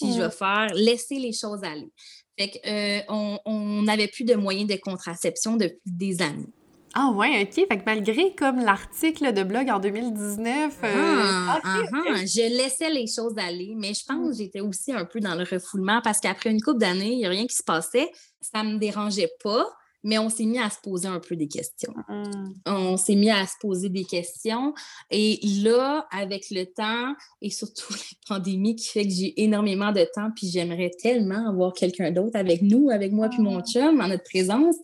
puis 0.03 0.13
je 0.13 0.21
vais 0.21 0.29
faire 0.29 0.67
laisser 0.73 1.15
les 1.15 1.33
choses 1.33 1.63
aller. 1.63 1.91
Fait 2.37 2.49
qu'on 2.49 3.39
euh, 3.47 3.81
n'avait 3.83 4.07
plus 4.07 4.23
de 4.23 4.35
moyens 4.35 4.69
de 4.69 4.75
contraception 4.75 5.55
depuis 5.55 5.79
des 5.85 6.21
années. 6.21 6.49
Ah 6.95 7.11
ouais, 7.15 7.41
OK. 7.41 7.53
Fait 7.55 7.77
que 7.77 7.83
malgré 7.85 8.35
comme 8.35 8.59
l'article 8.59 9.33
de 9.33 9.43
blog 9.43 9.69
en 9.69 9.79
2019... 9.79 10.77
Euh, 10.83 10.87
ah, 10.87 11.59
ah, 11.63 11.81
ah, 11.91 12.25
je 12.25 12.55
laissais 12.55 12.91
les 12.91 13.07
choses 13.07 13.33
aller, 13.37 13.73
mais 13.75 13.93
je 13.93 14.03
pense 14.05 14.29
que 14.29 14.43
j'étais 14.43 14.59
aussi 14.59 14.93
un 14.93 15.05
peu 15.05 15.19
dans 15.19 15.33
le 15.33 15.43
refoulement 15.43 16.01
parce 16.03 16.19
qu'après 16.19 16.51
une 16.51 16.61
couple 16.61 16.79
d'années, 16.79 17.13
il 17.13 17.17
n'y 17.17 17.25
a 17.25 17.29
rien 17.29 17.47
qui 17.47 17.55
se 17.55 17.63
passait. 17.63 18.11
Ça 18.41 18.63
ne 18.63 18.73
me 18.73 18.77
dérangeait 18.77 19.31
pas 19.43 19.65
mais 20.03 20.17
on 20.17 20.29
s'est 20.29 20.45
mis 20.45 20.59
à 20.59 20.69
se 20.69 20.77
poser 20.81 21.07
un 21.07 21.19
peu 21.19 21.35
des 21.35 21.47
questions. 21.47 21.93
Mmh. 22.07 22.53
On 22.65 22.97
s'est 22.97 23.15
mis 23.15 23.29
à 23.29 23.45
se 23.45 23.53
poser 23.61 23.89
des 23.89 24.03
questions. 24.03 24.73
Et 25.09 25.39
là, 25.61 26.07
avec 26.11 26.49
le 26.51 26.65
temps 26.65 27.15
et 27.41 27.49
surtout 27.49 27.93
la 28.29 28.35
pandémie 28.35 28.75
qui 28.75 28.87
fait 28.87 29.03
que 29.03 29.13
j'ai 29.13 29.41
énormément 29.41 29.91
de 29.91 30.05
temps, 30.13 30.29
puis 30.35 30.47
j'aimerais 30.47 30.91
tellement 31.01 31.49
avoir 31.49 31.73
quelqu'un 31.73 32.11
d'autre 32.11 32.37
avec 32.37 32.61
nous, 32.61 32.89
avec 32.89 33.11
moi 33.11 33.29
puis 33.29 33.41
mon 33.41 33.59
ah. 33.59 33.63
chum, 33.63 34.01
en 34.01 34.07
notre 34.07 34.23
présence, 34.23 34.75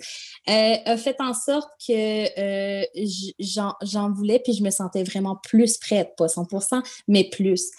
euh, 0.50 0.76
a 0.86 0.98
fait 0.98 1.16
en 1.20 1.34
sorte 1.34 1.70
que 1.86 2.82
euh, 2.82 2.86
j'en 3.40 4.12
voulais, 4.12 4.40
puis 4.40 4.54
je 4.54 4.64
me 4.64 4.70
sentais 4.70 5.04
vraiment 5.04 5.36
plus 5.36 5.78
prête, 5.78 6.14
pas 6.18 6.28
100% 6.28 6.82
mais 7.08 7.30
plus. 7.30 7.72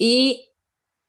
Et 0.00 0.38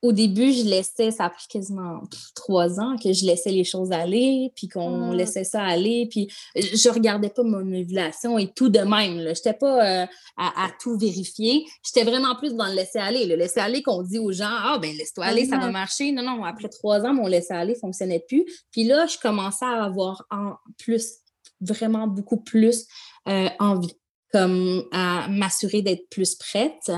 au 0.06 0.12
début, 0.12 0.54
je 0.54 0.64
laissais, 0.66 1.10
ça 1.10 1.26
a 1.26 1.30
pris 1.32 1.48
quasiment 1.50 2.04
trois 2.36 2.80
ans 2.80 2.96
que 3.02 3.12
je 3.12 3.26
laissais 3.26 3.50
les 3.50 3.64
choses 3.64 3.92
aller, 3.92 4.52
puis 4.56 4.68
qu'on 4.68 5.12
mmh. 5.12 5.16
laissait 5.16 5.44
ça 5.44 5.64
aller, 5.64 6.08
puis 6.10 6.32
je 6.56 6.90
regardais 6.90 7.30
pas 7.30 7.42
mon 7.42 7.62
ovulation 7.74 8.38
et 8.38 8.52
tout 8.54 8.70
de 8.70 8.80
même. 8.80 9.20
Je 9.20 9.30
n'étais 9.30 9.54
pas 9.54 10.04
euh, 10.04 10.06
à, 10.38 10.70
tout 10.80 10.98
vérifier. 10.98 11.66
J'étais 11.84 12.04
vraiment 12.04 12.36
plus 12.36 12.54
dans 12.54 12.68
le 12.68 12.76
laisser 12.76 13.00
aller. 13.00 13.26
Le 13.26 13.36
laisser 13.36 13.60
aller 13.60 13.82
qu'on 13.82 14.04
dit 14.04 14.20
aux 14.20 14.32
gens, 14.32 14.46
ah 14.48 14.78
ben 14.80 14.96
laisse-toi 14.96 15.26
aller, 15.26 15.46
ça 15.46 15.58
va 15.58 15.72
marcher. 15.72 16.12
Non, 16.12 16.22
non, 16.22 16.44
après 16.44 16.70
trois 16.70 17.02
ans, 17.02 17.14
mon 17.14 17.26
laisser 17.26 17.54
aller 17.54 17.76
fonctionnait 17.76 18.24
plus. 18.28 18.46
Puis 18.72 18.84
là, 18.84 19.08
je 19.08 19.18
commençais 19.18 19.66
à 19.66 19.84
avoir 19.84 20.26
en 20.30 20.54
plus, 20.78 21.16
vraiment 21.62 22.06
beaucoup 22.06 22.38
plus 22.38 22.86
euh, 23.28 23.50
envie, 23.60 23.96
comme 24.32 24.84
à 24.92 25.28
m'assurer 25.30 25.82
d'être 25.82 26.08
plus 26.10 26.36
prête. 26.36 26.92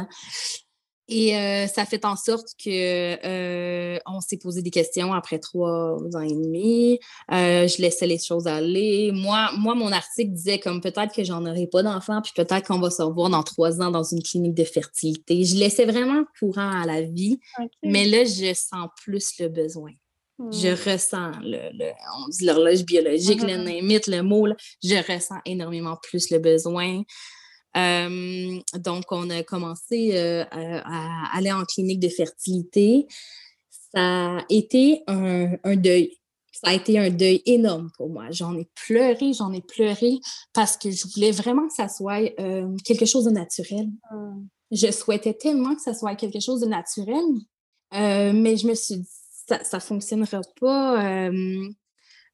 Et 1.10 1.38
euh, 1.38 1.68
ça 1.68 1.86
fait 1.86 2.04
en 2.04 2.18
sorte 2.18 2.50
que 2.62 2.70
euh, 3.26 3.98
on 4.06 4.20
s'est 4.20 4.38
posé 4.38 4.62
des 4.62 4.72
questions 4.72 5.14
après 5.14 5.40
trois 5.40 5.96
ans 5.96 6.22
et 6.22 6.34
demi. 6.34 7.00
Euh, 7.32 7.68
je 7.68 7.82
laissais 7.82 8.08
les 8.08 8.20
choses 8.20 8.46
aller. 8.46 9.12
Moi, 9.14 9.50
moi, 9.58 9.74
mon 9.74 9.92
article 9.92 10.32
disait 10.32 10.60
comme 10.60 10.82
peut-être 10.82 11.16
que 11.16 11.24
j'en 11.24 11.46
aurai 11.46 11.68
pas 11.68 11.82
d'enfant, 11.82 12.22
puis 12.22 12.34
peut-être 12.36 12.68
qu'on 12.68 12.80
va 12.80 12.90
se 12.90 13.02
revoir 13.02 13.30
dans 13.30 13.44
trois 13.44 13.82
ans 13.82 13.90
dans 13.90 14.04
une 14.04 14.22
clinique 14.22 14.56
de 14.56 14.66
fertilité. 14.66 15.46
Je 15.46 15.56
laissais 15.56 15.86
vraiment 15.86 16.26
courant 16.40 16.82
à 16.82 16.86
la 16.86 17.02
vie, 17.02 17.40
mais 17.84 18.06
là, 18.06 18.26
je 18.26 18.54
sens 18.54 18.90
plus 19.02 19.40
le 19.40 19.48
besoin. 19.48 19.92
Je 20.52 20.68
hmm. 20.68 20.92
ressens 20.92 21.32
le, 21.42 21.92
on 22.16 22.28
dit 22.30 22.46
l'horloge 22.46 22.84
biologique, 22.84 23.42
le 23.42 23.48
mm-hmm. 23.58 24.12
le 24.12 24.22
mot, 24.22 24.48
je 24.84 25.14
ressens 25.14 25.40
énormément 25.46 25.98
plus 26.04 26.30
le 26.30 26.38
besoin. 26.38 27.02
Euh, 27.76 28.60
donc, 28.76 29.06
on 29.12 29.30
a 29.30 29.44
commencé 29.44 30.12
euh, 30.16 30.44
à, 30.52 31.38
aller 31.38 31.52
en 31.52 31.64
clinique 31.66 32.00
de 32.00 32.10
fertilité. 32.10 33.08
Ça 33.70 34.38
a 34.38 34.46
été 34.50 35.04
un, 35.08 35.58
deuil. 35.76 36.18
Ça 36.52 36.72
a 36.72 36.74
été 36.74 36.98
un 36.98 37.10
deuil 37.10 37.42
énorme 37.46 37.92
pour 37.98 38.10
moi. 38.10 38.26
J'en 38.32 38.58
ai 38.58 38.68
pleuré, 38.86 39.34
j'en 39.34 39.52
ai 39.54 39.62
pleuré 39.62 40.20
parce 40.54 40.78
que 40.78 40.90
je 40.90 41.08
voulais 41.14 41.32
vraiment 41.32 41.68
que 41.68 41.74
ça 41.74 41.88
soit 41.88 42.32
euh, 42.40 42.76
quelque 42.84 43.06
chose 43.06 43.26
de 43.26 43.32
naturel. 43.32 43.88
Hum. 44.12 44.48
Je 44.72 44.92
souhaitais 44.92 45.34
tellement 45.34 45.76
que 45.76 45.82
ça 45.82 45.94
soit 45.94 46.16
quelque 46.16 46.42
chose 46.42 46.60
de 46.60 46.66
naturel, 46.66 47.24
mais 47.94 48.58
je 48.58 48.68
me 48.68 48.76
suis 48.76 48.98
dit, 48.98 49.08
ça 49.48 49.78
ne 49.78 49.80
fonctionnera 49.80 50.42
pas. 50.60 51.30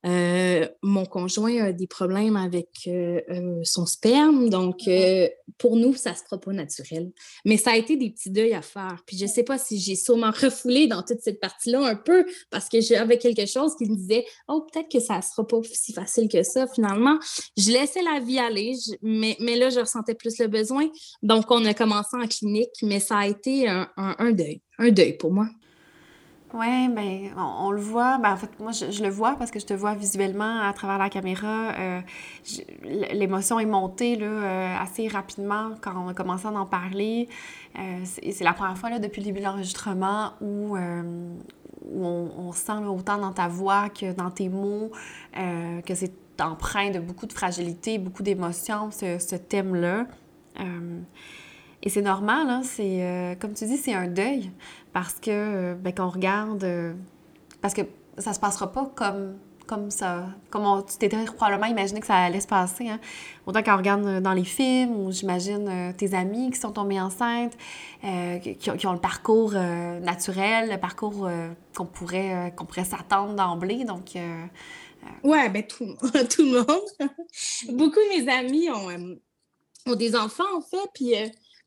Euh, 0.05 0.67
mon 0.81 1.05
conjoint 1.05 1.63
a 1.63 1.71
des 1.71 1.87
problèmes 1.87 2.35
avec 2.35 2.67
euh, 2.87 3.21
euh, 3.29 3.61
son 3.63 3.85
sperme, 3.85 4.49
donc 4.49 4.89
pour 5.57 5.77
nous, 5.77 5.95
ça 5.95 6.13
se 6.13 6.23
pas 6.35 6.51
naturel. 6.51 7.11
Mais 7.45 7.57
ça 7.57 7.71
a 7.71 7.77
été 7.77 7.95
des 7.95 8.09
petits 8.09 8.31
deuils 8.31 8.53
à 8.53 8.61
faire. 8.61 9.03
Puis 9.05 9.17
je 9.17 9.25
sais 9.27 9.43
pas 9.43 9.57
si 9.57 9.79
j'ai 9.79 9.95
sûrement 9.95 10.31
refoulé 10.31 10.87
dans 10.87 11.03
toute 11.03 11.21
cette 11.21 11.39
partie-là 11.39 11.85
un 11.85 11.95
peu 11.95 12.25
parce 12.49 12.69
que 12.69 12.81
j'avais 12.81 13.17
quelque 13.17 13.45
chose 13.45 13.75
qui 13.77 13.85
me 13.85 13.95
disait 13.95 14.25
Oh, 14.47 14.65
peut-être 14.71 14.89
que 14.89 14.99
ça 14.99 15.21
sera 15.21 15.47
pas 15.47 15.59
si 15.71 15.93
facile 15.93 16.27
que 16.27 16.43
ça. 16.43 16.67
Finalement, 16.67 17.19
je 17.55 17.71
laissais 17.71 18.01
la 18.01 18.19
vie 18.19 18.39
aller, 18.39 18.73
mais, 19.01 19.37
mais 19.39 19.55
là, 19.55 19.69
je 19.69 19.79
ressentais 19.79 20.15
plus 20.15 20.39
le 20.39 20.47
besoin. 20.47 20.89
Donc, 21.21 21.45
on 21.49 21.63
a 21.65 21.73
commencé 21.73 22.17
en 22.17 22.27
clinique, 22.27 22.73
mais 22.81 22.99
ça 22.99 23.17
a 23.17 23.27
été 23.27 23.67
un 23.67 24.31
deuil, 24.31 24.61
un 24.79 24.89
deuil 24.89 25.17
pour 25.17 25.31
moi. 25.31 25.47
Oui, 26.53 26.87
ben, 26.89 27.31
on, 27.35 27.71
le 27.71 27.81
voit. 27.81 28.19
Ben, 28.19 28.33
en 28.33 28.37
fait, 28.37 28.59
moi, 28.59 28.71
je, 28.71 29.01
le 29.01 29.09
vois 29.09 29.35
parce 29.37 29.49
que 29.49 29.59
je 29.59 29.65
te 29.65 29.73
vois 29.73 29.95
visuellement 29.95 30.61
à 30.61 30.71
travers 30.73 30.99
la 30.99 31.09
caméra. 31.09 31.71
Euh, 31.79 32.01
l'émotion 33.11 33.59
est 33.59 33.65
montée 33.65 34.15
là, 34.15 34.25
euh, 34.27 34.75
assez 34.79 35.07
rapidement 35.07 35.71
quand 35.81 35.93
on 35.97 36.09
a 36.09 36.13
commencé 36.13 36.45
à 36.45 36.51
en 36.51 36.67
parler. 36.67 37.27
Euh, 37.79 38.01
c'est 38.05 38.43
la 38.43 38.53
première 38.53 38.77
fois 38.77 38.91
là, 38.91 38.99
depuis 38.99 39.21
le 39.21 39.25
début 39.25 39.39
de 39.39 39.45
l'enregistrement 39.45 40.33
où, 40.41 40.77
où 40.77 42.05
on, 42.05 42.51
sent 42.51 42.85
autant 42.87 43.17
dans 43.17 43.33
ta 43.33 43.47
voix 43.47 43.89
que 43.89 44.13
dans 44.13 44.29
tes 44.29 44.49
mots 44.49 44.91
que 45.33 45.95
c'est 45.95 46.13
empreint 46.39 46.91
de 46.91 46.99
beaucoup 46.99 47.25
de 47.25 47.33
fragilité, 47.33 47.97
beaucoup 47.97 48.21
d'émotions, 48.21 48.91
ce, 48.91 49.17
ce 49.17 49.35
thème-là. 49.35 50.05
Et 51.85 51.89
c'est 51.89 52.01
normal, 52.01 52.47
hein, 52.49 52.61
comme 53.39 53.53
tu 53.53 53.65
dis, 53.65 53.77
c'est 53.77 53.93
un 53.93 54.07
deuil 54.07 54.51
parce 54.93 55.15
que, 55.15 55.31
euh, 55.31 55.75
ben, 55.75 55.93
qu'on 55.93 56.09
regarde, 56.09 56.63
euh, 56.63 56.93
parce 57.61 57.73
que 57.73 57.81
ça 58.19 58.33
se 58.33 58.39
passera 58.39 58.71
pas 58.71 58.91
comme, 58.95 59.37
comme 59.65 59.89
ça, 59.89 60.27
comme 60.51 60.85
tu 60.85 60.97
t'étais 60.97 61.25
probablement 61.25 61.65
imaginé 61.65 61.99
que 61.99 62.05
ça 62.05 62.15
allait 62.15 62.41
se 62.41 62.47
passer. 62.47 62.89
Hein. 62.89 62.99
Autant 63.47 63.63
qu'on 63.63 63.77
regarde 63.77 64.21
dans 64.21 64.33
les 64.33 64.43
films 64.43 64.95
ou 64.95 65.11
j'imagine 65.11 65.93
tes 65.97 66.13
amis 66.13 66.51
qui 66.51 66.59
sont 66.59 66.71
tombés 66.71 67.01
enceintes, 67.01 67.57
qui, 68.01 68.87
ont 68.87 68.93
le 68.93 68.99
parcours 68.99 69.53
naturel, 69.53 70.69
le 70.69 70.77
parcours 70.77 71.29
qu'on 71.75 71.85
pourrait, 71.85 72.53
qu'on 72.55 72.65
pourrait 72.65 72.83
s'attendre 72.83 73.35
d'emblée. 73.35 73.85
Donc, 73.85 74.11
ouais, 75.23 75.49
ben 75.49 75.63
tout, 75.63 75.85
tout 76.29 76.43
le 76.43 76.57
monde. 76.57 77.09
Beaucoup 77.77 77.99
de 77.99 78.21
mes 78.21 78.31
amis 78.31 78.69
ont, 78.69 79.17
ont 79.91 79.95
des 79.95 80.15
enfants, 80.15 80.57
en 80.57 80.61
fait, 80.61 80.89
puis 80.93 81.15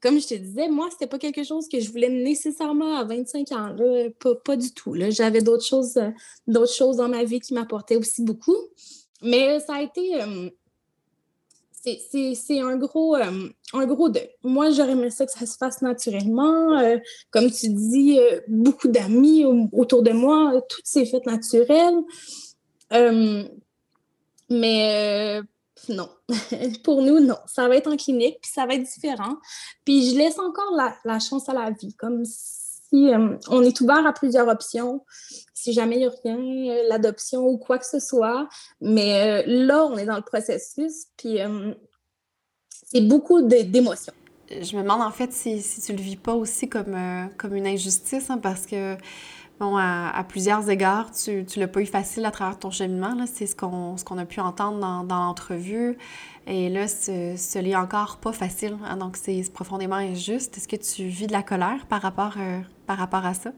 comme 0.01 0.21
je 0.21 0.29
te 0.29 0.35
disais, 0.35 0.69
moi, 0.69 0.89
c'était 0.91 1.07
pas 1.07 1.19
quelque 1.19 1.43
chose 1.43 1.69
que 1.69 1.81
je 1.81 1.91
voulais 1.91 2.11
nécessairement 2.11 2.97
à 2.97 3.05
25 3.05 3.53
ans. 3.53 3.75
Pas, 4.45 4.57
du 4.57 4.73
tout. 4.73 4.95
J'avais 5.09 5.41
d'autres 5.41 5.65
choses, 5.65 5.97
euh, 5.97 6.11
d'autres 6.47 6.73
choses 6.73 6.97
dans 6.97 7.09
ma 7.09 7.25
vie 7.25 7.41
qui 7.41 7.55
m'apportaient 7.55 7.97
aussi 7.97 8.23
beaucoup. 8.23 8.57
Mais 9.23 9.59
ça 9.61 9.77
a 9.77 9.83
été. 9.83 10.23
Euh, 10.23 10.51
c'est 11.83 12.61
un 12.61 12.77
gros, 12.77 13.15
euh, 13.15 13.49
un 13.73 13.87
gros. 13.87 14.11
Moi, 14.43 14.71
j'aurais 14.71 14.93
aimé 14.93 15.09
ça 15.11 15.25
que 15.25 15.33
ça 15.33 15.47
se 15.47 15.57
fasse 15.57 15.83
naturellement. 15.83 16.79
comme 17.31 17.51
tu 17.51 17.69
dis, 17.69 18.19
beaucoup 18.49 18.89
d'amis 18.89 19.45
autour 19.73 20.03
de 20.03 20.11
moi, 20.11 20.61
tout 20.69 20.81
s'est 20.85 21.07
fait 21.07 21.25
naturel. 21.27 21.95
mais 24.51 25.41
non. 25.89 26.09
Pour 26.85 27.03
nous, 27.03 27.21
non. 27.21 27.39
Ça 27.47 27.69
va 27.69 27.77
être 27.77 27.91
en 27.91 27.97
clinique, 27.97 28.39
puis 28.41 28.51
ça 28.53 28.67
va 28.67 28.75
être 28.75 28.83
différent. 28.83 29.37
Puis 29.85 30.11
je 30.11 30.17
laisse 30.17 30.39
encore 30.39 30.73
la, 31.05 31.19
chance 31.19 31.49
à 31.49 31.55
la 31.55 31.71
vie, 31.71 31.95
comme 31.95 32.25
si 32.25 33.13
euh, 33.13 33.37
on 33.49 33.63
est 33.63 33.81
ouvert 33.81 34.07
à 34.07 34.13
plusieurs 34.13 34.49
options, 34.49 35.05
si 35.55 35.73
jamais 35.73 35.97
il 35.97 35.99
n'y 35.99 36.07
a 36.07 36.13
rien, 36.25 36.39
euh, 36.39 36.89
l'adoption 36.89 37.47
ou 37.47 37.59
quoi 37.59 37.79
que 37.79 37.87
ce 37.87 38.01
soit. 38.01 38.49
Mais 38.81 39.43
euh, 39.43 39.43
là, 39.47 39.85
on 39.85 39.97
est 39.97 40.07
dans 40.07 40.17
le 40.17 40.23
processus, 40.23 41.07
puis 41.17 41.39
c'est 42.71 43.03
beaucoup 43.03 43.43
d'émotions. 43.43 44.15
Je 44.49 44.77
me 44.77 44.83
demande 44.83 45.03
en 45.03 45.11
fait 45.11 45.33
si, 45.33 45.61
si 45.61 45.81
tu 45.81 45.93
le 45.93 46.01
vis 46.01 46.17
pas 46.17 46.35
aussi 46.35 46.69
comme, 46.69 46.97
comme 47.37 47.55
une 47.55 47.67
injustice, 47.67 48.31
hein, 48.31 48.39
parce 48.39 48.65
que 48.65 48.97
Bon, 49.59 49.75
à, 49.79 50.23
plusieurs 50.29 50.69
égards, 50.69 51.11
tu 51.13 51.31
ne 51.31 51.61
l'as 51.61 51.69
pas 51.69 51.81
eu 51.81 51.87
facile 51.87 52.27
à 52.27 52.31
travers 52.31 52.59
ton 52.59 52.71
cheminement. 52.71 53.17
C'est 53.27 53.47
ce 53.47 53.57
qu'on 53.57 53.97
ce 53.97 54.05
a 54.05 54.27
pu 54.27 54.41
entendre 54.41 54.79
dans, 54.79 55.03
dans 55.03 55.25
l'entrevue. 55.25 55.97
Et 56.47 56.69
là, 56.69 56.87
ce 56.87 57.59
n'est 57.59 57.75
encore 57.75 58.19
pas 58.19 58.33
facile. 58.33 58.77
Hein, 58.85 58.99
donc, 58.99 59.17
c'est 59.17 59.51
profondément 59.53 59.97
injuste. 59.97 60.59
Est-ce 60.59 60.69
que 60.69 60.77
tu 60.77 61.07
vis 61.07 61.27
de 61.27 61.33
la 61.33 61.43
colère 61.43 61.87
par 61.89 62.03
rapport, 62.03 62.35
euh, 62.39 62.61
par 62.87 62.99
rapport 62.99 63.25
à 63.25 63.33
ça? 63.33 63.53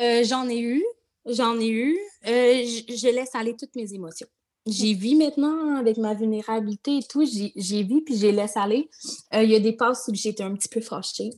Euh, 0.00 0.24
j'en 0.24 0.48
ai 0.48 0.58
eu. 0.58 0.82
J'en 1.26 1.60
ai 1.60 1.68
eu. 1.68 1.98
Euh, 2.26 2.62
je 2.88 3.14
laisse 3.14 3.34
aller 3.34 3.54
toutes 3.54 3.76
mes 3.76 3.92
émotions 3.92 4.28
j'ai 4.66 4.94
vu 4.94 5.16
maintenant 5.16 5.76
avec 5.76 5.96
ma 5.96 6.14
vulnérabilité 6.14 6.98
et 6.98 7.02
tout, 7.02 7.24
j'ai 7.24 7.82
vu 7.82 8.04
puis 8.04 8.16
j'ai 8.16 8.30
laissé 8.30 8.58
aller. 8.58 8.88
Euh, 9.34 9.42
il 9.42 9.50
y 9.50 9.56
a 9.56 9.60
des 9.60 9.72
passes 9.72 10.04
où 10.08 10.14
j'étais 10.14 10.44
un 10.44 10.54
petit 10.54 10.68
peu 10.68 10.80
fâchée. 10.80 11.30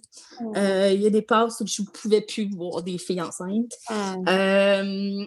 Euh, 0.56 0.90
il 0.92 1.00
y 1.00 1.06
a 1.06 1.10
des 1.10 1.22
passes 1.22 1.60
où 1.60 1.66
je 1.66 1.82
ne 1.82 1.86
pouvais 1.86 2.20
plus 2.20 2.48
voir 2.54 2.82
des 2.82 2.98
filles 2.98 3.22
enceintes. 3.22 3.72
Euh, 4.28 5.24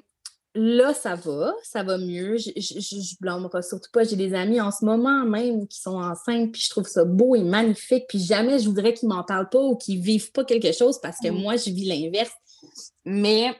là, 0.53 0.94
ça 0.94 1.15
va, 1.15 1.56
ça 1.64 1.82
va 1.82 1.98
mieux. 1.98 2.38
Je 2.38 2.52
ne 2.52 3.19
blâmerai 3.19 3.64
surtout 3.64 3.90
pas. 3.91 4.03
J'ai 4.03 4.15
des 4.15 4.36
amis 4.36 4.61
en 4.61 4.72
ce 4.72 4.86
moment 4.86 5.26
même 5.26 5.68
qui 5.68 5.80
sont 5.82 5.98
enceintes, 5.98 6.52
puis 6.52 6.61
je 6.61 6.69
trouve 6.69 6.88
ça 6.88 7.03
beau 7.03 7.36
et 7.36 7.44
magnifique. 7.44 8.06
Puis 8.10 8.19
jamais 8.19 8.60
je 8.60 8.68
voudrais 8.68 8.94
qu'ils 8.94 9.10
m'en 9.10 9.24
parlent 9.24 9.49
pas 9.49 9.61
ou 9.61 9.76
qu'ils 9.76 10.02
vivent 10.02 10.32
pas 10.32 10.45
quelque 10.45 10.72
chose 10.72 10.99
parce 11.02 11.18
que 11.18 11.30
moi, 11.30 11.56
je 11.56 11.72
vis 11.72 11.86
l'inverse. 11.86 12.34
Mais 13.06 13.56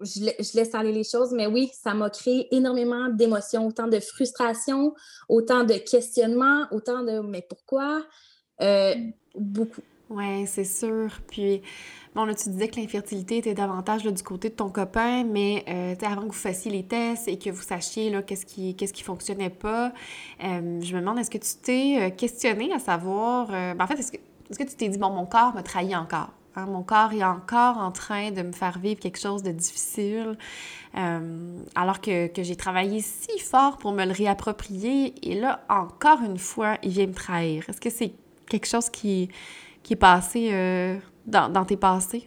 je, 0.00 0.56
laisse 0.56 0.74
aller 0.74 0.92
les 0.92 1.04
choses, 1.04 1.32
mais 1.32 1.46
oui, 1.46 1.70
ça 1.72 1.94
m'a 1.94 2.10
créé 2.10 2.54
énormément 2.54 3.08
d'émotions, 3.08 3.66
autant 3.66 3.88
de 3.88 4.00
frustration, 4.00 4.94
autant 5.28 5.64
de 5.64 5.74
questionnements, 5.74 6.66
autant 6.70 7.02
de 7.02 7.20
mais 7.20 7.44
pourquoi? 7.48 8.02
Euh, 8.60 8.94
beaucoup. 9.34 9.80
Oui, 10.08 10.46
c'est 10.46 10.64
sûr. 10.64 11.10
Puis, 11.28 11.62
bon, 12.14 12.26
là, 12.26 12.34
tu 12.34 12.48
disais 12.50 12.68
que 12.68 12.76
l'infertilité 12.76 13.38
était 13.38 13.54
davantage 13.54 14.04
du 14.04 14.22
côté 14.22 14.50
de 14.50 14.54
ton 14.54 14.68
copain, 14.68 15.24
mais 15.24 15.64
euh, 15.68 16.06
avant 16.06 16.22
que 16.22 16.26
vous 16.26 16.32
fassiez 16.32 16.70
les 16.70 16.84
tests 16.84 17.26
et 17.26 17.38
que 17.38 17.50
vous 17.50 17.62
sachiez 17.62 18.10
là, 18.10 18.22
qu'est-ce 18.22 18.44
qui 18.46 19.02
fonctionnait 19.02 19.50
pas, 19.50 19.92
euh, 20.44 20.80
je 20.80 20.94
me 20.94 21.00
demande, 21.00 21.18
est-ce 21.18 21.30
que 21.30 21.38
tu 21.38 21.56
t'es 21.60 22.14
questionné 22.16 22.72
à 22.72 22.78
savoir... 22.78 23.48
Ben, 23.48 23.80
en 23.80 23.86
fait, 23.86 23.98
est-ce 23.98 24.12
que, 24.12 24.18
est-ce 24.48 24.58
que 24.58 24.64
tu 24.64 24.76
t'es 24.76 24.88
dit, 24.88 24.98
bon, 24.98 25.10
mon 25.10 25.26
corps 25.26 25.54
me 25.56 25.62
trahit 25.62 25.96
encore? 25.96 26.32
Hein, 26.56 26.64
mon 26.66 26.82
corps 26.82 27.12
est 27.12 27.22
encore 27.22 27.76
en 27.76 27.92
train 27.92 28.30
de 28.30 28.40
me 28.40 28.52
faire 28.52 28.78
vivre 28.78 28.98
quelque 28.98 29.18
chose 29.18 29.42
de 29.42 29.50
difficile, 29.50 30.38
euh, 30.96 31.58
alors 31.74 32.00
que, 32.00 32.30
j'ai 32.34 32.56
travaillé 32.56 33.02
si 33.02 33.38
fort 33.38 33.76
pour 33.76 33.92
me 33.92 34.06
le 34.06 34.12
réapproprier. 34.12 35.14
Et 35.22 35.38
là, 35.38 35.64
encore 35.68 36.22
une 36.22 36.38
fois, 36.38 36.78
il 36.82 36.90
vient 36.90 37.06
me 37.06 37.14
trahir. 37.14 37.68
Est-ce 37.68 37.80
que 37.80 37.90
c'est 37.90 38.14
quelque 38.48 38.66
chose 38.66 38.88
qui, 38.88 39.28
qui 39.82 39.92
est 39.92 39.96
passé 39.96 40.48
euh, 40.50 40.96
dans, 41.26 41.64
tes 41.66 41.76
passés? 41.76 42.26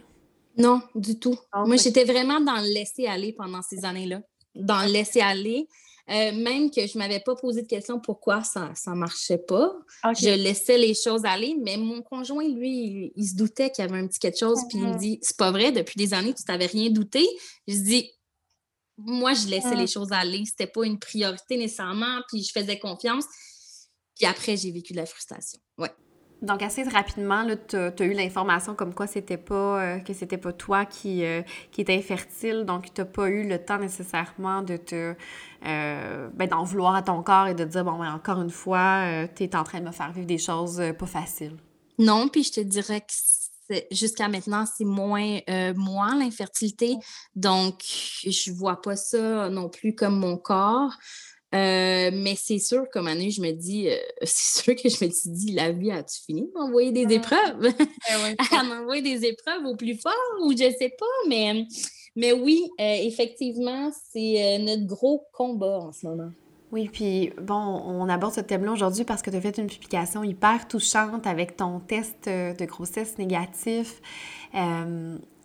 Non, 0.56 0.80
du 0.94 1.18
tout. 1.18 1.36
Ah, 1.50 1.64
Moi, 1.66 1.76
j'étais 1.76 2.04
vraiment 2.04 2.40
dans 2.40 2.56
le 2.56 2.72
laisser 2.72 3.06
aller 3.06 3.32
pendant 3.32 3.62
ces 3.62 3.84
années-là. 3.84 4.20
Dans 4.54 4.86
le 4.86 4.92
laisser 4.92 5.20
aller. 5.20 5.66
Euh, 6.08 6.32
même 6.32 6.70
que 6.70 6.86
je 6.86 6.96
ne 6.96 7.02
m'avais 7.02 7.20
pas 7.20 7.36
posé 7.36 7.62
de 7.62 7.66
question 7.66 8.00
pourquoi 8.00 8.42
ça 8.42 8.72
ne 8.86 8.94
marchait 8.94 9.38
pas. 9.38 9.72
Je 10.04 10.30
laissais 10.30 10.78
les 10.78 10.94
choses 10.94 11.24
aller, 11.24 11.56
mais 11.60 11.76
mon 11.76 12.02
conjoint, 12.02 12.48
lui, 12.48 13.12
il, 13.14 13.28
se 13.28 13.34
doutait 13.34 13.70
qu'il 13.70 13.84
y 13.84 13.88
avait 13.88 13.98
un 13.98 14.06
petit 14.06 14.18
quelque 14.18 14.38
chose, 14.38 14.60
puis 14.68 14.78
il 14.78 14.84
me 14.84 14.92
mhm. 14.92 14.98
dit 14.98 15.18
C'est 15.22 15.36
pas 15.36 15.50
vrai, 15.50 15.72
depuis 15.72 15.96
des 15.96 16.14
années, 16.14 16.34
tu 16.34 16.44
t'avais 16.44 16.66
rien 16.66 16.90
douté. 16.90 17.26
Je 17.68 17.76
dis 17.76 18.10
Moi, 18.96 19.34
je 19.34 19.48
laissais 19.48 19.76
les 19.76 19.86
choses 19.86 20.12
aller. 20.12 20.44
C'était 20.46 20.66
pas 20.66 20.84
une 20.84 20.98
priorité 20.98 21.56
nécessairement, 21.56 22.20
puis 22.28 22.42
je 22.42 22.52
faisais 22.52 22.78
confiance. 22.78 23.24
Puis 24.16 24.26
après, 24.26 24.56
j'ai 24.56 24.70
vécu 24.70 24.92
de 24.92 24.98
la 24.98 25.06
frustration. 25.06 25.60
Ouais. 25.78 25.90
Donc, 26.42 26.62
assez 26.62 26.82
rapidement, 26.84 27.46
tu 27.68 27.76
as, 27.76 27.92
eu 28.00 28.12
l'information 28.12 28.74
comme 28.74 28.94
quoi 28.94 29.06
c'était 29.06 29.36
pas, 29.36 29.82
euh, 29.82 29.98
que 29.98 30.14
c'était 30.14 30.38
pas 30.38 30.52
toi 30.52 30.86
qui, 30.86 31.24
euh, 31.24 31.42
qui 31.70 31.82
étais 31.82 31.96
infertile. 31.96 32.64
Donc, 32.64 32.94
tu 32.94 33.00
n'as 33.00 33.04
pas 33.04 33.28
eu 33.28 33.46
le 33.46 33.62
temps 33.62 33.78
nécessairement 33.78 34.62
de 34.62 34.78
te 34.78 35.14
euh, 35.66 36.28
ben, 36.32 36.48
d'en 36.48 36.64
vouloir 36.64 36.94
à 36.94 37.02
ton 37.02 37.22
corps 37.22 37.48
et 37.48 37.54
de 37.54 37.64
dire, 37.64 37.84
bon, 37.84 37.98
ben, 37.98 38.14
encore 38.14 38.40
une 38.40 38.50
fois, 38.50 39.04
tu 39.36 39.44
es 39.44 39.54
en 39.54 39.64
train 39.64 39.80
de 39.80 39.86
me 39.86 39.92
faire 39.92 40.12
vivre 40.12 40.26
des 40.26 40.38
choses 40.38 40.82
pas 40.98 41.06
faciles. 41.06 41.56
Non, 41.98 42.28
puis 42.28 42.42
je 42.42 42.52
te 42.52 42.60
dirais 42.60 43.02
que 43.02 43.74
jusqu'à 43.90 44.28
maintenant, 44.28 44.64
c'est 44.64 44.86
moins 44.86 45.40
moi, 45.76 46.14
l'infertilité. 46.18 46.96
Donc, 47.36 47.82
je 48.24 48.50
vois 48.50 48.80
pas 48.80 48.96
ça 48.96 49.50
non 49.50 49.68
plus 49.68 49.94
comme 49.94 50.18
mon 50.18 50.38
corps. 50.38 50.94
Euh, 51.52 52.10
mais 52.12 52.34
c'est 52.36 52.60
sûr, 52.60 52.84
comme 52.92 53.08
année, 53.08 53.30
je 53.30 53.40
me 53.40 53.50
dis, 53.50 53.88
euh, 53.88 53.96
c'est 54.22 54.62
sûr 54.62 54.76
que 54.76 54.88
je 54.88 55.04
me 55.04 55.10
suis 55.10 55.30
dit, 55.30 55.52
la 55.52 55.72
vie 55.72 55.90
a-tu 55.90 56.20
fini 56.24 56.48
d'envoyer 56.54 56.92
des 56.92 57.06
ah. 57.06 57.12
épreuves? 57.12 57.72
Elle 58.52 58.68
m'envoie 58.68 59.00
des 59.00 59.24
épreuves 59.24 59.64
au 59.64 59.76
plus 59.76 59.96
fort 59.96 60.12
ou 60.42 60.52
je 60.52 60.70
sais 60.78 60.94
pas, 60.96 61.28
mais, 61.28 61.66
mais 62.14 62.32
oui, 62.32 62.62
euh, 62.80 62.96
effectivement, 63.02 63.90
c'est 64.12 64.58
notre 64.58 64.86
gros 64.86 65.26
combat 65.32 65.80
en 65.80 65.92
ce 65.92 66.06
moment. 66.06 66.30
Oui, 66.72 66.88
puis 66.88 67.32
bon, 67.42 67.54
on 67.54 68.08
aborde 68.08 68.34
ce 68.34 68.40
thème-là 68.40 68.70
aujourd'hui 68.70 69.02
parce 69.02 69.22
que 69.22 69.30
tu 69.30 69.36
as 69.36 69.40
fait 69.40 69.58
une 69.58 69.66
publication 69.66 70.22
hyper 70.22 70.68
touchante 70.68 71.26
avec 71.26 71.56
ton 71.56 71.80
test 71.80 72.28
de 72.28 72.64
grossesse 72.64 73.18
négatif. 73.18 74.00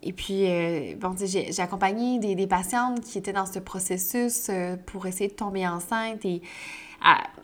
Et 0.06 0.12
puis, 0.12 0.48
euh, 0.48 0.94
bon, 1.00 1.16
j'ai 1.18 1.60
accompagné 1.60 2.20
des, 2.20 2.36
des, 2.36 2.46
patientes 2.46 3.00
qui 3.00 3.18
étaient 3.18 3.32
dans 3.32 3.44
ce 3.44 3.58
processus 3.58 4.46
euh, 4.48 4.76
pour 4.86 5.06
essayer 5.06 5.28
de 5.28 5.34
tomber 5.34 5.66
enceinte. 5.66 6.24
Et 6.24 6.42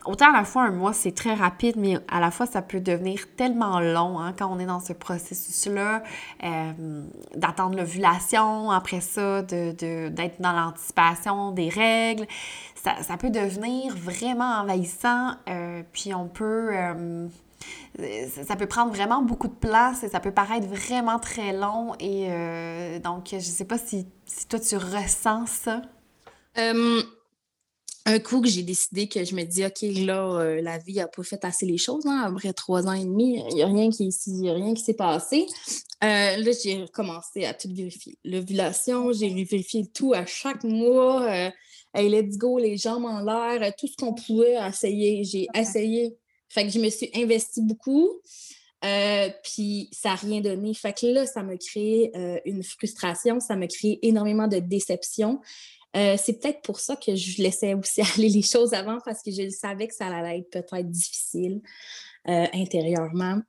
autant 0.04 0.30
à 0.30 0.32
la 0.32 0.44
fois 0.44 0.62
un 0.62 0.70
mois, 0.70 0.92
c'est 0.92 1.10
très 1.10 1.34
rapide, 1.34 1.74
mais 1.76 1.98
à 2.06 2.20
la 2.20 2.30
fois, 2.30 2.46
ça 2.46 2.62
peut 2.62 2.78
devenir 2.78 3.26
tellement 3.36 3.80
long 3.80 4.20
hein, 4.20 4.32
quand 4.38 4.46
on 4.48 4.60
est 4.60 4.66
dans 4.66 4.78
ce 4.78 4.92
processus-là, 4.92 6.04
euh, 6.44 7.02
d'attendre 7.34 7.76
l'ovulation, 7.76 8.70
après 8.70 9.00
ça, 9.00 9.42
d'être 9.42 9.80
de, 9.80 10.08
d'être 10.08 10.40
dans 10.40 10.52
l'anticipation 10.52 11.50
des 11.50 11.68
règles. 11.68 12.28
Ça, 12.76 13.02
ça, 13.02 13.16
peut 13.16 13.30
devenir 13.30 13.96
vraiment 13.96 14.60
envahissant, 14.60 15.32
puis 15.92 16.14
on 16.14 16.26
peut 16.28 16.70
ça 18.46 18.56
peut 18.56 18.66
prendre 18.66 18.92
vraiment 18.92 19.22
beaucoup 19.22 19.48
de 19.48 19.54
place 19.54 20.02
et 20.02 20.08
ça 20.08 20.20
peut 20.20 20.32
paraître 20.32 20.66
vraiment 20.66 21.18
très 21.18 21.52
long. 21.52 21.94
Et 22.00 22.26
euh, 22.30 22.98
donc, 22.98 23.28
je 23.30 23.36
ne 23.36 23.40
sais 23.40 23.66
pas 23.66 23.78
si, 23.78 24.06
si, 24.24 24.46
toi, 24.46 24.58
tu 24.58 24.76
ressens 24.76 25.46
ça. 25.46 25.82
un 26.56 28.18
coup 28.18 28.40
que 28.40 28.48
j'ai 28.48 28.62
décidé 28.62 29.08
que 29.08 29.24
je 29.24 29.34
me 29.34 29.44
dis, 29.44 29.64
OK, 29.64 29.82
là, 30.06 30.40
euh, 30.40 30.62
la 30.62 30.78
vie 30.78 30.94
n'a 30.94 31.06
pas 31.06 31.22
fait 31.22 31.44
assez 31.44 31.66
les 31.66 31.76
choses. 31.76 32.06
Hein, 32.06 32.24
après 32.26 32.52
trois 32.54 32.86
ans 32.86 32.92
et 32.92 33.04
demi, 33.04 33.42
il 33.50 33.56
n'y 33.56 33.62
a 33.62 33.66
rien 33.66 33.90
qui, 33.90 34.10
rien 34.42 34.74
qui 34.74 34.82
s'est 34.82 34.94
passé. 34.94 35.46
Euh, 36.02 36.36
là, 36.36 36.52
j'ai 36.64 36.86
commencé 36.92 37.44
à 37.44 37.52
tout 37.52 37.68
vérifier. 37.72 38.18
L'ovulation, 38.24 39.12
j'ai 39.12 39.28
vérifié 39.28 39.86
tout 39.86 40.14
à 40.14 40.24
chaque 40.24 40.64
mois. 40.64 41.30
hey, 41.94 42.08
let's 42.08 42.38
go, 42.38 42.58
les 42.58 42.78
jambes 42.78 43.04
en 43.04 43.20
l'air, 43.20 43.70
tout 43.78 43.86
ce 43.86 43.96
qu'on 43.96 44.14
pouvait 44.14 44.56
essayer. 44.66 45.24
J'ai 45.24 45.46
essayé 45.54 46.16
fait 46.52 46.64
que 46.66 46.70
je 46.70 46.78
me 46.78 46.90
suis 46.90 47.10
investie 47.14 47.62
beaucoup. 47.62 48.20
Euh, 48.84 49.30
puis 49.44 49.88
ça 49.92 50.10
n'a 50.10 50.14
rien 50.16 50.40
donné. 50.40 50.74
Fait 50.74 50.92
que 50.92 51.06
là, 51.06 51.26
ça 51.26 51.42
m'a 51.42 51.56
créé 51.56 52.10
euh, 52.16 52.40
une 52.44 52.62
frustration, 52.62 53.40
ça 53.40 53.56
m'a 53.56 53.66
créé 53.68 53.98
énormément 54.06 54.48
de 54.48 54.58
déception. 54.58 55.40
Euh, 55.96 56.16
c'est 56.20 56.40
peut-être 56.40 56.62
pour 56.62 56.80
ça 56.80 56.96
que 56.96 57.14
je 57.14 57.42
laissais 57.42 57.74
aussi 57.74 58.02
aller 58.16 58.28
les 58.28 58.42
choses 58.42 58.74
avant 58.74 58.98
parce 59.04 59.22
que 59.22 59.30
je 59.30 59.48
savais 59.50 59.88
que 59.88 59.94
ça 59.94 60.06
allait 60.06 60.40
être 60.40 60.50
peut-être 60.50 60.90
difficile 60.90 61.60
intérieurement. 62.24 63.40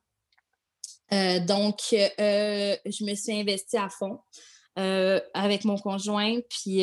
donc, 1.10 1.76
je 1.90 3.04
me 3.04 3.14
suis 3.14 3.32
investie 3.32 3.76
à 3.76 3.88
fond 3.88 4.18
avec 4.76 5.64
mon 5.64 5.76
conjoint, 5.78 6.40
puis 6.50 6.80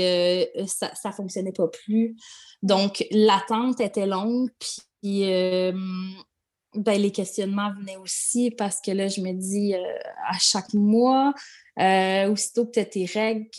ça 0.67 0.91
ne 1.05 1.11
fonctionnait 1.11 1.51
pas 1.51 1.67
plus. 1.67 2.15
Donc, 2.63 3.05
l'attente 3.11 3.81
était 3.81 4.05
longue, 4.05 4.49
puis 4.57 4.77
ben, 5.03 7.01
les 7.01 7.11
questionnements 7.11 7.73
venaient 7.73 7.97
aussi 7.97 8.49
parce 8.51 8.79
que 8.79 8.91
là, 8.91 9.07
je 9.07 9.19
me 9.21 9.33
dis 9.33 9.75
euh, 9.75 9.83
à 10.29 10.37
chaque 10.39 10.73
mois, 10.73 11.33
euh, 11.79 12.31
aussitôt 12.31 12.65
que 12.65 12.71
tu 12.71 12.79
as 12.79 12.85
tes 12.85 13.05
règles, 13.05 13.49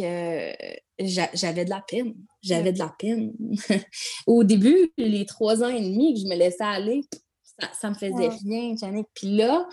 j'avais 0.98 1.64
de 1.64 1.70
la 1.70 1.82
peine. 1.82 2.14
J'avais 2.42 2.72
de 2.72 2.78
la 2.78 2.94
peine. 2.98 3.32
Au 4.26 4.44
début, 4.44 4.92
les 4.96 5.26
trois 5.26 5.62
ans 5.62 5.68
et 5.68 5.80
demi 5.80 6.14
que 6.14 6.20
je 6.20 6.26
me 6.26 6.36
laissais 6.36 6.64
aller, 6.64 7.02
ça, 7.78 7.90
me 7.90 7.94
faisait 7.94 8.28
rien, 8.28 8.74
Jannick. 8.76 9.06
Puis 9.14 9.36
là, 9.36 9.68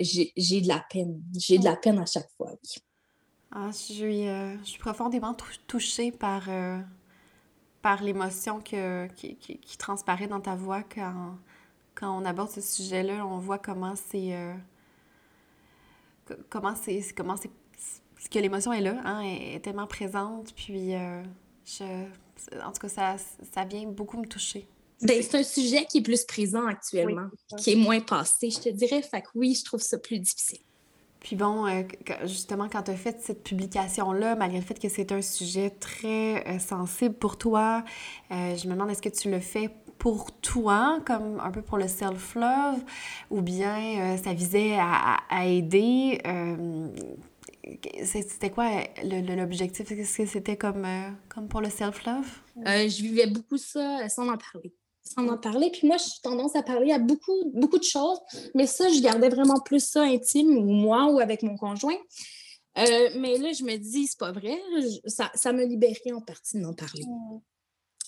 j'ai 0.00 0.60
de 0.60 0.68
la 0.68 0.84
peine. 0.88 1.20
J'ai 1.36 1.58
de 1.58 1.64
la 1.64 1.76
peine 1.76 1.98
à 1.98 2.06
chaque 2.06 2.30
fois. 2.36 2.52
Ah, 3.50 3.70
je, 3.72 3.76
suis, 3.76 4.24
je 4.24 4.64
suis 4.64 4.78
profondément 4.78 5.36
touchée 5.66 6.12
par, 6.12 6.48
par 7.82 8.02
l'émotion 8.02 8.60
qui, 8.60 8.76
qui, 9.14 9.36
qui, 9.36 9.78
transparaît 9.78 10.26
dans 10.26 10.40
ta 10.40 10.54
voix 10.54 10.82
quand 10.82 11.36
quand 11.96 12.16
on 12.16 12.24
aborde 12.24 12.50
ce 12.50 12.60
sujet-là, 12.60 13.26
on 13.26 13.38
voit 13.38 13.58
comment 13.58 13.94
c'est. 13.96 14.34
Euh, 14.34 14.54
comment 16.48 16.76
c'est. 16.76 17.02
Comment 17.16 17.36
c'est. 17.36 17.50
que 18.30 18.38
l'émotion 18.38 18.72
est 18.72 18.82
là, 18.82 19.00
hein, 19.04 19.22
est, 19.22 19.64
tellement 19.64 19.86
présente. 19.86 20.54
Puis, 20.54 20.94
euh, 20.94 21.22
je, 21.64 21.84
en 22.62 22.70
tout 22.70 22.80
cas, 22.80 22.88
ça, 22.88 23.16
ça 23.52 23.64
vient 23.64 23.86
beaucoup 23.86 24.18
me 24.18 24.26
toucher. 24.26 24.68
Ben, 25.02 25.22
c'est 25.22 25.38
un 25.38 25.42
sujet 25.42 25.84
qui 25.86 25.98
est 25.98 26.02
plus 26.02 26.24
présent 26.24 26.66
actuellement, 26.66 27.28
qui 27.58 27.72
est 27.72 27.76
moins 27.76 28.00
passé, 28.00 28.50
je 28.50 28.60
te 28.60 28.68
dirais. 28.68 29.02
Fait 29.02 29.22
que 29.22 29.28
oui, 29.34 29.54
je 29.54 29.64
trouve 29.64 29.80
ça 29.80 29.98
plus 29.98 30.18
difficile. 30.18 30.60
Puis 31.26 31.34
bon, 31.34 31.66
euh, 31.66 31.82
justement, 32.22 32.68
quand 32.68 32.84
tu 32.84 32.92
as 32.92 32.96
fait 32.96 33.20
cette 33.20 33.42
publication-là, 33.42 34.36
malgré 34.36 34.60
le 34.60 34.64
fait 34.64 34.78
que 34.78 34.88
c'est 34.88 35.10
un 35.10 35.22
sujet 35.22 35.70
très 35.70 36.60
sensible 36.60 37.16
pour 37.16 37.36
toi, 37.36 37.82
je 38.30 38.68
me 38.68 38.74
demande 38.74 38.90
est-ce 38.90 39.02
que 39.02 39.08
tu 39.08 39.28
le 39.28 39.40
fais 39.40 39.72
pour 39.98 40.30
toi, 40.40 41.00
comme 41.04 41.40
un 41.40 41.50
peu 41.50 41.62
pour 41.62 41.78
le 41.78 41.88
self-love, 41.88 42.82
ou 43.30 43.40
bien 43.42 44.14
euh, 44.14 44.16
ça 44.16 44.32
visait 44.34 44.76
à, 44.78 45.46
aider? 45.46 46.20
Euh, 46.26 46.88
c'était 48.04 48.50
quoi 48.50 48.68
l'objectif? 49.02 49.90
Est-ce 49.90 50.18
que 50.18 50.26
c'était 50.26 50.56
comme, 50.56 50.84
euh, 50.84 51.10
comme 51.28 51.48
pour 51.48 51.60
le 51.60 51.70
self-love? 51.70 52.40
je 52.56 53.02
vivais 53.02 53.26
beaucoup 53.26 53.56
ça 53.58 54.08
sans 54.08 54.28
en 54.28 54.36
parler. 54.36 54.72
Sans 55.08 55.26
en 55.28 55.38
parler. 55.38 55.70
Puis 55.70 55.86
moi, 55.86 55.96
j'ai 55.98 56.20
tendance 56.22 56.56
à 56.56 56.62
parler 56.62 56.92
à 56.92 56.98
beaucoup, 56.98 57.50
beaucoup 57.54 57.78
de 57.78 57.84
choses, 57.84 58.18
mais 58.54 58.66
ça, 58.66 58.88
je 58.88 59.00
gardais 59.00 59.28
vraiment 59.28 59.60
plus 59.60 59.84
ça 59.84 60.02
intime, 60.02 60.56
ou 60.56 60.64
moi 60.64 61.06
ou 61.06 61.20
avec 61.20 61.42
mon 61.42 61.56
conjoint. 61.56 61.96
mais 62.76 63.38
là, 63.38 63.52
je 63.52 63.64
me 63.64 63.76
dis, 63.76 64.06
c'est 64.06 64.18
pas 64.18 64.32
vrai. 64.32 64.60
ça, 65.06 65.30
ça 65.34 65.52
me 65.52 65.64
libérait 65.64 66.12
en 66.12 66.20
partie 66.20 66.60
d'en 66.60 66.74
parler. 66.74 67.04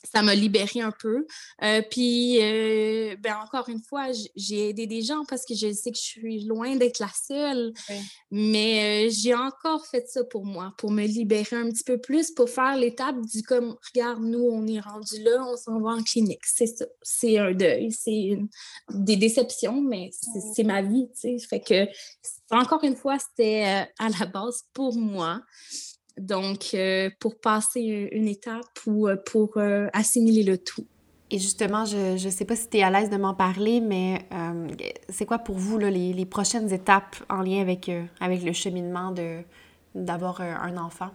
Ça 0.05 0.23
m'a 0.23 0.35
libéré 0.35 0.81
un 0.81 0.93
peu. 0.93 1.27
Euh, 1.63 1.83
puis, 1.91 2.39
euh, 2.41 3.17
ben 3.19 3.37
encore 3.45 3.69
une 3.69 3.83
fois, 3.83 4.07
j'ai 4.37 4.69
aidé 4.69 4.87
des 4.87 5.03
gens 5.03 5.25
parce 5.29 5.45
que 5.45 5.55
je 5.55 5.73
sais 5.73 5.91
que 5.91 5.97
je 5.97 6.03
suis 6.03 6.45
loin 6.45 6.77
d'être 6.77 6.99
la 7.01 7.09
seule. 7.09 7.73
Mais 8.31 9.09
euh, 9.09 9.11
j'ai 9.11 9.35
encore 9.35 9.87
fait 9.87 10.07
ça 10.09 10.23
pour 10.25 10.45
moi, 10.45 10.73
pour 10.79 10.91
me 10.91 11.05
libérer 11.05 11.57
un 11.57 11.69
petit 11.71 11.85
peu 11.85 11.99
plus, 11.99 12.31
pour 12.31 12.49
faire 12.49 12.77
l'étape 12.77 13.21
du 13.27 13.43
comme, 13.43 13.77
regarde, 13.93 14.23
nous, 14.23 14.45
on 14.45 14.67
est 14.67 14.81
rendu 14.81 15.23
là, 15.23 15.45
on 15.47 15.57
s'en 15.57 15.81
va 15.81 15.91
en 15.91 16.03
clinique. 16.03 16.45
C'est 16.45 16.67
ça. 16.67 16.87
C'est 17.03 17.39
un 17.39 17.53
deuil, 17.53 17.91
c'est 17.91 18.39
des 18.91 19.17
déceptions, 19.17 19.81
mais 19.81 20.11
c'est 20.55 20.65
ma 20.65 20.83
vie, 20.83 21.09
tu 21.15 21.39
sais. 21.39 21.47
Fait 21.49 21.61
que, 21.61 21.87
encore 22.51 22.85
une 22.85 22.97
fois, 22.97 23.19
c'était 23.19 23.89
à 23.99 24.09
la 24.21 24.27
base 24.27 24.63
pour 24.73 24.95
moi. 24.95 25.43
Donc, 26.19 26.71
euh, 26.75 27.11
pour 27.21 27.39
passer 27.39 28.09
une 28.13 28.29
étape 28.29 28.81
ou 28.87 29.09
euh, 29.09 29.17
pour 29.17 29.57
euh, 29.57 29.89
assimiler 29.93 30.43
le 30.43 30.59
tout. 30.59 30.87
Et 31.31 31.39
justement, 31.39 31.85
je 31.85 32.25
ne 32.25 32.31
sais 32.31 32.45
pas 32.45 32.57
si 32.57 32.69
tu 32.69 32.79
es 32.79 32.83
à 32.83 32.91
l'aise 32.91 33.11
de 33.11 33.17
m'en 33.19 33.35
parler, 33.35 33.83
mais 33.83 34.27
c'est 35.11 35.27
quoi 35.27 35.39
pour 35.39 35.57
vous 35.57 35.77
les, 35.77 36.15
les, 36.15 36.25
prochaines 36.25 36.73
étapes 36.73 37.17
en 37.29 37.43
lien 37.43 37.61
avec, 37.61 37.91
avec 38.19 38.43
le 38.43 38.55
cheminement 38.55 39.15
d'avoir 39.95 40.41
un 40.41 40.79
enfant? 40.79 41.11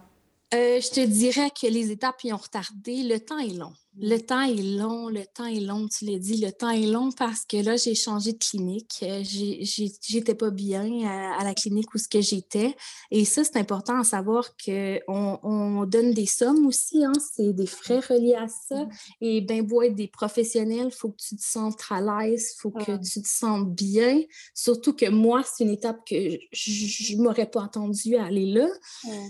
je 0.52 0.88
te 0.88 1.04
dirais 1.04 1.50
que 1.50 1.66
les 1.66 1.90
étapes 1.90 2.22
y 2.22 2.32
ont 2.32 2.36
retardé. 2.36 3.02
Le 3.02 3.18
temps 3.18 3.40
est 3.40 3.58
long. 3.58 3.72
Le 4.00 4.18
temps 4.18 4.42
est 4.42 4.54
long, 4.54 5.08
le 5.08 5.24
temps 5.24 5.46
est 5.46 5.60
long, 5.60 5.86
tu 5.86 6.04
l'as 6.06 6.18
dit, 6.18 6.36
le 6.44 6.50
temps 6.50 6.70
est 6.70 6.86
long 6.86 7.10
parce 7.12 7.44
que 7.44 7.56
là, 7.58 7.76
j'ai 7.76 7.94
changé 7.94 8.32
de 8.32 8.38
clinique. 8.38 8.98
Euh, 9.02 9.22
j'étais 9.22 10.34
pas 10.34 10.50
bien 10.50 11.06
à, 11.06 11.44
la 11.44 11.54
clinique 11.54 11.94
où 11.94 11.98
ce 11.98 12.08
que 12.08 12.20
j'étais. 12.20 12.74
Et 13.10 13.24
ça, 13.24 13.44
c'est 13.44 13.56
important 13.56 14.00
à 14.00 14.04
savoir 14.04 14.56
qu'on 14.56 15.38
on 15.42 15.84
donne 15.86 16.12
des 16.12 16.26
sommes 16.26 16.66
aussi, 16.66 17.04
hein, 17.04 17.12
c'est 17.34 17.52
des 17.52 17.66
frais 17.66 18.00
reliés 18.00 18.34
à 18.34 18.48
ça. 18.48 18.88
Et 19.20 19.40
bien, 19.40 19.62
beau 19.62 19.82
être 19.82 19.94
des 19.94 20.08
professionnels, 20.08 20.88
il 20.90 20.94
faut 20.94 21.10
que 21.10 21.22
tu 21.28 21.36
te 21.36 21.44
sentes 21.44 21.80
à 21.90 22.00
l'aise, 22.00 22.54
il 22.56 22.60
faut 22.60 22.70
que 22.70 22.96
tu 22.96 23.22
te 23.22 23.28
sentes 23.28 23.74
bien. 23.74 24.22
Surtout 24.54 24.92
que 24.92 25.08
moi, 25.08 25.42
c'est 25.44 25.64
une 25.64 25.70
étape 25.70 26.00
que 26.08 26.36
je 26.52 27.16
ne 27.16 27.22
m'aurais 27.22 27.50
pas 27.50 27.64
attendu 27.64 28.16
à 28.16 28.24
aller 28.24 28.46
là. 28.46 28.68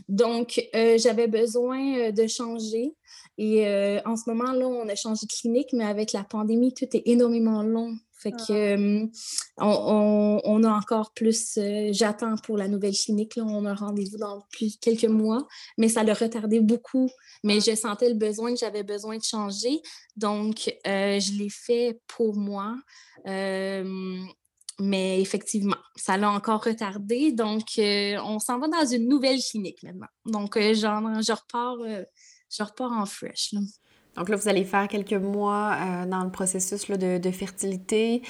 Donc, 0.09 0.63
euh, 0.75 0.97
j'avais 0.99 1.29
besoin 1.29 1.99
euh, 1.99 2.13
de 2.13 2.27
changer. 2.27 2.95
Et 3.37 3.67
euh, 3.67 4.01
en 4.05 4.17
ce 4.17 4.31
moment, 4.31 4.53
là, 4.55 4.67
on 4.67 4.89
a 4.89 4.95
changé 4.95 5.27
de 5.27 5.33
clinique, 5.33 5.69
mais 5.73 5.85
avec 5.85 6.13
la 6.13 6.25
pandémie, 6.25 6.73
tout 6.75 6.87
est 6.93 7.03
énormément 7.07 7.63
long. 7.63 7.97
Fait 8.25 8.31
que 8.31 8.53
ah. 8.53 9.67
euh, 9.67 10.41
on, 10.45 10.65
a 10.65 10.71
encore 10.71 11.13
plus. 11.13 11.59
Euh, 11.59 11.91
j'attends 11.93 12.37
pour 12.37 12.57
la 12.57 12.69
nouvelle 12.69 12.95
clinique. 12.95 13.37
Là, 13.37 13.45
on 13.47 13.67
a 13.67 13.73
un 13.73 13.75
rendez-vous 13.75 14.17
dans 14.17 14.41
plus 14.51 14.79
quelques 14.79 15.05
mois, 15.05 15.47
mais 15.77 15.89
ça 15.89 16.03
l'a 16.05 16.15
retardé 16.15 16.61
beaucoup. 16.61 17.11
Mais 17.43 17.61
je 17.61 17.75
sentais 17.75 18.09
le 18.09 18.15
besoin 18.15 18.55
que 18.55 18.59
j'avais 18.59 18.83
besoin 18.83 19.19
de 19.19 19.23
changer. 19.23 19.83
Donc, 20.17 20.75
je 20.87 21.39
l'ai 21.39 21.51
fait 21.51 22.01
pour 22.07 22.35
moi. 22.35 22.77
mais 24.81 25.21
effectivement, 25.21 25.77
ça 25.95 26.17
l'a 26.17 26.31
encore 26.31 26.65
retardé. 26.65 27.33
Donc, 27.33 27.65
on 27.79 28.39
s'en 28.39 28.59
va 28.59 28.69
dans 28.69 28.87
une 28.87 29.07
nouvelle 29.07 29.41
clinique 29.41 29.83
maintenant. 29.83 30.09
Donc, 30.25 30.59
genre, 30.59 31.03
je 31.21 31.33
repars 31.33 31.77
je 32.57 32.63
repars 32.63 32.93
en 32.93 33.07
fresh. 33.07 33.55
Donc 34.17 34.29
là, 34.29 34.37
vous 34.37 34.49
allez 34.49 34.65
faire 34.65 34.87
quelques 34.89 35.13
mois 35.13 35.75
euh, 35.75 36.07
dans 36.07 36.23
le 36.23 36.31
processus 36.31 36.89
de, 36.89 37.31
fertilité. 37.31 38.23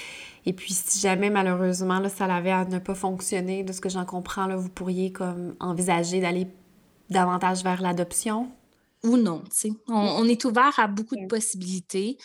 Et 0.47 0.53
puis, 0.53 0.73
si 0.73 1.01
jamais, 1.01 1.31
malheureusement, 1.31 1.99
là, 1.99 2.09
ça 2.09 2.27
l'avait 2.27 2.53
à 2.53 2.65
ne 2.65 2.79
pas 2.79 2.95
fonctionner, 2.95 3.63
de 3.63 3.73
ce 3.73 3.81
que 3.81 3.89
j'en 3.89 4.05
comprends, 4.05 4.47
là, 4.47 4.57
vous 4.57 4.71
pourriez 4.71 5.13
comme 5.13 5.55
envisager 5.61 6.21
d'aller 6.21 6.47
davantage 7.11 7.63
vers 7.63 7.83
l'adoption 7.83 8.49
ou 9.05 9.17
non. 9.17 9.45
On, 9.89 9.95
on, 9.95 10.25
est 10.25 10.45
ouvert 10.45 10.73
à 10.79 10.87
beaucoup 10.87 11.15
de 11.15 11.27
possibilités. 11.27 12.17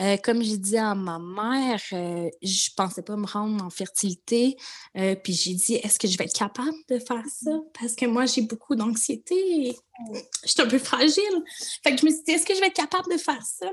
Euh, 0.00 0.16
comme 0.16 0.42
j'ai 0.42 0.56
dit 0.56 0.76
à 0.76 0.94
ma 0.94 1.18
mère, 1.18 1.80
euh, 1.92 2.30
je 2.42 2.70
pensais 2.76 3.02
pas 3.02 3.16
me 3.16 3.26
rendre 3.26 3.64
en 3.64 3.70
fertilité. 3.70 4.56
Euh, 4.96 5.16
puis 5.16 5.32
j'ai 5.32 5.54
dit, 5.54 5.74
est-ce 5.74 5.98
que 5.98 6.06
je 6.06 6.16
vais 6.16 6.24
être 6.24 6.38
capable 6.38 6.76
de 6.88 6.98
faire 6.98 7.24
ça? 7.26 7.50
Parce 7.78 7.94
que 7.94 8.06
moi, 8.06 8.26
j'ai 8.26 8.42
beaucoup 8.42 8.76
d'anxiété 8.76 9.34
et 9.34 9.76
je 10.44 10.48
suis 10.48 10.62
un 10.62 10.68
peu 10.68 10.78
fragile. 10.78 11.44
Fait 11.82 11.94
que 11.94 12.00
je 12.00 12.06
me 12.06 12.10
suis 12.10 12.22
dit, 12.22 12.30
est-ce 12.32 12.46
que 12.46 12.54
je 12.54 12.60
vais 12.60 12.68
être 12.68 12.76
capable 12.76 13.10
de 13.10 13.18
faire 13.18 13.42
ça? 13.42 13.70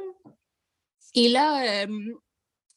Et 1.13 1.29
là, 1.29 1.85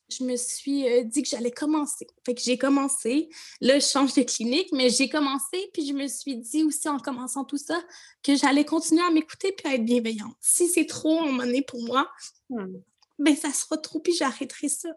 je 0.08 0.24
me 0.24 0.36
suis 0.36 0.88
euh, 0.88 1.04
dit 1.04 1.22
que 1.22 1.28
j'allais 1.28 1.50
commencer. 1.50 2.06
Fait 2.24 2.34
que 2.34 2.40
j'ai 2.40 2.56
commencé. 2.56 3.28
Là, 3.60 3.78
je 3.78 3.86
change 3.86 4.14
de 4.14 4.22
clinique, 4.22 4.68
mais 4.72 4.90
j'ai 4.90 5.08
commencé, 5.08 5.70
puis 5.72 5.86
je 5.86 5.92
me 5.92 6.08
suis 6.08 6.36
dit 6.36 6.64
aussi 6.64 6.88
en 6.88 6.98
commençant 6.98 7.44
tout 7.44 7.58
ça 7.58 7.80
que 8.22 8.34
j'allais 8.34 8.64
continuer 8.64 9.02
à 9.02 9.10
m'écouter 9.10 9.52
puis 9.52 9.70
à 9.70 9.74
être 9.74 9.84
bienveillante. 9.84 10.36
Si 10.40 10.68
c'est 10.68 10.86
trop 10.86 11.18
en 11.18 11.32
monnaie 11.32 11.62
pour 11.62 11.82
moi, 11.82 12.08
hmm. 12.50 12.78
ben 13.18 13.36
ça 13.36 13.52
sera 13.52 13.76
trop, 13.76 14.00
puis 14.00 14.14
j'arrêterai 14.14 14.68
ça. 14.68 14.88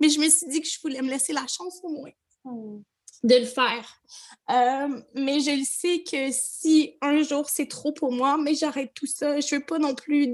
Mais 0.00 0.08
je 0.08 0.20
me 0.20 0.28
suis 0.28 0.46
dit 0.48 0.60
que 0.60 0.68
je 0.68 0.80
voulais 0.80 1.02
me 1.02 1.08
laisser 1.08 1.32
la 1.32 1.46
chance 1.46 1.80
au 1.82 1.88
moins. 1.88 2.10
Hmm. 2.44 2.82
de 3.22 3.36
le 3.36 3.44
faire. 3.44 4.02
Euh, 4.50 5.00
mais 5.14 5.38
je 5.38 5.52
le 5.52 5.64
sais 5.64 6.02
que 6.02 6.30
si 6.32 6.96
un 7.00 7.22
jour 7.22 7.48
c'est 7.48 7.68
trop 7.68 7.92
pour 7.92 8.10
moi, 8.10 8.36
mais 8.36 8.54
j'arrête 8.54 8.92
tout 8.94 9.06
ça. 9.06 9.38
Je 9.40 9.54
veux 9.54 9.64
pas 9.64 9.78
non 9.78 9.94
plus 9.94 10.32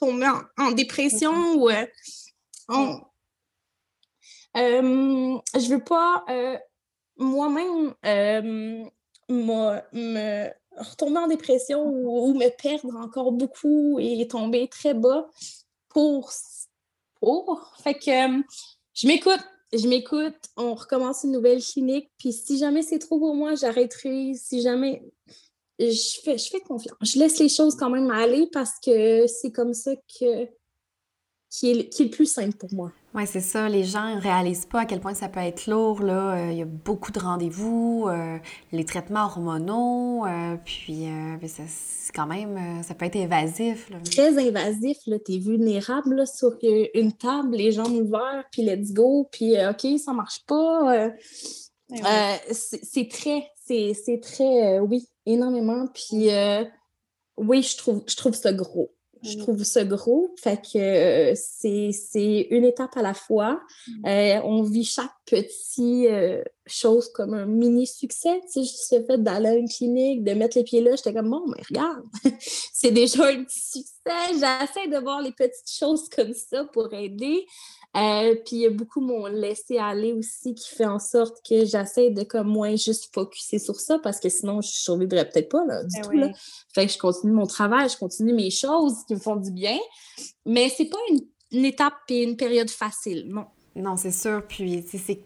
tomber 0.00 0.30
en, 0.56 0.72
dépression 0.72 1.54
ou 1.54 1.68
euh, 1.68 1.86
on, 2.68 3.00
euh, 4.56 5.38
je 5.54 5.68
veux 5.68 5.84
pas 5.84 6.24
euh, 6.30 6.56
moi-même 7.18 7.94
euh, 8.06 8.84
me, 9.28 10.50
retomber 10.78 11.18
en 11.18 11.26
dépression 11.26 11.84
ou, 11.84 12.32
me 12.34 12.48
perdre 12.56 12.96
encore 12.96 13.32
beaucoup 13.32 13.98
et 13.98 14.26
tomber 14.28 14.68
très 14.68 14.94
bas 14.94 15.28
pour. 15.88 16.32
pour? 17.20 17.74
Fait 17.82 17.94
que 17.94 18.42
je 18.94 19.06
m'écoute. 19.06 19.40
Je 19.72 19.88
m'écoute, 19.88 20.36
on 20.56 20.74
recommence 20.74 21.24
une 21.24 21.32
nouvelle 21.32 21.60
clinique, 21.60 22.08
puis 22.18 22.32
si 22.32 22.56
jamais 22.56 22.82
c'est 22.82 23.00
trop 23.00 23.18
pour 23.18 23.34
moi, 23.34 23.56
j'arrêterai. 23.56 24.32
Si 24.34 24.62
jamais 24.62 25.02
je 25.80 26.20
fais, 26.22 26.38
je 26.38 26.48
fais 26.48 26.60
confiance. 26.60 26.96
Je 27.02 27.18
laisse 27.18 27.40
les 27.40 27.48
choses 27.48 27.74
quand 27.74 27.90
même 27.90 28.10
aller 28.12 28.48
parce 28.52 28.78
que 28.78 29.26
c'est 29.26 29.50
comme 29.50 29.74
ça 29.74 29.90
que 29.96 30.48
qui 31.56 31.70
est, 31.70 31.88
qui 31.88 32.02
est 32.02 32.04
le 32.06 32.10
plus 32.10 32.30
simple 32.30 32.54
pour 32.54 32.72
moi. 32.74 32.92
Oui, 33.14 33.22
c'est 33.26 33.40
ça. 33.40 33.66
Les 33.66 33.84
gens 33.84 34.14
ne 34.14 34.20
réalisent 34.20 34.66
pas 34.66 34.80
à 34.80 34.84
quel 34.84 35.00
point 35.00 35.14
ça 35.14 35.30
peut 35.30 35.40
être 35.40 35.66
lourd. 35.68 36.02
Là. 36.02 36.36
Euh, 36.36 36.52
il 36.52 36.58
y 36.58 36.62
a 36.62 36.66
beaucoup 36.66 37.12
de 37.12 37.18
rendez-vous, 37.18 38.08
euh, 38.08 38.36
les 38.72 38.84
traitements 38.84 39.24
hormonaux, 39.24 40.26
euh, 40.26 40.56
puis 40.62 41.06
c'est 41.46 42.12
quand 42.14 42.26
même, 42.26 42.82
ça 42.82 42.94
peut 42.94 43.06
être 43.06 43.16
évasif. 43.16 43.90
Très 44.04 44.36
invasif. 44.36 44.98
Tu 45.24 45.32
es 45.32 45.38
vulnérable 45.38 46.16
là, 46.16 46.26
sur 46.26 46.58
une 46.62 47.12
table, 47.12 47.56
les 47.56 47.72
jambes 47.72 47.94
ouvertes, 47.94 48.48
puis 48.52 48.62
let's 48.62 48.92
go, 48.92 49.26
puis 49.32 49.54
OK, 49.66 49.98
ça 49.98 50.12
marche 50.12 50.44
pas. 50.46 51.08
C'est 52.52 53.08
très, 53.10 53.50
c'est 53.64 54.20
très, 54.20 54.78
oui, 54.80 55.08
énormément. 55.24 55.86
Puis 55.94 56.28
oui, 57.38 57.62
je 57.62 57.76
trouve, 57.78 58.02
je 58.06 58.16
trouve 58.16 58.34
ça 58.34 58.52
gros. 58.52 58.92
Je 59.26 59.38
trouve 59.38 59.62
ça 59.64 59.84
gros. 59.84 60.34
Fait 60.42 60.56
que 60.56 60.78
euh, 60.78 61.34
c'est 61.34 62.46
une 62.50 62.64
étape 62.64 62.96
à 62.96 63.02
la 63.02 63.14
fois. 63.14 63.60
Mm. 63.88 64.06
Euh, 64.06 64.40
on 64.44 64.62
vit 64.62 64.84
chaque 64.84 65.10
petit 65.26 66.06
euh, 66.06 66.42
chose 66.66 67.10
comme 67.12 67.34
un 67.34 67.46
mini 67.46 67.86
succès. 67.86 68.40
Tu 68.52 68.64
sais, 68.64 68.98
je 68.98 69.04
fait 69.04 69.22
d'aller 69.22 69.48
à 69.48 69.54
une 69.54 69.68
clinique, 69.68 70.24
de 70.24 70.32
mettre 70.34 70.56
les 70.56 70.64
pieds 70.64 70.80
là. 70.80 70.94
J'étais 70.96 71.12
comme, 71.12 71.30
bon, 71.30 71.44
mais 71.48 71.62
regarde, 71.68 72.04
c'est 72.72 72.92
déjà 72.92 73.26
un 73.26 73.44
petit 73.44 73.60
succès. 73.60 74.32
J'essaie 74.32 74.88
de 74.88 74.98
voir 74.98 75.20
les 75.20 75.32
petites 75.32 75.70
choses 75.70 76.08
comme 76.08 76.32
ça 76.32 76.64
pour 76.72 76.92
aider. 76.94 77.44
Euh, 77.96 78.34
puis 78.44 78.56
il 78.56 78.58
y 78.60 78.66
a 78.66 78.70
beaucoup 78.70 79.00
mon 79.00 79.26
laisser 79.26 79.78
aller 79.78 80.12
aussi 80.12 80.54
qui 80.54 80.74
fait 80.74 80.84
en 80.86 80.98
sorte 80.98 81.38
que 81.48 81.64
j'essaie 81.64 82.10
de 82.10 82.24
comme 82.24 82.48
moins 82.48 82.76
juste 82.76 83.08
focuser 83.14 83.58
sur 83.58 83.76
ça 83.76 83.98
parce 83.98 84.20
que 84.20 84.28
sinon 84.28 84.60
je 84.60 84.68
survivrais 84.68 85.28
peut-être 85.28 85.48
pas 85.48 85.64
là, 85.64 85.82
du 85.82 86.00
ben 86.00 86.02
tout. 86.02 86.16
Là. 86.18 86.32
Fait 86.74 86.86
que 86.86 86.92
je 86.92 86.98
continue 86.98 87.32
mon 87.32 87.46
travail, 87.46 87.88
je 87.88 87.96
continue 87.96 88.34
mes 88.34 88.50
choses 88.50 88.96
qui 89.06 89.14
me 89.14 89.20
font 89.20 89.36
du 89.36 89.50
bien. 89.50 89.78
Mais 90.44 90.68
c'est 90.68 90.90
pas 90.90 90.98
une, 91.10 91.20
une 91.52 91.64
étape 91.64 91.94
et 92.10 92.22
une 92.22 92.36
période 92.36 92.70
facile. 92.70 93.28
Non. 93.28 93.46
Non, 93.76 93.96
c'est 93.96 94.10
sûr. 94.10 94.42
Puis, 94.48 94.82
c'est 94.88 95.20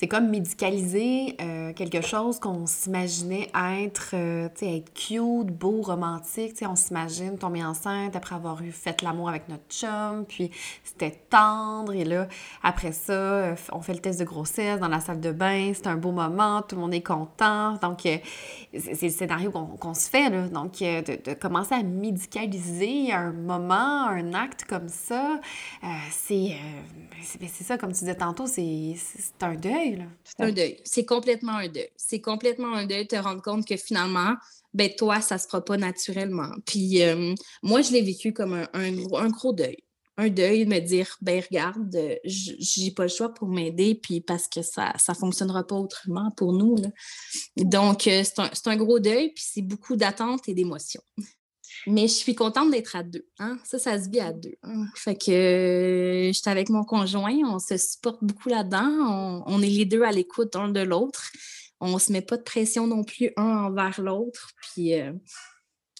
c'est 0.00 0.08
comme 0.08 0.30
médicaliser 0.30 1.36
euh, 1.42 1.74
quelque 1.74 2.00
chose 2.00 2.40
qu'on 2.40 2.64
s'imaginait 2.66 3.50
être, 3.54 4.12
euh, 4.14 4.48
tu 4.54 4.64
sais, 4.64 4.76
être 4.78 4.94
cute, 4.94 5.48
beau, 5.48 5.82
romantique. 5.82 6.52
Tu 6.52 6.60
sais, 6.60 6.66
on 6.66 6.74
s'imagine 6.74 7.36
tomber 7.36 7.62
enceinte 7.62 8.16
après 8.16 8.34
avoir 8.34 8.62
eu 8.62 8.72
fait 8.72 9.02
l'amour 9.02 9.28
avec 9.28 9.50
notre 9.50 9.68
chum, 9.68 10.24
puis 10.26 10.52
c'était 10.84 11.20
tendre. 11.28 11.92
Et 11.92 12.04
là, 12.04 12.28
après 12.62 12.92
ça, 12.92 13.12
euh, 13.12 13.56
on 13.72 13.82
fait 13.82 13.92
le 13.92 13.98
test 13.98 14.18
de 14.20 14.24
grossesse 14.24 14.80
dans 14.80 14.88
la 14.88 15.00
salle 15.00 15.20
de 15.20 15.32
bain. 15.32 15.72
C'est 15.74 15.86
un 15.86 15.96
beau 15.96 16.12
moment, 16.12 16.62
tout 16.62 16.76
le 16.76 16.80
monde 16.80 16.94
est 16.94 17.02
content. 17.02 17.74
Donc, 17.82 18.00
c'est 18.00 19.02
le 19.02 19.10
scénario 19.10 19.50
qu'on 19.50 19.92
se 19.92 20.08
fait, 20.08 20.30
là. 20.30 20.48
Donc, 20.48 20.78
de, 20.78 21.34
commencer 21.34 21.74
à 21.74 21.82
médicaliser 21.82 23.12
un 23.12 23.32
moment, 23.32 24.06
un 24.06 24.32
acte 24.32 24.64
comme 24.64 24.88
ça, 24.88 25.40
c'est 26.10 26.54
ça, 27.62 27.76
comme 27.76 27.92
tu 27.92 27.98
disais 27.98 28.14
tantôt, 28.14 28.46
c'est 28.46 28.94
un 29.42 29.56
deuil. 29.60 30.04
C'est 30.24 30.44
un 30.44 30.52
deuil. 30.52 30.80
C'est 30.84 31.04
complètement 31.04 31.56
un 31.56 31.68
deuil. 31.68 31.88
C'est 31.96 32.20
complètement 32.20 32.74
un 32.74 32.86
deuil 32.86 33.04
de 33.04 33.08
te 33.08 33.16
rendre 33.16 33.42
compte 33.42 33.66
que 33.66 33.76
finalement, 33.76 34.34
ben 34.74 34.90
toi, 34.96 35.20
ça 35.20 35.38
se 35.38 35.46
fera 35.46 35.64
pas 35.64 35.76
naturellement. 35.76 36.50
Puis 36.66 37.02
euh, 37.02 37.34
moi, 37.62 37.82
je 37.82 37.92
l'ai 37.92 38.02
vécu 38.02 38.32
comme 38.32 38.66
un, 38.72 39.28
gros 39.28 39.52
deuil. 39.52 39.78
Un 40.16 40.28
deuil 40.28 40.66
de 40.66 40.70
me 40.70 40.80
dire, 40.80 41.16
ben 41.22 41.42
regarde, 41.48 41.96
j'ai 42.24 42.90
pas 42.90 43.04
le 43.04 43.08
choix 43.08 43.32
pour 43.32 43.48
m'aider, 43.48 43.94
puis 43.94 44.20
parce 44.20 44.48
que 44.48 44.60
ça 44.60 44.92
ça 44.98 45.14
fonctionnera 45.14 45.66
pas 45.66 45.76
autrement 45.76 46.30
pour 46.36 46.52
nous. 46.52 46.76
Donc, 47.56 48.06
euh, 48.06 48.22
c'est 48.24 48.38
un, 48.38 48.50
un, 48.66 48.76
gros 48.76 48.98
deuil, 48.98 49.32
puis 49.32 49.44
c'est 49.46 49.62
beaucoup 49.62 49.96
d'attentes 49.96 50.48
et 50.48 50.54
d'émotions. 50.54 51.02
Mais 51.86 52.02
je 52.02 52.14
suis 52.14 52.34
contente 52.34 52.70
d'être 52.70 52.96
à 52.96 53.02
deux. 53.02 53.26
Hein? 53.38 53.58
Ça, 53.64 53.78
ça 53.78 54.02
se 54.02 54.08
vit 54.08 54.20
à 54.20 54.32
deux. 54.32 54.56
Hein. 54.62 54.86
Fait 54.94 55.14
que 55.14 56.30
j'étais 56.32 56.50
avec 56.50 56.68
mon 56.68 56.84
conjoint, 56.84 57.34
on 57.46 57.58
se 57.58 57.76
supporte 57.76 58.22
beaucoup 58.22 58.48
là-dedans. 58.48 59.42
On, 59.46 59.62
est 59.62 59.66
les 59.66 59.84
deux 59.84 60.02
à 60.02 60.12
l'écoute 60.12 60.54
l'un 60.54 60.68
de 60.68 60.80
l'autre. 60.80 61.30
On 61.80 61.94
ne 61.94 61.98
se 61.98 62.12
met 62.12 62.20
pas 62.20 62.36
de 62.36 62.42
pression 62.42 62.86
non 62.86 63.04
plus 63.04 63.30
un 63.36 63.64
envers 63.66 64.00
l'autre. 64.00 64.50
Puis 64.60 64.94
euh, 64.94 65.12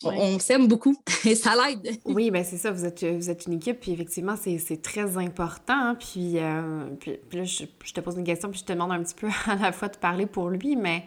on, 0.03 0.39
s'aime 0.39 0.69
beaucoup 0.69 0.97
et 1.25 1.35
ça 1.35 1.55
l'aide. 1.57 1.99
oui, 2.05 2.31
bien 2.31 2.45
c'est 2.45 2.59
ça. 2.59 2.71
Vous 2.71 2.85
êtes, 2.85 3.05
vous 3.05 3.31
êtes 3.31 3.47
une 3.47 3.55
équipe. 3.55 3.81
Puis 3.81 3.93
effectivement, 3.93 4.37
c'est 4.37 4.83
très 4.83 5.17
important. 5.17 5.73
Hein. 5.75 5.95
Puis, 5.95 6.39
euh, 6.39 6.91
puis, 6.99 7.19
là, 7.33 7.45
je, 7.45 7.65
je, 7.85 7.93
te 7.93 8.01
pose 8.01 8.17
une 8.17 8.25
question, 8.25 8.51
puis 8.51 8.61
je 8.61 8.65
te 8.65 8.73
demande 8.73 8.93
un 8.93 9.03
petit 9.03 9.15
peu 9.15 9.29
à 9.47 9.57
la 9.57 9.73
fois 9.73 9.89
de 9.89 9.97
parler 9.97 10.27
pour 10.27 10.51
lui. 10.51 10.77
Mais 10.77 11.05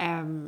euh, 0.00 0.46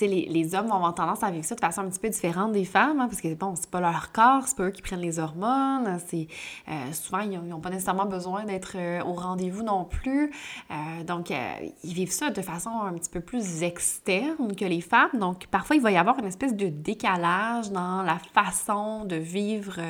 les, 0.00 0.26
les, 0.26 0.54
hommes 0.54 0.68
vont 0.68 0.74
avoir 0.74 0.94
tendance 0.94 1.24
à 1.24 1.30
vivre 1.30 1.44
ça 1.44 1.56
de 1.56 1.60
façon 1.60 1.80
un 1.80 1.88
petit 1.88 1.98
peu 1.98 2.08
différente 2.08 2.52
des 2.52 2.64
femmes, 2.64 3.00
hein, 3.00 3.08
parce 3.08 3.20
que 3.20 3.34
bon, 3.34 3.54
c'est 3.56 3.70
pas 3.70 3.80
leur 3.80 4.12
corps, 4.12 4.46
c'est 4.46 4.56
pas 4.56 4.64
eux 4.64 4.70
qui 4.70 4.82
prennent 4.82 5.00
les 5.00 5.18
hormones, 5.18 5.98
c'est 6.06 6.28
euh, 6.68 6.92
souvent 6.92 7.20
ils 7.20 7.40
n'ont 7.40 7.60
pas 7.60 7.70
nécessairement 7.70 8.06
besoin 8.06 8.44
d'être 8.44 8.76
euh, 8.76 9.02
au 9.02 9.14
rendez-vous 9.14 9.64
non 9.64 9.84
plus, 9.84 10.30
donc 11.06 11.30
ils 11.30 11.94
vivent 11.94 12.12
ça 12.12 12.30
de 12.30 12.42
façon 12.42 12.70
un 12.70 12.92
petit 12.92 13.10
peu 13.10 13.20
plus 13.20 13.62
externe 13.62 14.54
que 14.54 14.64
les 14.64 14.80
femmes, 14.80 15.18
donc 15.18 15.46
parfois 15.48 15.76
il 15.76 15.82
va 15.82 15.90
y 15.90 15.96
avoir 15.96 16.18
une 16.18 16.26
espèce 16.26 16.54
de 16.54 16.68
décalage 16.68 17.70
dans 17.70 18.02
la 18.02 18.18
façon 18.32 19.04
de 19.04 19.16
vivre 19.16 19.80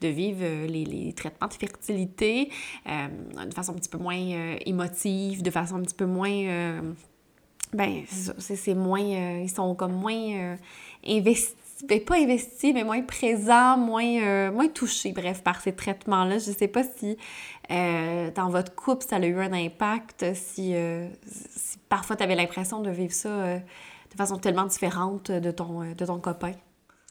de 0.00 0.08
vivre 0.08 0.66
les, 0.66 1.12
traitements 1.14 1.48
de 1.48 1.54
fertilité 1.54 2.50
de 2.86 3.54
façon 3.54 3.72
un 3.72 3.76
petit 3.76 3.88
peu 3.88 3.98
moins 3.98 4.56
émotive, 4.66 5.42
de 5.42 5.50
façon 5.50 5.76
un 5.76 5.82
petit 5.82 5.94
peu 5.94 6.06
moins 6.06 6.82
ben, 7.72 8.04
c'est 8.38 8.74
moins. 8.74 9.02
Euh, 9.02 9.42
ils 9.42 9.50
sont 9.50 9.74
comme 9.74 9.92
moins 9.92 10.12
euh, 10.14 10.56
investis. 11.06 11.56
Ben, 11.88 12.04
pas 12.04 12.16
investis, 12.16 12.74
mais 12.74 12.84
moins 12.84 13.00
présents, 13.00 13.78
moins, 13.78 14.20
euh, 14.22 14.52
moins 14.52 14.68
touchés, 14.68 15.12
bref, 15.12 15.42
par 15.42 15.62
ces 15.62 15.74
traitements-là. 15.74 16.38
Je 16.38 16.50
sais 16.50 16.68
pas 16.68 16.82
si 16.84 17.16
dans 17.70 18.50
votre 18.50 18.74
couple, 18.74 19.06
ça 19.08 19.16
a 19.16 19.24
eu 19.24 19.38
un 19.38 19.52
impact, 19.52 20.34
si, 20.34 20.74
si 21.24 21.78
parfois 21.88 22.16
tu 22.16 22.24
avais 22.24 22.34
l'impression 22.34 22.82
de 22.82 22.90
vivre 22.90 23.12
ça 23.12 23.58
de 23.58 24.16
façon 24.16 24.38
tellement 24.38 24.66
différente 24.66 25.30
de 25.30 25.50
ton, 25.52 25.94
de 25.94 26.04
ton 26.04 26.18
copain. 26.18 26.52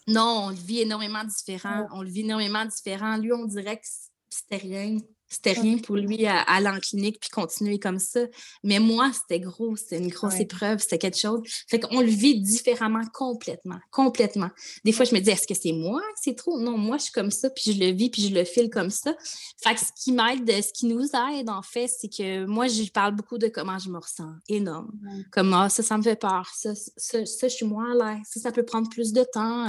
Non, 0.08 0.44
on 0.46 0.50
le 0.50 0.56
vit 0.56 0.82
énormément 0.82 1.24
différent. 1.24 1.88
On 1.94 2.02
le 2.02 2.10
vit 2.10 2.22
énormément 2.22 2.66
différent. 2.66 3.18
Lui, 3.18 3.32
on 3.32 3.46
dirait 3.46 3.78
que 3.78 3.88
c'était 4.30 4.58
rien. 4.58 4.98
C'était 5.30 5.52
rien 5.52 5.78
pour 5.78 5.96
lui 5.96 6.26
à, 6.26 6.42
aller 6.42 6.68
en 6.68 6.80
clinique 6.80 7.20
puis 7.20 7.30
continuer 7.30 7.78
comme 7.78 8.00
ça. 8.00 8.22
Mais 8.64 8.80
moi, 8.80 9.12
c'était 9.14 9.40
gros, 9.40 9.76
c'était 9.76 10.00
une 10.00 10.10
grosse 10.10 10.40
épreuve, 10.40 10.80
c'était 10.80 10.98
quelque 10.98 11.20
chose. 11.20 11.42
Fait 11.68 11.80
qu'on 11.80 12.02
le 12.02 12.08
vit 12.08 12.40
différemment 12.42 13.06
complètement, 13.14 13.80
complètement. 13.92 14.50
Des 14.84 14.92
fois, 14.92 15.06
je 15.06 15.14
me 15.14 15.20
dis, 15.20 15.30
est-ce 15.30 15.46
que 15.46 15.54
c'est 15.54 15.72
moi 15.72 16.02
que 16.02 16.20
c'est 16.24 16.36
trop? 16.36 16.60
Non, 16.60 16.78
moi, 16.78 16.98
je 16.98 17.04
suis 17.04 17.12
comme 17.12 17.30
ça, 17.30 17.50
puis 17.52 17.74
je 17.74 17.80
le 17.80 17.92
vis, 17.92 18.10
puis 18.10 18.28
je 18.28 18.34
le 18.34 18.44
file 18.44 18.70
comme 18.72 18.90
ça. 18.90 19.16
Fait 19.64 19.76
que 19.76 19.80
ce 19.80 19.92
qui 19.96 20.12
m'aide, 20.12 20.50
ce 20.50 20.74
qui 20.74 20.88
nous 20.88 21.06
aide, 21.06 21.50
en 21.50 21.62
fait, 21.62 21.88
c'est 21.88 22.10
que 22.10 22.46
moi, 22.46 22.68
je 22.68 22.90
parle 22.92 23.16
beaucoup 23.16 23.38
de 23.38 23.48
comment 23.48 23.78
je 23.78 23.90
me 23.90 24.00
ressens. 24.00 24.34
Énorme. 24.48 24.92
Comme, 25.32 25.54
ah, 25.54 25.70
ça, 25.70 25.84
ça 25.84 25.98
me 25.98 26.04
fait 26.04 26.20
peur. 26.20 26.50
Ça, 26.56 26.74
ça, 26.76 27.26
ça, 27.26 27.48
je 27.48 27.54
suis 27.54 27.66
moins 27.66 27.92
à 27.92 28.16
l'aise. 28.16 28.26
Ça, 28.26 28.40
ça 28.40 28.52
peut 28.52 28.64
prendre 28.64 28.90
plus 28.90 29.14
de 29.14 29.24
temps. 29.24 29.68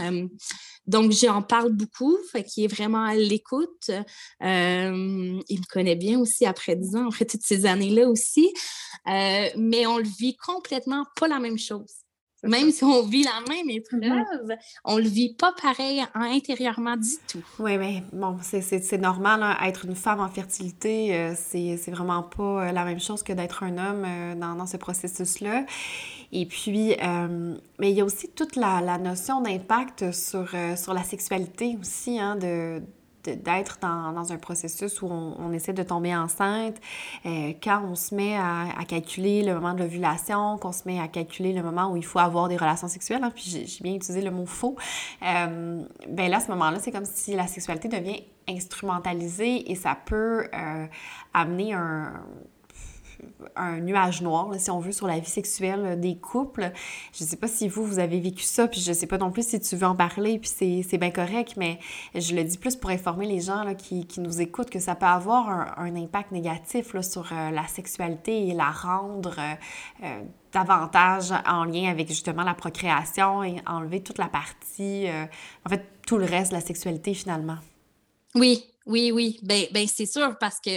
donc, 0.86 1.12
j'en 1.12 1.42
parle 1.42 1.72
beaucoup, 1.72 2.16
fait 2.32 2.44
qu'il 2.44 2.64
est 2.64 2.74
vraiment 2.74 3.04
à 3.04 3.14
l'écoute 3.14 3.90
il 5.50 5.60
me 5.60 5.66
connaît 5.66 5.96
bien 5.96 6.18
aussi 6.18 6.46
après 6.46 6.76
10 6.76 6.96
ans, 6.96 7.08
après 7.08 7.24
toutes 7.24 7.42
ces 7.42 7.66
années-là 7.66 8.08
aussi. 8.08 8.52
Euh, 9.06 9.46
mais 9.56 9.86
on 9.86 9.98
le 9.98 10.04
vit 10.04 10.36
complètement 10.36 11.04
pas 11.18 11.28
la 11.28 11.38
même 11.38 11.58
chose. 11.58 11.92
Même 12.42 12.70
si 12.70 12.84
on 12.84 13.02
vit 13.02 13.22
la 13.22 13.54
même 13.54 13.68
épreuve, 13.68 14.00
mm-hmm. 14.00 14.58
on 14.86 14.96
le 14.96 15.08
vit 15.08 15.34
pas 15.34 15.52
pareil 15.60 16.02
intérieurement 16.14 16.96
du 16.96 17.10
tout. 17.28 17.44
Oui, 17.58 17.76
mais 17.76 18.02
bon, 18.14 18.38
c'est 18.40 18.96
normal. 18.96 19.42
Hein. 19.42 19.58
être 19.62 19.84
une 19.84 19.94
femme 19.94 20.20
en 20.20 20.28
fertilité, 20.28 21.14
euh, 21.14 21.34
c'est 21.36 21.90
vraiment 21.90 22.22
pas 22.22 22.68
euh, 22.68 22.72
la 22.72 22.86
même 22.86 22.98
chose 22.98 23.22
que 23.22 23.34
d'être 23.34 23.62
un 23.62 23.76
homme 23.76 24.40
dans, 24.40 24.54
dans, 24.54 24.66
ce 24.66 24.78
processus-là. 24.78 25.66
Et 26.32 26.46
puis, 26.46 26.96
mais 27.78 27.90
il 27.90 27.96
y 27.96 28.00
a 28.00 28.04
aussi 28.06 28.30
toute 28.30 28.56
la, 28.56 28.80
la 28.80 28.96
notion 28.96 29.42
d'impact 29.42 30.10
sur, 30.12 30.48
sur 30.76 30.94
la 30.94 31.02
sexualité 31.02 31.76
aussi, 31.78 32.18
hein, 32.18 32.36
de 32.36 32.80
d'être 33.24 33.78
dans, 33.80 34.12
dans, 34.12 34.32
un 34.32 34.36
processus 34.36 35.02
où 35.02 35.06
on, 35.06 35.52
essaie 35.52 35.72
de 35.72 35.82
tomber 35.82 36.14
enceinte, 36.14 36.76
euh, 37.26 37.52
quand 37.62 37.82
on 37.84 37.94
se 37.94 38.14
met 38.14 38.36
à, 38.36 38.66
à, 38.78 38.84
calculer 38.84 39.42
le 39.42 39.54
moment 39.54 39.74
de 39.74 39.80
l'ovulation, 39.80 40.58
qu'on 40.58 40.72
se 40.72 40.82
met 40.86 40.98
à 41.00 41.08
calculer 41.08 41.52
le 41.52 41.62
moment 41.62 41.90
où 41.90 41.96
il 41.96 42.04
faut 42.04 42.18
avoir 42.18 42.48
des 42.48 42.56
relations 42.56 42.88
sexuelles, 42.88 43.22
hein, 43.22 43.32
puis 43.34 43.44
j'ai 43.44 43.82
bien 43.82 43.94
utilisé 43.94 44.22
le 44.22 44.30
mot 44.30 44.46
faux, 44.46 44.76
euh, 45.22 45.82
ben 46.08 46.30
là, 46.30 46.38
à 46.38 46.40
ce 46.40 46.48
moment-là, 46.48 46.78
c'est 46.80 46.92
comme 46.92 47.04
si 47.04 47.34
la 47.34 47.46
sexualité 47.46 47.88
devient 47.88 48.22
instrumentalisée 48.48 49.70
et 49.70 49.74
ça 49.74 49.96
peut 50.04 50.48
euh, 50.54 50.86
amener 51.34 51.74
un 51.74 52.12
un 53.56 53.80
nuage 53.80 54.22
noir, 54.22 54.48
si 54.58 54.70
on 54.70 54.78
veut, 54.78 54.92
sur 54.92 55.06
la 55.06 55.18
vie 55.18 55.28
sexuelle 55.28 55.84
euh, 55.84 55.96
des 55.96 56.16
couples. 56.16 56.72
Je 57.12 57.24
sais 57.24 57.36
pas 57.36 57.48
si 57.48 57.68
vous, 57.68 57.84
vous 57.84 57.98
avez 57.98 58.20
vécu 58.20 58.42
ça, 58.42 58.68
puis 58.68 58.80
je 58.80 58.92
sais 58.92 59.06
pas 59.06 59.18
non 59.18 59.30
plus 59.30 59.46
si 59.46 59.60
tu 59.60 59.76
veux 59.76 59.86
en 59.86 59.96
parler, 59.96 60.38
puis 60.38 60.50
c'est 60.82 60.98
bien 60.98 61.10
correct, 61.10 61.54
mais 61.56 61.78
je 62.14 62.34
le 62.34 62.44
dis 62.44 62.58
plus 62.58 62.76
pour 62.76 62.90
informer 62.90 63.26
les 63.26 63.40
gens 63.40 63.62
là, 63.64 63.74
qui, 63.74 64.06
qui, 64.06 64.20
nous 64.20 64.40
écoutent 64.40 64.70
que 64.70 64.78
ça 64.78 64.94
peut 64.94 65.06
avoir 65.06 65.78
un, 65.78 65.96
impact 65.96 66.30
négatif 66.32 66.94
là, 66.94 67.02
sur 67.02 67.32
euh, 67.32 67.50
la 67.50 67.66
sexualité 67.66 68.48
et 68.48 68.54
la 68.54 68.70
rendre 68.70 69.34
euh, 70.02 70.22
davantage 70.52 71.32
en 71.46 71.64
lien 71.64 71.90
avec 71.90 72.08
justement 72.08 72.44
la 72.44 72.54
procréation 72.54 73.42
et 73.42 73.56
enlever 73.66 74.02
toute 74.02 74.18
la 74.18 74.28
partie, 74.28 75.06
en 75.64 75.68
fait, 75.68 75.84
tout 76.06 76.18
le 76.18 76.24
reste 76.24 76.50
de 76.50 76.56
la 76.56 76.60
sexualité 76.60 77.14
finalement. 77.14 77.58
Oui, 78.34 78.64
oui, 78.86 79.12
oui. 79.12 79.38
Ben, 79.42 79.64
ben 79.72 79.86
c'est 79.86 80.06
sûr 80.06 80.36
parce 80.38 80.60
que 80.60 80.70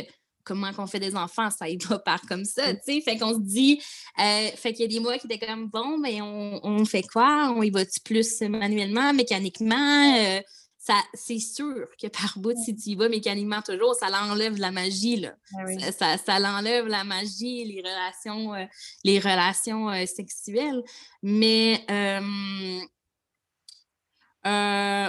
comment 0.44 0.74
qu'on 0.74 0.88
fait 0.88 1.00
des 1.00 1.16
enfants, 1.16 1.50
ça 1.50 1.70
y 1.70 1.78
va 1.78 2.00
par 2.00 2.22
comme 2.22 2.46
ça, 2.46 2.74
tu 2.74 2.82
sais. 2.86 3.02
Fait 3.02 3.18
qu'on 3.18 3.34
se 3.34 3.40
dit, 3.40 3.82
euh, 4.20 4.50
fait 4.56 4.74
qu'il 4.74 4.82
y 4.82 4.86
a 4.86 4.88
des 4.88 5.00
mois 5.00 5.18
qui 5.18 5.28
étaient 5.28 5.46
comme, 5.46 5.68
bon, 5.68 5.98
mais 5.98 6.22
on, 6.22 6.60
on 6.64 6.86
fait 6.86 7.04
quoi? 7.04 7.54
On 7.56 7.64
y 7.64 7.70
va-tu 7.70 8.00
plus 8.02 8.42
manuellement, 8.42 9.14
mécaniquement? 9.14 10.18
Euh, 10.18 10.42
ça, 10.78 10.96
c'est 11.14 11.40
sûr 11.40 11.88
que 12.02 12.08
par 12.08 12.38
bout, 12.38 12.58
si 12.58 12.76
tu 12.76 12.90
y 12.90 12.96
vas 12.96 13.08
mécaniquement 13.08 13.62
toujours, 13.62 13.96
ça 13.96 14.10
l'enlève 14.10 14.58
la 14.58 14.72
magie, 14.72 15.16
là. 15.16 15.34
Ah 15.58 15.92
ça, 15.92 16.18
ça, 16.18 16.40
l'enlève 16.40 16.88
la 16.88 17.06
magie, 17.06 17.64
les 17.64 17.82
relations, 17.82 18.54
euh, 18.54 18.66
les 19.06 19.20
relations 19.20 19.90
sexuelles. 20.06 20.84
Mais, 21.22 21.86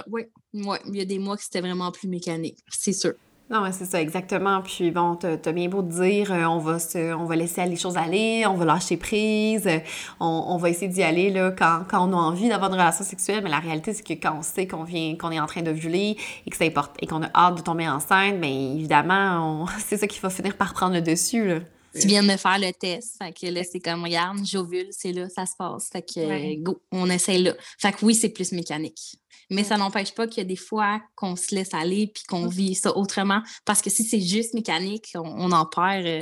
oui, 0.07 0.23
ouais, 0.53 0.79
il 0.87 0.95
y 0.95 1.01
a 1.01 1.05
des 1.05 1.19
mois 1.19 1.35
que 1.35 1.43
c'était 1.43 1.59
vraiment 1.59 1.91
plus 1.91 2.07
mécanique, 2.07 2.59
c'est 2.69 2.93
sûr. 2.93 3.15
Non, 3.47 3.63
c'est 3.71 3.85
ça, 3.85 4.01
exactement. 4.01 4.63
Puis 4.63 4.89
bon, 4.89 5.15
t'as 5.15 5.51
bien 5.51 5.69
beau 5.69 5.83
te 5.83 6.01
dire, 6.01 6.31
euh, 6.31 6.45
on 6.45 6.57
va 6.57 6.79
se, 6.79 7.13
on 7.13 7.25
va 7.25 7.35
laisser 7.35 7.63
les 7.65 7.75
choses 7.75 7.95
aller, 7.95 8.43
on 8.47 8.55
va 8.55 8.65
lâcher 8.65 8.97
prise, 8.97 9.67
euh, 9.67 9.79
on, 10.19 10.57
va 10.57 10.69
essayer 10.71 10.87
d'y 10.87 11.03
aller 11.03 11.29
là, 11.29 11.51
quand, 11.51 11.83
quand 11.87 12.09
on 12.09 12.13
a 12.13 12.15
envie 12.15 12.49
d'avoir 12.49 12.71
une 12.71 12.79
relation 12.79 13.05
sexuelle, 13.05 13.43
mais 13.43 13.51
la 13.51 13.59
réalité, 13.59 13.93
c'est 13.93 14.01
que 14.01 14.13
quand 14.13 14.35
on 14.39 14.41
sait 14.41 14.65
qu'on 14.65 14.83
vient, 14.83 15.15
qu'on 15.15 15.29
est 15.29 15.39
en 15.39 15.45
train 15.45 15.61
de 15.61 15.69
violer 15.69 16.17
et 16.47 16.49
que 16.49 16.57
ça 16.57 16.65
importe 16.65 16.95
et 17.01 17.05
qu'on 17.05 17.21
a 17.21 17.29
hâte 17.35 17.57
de 17.57 17.61
tomber 17.61 17.87
enceinte, 17.87 18.41
bien 18.41 18.49
évidemment, 18.49 19.67
c'est 19.85 19.97
ça 19.97 20.07
qui 20.07 20.19
va 20.19 20.31
finir 20.31 20.57
par 20.57 20.73
prendre 20.73 20.95
le 20.95 21.01
dessus. 21.01 21.47
Là. 21.47 21.59
Tu 21.99 22.07
viens 22.07 22.23
de 22.23 22.27
me 22.27 22.37
faire 22.37 22.59
le 22.59 22.71
test. 22.73 23.15
Fait 23.21 23.31
que 23.31 23.45
là, 23.47 23.61
c'est 23.63 23.79
comme, 23.79 24.03
regarde, 24.03 24.39
j'ovule, 24.43 24.87
c'est 24.89 25.13
là, 25.13 25.29
ça 25.29 25.45
se 25.45 25.55
passe. 25.57 25.89
Fait 25.91 26.01
que, 26.01 26.61
go, 26.61 26.81
on 26.91 27.09
essaye 27.09 27.43
là. 27.43 27.53
Fait 27.79 27.91
que 27.91 28.03
oui, 28.03 28.15
c'est 28.15 28.29
plus 28.29 28.51
mécanique. 28.51 29.17
Mais 29.49 29.63
ça 29.63 29.77
n'empêche 29.77 30.13
pas 30.13 30.27
qu'il 30.27 30.37
y 30.37 30.45
a 30.45 30.49
des 30.49 30.55
fois 30.55 31.01
qu'on 31.15 31.35
se 31.35 31.53
laisse 31.53 31.73
aller 31.73 32.11
puis 32.13 32.23
qu'on 32.27 32.47
vit 32.47 32.75
ça 32.75 32.95
autrement. 32.95 33.41
Parce 33.65 33.81
que 33.81 33.89
si 33.89 34.03
c'est 34.03 34.21
juste 34.21 34.53
mécanique, 34.53 35.13
on, 35.15 35.51
en 35.51 35.65
perd 35.65 36.05
euh, 36.05 36.21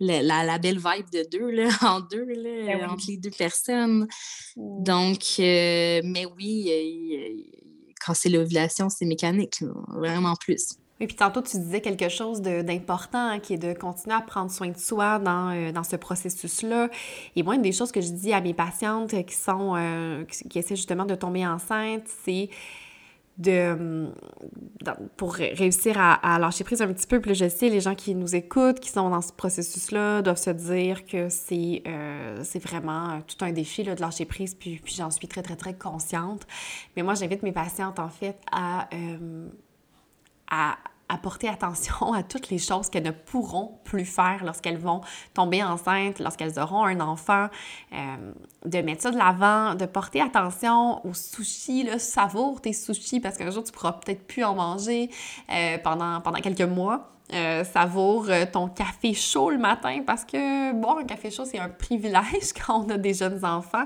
la, 0.00 0.58
belle 0.58 0.78
vibe 0.78 1.10
de 1.12 1.26
deux, 1.30 1.50
là, 1.50 1.68
en 1.82 2.00
deux, 2.00 2.24
là, 2.24 2.78
ben 2.78 2.90
entre 2.90 3.04
les 3.08 3.16
deux 3.16 3.30
personnes. 3.30 4.06
Donc, 4.56 5.20
euh, 5.38 6.00
mais 6.04 6.26
oui, 6.36 6.70
euh, 6.70 7.58
quand 8.04 8.14
c'est 8.14 8.28
l'ovulation, 8.28 8.88
c'est 8.88 9.06
mécanique, 9.06 9.62
vraiment 9.88 10.36
plus. 10.36 10.76
Et 11.00 11.06
puis 11.06 11.16
tantôt, 11.16 11.42
tu 11.42 11.58
disais 11.58 11.80
quelque 11.80 12.08
chose 12.08 12.40
d'important 12.40 13.18
hein, 13.18 13.38
qui 13.38 13.54
est 13.54 13.58
de 13.58 13.74
continuer 13.74 14.16
à 14.16 14.22
prendre 14.22 14.50
soin 14.50 14.68
de 14.68 14.78
soi 14.78 15.18
dans, 15.18 15.50
euh, 15.50 15.72
dans 15.72 15.84
ce 15.84 15.96
processus-là. 15.96 16.88
Et 17.34 17.42
moi, 17.42 17.54
une 17.54 17.62
des 17.62 17.72
choses 17.72 17.92
que 17.92 18.00
je 18.00 18.10
dis 18.10 18.32
à 18.32 18.40
mes 18.40 18.54
patientes 18.54 19.10
qui 19.26 19.34
sont 19.34 19.74
euh, 19.76 20.24
qui, 20.24 20.58
essaient 20.58 20.76
justement 20.76 21.04
de 21.04 21.14
tomber 21.14 21.46
enceinte, 21.46 22.04
c'est 22.24 22.48
de 23.36 24.08
pour 25.18 25.34
réussir 25.34 25.96
à, 25.98 26.38
lâcher 26.38 26.64
prise 26.64 26.80
un 26.80 26.90
petit 26.90 27.06
peu. 27.06 27.20
Puis 27.20 27.34
je 27.34 27.46
sais, 27.46 27.68
les 27.68 27.80
gens 27.80 27.94
qui 27.94 28.14
nous 28.14 28.34
écoutent, 28.34 28.80
qui 28.80 28.88
sont 28.88 29.10
dans 29.10 29.20
ce 29.20 29.32
processus-là, 29.32 30.22
doivent 30.22 30.38
se 30.38 30.48
dire 30.48 31.04
que 31.04 31.28
c'est 31.28 31.82
euh, 31.86 32.42
vraiment 32.62 33.20
tout 33.26 33.44
un 33.44 33.52
défi 33.52 33.84
là, 33.84 33.94
de 33.94 34.00
lâcher 34.00 34.24
prise, 34.24 34.54
puis, 34.54 34.80
puis 34.82 34.94
j'en 34.94 35.10
suis 35.10 35.28
très, 35.28 35.42
très, 35.42 35.56
très 35.56 35.74
consciente. 35.74 36.46
Mais 36.96 37.02
moi, 37.02 37.12
j'invite 37.12 37.42
mes 37.42 37.52
patientes, 37.52 37.98
en 37.98 38.08
fait, 38.08 38.38
à 38.50 38.88
à, 40.50 40.76
porter 41.22 41.48
attention 41.48 42.12
à 42.12 42.22
toutes 42.22 42.50
les 42.50 42.58
choses 42.58 42.90
qu'elles 42.90 43.04
ne 43.04 43.10
pourront 43.10 43.78
plus 43.84 44.04
faire 44.04 44.44
lorsqu'elles 44.44 44.78
vont 44.78 45.00
tomber 45.34 45.62
enceintes, 45.62 46.18
lorsqu'elles 46.18 46.58
auront 46.58 46.84
un 46.84 47.00
enfant, 47.00 47.48
euh, 47.92 48.32
de 48.64 48.78
mettre 48.78 49.02
ça 49.02 49.10
de 49.10 49.16
l'avant, 49.16 49.74
de 49.74 49.86
porter 49.86 50.20
attention 50.20 51.04
aux 51.06 51.14
sushis, 51.14 51.84
là, 51.84 51.98
savoure 51.98 52.60
tes 52.60 52.72
sushis 52.72 53.20
parce 53.20 53.36
qu'un 53.38 53.50
jour 53.50 53.64
tu 53.64 53.72
pourras 53.72 53.92
peut-être 53.92 54.26
plus 54.26 54.44
en 54.44 54.54
manger 54.54 55.10
euh, 55.50 55.78
pendant, 55.78 56.20
pendant 56.20 56.40
quelques 56.40 56.60
mois. 56.62 57.15
Euh, 57.34 57.64
savoure 57.64 58.26
euh, 58.28 58.44
ton 58.50 58.68
café 58.68 59.12
chaud 59.12 59.50
le 59.50 59.58
matin 59.58 59.98
parce 60.06 60.24
que 60.24 60.72
boire 60.72 60.98
un 60.98 61.04
café 61.04 61.28
chaud, 61.28 61.44
c'est 61.44 61.58
un 61.58 61.68
privilège 61.68 62.52
quand 62.66 62.84
on 62.84 62.88
a 62.88 62.98
des 62.98 63.14
jeunes 63.14 63.44
enfants. 63.44 63.84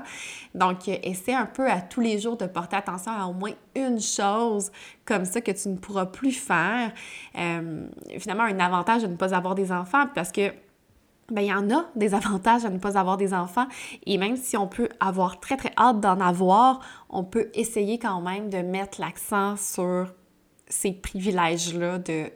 Donc, 0.53 0.87
euh, 0.87 0.95
essaie 1.01 1.33
un 1.33 1.47
peu 1.47 1.67
à 1.67 1.81
tous 1.81 2.01
les 2.01 2.19
jours 2.19 2.37
de 2.37 2.45
porter 2.45 2.75
attention 2.75 3.11
à 3.11 3.25
au 3.25 3.33
moins 3.33 3.53
une 3.75 3.99
chose 3.99 4.71
comme 5.05 5.25
ça 5.25 5.41
que 5.41 5.51
tu 5.51 5.69
ne 5.69 5.77
pourras 5.77 6.05
plus 6.05 6.33
faire. 6.33 6.91
finalement, 7.33 8.43
un 8.43 8.59
avantage 8.59 9.01
de 9.01 9.07
ne 9.07 9.15
pas 9.15 9.33
avoir 9.33 9.55
des 9.55 9.71
enfants 9.71 10.05
parce 10.13 10.31
que 10.31 10.51
ben, 11.31 11.41
il 11.41 11.47
y 11.47 11.53
en 11.53 11.71
a 11.71 11.85
des 11.95 12.13
avantages 12.13 12.63
à 12.63 12.69
ne 12.69 12.77
pas 12.77 12.95
avoir 12.95 13.17
des 13.17 13.33
enfants. 13.33 13.65
Et 14.05 14.19
même 14.19 14.37
si 14.37 14.55
on 14.55 14.67
peut 14.67 14.89
avoir 14.99 15.39
très, 15.39 15.57
très 15.57 15.71
hâte 15.79 15.99
d'en 15.99 16.19
avoir, 16.19 16.81
on 17.09 17.23
peut 17.23 17.49
essayer 17.55 17.97
quand 17.97 18.21
même 18.21 18.51
de 18.51 18.59
mettre 18.59 19.01
l'accent 19.01 19.55
sur 19.55 20.13
ces 20.67 20.91
privilèges-là 20.91 21.97
de 21.97 22.31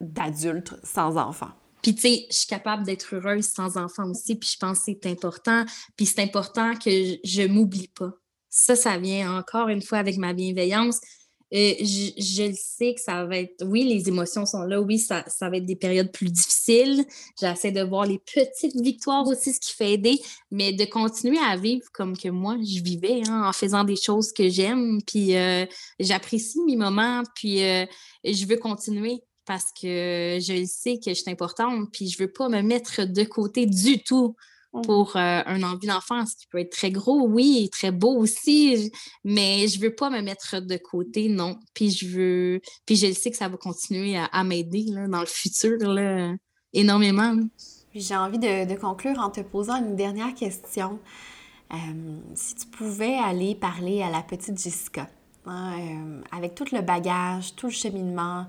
d'adultes 0.00 0.74
sans 0.82 1.16
enfants. 1.16 1.52
Puis, 1.82 1.94
tu 1.94 2.00
sais, 2.00 2.26
je 2.30 2.36
suis 2.36 2.46
capable 2.46 2.84
d'être 2.84 3.14
heureuse 3.14 3.46
sans 3.46 3.76
enfants 3.76 4.08
aussi, 4.08 4.36
puis 4.36 4.48
je 4.50 4.58
pense 4.58 4.78
que 4.78 4.84
c'est 4.86 5.06
important. 5.06 5.66
Puis 5.96 6.06
c'est 6.06 6.22
important 6.22 6.74
que 6.74 6.90
je 7.22 7.42
ne 7.42 7.48
m'oublie 7.48 7.88
pas. 7.88 8.10
Ça, 8.48 8.74
ça 8.74 8.96
vient 8.96 9.36
encore 9.38 9.68
une 9.68 9.82
fois 9.82 9.98
avec 9.98 10.16
ma 10.16 10.32
bienveillance. 10.32 11.00
Euh, 11.52 11.74
je, 11.78 12.10
je, 12.16 12.48
le 12.48 12.54
sais 12.56 12.94
que 12.94 13.00
ça 13.00 13.26
va 13.26 13.36
être, 13.36 13.64
oui, 13.64 13.84
les 13.84 14.08
émotions 14.08 14.46
sont 14.46 14.62
là, 14.62 14.80
oui, 14.80 14.98
ça, 14.98 15.24
ça 15.28 15.50
va 15.50 15.58
être 15.58 15.66
des 15.66 15.76
périodes 15.76 16.10
plus 16.10 16.30
difficiles. 16.30 17.04
J'essaie 17.38 17.70
de 17.70 17.82
voir 17.82 18.06
les 18.06 18.18
petites 18.18 18.80
victoires 18.80 19.26
aussi, 19.28 19.52
ce 19.52 19.60
qui 19.60 19.72
fait 19.72 19.92
aider, 19.92 20.18
mais 20.50 20.72
de 20.72 20.84
continuer 20.84 21.38
à 21.38 21.56
vivre 21.56 21.86
comme 21.92 22.16
que 22.16 22.28
moi, 22.28 22.56
je 22.56 22.82
vivais, 22.82 23.20
hein, 23.28 23.46
en 23.46 23.52
faisant 23.52 23.84
des 23.84 23.96
choses 23.96 24.32
que 24.32 24.48
j'aime, 24.48 25.00
puis 25.06 25.36
euh, 25.36 25.66
j'apprécie 26.00 26.60
mes 26.66 26.76
moments, 26.76 27.22
puis 27.36 27.62
euh, 27.62 27.84
je 28.24 28.46
veux 28.46 28.56
continuer 28.56 29.22
parce 29.46 29.72
que 29.72 30.38
je 30.40 30.64
sais 30.66 30.98
que 30.98 31.10
je 31.10 31.20
suis 31.20 31.30
importante, 31.30 31.88
puis 31.92 32.08
je 32.08 32.18
veux 32.18 32.30
pas 32.30 32.48
me 32.48 32.62
mettre 32.62 33.04
de 33.04 33.24
côté 33.24 33.66
du 33.66 34.02
tout 34.02 34.34
mmh. 34.72 34.82
pour 34.82 35.16
euh, 35.16 35.42
un 35.44 35.62
envie 35.62 35.86
d'enfance 35.86 36.34
qui 36.34 36.46
peut 36.46 36.58
être 36.58 36.72
très 36.72 36.90
gros, 36.90 37.26
oui, 37.26 37.68
très 37.70 37.90
beau 37.90 38.16
aussi, 38.16 38.90
mais 39.24 39.68
je 39.68 39.80
veux 39.80 39.94
pas 39.94 40.10
me 40.10 40.20
mettre 40.20 40.60
de 40.60 40.76
côté, 40.76 41.28
non. 41.28 41.58
Puis 41.74 41.90
je 41.90 42.06
veux, 42.08 42.60
puis 42.86 42.96
je 42.96 43.12
sais 43.12 43.30
que 43.30 43.36
ça 43.36 43.48
va 43.48 43.56
continuer 43.56 44.16
à, 44.16 44.44
m'aider 44.44 44.86
dans 45.08 45.20
le 45.20 45.26
futur 45.26 45.78
là, 45.78 46.34
énormément. 46.72 47.36
J'ai 47.94 48.16
envie 48.16 48.38
de, 48.38 48.74
conclure 48.74 49.18
en 49.20 49.30
te 49.30 49.40
posant 49.40 49.76
une 49.76 49.94
dernière 49.94 50.34
question. 50.34 50.98
Euh, 51.72 51.76
si 52.34 52.56
tu 52.56 52.66
pouvais 52.66 53.14
aller 53.14 53.54
parler 53.54 54.02
à 54.02 54.10
la 54.10 54.20
petite 54.20 54.60
Jessica, 54.60 55.08
hein, 55.46 55.78
euh, 55.78 56.22
avec 56.32 56.54
tout 56.54 56.66
le 56.72 56.82
bagage, 56.82 57.54
tout 57.54 57.66
le 57.66 57.72
cheminement, 57.72 58.46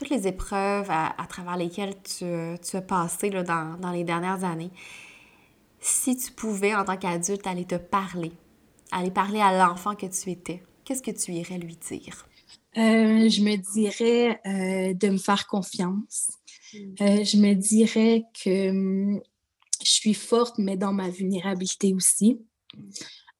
toutes 0.00 0.08
les 0.08 0.26
épreuves 0.26 0.86
à, 0.88 1.26
travers 1.28 1.58
lesquelles 1.58 1.94
tu, 2.02 2.24
as 2.24 2.80
passé 2.80 3.28
là, 3.28 3.42
dans, 3.42 3.90
les 3.92 4.02
dernières 4.02 4.44
années, 4.44 4.70
si 5.78 6.16
tu 6.16 6.32
pouvais, 6.32 6.74
en 6.74 6.86
tant 6.86 6.96
qu'adulte, 6.96 7.46
aller 7.46 7.66
te 7.66 7.74
parler, 7.74 8.32
aller 8.92 9.10
parler 9.10 9.40
à 9.40 9.58
l'enfant 9.58 9.94
que 9.94 10.06
tu 10.06 10.30
étais, 10.30 10.62
qu'est-ce 10.84 11.02
que 11.02 11.10
tu 11.10 11.32
irais 11.32 11.58
lui 11.58 11.76
dire? 11.76 12.26
Euh, 12.78 13.28
je 13.28 13.42
me 13.42 13.56
dirais 13.56 14.40
euh, 14.46 14.94
de 14.94 15.08
me 15.10 15.18
faire 15.18 15.46
confiance. 15.46 16.30
Mm. 16.72 16.78
Euh, 17.02 17.24
je 17.24 17.36
me 17.36 17.52
dirais 17.52 18.24
que 18.42 18.70
hum, 18.70 19.20
je 19.84 19.90
suis 19.90 20.14
forte, 20.14 20.56
mais 20.56 20.78
dans 20.78 20.94
ma 20.94 21.10
vulnérabilité 21.10 21.92
aussi. 21.92 22.40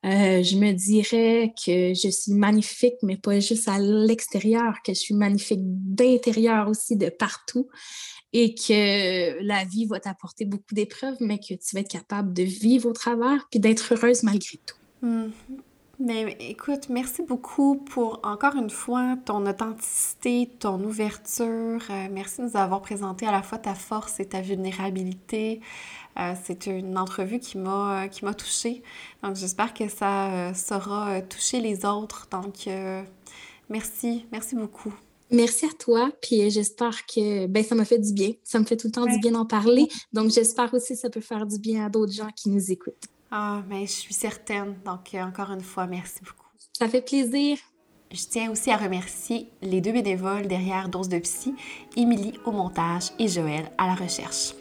Euh, 0.04 0.42
je 0.42 0.56
me 0.56 0.72
dirais 0.72 1.52
que 1.54 1.92
je 1.92 2.08
suis 2.08 2.32
magnifique, 2.32 2.94
mais 3.02 3.16
pas 3.16 3.38
juste 3.40 3.68
à 3.68 3.78
l'extérieur, 3.78 4.74
que 4.84 4.94
je 4.94 4.98
suis 4.98 5.14
magnifique 5.14 5.60
d'intérieur 5.62 6.68
aussi, 6.68 6.96
de 6.96 7.10
partout, 7.10 7.68
et 8.32 8.54
que 8.54 9.42
la 9.42 9.64
vie 9.64 9.86
va 9.86 10.00
t'apporter 10.00 10.46
beaucoup 10.46 10.74
d'épreuves, 10.74 11.16
mais 11.20 11.38
que 11.38 11.54
tu 11.54 11.74
vas 11.74 11.80
être 11.80 11.90
capable 11.90 12.32
de 12.32 12.42
vivre 12.42 12.88
au 12.88 12.92
travers 12.92 13.46
puis 13.50 13.60
d'être 13.60 13.92
heureuse 13.92 14.22
malgré 14.22 14.58
tout. 14.64 14.76
Mm-hmm. 15.04 15.30
Mais 16.02 16.34
écoute, 16.40 16.88
merci 16.88 17.22
beaucoup 17.22 17.76
pour 17.76 18.20
encore 18.22 18.56
une 18.56 18.70
fois 18.70 19.18
ton 19.26 19.44
authenticité, 19.44 20.50
ton 20.58 20.82
ouverture. 20.82 21.82
Euh, 21.90 22.08
merci 22.10 22.40
de 22.40 22.46
nous 22.46 22.56
avoir 22.56 22.80
présenté 22.80 23.26
à 23.26 23.32
la 23.32 23.42
fois 23.42 23.58
ta 23.58 23.74
force 23.74 24.18
et 24.18 24.24
ta 24.24 24.40
vulnérabilité. 24.40 25.60
Euh, 26.18 26.34
c'est 26.44 26.66
une 26.66 26.98
entrevue 26.98 27.38
qui 27.38 27.58
m'a 27.58 28.08
qui 28.08 28.24
m'a 28.24 28.34
touchée. 28.34 28.82
Donc 29.22 29.36
j'espère 29.36 29.72
que 29.74 29.88
ça 29.88 30.30
euh, 30.30 30.54
saura 30.54 31.20
toucher 31.22 31.60
les 31.60 31.84
autres. 31.84 32.28
Donc 32.30 32.68
merci, 33.68 34.26
merci 34.32 34.56
beaucoup. 34.56 34.92
Merci 35.32 35.66
à 35.66 35.72
toi, 35.78 36.10
puis 36.20 36.50
j'espère 36.50 37.06
que 37.06 37.46
ben, 37.46 37.62
ça 37.62 37.76
m'a 37.76 37.84
fait 37.84 38.00
du 38.00 38.12
bien. 38.12 38.32
Ça 38.42 38.58
me 38.58 38.64
fait 38.64 38.76
tout 38.76 38.88
le 38.88 38.92
temps 38.92 39.06
du 39.06 39.18
bien 39.20 39.30
d'en 39.30 39.46
parler. 39.46 39.86
Donc 40.12 40.30
j'espère 40.30 40.74
aussi 40.74 40.94
que 40.94 40.98
ça 40.98 41.08
peut 41.08 41.20
faire 41.20 41.46
du 41.46 41.58
bien 41.58 41.86
à 41.86 41.88
d'autres 41.88 42.12
gens 42.12 42.30
qui 42.34 42.48
nous 42.48 42.72
écoutent. 42.72 43.06
Ah, 43.30 43.62
mais 43.68 43.86
je 43.86 43.92
suis 43.92 44.14
certaine. 44.14 44.74
Donc, 44.84 45.14
euh, 45.14 45.22
encore 45.22 45.50
une 45.50 45.60
fois, 45.60 45.86
merci 45.86 46.18
beaucoup. 46.20 46.48
Ça 46.72 46.88
fait 46.88 47.02
plaisir. 47.02 47.58
Je 48.10 48.24
tiens 48.28 48.50
aussi 48.50 48.72
à 48.72 48.76
remercier 48.76 49.48
les 49.62 49.80
deux 49.80 49.92
bénévoles 49.92 50.48
derrière 50.48 50.88
Dose 50.88 51.08
de 51.08 51.20
Psy, 51.20 51.54
Émilie 51.96 52.34
au 52.44 52.50
montage 52.50 53.10
et 53.20 53.28
Joël 53.28 53.70
à 53.78 53.86
la 53.86 53.94
recherche. 53.94 54.54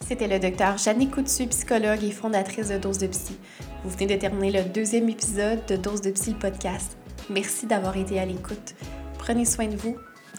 C'était 0.00 0.28
le 0.28 0.38
docteur 0.38 0.78
Jeannie 0.78 1.10
Coutu, 1.10 1.46
psychologue 1.46 2.02
et 2.04 2.10
fondatrice 2.10 2.68
de 2.68 2.78
Dose 2.78 2.98
de 2.98 3.06
Psy. 3.06 3.36
Vous 3.84 3.90
venez 3.90 4.06
de 4.06 4.20
terminer 4.20 4.62
le 4.62 4.68
deuxième 4.68 5.08
épisode 5.08 5.64
de 5.66 5.76
Dose 5.76 6.00
de 6.00 6.10
Psy 6.10 6.34
podcast. 6.34 6.96
Merci 7.30 7.66
d'avoir 7.66 7.96
été 7.96 8.20
à 8.20 8.26
l'écoute. 8.26 8.74
Prenez 9.18 9.44
soin 9.44 9.66
de 9.66 9.76
vous 9.76 9.96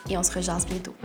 et 0.10 0.18
on 0.18 0.24
se 0.24 0.34
rejase 0.34 0.66
bientôt. 0.66 0.96